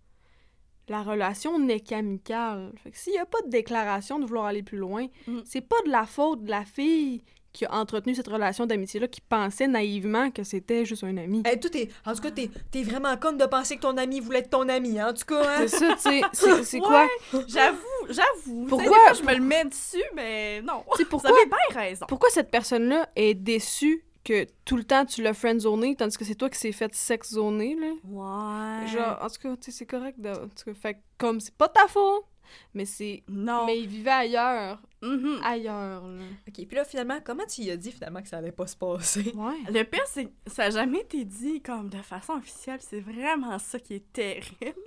la 0.89 1.03
relation 1.03 1.59
n'est 1.59 1.81
qu'amicale. 1.81 2.73
Fait 2.83 2.91
que 2.91 2.97
s'il 2.97 3.13
y 3.13 3.17
a 3.17 3.25
pas 3.25 3.41
de 3.41 3.49
déclaration 3.49 4.19
de 4.19 4.25
vouloir 4.25 4.45
aller 4.45 4.63
plus 4.63 4.77
loin, 4.77 5.07
Mm. 5.27 5.39
c'est 5.45 5.61
pas 5.61 5.81
de 5.85 5.91
la 5.91 6.05
faute 6.05 6.43
de 6.43 6.49
la 6.49 6.63
fille 6.65 7.23
qui 7.57 7.65
a 7.65 7.73
entretenu 7.73 8.13
cette 8.13 8.27
relation 8.27 8.65
d'amitié-là, 8.67 9.07
qui 9.07 9.19
pensait 9.21 9.67
naïvement 9.67 10.29
que 10.29 10.43
c'était 10.43 10.85
juste 10.85 11.03
un 11.03 11.17
ami. 11.17 11.41
Hey, 11.45 11.59
toi, 11.59 11.69
t'es- 11.71 11.89
en 12.05 12.13
tout 12.13 12.21
cas, 12.21 12.29
t'es, 12.31 12.51
t'es 12.69 12.83
vraiment 12.83 13.17
conne 13.17 13.37
de 13.37 13.45
penser 13.45 13.77
que 13.77 13.81
ton 13.81 13.97
ami 13.97 14.19
voulait 14.19 14.39
être 14.39 14.49
ton 14.51 14.69
ami, 14.69 14.99
hein, 14.99 15.09
en 15.09 15.13
tout 15.13 15.25
cas. 15.25 15.41
Hein? 15.43 15.65
C'est 15.67 15.77
ça, 15.79 15.93
tu 15.95 16.01
sais. 16.01 16.21
C'est 16.33 16.63
c'est 16.77 16.79
quoi? 16.79 17.07
J'avoue, 17.47 17.77
j'avoue. 18.09 18.65
Pourquoi? 18.67 19.13
je 19.13 19.23
me 19.23 19.33
le 19.33 19.41
mets 19.41 19.65
dessus, 19.65 20.03
mais 20.15 20.61
non. 20.61 20.83
Tu 20.91 20.97
sais, 20.97 21.03
Vous 21.03 21.09
pourquoi, 21.09 21.31
avez 21.31 21.45
bien 21.47 21.81
raison. 21.81 22.05
pourquoi 22.07 22.29
cette 22.29 22.51
personne-là 22.51 23.09
est 23.15 23.33
déçue 23.33 24.03
que 24.23 24.45
tout 24.65 24.75
le 24.77 24.83
temps 24.83 25.05
tu 25.05 25.23
l'as 25.23 25.33
friendzoné, 25.33 25.95
tandis 25.95 26.15
que 26.17 26.25
c'est 26.25 26.35
toi 26.35 26.49
qui 26.49 26.59
s'est 26.59 26.71
fait 26.73 26.93
sex-zoner, 26.93 27.75
là? 27.75 27.87
Ouais. 28.05 28.87
Genre, 28.87 29.17
en 29.21 29.27
tout 29.29 29.41
cas, 29.41 29.55
c'est 29.71 29.85
correct 29.85 30.19
de... 30.19 30.29
En 30.29 30.47
tout 30.49 30.65
cas, 30.65 30.73
fait 30.73 30.97
comme 31.17 31.39
c'est 31.39 31.55
pas 31.55 31.69
ta 31.69 31.87
faute, 31.87 32.25
mais 32.73 32.85
c'est... 32.85 33.23
Non. 33.27 33.65
Mais 33.65 33.79
il 33.79 33.87
vivait 33.87 34.11
ailleurs. 34.11 34.79
Mhm. 35.01 35.39
Ailleurs, 35.43 36.07
là. 36.07 36.23
Ok, 36.47 36.53
puis 36.53 36.75
là, 36.75 36.83
finalement, 36.83 37.19
comment 37.23 37.45
tu 37.45 37.61
y 37.61 37.71
as 37.71 37.77
dit, 37.77 37.91
finalement, 37.91 38.21
que 38.21 38.27
ça 38.27 38.37
allait 38.37 38.51
pas 38.51 38.67
se 38.67 38.75
passer? 38.75 39.31
Ouais. 39.35 39.57
Le 39.71 39.83
pire, 39.83 40.05
c'est 40.07 40.25
que 40.25 40.31
ça 40.47 40.63
n'a 40.63 40.71
jamais 40.71 41.01
été 41.01 41.23
dit 41.23 41.61
comme 41.61 41.89
de 41.89 42.01
façon 42.01 42.33
officielle. 42.33 42.79
C'est 42.81 43.01
vraiment 43.01 43.59
ça 43.59 43.79
qui 43.79 43.95
est 43.95 44.11
terrible. 44.11 44.81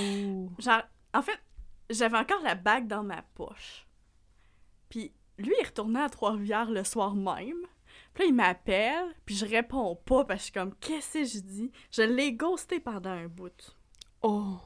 Oh. 0.00 0.48
Genre, 0.58 0.82
en 1.12 1.22
fait, 1.22 1.38
j'avais 1.90 2.18
encore 2.18 2.42
la 2.42 2.54
bague 2.54 2.86
dans 2.86 3.02
ma 3.02 3.22
poche. 3.34 3.86
Puis 4.88 5.12
lui, 5.38 5.54
il 5.60 5.66
retournait 5.66 6.02
à 6.02 6.08
Trois-Rivières 6.08 6.70
le 6.70 6.84
soir 6.84 7.14
même. 7.14 7.66
Puis 8.14 8.24
là, 8.24 8.28
il 8.28 8.34
m'appelle, 8.34 9.14
puis 9.26 9.34
je 9.34 9.44
réponds 9.44 9.96
pas 9.96 10.24
parce 10.24 10.38
que 10.38 10.40
je 10.40 10.44
suis 10.44 10.52
comme, 10.52 10.74
qu'est-ce 10.76 11.18
que 11.18 11.24
je 11.24 11.38
dis? 11.40 11.72
Je 11.90 12.02
l'ai 12.02 12.32
ghosté 12.32 12.80
pendant 12.80 13.10
un 13.10 13.26
bout. 13.26 13.76
Oh. 14.22 14.56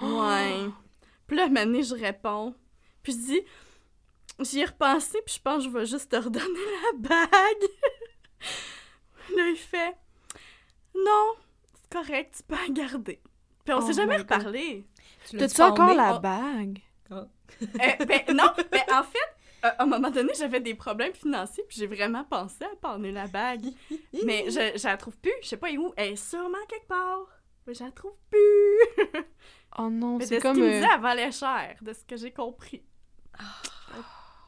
Ouais. 0.00 0.66
Puis 1.26 1.36
là, 1.36 1.48
maintenant, 1.48 1.80
je 1.80 1.94
réponds. 1.94 2.54
Puis 3.02 3.12
je 3.12 3.18
dis, 3.18 3.40
j'y 4.40 4.60
ai 4.60 4.64
repensé, 4.66 5.18
puis 5.24 5.34
je 5.36 5.40
pense 5.42 5.64
que 5.64 5.70
je 5.70 5.76
vais 5.78 5.86
juste 5.86 6.10
te 6.10 6.16
redonner 6.16 6.46
la 6.46 6.98
bague. 6.98 7.68
là, 9.36 9.48
il 9.48 9.56
fait, 9.56 9.96
non, 10.94 11.34
c'est 11.74 11.92
correct, 11.98 12.34
tu 12.36 12.42
peux 12.42 12.54
la 12.56 12.68
garder. 12.72 13.20
Puis 13.64 13.74
on 13.74 13.78
Oh 13.78 13.86
s'est 13.86 13.92
jamais 13.92 14.16
reparlé. 14.16 14.84
T'as-tu 15.38 15.62
encore 15.62 15.94
la 15.94 16.16
Oh. 16.16 16.20
bague? 16.20 16.80
Ah. 17.10 17.26
Euh, 17.62 18.04
ben, 18.06 18.22
non, 18.34 18.50
mais 18.72 18.84
en 18.92 19.02
fait, 19.04 19.18
euh, 19.64 19.70
à 19.78 19.82
un 19.82 19.86
moment 19.86 20.10
donné, 20.10 20.32
j'avais 20.36 20.60
des 20.60 20.74
problèmes 20.74 21.14
financiers, 21.14 21.62
puis 21.68 21.78
j'ai 21.78 21.86
vraiment 21.86 22.24
pensé 22.24 22.64
à 22.64 22.74
pendre 22.80 23.06
la 23.08 23.26
bague. 23.28 23.66
Mais 24.24 24.46
je, 24.50 24.76
je 24.76 24.84
la 24.88 24.96
trouve 24.96 25.16
plus, 25.18 25.32
je 25.42 25.48
sais 25.48 25.56
pas 25.56 25.70
où? 25.70 25.92
Elle 25.96 26.14
est 26.14 26.16
sûrement 26.16 26.58
quelque 26.68 26.88
part. 26.88 27.26
Mais 27.66 27.74
je 27.74 27.84
la 27.84 27.92
trouve 27.92 28.16
plus. 28.30 29.24
Oh 29.78 29.88
non, 29.88 30.16
Mais 30.18 30.24
de 30.24 30.28
c'est 30.28 30.36
ce 30.38 30.42
comme. 30.42 30.54
qu'il 30.54 30.64
me 30.64 30.68
euh, 30.70 30.80
disait, 30.80 30.88
elle 30.92 31.00
valait 31.00 31.30
cher, 31.32 31.76
de 31.80 31.92
ce 31.92 32.04
que 32.04 32.16
j'ai 32.16 32.32
compris. 32.32 32.82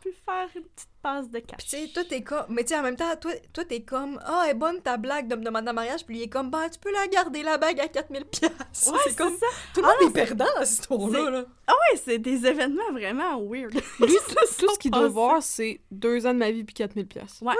Pu 0.04 0.12
faire 0.26 0.48
une 0.54 0.64
petite 0.64 0.88
passe 1.00 1.30
de 1.30 1.38
cash. 1.38 1.56
Puis 1.56 1.66
tu 1.66 1.76
sais, 1.86 1.88
toi, 1.94 2.02
t'es 2.06 2.22
comme... 2.22 2.44
Mais 2.50 2.62
tu 2.62 2.68
sais, 2.74 2.78
en 2.78 2.82
même 2.82 2.94
temps, 2.96 3.16
toi, 3.18 3.32
toi 3.54 3.64
t'es 3.64 3.80
comme... 3.82 4.20
Ah, 4.22 4.42
elle 4.44 4.50
est 4.50 4.54
bonne 4.54 4.82
ta 4.82 4.98
blague 4.98 5.28
de 5.28 5.34
me 5.34 5.42
demander 5.42 5.70
en 5.70 5.72
mariage. 5.72 6.04
Puis 6.04 6.16
lui, 6.16 6.20
il 6.22 6.24
est 6.26 6.28
comme... 6.28 6.50
Ben, 6.50 6.68
tu 6.68 6.78
peux 6.78 6.92
la 6.92 7.06
garder, 7.08 7.42
la 7.42 7.56
bague, 7.56 7.80
à 7.80 7.88
4000 7.88 8.26
pièces. 8.26 8.50
Ouais, 8.92 8.98
c'est 9.04 9.16
comme... 9.16 9.34
ça. 9.34 9.46
Tout 9.72 9.80
le 9.80 9.86
Ah, 9.88 9.94
monde 10.02 10.10
est 10.10 10.12
perdant 10.12 10.44
dans 10.58 10.64
cette 10.66 10.80
histoire-là, 10.80 11.30
là. 11.30 11.44
Ah 11.66 11.72
ouais, 11.72 11.96
c'est 12.04 12.18
des 12.18 12.46
événements 12.46 12.92
vraiment 12.92 13.40
weird. 13.40 13.72
Lui, 14.00 14.14
tout 14.58 14.68
ce 14.74 14.78
qu'il 14.78 14.90
doit 14.90 15.08
voir, 15.08 15.42
c'est 15.42 15.80
deux 15.90 16.26
ans 16.26 16.34
de 16.34 16.38
ma 16.38 16.50
vie 16.50 16.64
puis 16.64 16.74
4000 16.74 17.06
pièces. 17.06 17.38
Ouais. 17.40 17.54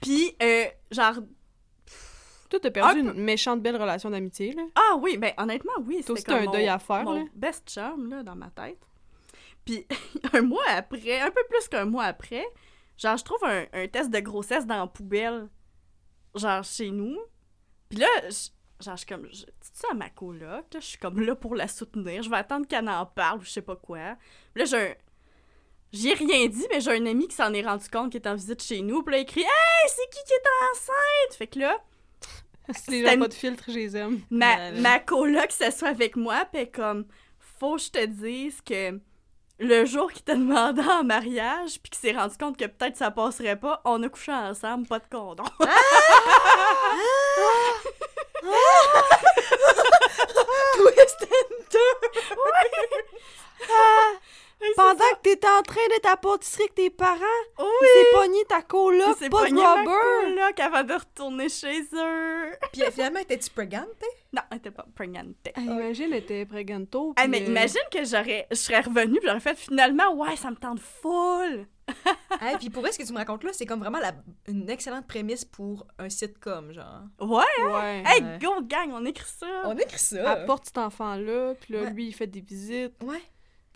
Puis, 0.00 0.36
euh, 0.40 0.66
genre... 0.92 1.14
Toi, 2.48 2.60
t'as 2.60 2.70
perdu 2.70 2.90
Ah, 2.94 2.98
une 3.00 3.12
méchante 3.14 3.60
belle 3.60 3.76
relation 3.76 4.08
d'amitié, 4.08 4.52
là. 4.52 4.62
Ah 4.76 4.94
oui, 5.00 5.16
ben 5.16 5.32
honnêtement, 5.36 5.72
oui. 5.84 5.94
Toi 5.96 6.00
c'était 6.02 6.12
aussi, 6.12 6.24
t'as 6.26 6.36
un 6.36 6.44
mon- 6.44 6.50
deuil 6.52 6.68
à 6.68 6.78
faire, 6.78 7.02
mon 7.02 7.14
là. 7.14 7.24
best 7.34 7.68
chum, 7.68 8.08
là, 8.08 8.22
dans 8.22 8.36
ma 8.36 8.50
tête. 8.50 8.78
Puis, 9.66 9.86
un 10.32 10.40
mois 10.42 10.64
après, 10.68 11.20
un 11.20 11.30
peu 11.30 11.42
plus 11.50 11.68
qu'un 11.68 11.84
mois 11.84 12.04
après, 12.04 12.46
genre, 12.96 13.16
je 13.18 13.24
trouve 13.24 13.44
un, 13.44 13.66
un 13.74 13.86
test 13.88 14.10
de 14.10 14.20
grossesse 14.20 14.64
dans 14.66 14.78
la 14.78 14.86
poubelle, 14.86 15.48
genre, 16.34 16.64
chez 16.64 16.90
nous. 16.90 17.18
Puis 17.90 17.98
là, 17.98 18.06
je- 18.24 18.84
genre, 18.84 18.94
je 18.96 19.00
suis 19.04 19.06
comme, 19.06 19.26
je 19.30 19.44
dis 19.44 19.70
ça 19.74 19.88
à 19.90 19.94
ma 19.94 20.08
coloc, 20.08 20.42
là, 20.72 20.80
je 20.80 20.86
suis 20.86 20.98
comme 20.98 21.20
là 21.20 21.34
pour 21.36 21.54
la 21.54 21.68
soutenir, 21.68 22.22
je 22.22 22.30
vais 22.30 22.36
attendre 22.36 22.66
qu'elle 22.66 22.88
en 22.88 23.04
parle 23.06 23.40
ou 23.40 23.42
je 23.42 23.50
sais 23.50 23.62
pas 23.62 23.76
quoi. 23.76 24.16
Puis 24.54 24.62
là, 24.62 24.64
j'ai 24.64 24.90
un... 24.90 24.94
J'ai 25.92 26.12
rien 26.14 26.46
dit, 26.48 26.66
mais 26.70 26.80
j'ai 26.80 26.90
un 26.90 27.06
ami 27.06 27.28
qui 27.28 27.36
s'en 27.36 27.54
est 27.54 27.62
rendu 27.62 27.88
compte 27.88 28.10
qui 28.10 28.18
est 28.18 28.26
en 28.26 28.34
visite 28.34 28.60
chez 28.62 28.82
nous. 28.82 29.02
Puis 29.04 29.12
là, 29.14 29.18
il 29.20 29.24
crie 29.24 29.40
«Hey, 29.42 29.88
c'est 29.88 30.10
qui 30.10 30.22
qui 30.26 30.32
est 30.32 30.48
enceinte?» 30.72 31.36
Fait 31.38 31.46
que 31.46 31.60
là, 31.60 31.78
Si 32.74 32.90
les 32.90 33.06
gens 33.06 33.18
pas 33.20 33.28
de 33.28 33.32
filtre, 33.34 33.64
je 33.68 33.72
les 33.74 33.96
aime. 33.96 34.20
ma, 34.28 34.56
Ouais, 34.56 34.72
ouais. 34.72 34.80
ma 34.80 34.98
coloc 34.98 35.50
s'assoit 35.52 35.88
avec 35.88 36.16
moi, 36.16 36.44
pis 36.52 36.70
comme, 36.70 37.06
faut 37.38 37.76
que 37.76 37.82
je 37.82 37.90
te 37.92 38.04
dise 38.04 38.60
que 38.60 39.00
le 39.58 39.84
jour 39.84 40.12
qu'il 40.12 40.22
t'a 40.22 40.34
demandé 40.34 40.82
en 40.82 41.04
mariage, 41.04 41.80
puis 41.82 41.90
qu'il 41.90 41.98
s'est 41.98 42.16
rendu 42.16 42.36
compte 42.36 42.56
que 42.56 42.66
peut-être 42.66 42.96
ça 42.96 43.10
passerait 43.10 43.56
pas, 43.56 43.80
on 43.84 44.02
a 44.02 44.08
couché 44.08 44.32
ensemble, 44.32 44.86
pas 44.86 44.98
de 44.98 45.04
condom. 45.10 45.44
Twist 50.76 51.22
and 51.22 51.64
turn! 51.70 52.10
Pendant 54.76 54.98
que 54.98 55.20
t'étais 55.22 55.46
en 55.48 55.62
train 55.62 55.80
d'être 55.90 56.06
à 56.10 56.16
pâtisserie 56.16 56.62
avec 56.62 56.74
tes 56.74 56.90
parents, 56.90 57.20
Oui! 57.58 57.64
c'est 57.94 58.18
pogné 58.18 58.44
ta 58.48 58.62
coloc, 58.62 59.16
C'est 59.18 59.28
pas 59.30 59.44
de 59.44 59.48
pogné 59.50 59.62
ma 59.62 59.74
rubber! 59.74 59.92
coloc 60.34 60.60
avant 60.60 60.82
de 60.82 60.92
retourner 60.94 61.48
chez 61.48 61.80
eux. 61.92 62.52
Puis 62.72 62.82
euh, 62.82 62.90
finalement, 62.90 63.20
étais-tu 63.20 63.50
pregnant, 63.50 63.86
t'es? 63.98 64.06
Non, 64.32 64.42
elle 64.50 64.56
était 64.58 64.70
pas 64.70 64.86
pregnante. 64.94 65.34
Ah, 65.54 65.60
imagine, 65.60 66.06
elle 66.12 66.14
était 66.18 66.44
préganto. 66.46 67.12
Ah, 67.16 67.22
puis, 67.22 67.30
mais 67.30 67.42
euh, 67.42 67.46
imagine 67.46 67.80
que 67.92 68.04
j'aurais, 68.04 68.46
je 68.50 68.56
serais 68.56 68.80
revenue 68.80 69.20
pis 69.20 69.26
j'aurais 69.26 69.40
fait 69.40 69.56
finalement, 69.56 70.12
ouais, 70.14 70.36
ça 70.36 70.50
me 70.50 70.56
tente 70.56 70.80
full. 70.80 71.66
Hey, 72.42 72.56
puis 72.58 72.68
pour 72.68 72.82
vrai, 72.82 72.92
ce 72.92 72.98
que 72.98 73.04
tu 73.04 73.12
me 73.12 73.18
racontes 73.18 73.44
là, 73.44 73.50
c'est 73.54 73.64
comme 73.64 73.78
vraiment 73.80 73.98
la... 74.00 74.12
une 74.48 74.68
excellente 74.68 75.06
prémisse 75.06 75.44
pour 75.44 75.86
un 75.98 76.08
sitcom, 76.10 76.70
genre. 76.72 77.02
Ouais, 77.20 77.44
Ouais. 77.64 78.02
hey, 78.06 78.22
Ouais. 78.22 78.38
go 78.42 78.60
gang, 78.62 78.90
on 78.92 79.04
écrit 79.06 79.24
ça. 79.38 79.46
On 79.64 79.76
écrit 79.76 79.98
ça. 79.98 80.32
Apporte 80.32 80.66
cet 80.66 80.76
enfant-là, 80.78 81.54
puis 81.60 81.72
là, 81.74 81.82
Ouais. 81.82 81.90
lui, 81.90 82.08
il 82.08 82.12
fait 82.12 82.26
des 82.26 82.40
visites. 82.40 82.92
Ouais, 83.02 83.22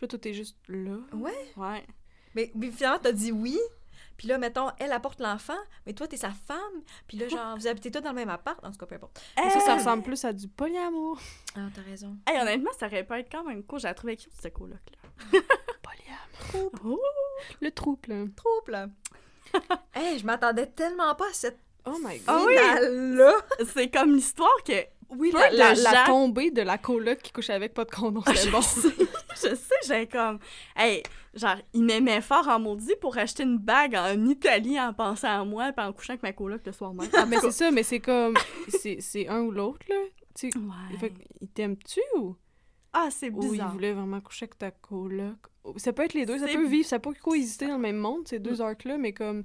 Puis 0.00 0.06
là, 0.06 0.08
toi, 0.08 0.18
t'es 0.18 0.32
juste 0.32 0.56
là. 0.68 0.96
ouais. 1.12 1.52
Ouais. 1.58 1.86
Mais, 2.34 2.50
mais 2.54 2.70
finalement, 2.70 3.00
t'as 3.02 3.12
dit 3.12 3.32
oui. 3.32 3.58
Puis 4.16 4.28
là, 4.28 4.38
mettons, 4.38 4.70
elle 4.78 4.92
apporte 4.92 5.20
l'enfant, 5.20 5.58
mais 5.84 5.92
toi, 5.92 6.08
t'es 6.08 6.16
sa 6.16 6.30
femme. 6.30 6.58
Puis 7.06 7.18
là, 7.18 7.28
genre, 7.28 7.54
vous 7.58 7.66
habitez 7.66 7.90
tous 7.90 8.00
dans 8.00 8.08
le 8.08 8.14
même 8.14 8.30
appart. 8.30 8.64
En 8.64 8.70
tout 8.70 8.78
cas, 8.78 8.86
peu 8.86 8.94
importe. 8.94 9.20
Mais 9.36 9.50
ça, 9.50 9.60
ça 9.60 9.76
ressemble 9.76 10.02
plus 10.02 10.24
à 10.24 10.32
du 10.32 10.48
polyamour. 10.48 11.20
Ah, 11.54 11.68
t'as 11.74 11.82
raison. 11.82 12.16
Hey, 12.26 12.40
honnêtement, 12.40 12.70
ça 12.78 12.86
aurait 12.86 13.04
pu 13.04 13.12
être 13.12 13.30
quand 13.30 13.44
même 13.44 13.62
cool. 13.62 13.78
J'ai 13.78 13.92
trouvé 13.92 14.16
cute, 14.16 14.32
cette 14.32 14.54
coloc-là. 14.54 14.98
Polyamour. 15.82 16.72
Oh. 16.82 17.00
Le 17.60 17.70
trouble. 17.72 18.08
là. 18.08 18.24
Trouble. 18.34 18.90
hey, 19.92 20.18
je 20.18 20.24
m'attendais 20.24 20.66
tellement 20.66 21.14
pas 21.14 21.28
à 21.28 21.34
cette 21.34 21.60
Oh 21.84 21.98
my 22.02 22.18
god. 22.20 22.24
Ah 22.26 22.42
oui! 22.46 22.56
finale-là. 22.56 23.32
C'est 23.74 23.90
comme 23.90 24.14
l'histoire 24.14 24.64
que... 24.66 24.72
Oui, 25.16 25.32
la, 25.32 25.50
la, 25.50 25.74
la 25.74 26.04
tombée 26.06 26.50
de 26.50 26.62
la 26.62 26.78
coloc 26.78 27.18
qui 27.18 27.32
couche 27.32 27.50
avec 27.50 27.74
pas 27.74 27.84
de 27.84 27.90
condom, 27.90 28.22
c'est 28.26 28.46
je 28.46 28.50
bon. 28.50 28.62
sais, 28.62 28.88
je 29.34 29.54
sais, 29.54 29.74
j'ai 29.86 30.06
comme... 30.06 30.38
Hey, 30.76 31.02
genre, 31.34 31.56
il 31.74 31.82
m'aimait 31.84 32.20
fort 32.20 32.46
en 32.48 32.60
maudit 32.60 32.94
pour 33.00 33.18
acheter 33.18 33.42
une 33.42 33.58
bague 33.58 33.96
en 33.96 34.24
Italie 34.26 34.80
en 34.80 34.92
pensant 34.94 35.40
à 35.40 35.44
moi 35.44 35.72
puis 35.72 35.84
en 35.84 35.92
couchant 35.92 36.12
avec 36.12 36.22
ma 36.22 36.32
coloc 36.32 36.60
le 36.64 36.72
soir 36.72 36.94
même. 36.94 37.08
Ah, 37.14 37.26
mais 37.26 37.38
c'est 37.40 37.50
ça, 37.50 37.70
mais 37.70 37.82
c'est 37.82 38.00
comme. 38.00 38.34
C'est 38.68 39.00
c'est 39.00 39.26
un 39.28 39.40
ou 39.42 39.50
l'autre, 39.50 39.84
là. 39.88 39.96
Tu 40.38 40.50
sais, 40.50 40.58
Ouais. 40.58 40.98
fait 40.98 41.12
il 41.40 41.48
t'aime-tu 41.48 42.00
ou? 42.16 42.36
Ah, 42.92 43.08
c'est 43.10 43.30
Ou 43.30 43.42
il 43.44 43.50
bizarre. 43.52 43.72
voulait 43.72 43.92
vraiment 43.92 44.20
coucher 44.20 44.44
avec 44.44 44.58
ta 44.58 44.70
coloc? 44.70 45.36
Ça 45.76 45.92
peut 45.92 46.04
être 46.04 46.14
les 46.14 46.24
deux, 46.26 46.38
ça 46.38 46.46
C'est- 46.46 46.54
peut 46.54 46.66
vivre, 46.66 46.86
ça 46.86 46.98
peut 46.98 47.12
coexister 47.20 47.66
dans 47.66 47.74
le 47.74 47.80
même 47.80 47.98
monde, 47.98 48.26
ces 48.28 48.38
deux 48.38 48.60
arcs-là, 48.60 48.96
mais 48.98 49.12
comme. 49.12 49.44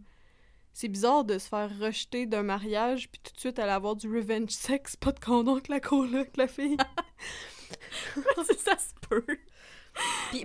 C'est 0.78 0.90
bizarre 0.90 1.24
de 1.24 1.38
se 1.38 1.48
faire 1.48 1.70
rejeter 1.80 2.26
d'un 2.26 2.44
mariage, 2.44 3.10
puis 3.10 3.22
tout 3.24 3.32
de 3.34 3.40
suite 3.40 3.60
aller 3.60 3.72
avoir 3.72 3.96
du 3.96 4.14
revenge 4.14 4.50
sex, 4.50 4.96
pas 4.98 5.14
de 5.14 5.20
condom 5.22 5.54
avec 5.54 5.70
la 5.70 5.80
coloc, 5.80 6.36
la 6.36 6.48
fille. 6.50 6.76
Ça 8.58 8.78
se 8.78 8.94
peut. 9.08 9.26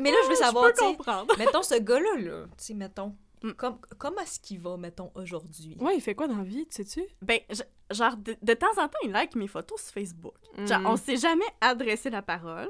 Mais 0.01 0.11
là, 0.13 0.17
je 0.25 0.29
veux 0.29 0.35
Je 0.35 0.41
savoir, 0.41 0.73
peux 0.73 0.81
comprendre. 0.81 1.35
mettons 1.39 1.63
ce 1.63 1.75
gars-là, 1.81 2.17
là, 2.21 2.45
tu 2.57 2.65
sais, 2.65 2.75
mettons, 2.75 3.15
Mm. 3.43 3.53
comme, 3.53 3.79
comment 3.97 4.21
est-ce 4.21 4.39
qu'il 4.39 4.59
va, 4.61 4.77
mettons, 4.77 5.11
aujourd'hui? 5.15 5.75
Ouais, 5.81 5.95
il 5.97 6.03
fait 6.03 6.15
quoi 6.15 6.29
dans 6.29 6.37
la 6.37 6.45
vie, 6.45 6.67
tu 6.67 6.77
sais-tu? 6.85 7.03
Ben, 7.23 7.41
je- 7.49 7.63
genre, 7.95 8.15
de, 8.19 8.37
de 8.43 8.53
temps 8.53 8.71
en 8.77 8.87
temps, 8.87 8.99
il 9.03 9.13
like 9.13 9.35
mes 9.35 9.47
photos 9.49 9.81
sur 9.81 9.95
Facebook. 9.95 10.35
Genre, 10.67 10.79
Mhm. 10.81 10.87
on 10.87 10.97
s'est 10.99 11.17
jamais 11.17 11.47
adressé 11.63 12.11
la 12.11 12.21
parole. 12.21 12.69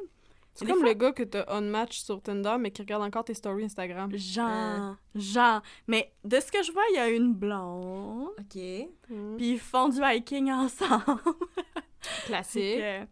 C'est 0.60 0.66
comme 0.66 0.78
fois- 0.80 0.88
le 0.88 0.94
gars 0.94 1.12
que 1.12 1.22
t'as 1.22 1.44
on 1.48 1.60
match 1.62 2.00
sur 2.00 2.22
Tinder, 2.22 2.56
mais 2.58 2.70
qui 2.70 2.82
regarde 2.82 3.02
encore 3.02 3.24
tes 3.24 3.34
stories 3.34 3.64
Instagram. 3.64 4.10
Genre, 4.16 4.96
genre. 5.14 5.62
Mais 5.88 6.12
de 6.24 6.38
ce 6.40 6.50
que 6.52 6.62
je 6.62 6.70
vois, 6.72 6.82
il 6.90 6.96
y 6.96 6.98
a 6.98 7.08
une 7.08 7.34
blonde. 7.34 8.28
OK. 8.38 8.60
Mm. 9.08 9.36
Puis 9.36 9.50
ils 9.52 9.58
font 9.58 9.88
du 9.88 10.00
hiking 10.02 10.50
ensemble. 10.52 11.20
Classique. 12.26 12.78
Que, 12.78 13.06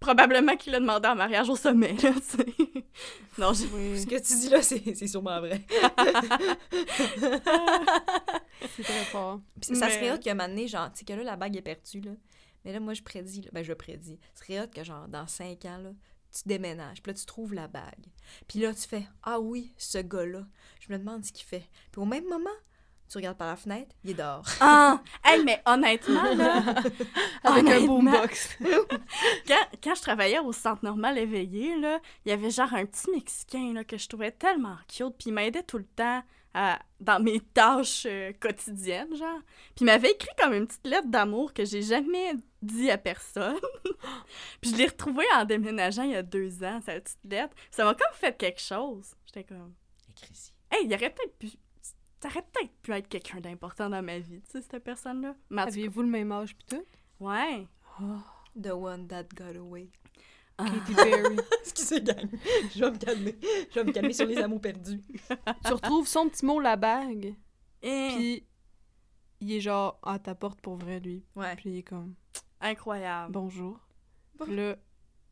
probablement 0.00 0.56
qu'il 0.56 0.74
a 0.74 0.80
demandé 0.80 1.08
en 1.08 1.16
mariage 1.16 1.48
au 1.48 1.56
sommet, 1.56 1.94
là, 1.94 2.12
tu 2.12 2.20
sais. 2.22 2.46
Non, 3.38 3.52
j'ai... 3.52 3.66
Oui, 3.72 4.00
Ce 4.00 4.04
que 4.06 4.16
tu 4.16 4.32
dis 4.40 4.48
là, 4.48 4.60
c'est 4.62 4.94
c'est 4.96 5.06
sûrement 5.06 5.38
vrai. 5.40 5.60
c'est 8.76 8.82
très 8.82 9.04
fort. 9.04 9.40
Puis 9.60 9.76
ça 9.76 9.86
Mais- 9.86 9.92
serait 9.92 10.12
hot 10.12 10.18
qu'à 10.18 10.32
un 10.32 10.34
moment 10.34 10.48
donné, 10.48 10.66
genre, 10.68 10.90
tu 10.92 10.98
sais, 11.00 11.04
que 11.04 11.12
là, 11.12 11.22
la 11.22 11.36
bague 11.36 11.56
est 11.56 11.62
perdue, 11.62 12.00
là. 12.00 12.12
Mais 12.64 12.72
là, 12.72 12.80
moi, 12.80 12.94
je 12.94 13.02
prédis, 13.02 13.42
là, 13.42 13.50
ben, 13.52 13.62
je 13.62 13.72
prédis. 13.72 14.18
Ce 14.34 14.44
serait 14.44 14.60
hot 14.60 14.66
que, 14.74 14.82
genre, 14.82 15.06
dans 15.08 15.26
cinq 15.26 15.64
ans, 15.64 15.78
là, 15.78 15.90
tu 16.32 16.42
déménages, 16.46 17.02
puis 17.02 17.12
là, 17.12 17.18
tu 17.18 17.24
trouves 17.26 17.54
la 17.54 17.68
bague. 17.68 18.06
Puis 18.46 18.58
là, 18.60 18.74
tu 18.74 18.86
fais 18.88 19.06
Ah 19.22 19.40
oui, 19.40 19.72
ce 19.78 19.98
gars-là. 19.98 20.42
Je 20.80 20.92
me 20.92 20.98
demande 20.98 21.24
ce 21.24 21.32
qu'il 21.32 21.46
fait. 21.46 21.64
Puis 21.90 22.00
au 22.00 22.04
même 22.04 22.24
moment, 22.28 22.50
tu 23.10 23.16
regardes 23.16 23.38
par 23.38 23.48
la 23.48 23.56
fenêtre, 23.56 23.94
il 24.04 24.10
est 24.10 24.14
dehors. 24.14 24.44
Ah! 24.60 25.00
Hey, 25.24 25.42
mais 25.44 25.62
honnêtement, 25.66 26.34
là, 26.34 26.58
Avec 27.44 27.64
un 27.66 27.76
Honnêtement. 27.76 27.86
boombox. 28.02 28.56
quand, 29.46 29.66
quand 29.82 29.94
je 29.94 30.02
travaillais 30.02 30.38
au 30.38 30.52
centre 30.52 30.84
normal 30.84 31.16
éveillé, 31.18 31.76
là, 31.78 32.00
il 32.24 32.30
y 32.30 32.32
avait 32.32 32.50
genre 32.50 32.72
un 32.74 32.84
petit 32.86 33.10
Mexicain 33.10 33.72
là, 33.74 33.84
que 33.84 33.96
je 33.98 34.08
trouvais 34.08 34.30
tellement 34.32 34.76
cute, 34.88 35.14
puis 35.18 35.28
il 35.28 35.32
m'aidait 35.32 35.62
tout 35.62 35.78
le 35.78 35.84
temps 35.86 36.22
à- 36.54 36.78
dans 37.00 37.20
mes 37.22 37.40
tâches 37.40 38.04
euh, 38.06 38.32
quotidiennes, 38.40 39.14
genre. 39.16 39.40
Puis 39.74 39.82
il 39.82 39.84
m'avait 39.86 40.10
écrit 40.12 40.30
comme 40.42 40.52
une 40.54 40.66
petite 40.66 40.86
lettre 40.86 41.08
d'amour 41.08 41.52
que 41.54 41.64
j'ai 41.64 41.82
jamais 41.82 42.32
dit 42.62 42.90
à 42.90 42.98
personne. 42.98 43.56
puis 44.60 44.70
je 44.70 44.76
l'ai 44.76 44.86
retrouvée 44.86 45.24
en 45.34 45.44
déménageant 45.44 46.02
il 46.02 46.12
y 46.12 46.16
a 46.16 46.22
deux 46.22 46.62
ans, 46.64 46.80
cette 46.84 47.04
petite 47.04 47.18
lettre. 47.32 47.56
Ça 47.70 47.84
m'a 47.84 47.94
comme 47.94 48.14
fait 48.14 48.36
quelque 48.36 48.60
chose. 48.60 49.14
J'étais 49.26 49.44
comme, 49.44 49.74
Écris-y. 50.10 50.52
hey, 50.74 50.86
il 50.86 50.94
aurait 50.94 51.10
peut-être 51.10 51.36
pu... 51.38 51.50
Ça 52.20 52.28
aurait 52.28 52.42
peut-être 52.52 52.72
pu 52.82 52.92
être 52.92 53.08
quelqu'un 53.08 53.40
d'important 53.40 53.88
dans 53.88 54.02
ma 54.02 54.18
vie, 54.18 54.42
tu 54.42 54.50
sais, 54.50 54.60
cette 54.68 54.82
personne-là. 54.82 55.36
Aviez-vous 55.56 56.02
le 56.02 56.08
même 56.08 56.32
âge 56.32 56.56
pis 56.56 56.66
tout? 56.66 56.84
ouais. 57.20 57.66
The 58.60 58.72
one 58.72 59.06
that 59.08 59.24
got 59.36 59.56
away. 59.56 59.90
Katy 60.58 60.94
Perry. 60.94 61.36
Excusez, 61.60 62.00
gang. 62.00 62.28
Je 62.74 62.80
vais 62.84 62.90
me 62.90 62.96
calmer. 62.96 63.36
Je 63.70 63.74
vais 63.78 63.84
me 63.84 63.92
calmer 63.92 64.12
sur 64.12 64.26
les 64.26 64.38
amours 64.38 64.60
perdus. 64.60 65.00
tu 65.64 65.72
retrouves 65.72 66.08
son 66.08 66.28
petit 66.28 66.44
mot, 66.44 66.58
la 66.58 66.74
bague, 66.76 67.34
Et... 67.82 68.08
puis 68.16 68.44
il 69.40 69.52
est 69.52 69.60
genre 69.60 70.00
à 70.02 70.18
ta 70.18 70.34
porte 70.34 70.60
pour 70.60 70.76
vrai, 70.76 70.98
lui. 70.98 71.24
Ouais. 71.36 71.54
Puis 71.54 71.70
il 71.70 71.78
est 71.78 71.82
comme 71.84 72.14
Incroyable. 72.60 73.32
bonjour. 73.32 73.78
Bon. 74.38 74.44
Puis 74.46 74.56
là, 74.56 74.76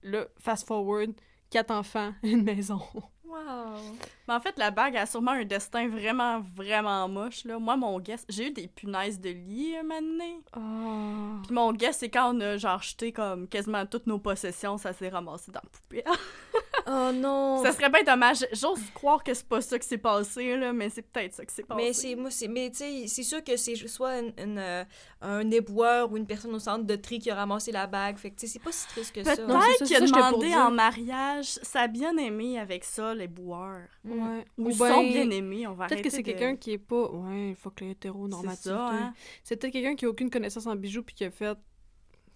là, 0.03 0.27
fast 0.39 0.67
forward, 0.67 1.13
quatre 1.51 1.71
enfants, 1.71 2.13
une 2.23 2.43
maison. 2.43 2.81
Wow. 3.29 3.97
Mais 4.29 4.35
en 4.35 4.41
fait, 4.41 4.57
la 4.59 4.71
bague 4.71 4.97
a 4.97 5.07
sûrement 5.07 5.33
un 5.33 5.45
destin 5.45 5.89
vraiment, 5.89 6.41
vraiment 6.55 7.09
moche. 7.09 7.45
Là. 7.45 7.59
Moi, 7.59 7.77
mon 7.77 7.99
guess, 8.01 8.25
j'ai 8.29 8.49
eu 8.49 8.51
des 8.51 8.69
punaises 8.69 9.21
de 9.21 9.31
lit 9.31 9.77
un 9.77 9.83
moment 9.83 10.01
donné. 10.01 10.41
Oh. 10.57 11.43
Puis 11.45 11.55
mon 11.55 11.73
guess, 11.73 11.99
c'est 11.99 12.09
quand 12.09 12.35
on 12.35 12.41
a 12.41 12.57
genre 12.57 12.83
jeté 12.83 13.13
comme 13.13 13.49
quasiment 13.49 13.85
toutes 13.87 14.07
nos 14.07 14.19
possessions, 14.19 14.79
ça 14.79 14.93
s'est 14.93 15.09
ramassé 15.09 15.51
dans 15.53 15.61
la 15.63 15.71
poubelle. 15.71 16.19
Oh 16.89 17.11
non! 17.13 17.65
Ça 17.65 17.73
serait 17.73 17.91
bien 17.91 18.05
dommage. 18.05 18.47
J'ose 18.53 18.79
croire 18.95 19.25
que 19.25 19.35
c'est 19.35 19.49
pas 19.49 19.61
ça 19.61 19.77
qui 19.77 19.89
s'est 19.89 19.99
passé, 19.99 20.57
là, 20.57 20.73
mais 20.73 20.89
c'est 20.89 21.03
peut-être 21.03 21.35
ça 21.35 21.45
qui 21.45 21.53
s'est 21.53 21.65
passé. 21.65 21.83
Mais 21.83 21.93
c'est 21.93 22.15
moi 22.15 22.31
c'est 22.31 22.47
mais 22.47 22.71
tu 22.71 22.77
sais 22.77 23.05
c'est 23.09 23.25
sûr 23.25 23.43
que 23.43 23.57
c'est 23.57 23.75
soit 23.89 24.21
une, 24.21 24.33
une, 24.39 24.59
euh, 24.59 24.85
un 25.21 25.51
éboueur 25.51 26.13
ou 26.13 26.17
une 26.17 26.27
personne 26.27 26.55
au 26.55 26.61
centre 26.61 26.85
de 26.85 26.95
tri 26.95 27.19
qui 27.19 27.29
a 27.29 27.35
ramassé 27.35 27.73
la 27.73 27.89
bague 27.89 28.19
fait 28.19 28.31
que 28.31 28.37
tu 28.37 28.47
sais 28.47 28.53
c'est 28.53 28.63
pas 28.63 28.71
si 28.71 28.87
triste 28.87 29.13
que 29.13 29.25
ça. 29.25 29.35
Peut-être 29.35 29.85
qu'il 29.85 29.97
a 29.97 30.01
demandé 30.01 30.55
en 30.55 30.71
mariage 30.71 31.59
sa 31.63 31.89
bien-aimée 31.89 32.61
avec 32.61 32.85
ça, 32.85 33.16
les 33.17 33.29
boueurs. 33.29 33.89
Ouais. 34.05 34.45
Ou, 34.59 34.67
Ou 34.69 34.71
son 34.73 34.85
ben, 35.03 35.09
bien-aimé, 35.09 35.67
on 35.67 35.75
va 35.75 35.87
Peut-être 35.87 36.03
que 36.03 36.11
c'est 36.11 36.19
de- 36.19 36.23
quelqu'un 36.23 36.57
qui 36.57 36.73
est 36.73 36.79
pas. 36.79 37.11
Ouais, 37.11 37.51
il 37.51 37.55
faut 37.57 37.71
que 37.71 37.81
C'est 37.81 37.89
l'hétéronormativité. 37.89 38.69
ça, 38.71 38.89
hein? 38.89 39.15
C'est 39.43 39.57
peut-être 39.57 39.73
quelqu'un 39.73 39.95
qui 39.97 40.05
a 40.05 40.09
aucune 40.09 40.31
connaissance 40.31 40.67
en 40.67 40.77
bijoux 40.77 41.03
puis 41.03 41.15
qui 41.15 41.25
a 41.25 41.31
fait. 41.31 41.57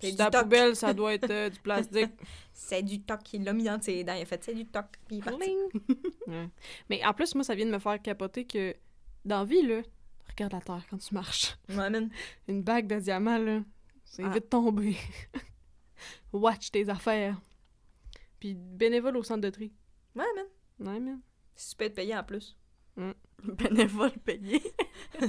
C'est 0.00 0.12
C'est 0.12 0.18
la 0.18 0.30
toc. 0.30 0.42
poubelle, 0.44 0.74
ça 0.76 0.94
doit 0.94 1.12
être 1.14 1.30
euh, 1.30 1.50
du 1.50 1.60
plastique. 1.60 2.10
C'est 2.54 2.82
du 2.82 3.02
toc 3.02 3.20
il 3.34 3.44
l'a 3.44 3.52
mis 3.52 3.68
entre 3.68 3.84
ses 3.84 4.02
dents 4.04 4.14
il 4.14 4.22
a 4.22 4.24
fait 4.24 4.42
c'est 4.42 4.54
du 4.54 4.64
toc 4.66 4.86
puis 5.06 5.16
il 5.16 5.18
est 5.18 5.22
parti. 5.22 5.50
Ouais. 6.26 6.48
Mais 6.88 7.04
en 7.04 7.12
plus, 7.12 7.34
moi, 7.34 7.44
ça 7.44 7.54
vient 7.54 7.66
de 7.66 7.70
me 7.70 7.78
faire 7.78 8.00
capoter 8.00 8.44
que 8.46 8.74
dans 9.24 9.40
la 9.40 9.44
vie, 9.44 9.62
là, 9.62 9.82
regarde 10.30 10.52
la 10.52 10.60
terre 10.60 10.82
quand 10.88 10.96
tu 10.98 11.12
marches. 11.14 11.56
Ouais. 11.68 11.88
Une 12.48 12.62
bague 12.62 12.86
de 12.86 12.98
diamants, 13.00 13.36
là, 13.38 13.60
c'est 14.04 14.22
Ah. 14.24 14.30
vite 14.30 14.48
tombé. 14.48 14.96
Watch 16.32 16.70
tes 16.70 16.88
affaires. 16.88 17.38
Puis 18.38 18.54
bénévole 18.54 19.16
au 19.18 19.22
centre 19.22 19.40
de 19.42 19.50
tri. 19.50 19.72
Ouais, 20.14 20.24
man. 20.36 20.46
Ouais, 20.80 20.98
man. 21.00 21.20
Si 21.54 21.70
tu 21.70 21.76
peux 21.76 21.84
être 21.84 21.94
payé 21.94 22.16
en 22.16 22.22
plus. 22.24 22.56
Bénévole 23.44 24.10
payé. 24.24 24.62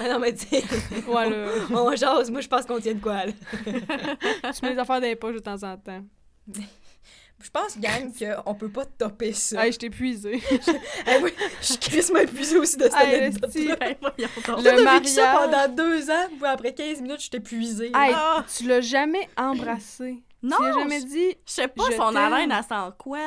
Ah 0.00 0.08
non 0.08 0.18
mais 0.18 0.34
tu 0.34 0.46
sais 0.46 0.62
Ouais, 1.06 1.28
là. 1.30 1.46
on 1.70 1.94
jase 1.96 2.30
moi 2.30 2.40
je 2.40 2.48
pense 2.48 2.64
qu'on 2.64 2.80
tient 2.80 2.94
de 2.94 3.00
quoi 3.00 3.26
là. 3.26 3.32
tu 4.52 4.62
mets 4.62 4.72
les 4.72 4.78
affaires 4.78 5.00
dans 5.00 5.06
les 5.06 5.16
poches 5.16 5.34
de 5.34 5.40
temps 5.40 5.62
en 5.62 5.76
temps. 5.76 6.02
Je 6.48 7.50
pense 7.50 7.78
gang 7.78 8.10
qu'on 8.44 8.54
peut 8.54 8.70
pas 8.70 8.86
topper 8.86 9.32
ça. 9.32 9.64
Hey, 9.66 9.72
je 9.72 9.78
t'ai 9.78 9.86
épuisé. 9.86 10.40
Hey, 11.06 11.20
moi, 11.20 11.28
je 11.60 11.66
suis 11.66 11.78
crissement 11.78 12.20
épuisée 12.20 12.58
aussi 12.58 12.76
de 12.78 12.84
cette 12.84 12.94
Hey, 12.94 13.14
anecdote. 13.16 13.54
Le 13.54 14.94
vécu 14.94 15.08
ça 15.08 15.32
mariage. 15.34 15.50
pendant 15.50 15.74
deux 15.74 16.10
ans, 16.10 16.26
puis 16.28 16.46
après 16.46 16.72
15 16.74 17.02
minutes, 17.02 17.22
je 17.22 17.30
t'ai 17.30 17.36
épuisée. 17.38 17.86
Hey, 17.94 18.12
Ah! 18.14 18.44
tu 18.56 18.66
l'as 18.66 18.80
jamais 18.80 19.28
embrassé. 19.36 20.22
Non, 20.42 20.56
Tu 20.56 20.62
lui 20.62 20.70
as 20.70 20.74
jamais 20.74 21.00
je- 21.00 21.06
dit. 21.06 21.28
Je 21.46 21.52
sais 21.52 21.68
pas, 21.68 21.84
Je 21.90 21.96
son 21.96 22.16
haleine, 22.16 22.50
elle 22.52 22.62
sent 22.64 22.92
quoi? 22.98 23.18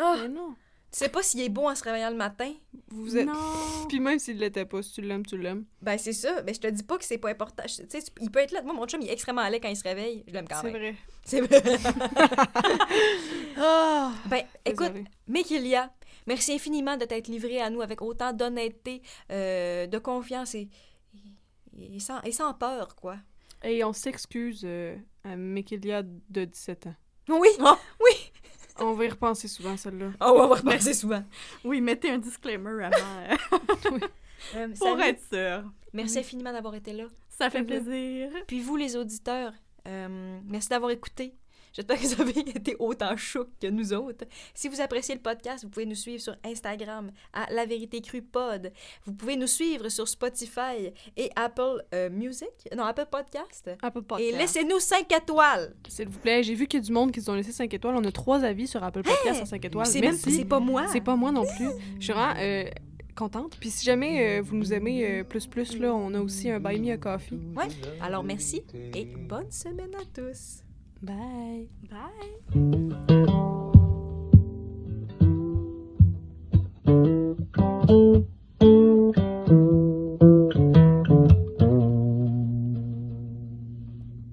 Ah, 0.00 0.16
Mais 0.22 0.28
non. 0.28 0.54
Tu 0.90 0.98
sais 0.98 1.08
pas 1.08 1.22
s'il 1.22 1.40
est 1.40 1.48
bon 1.48 1.68
en 1.68 1.74
se 1.74 1.84
réveillant 1.84 2.10
le 2.10 2.16
matin? 2.16 2.52
Vous 2.88 3.16
êtes. 3.16 3.26
Non. 3.26 3.34
Puis 3.88 4.00
même 4.00 4.18
s'il 4.18 4.38
l'était 4.38 4.64
pas, 4.64 4.82
si 4.82 4.92
tu 4.92 5.02
l'aimes, 5.02 5.24
tu 5.26 5.36
l'aimes. 5.36 5.64
Ben, 5.82 5.98
c'est 5.98 6.12
ça. 6.14 6.40
Ben, 6.42 6.54
je 6.54 6.60
te 6.60 6.66
dis 6.66 6.82
pas 6.82 6.96
que 6.98 7.04
c'est 7.04 7.18
pas 7.18 7.30
important. 7.30 7.62
Tu 7.66 7.84
sais, 7.88 8.02
il 8.20 8.30
peut 8.30 8.40
être 8.40 8.52
là. 8.52 8.62
Moi, 8.62 8.72
mon 8.74 8.86
chum, 8.86 9.00
il 9.02 9.08
est 9.08 9.12
extrêmement 9.12 9.46
laid 9.48 9.60
quand 9.60 9.68
il 9.68 9.76
se 9.76 9.84
réveille. 9.84 10.24
Je 10.26 10.32
l'aime 10.32 10.48
quand 10.48 10.60
C'est 10.62 10.72
même. 10.72 10.80
vrai. 10.80 10.94
C'est 11.24 11.40
vrai. 11.40 11.62
Ah! 13.58 14.12
ben, 14.26 14.44
écoute. 14.64 14.92
Mikilia, 15.26 15.92
merci 16.26 16.52
infiniment 16.52 16.96
de 16.96 17.04
t'être 17.04 17.28
livré 17.28 17.60
à 17.60 17.70
nous 17.70 17.82
avec 17.82 18.00
autant 18.02 18.32
d'honnêteté, 18.32 19.02
euh, 19.30 19.86
de 19.86 19.98
confiance 19.98 20.54
et, 20.54 20.68
et, 21.76 21.96
et 21.96 22.00
sans, 22.00 22.20
et 22.22 22.32
sans 22.32 22.54
peur, 22.54 22.94
quoi. 22.94 23.16
Et 23.64 23.82
on 23.82 23.92
s'excuse 23.92 24.62
euh, 24.64 24.96
à 25.24 25.36
Mikilia 25.36 26.02
de 26.02 26.44
17 26.44 26.86
ans. 26.86 26.94
Oui, 27.28 27.48
oui. 27.58 28.27
On 28.80 28.92
va 28.92 29.04
y 29.04 29.08
repenser 29.08 29.48
souvent, 29.48 29.76
celle-là. 29.76 30.10
Oh, 30.20 30.38
on 30.40 30.46
va 30.48 30.54
repenser 30.56 30.94
souvent. 30.94 31.22
Oui, 31.64 31.80
mettez 31.80 32.10
un 32.10 32.18
disclaimer 32.18 32.84
avant, 32.84 33.98
Euh, 34.54 34.68
pour 34.68 34.86
salut. 34.86 35.02
être 35.02 35.20
sûr. 35.32 35.64
Merci 35.92 36.20
infiniment 36.20 36.52
d'avoir 36.52 36.74
été 36.76 36.92
là. 36.92 37.04
Ça 37.28 37.50
fait 37.50 37.64
plaisir. 37.64 37.84
plaisir. 37.86 38.30
Puis 38.46 38.60
vous, 38.60 38.76
les 38.76 38.94
auditeurs, 38.94 39.52
euh, 39.88 40.38
merci 40.46 40.68
d'avoir 40.68 40.92
écouté. 40.92 41.34
J'espère 41.78 41.96
que 41.96 42.06
vous 42.06 42.22
avez 42.22 42.40
été 42.56 42.74
autant 42.80 43.16
chocs 43.16 43.52
que 43.60 43.68
nous 43.68 43.92
autres. 43.92 44.24
Si 44.52 44.68
vous 44.68 44.80
appréciez 44.80 45.14
le 45.14 45.20
podcast, 45.20 45.62
vous 45.62 45.70
pouvez 45.70 45.86
nous 45.86 45.94
suivre 45.94 46.20
sur 46.20 46.34
Instagram 46.44 47.12
à 47.32 47.46
La 47.52 47.66
Vérité 47.66 48.00
Crue 48.00 48.20
Pod. 48.20 48.72
Vous 49.06 49.12
pouvez 49.12 49.36
nous 49.36 49.46
suivre 49.46 49.88
sur 49.88 50.08
Spotify 50.08 50.92
et 51.16 51.30
Apple 51.36 51.84
euh, 51.94 52.10
Music, 52.10 52.48
non, 52.76 52.82
Apple 52.82 53.06
Podcast. 53.08 53.70
Apple 53.80 54.00
Et 54.00 54.02
Podcast. 54.02 54.36
laissez-nous 54.38 54.80
5 54.80 55.12
étoiles. 55.12 55.72
S'il 55.86 56.08
vous 56.08 56.18
plaît, 56.18 56.42
j'ai 56.42 56.54
vu 56.54 56.66
qu'il 56.66 56.80
y 56.80 56.82
a 56.82 56.84
du 56.84 56.90
monde 56.90 57.12
qui 57.12 57.20
nous 57.20 57.30
ont 57.30 57.34
laissé 57.34 57.52
5 57.52 57.72
étoiles. 57.72 57.94
On 57.94 58.04
a 58.04 58.10
3 58.10 58.42
avis 58.42 58.66
sur 58.66 58.82
Apple 58.82 59.02
Podcast 59.04 59.42
à 59.42 59.46
5 59.46 59.64
étoiles. 59.64 59.86
C'est 59.86 60.00
même 60.00 60.10
Merci. 60.14 60.32
c'est 60.32 60.44
pas 60.46 60.58
moi. 60.58 60.88
C'est 60.88 61.00
pas 61.00 61.14
moi 61.14 61.30
non 61.30 61.44
plus. 61.44 61.68
Je 62.00 62.04
suis 62.06 62.12
vraiment 62.12 62.34
euh, 62.40 62.64
contente. 63.14 63.56
Puis 63.60 63.70
si 63.70 63.84
jamais 63.84 64.38
euh, 64.38 64.42
vous 64.42 64.56
nous 64.56 64.72
aimez 64.72 65.08
euh, 65.08 65.22
plus 65.22 65.46
plus, 65.46 65.78
là, 65.78 65.94
on 65.94 66.12
a 66.14 66.20
aussi 66.20 66.50
un 66.50 66.58
Buy 66.58 66.80
Me 66.80 66.92
a 66.92 66.96
Coffee. 66.96 67.38
Ouais. 67.56 67.68
Alors 68.00 68.24
merci 68.24 68.64
et 68.74 69.04
bonne 69.04 69.52
semaine 69.52 69.94
à 69.94 70.04
tous. 70.12 70.64
Bye. 71.02 71.66
Bye. 71.90 72.68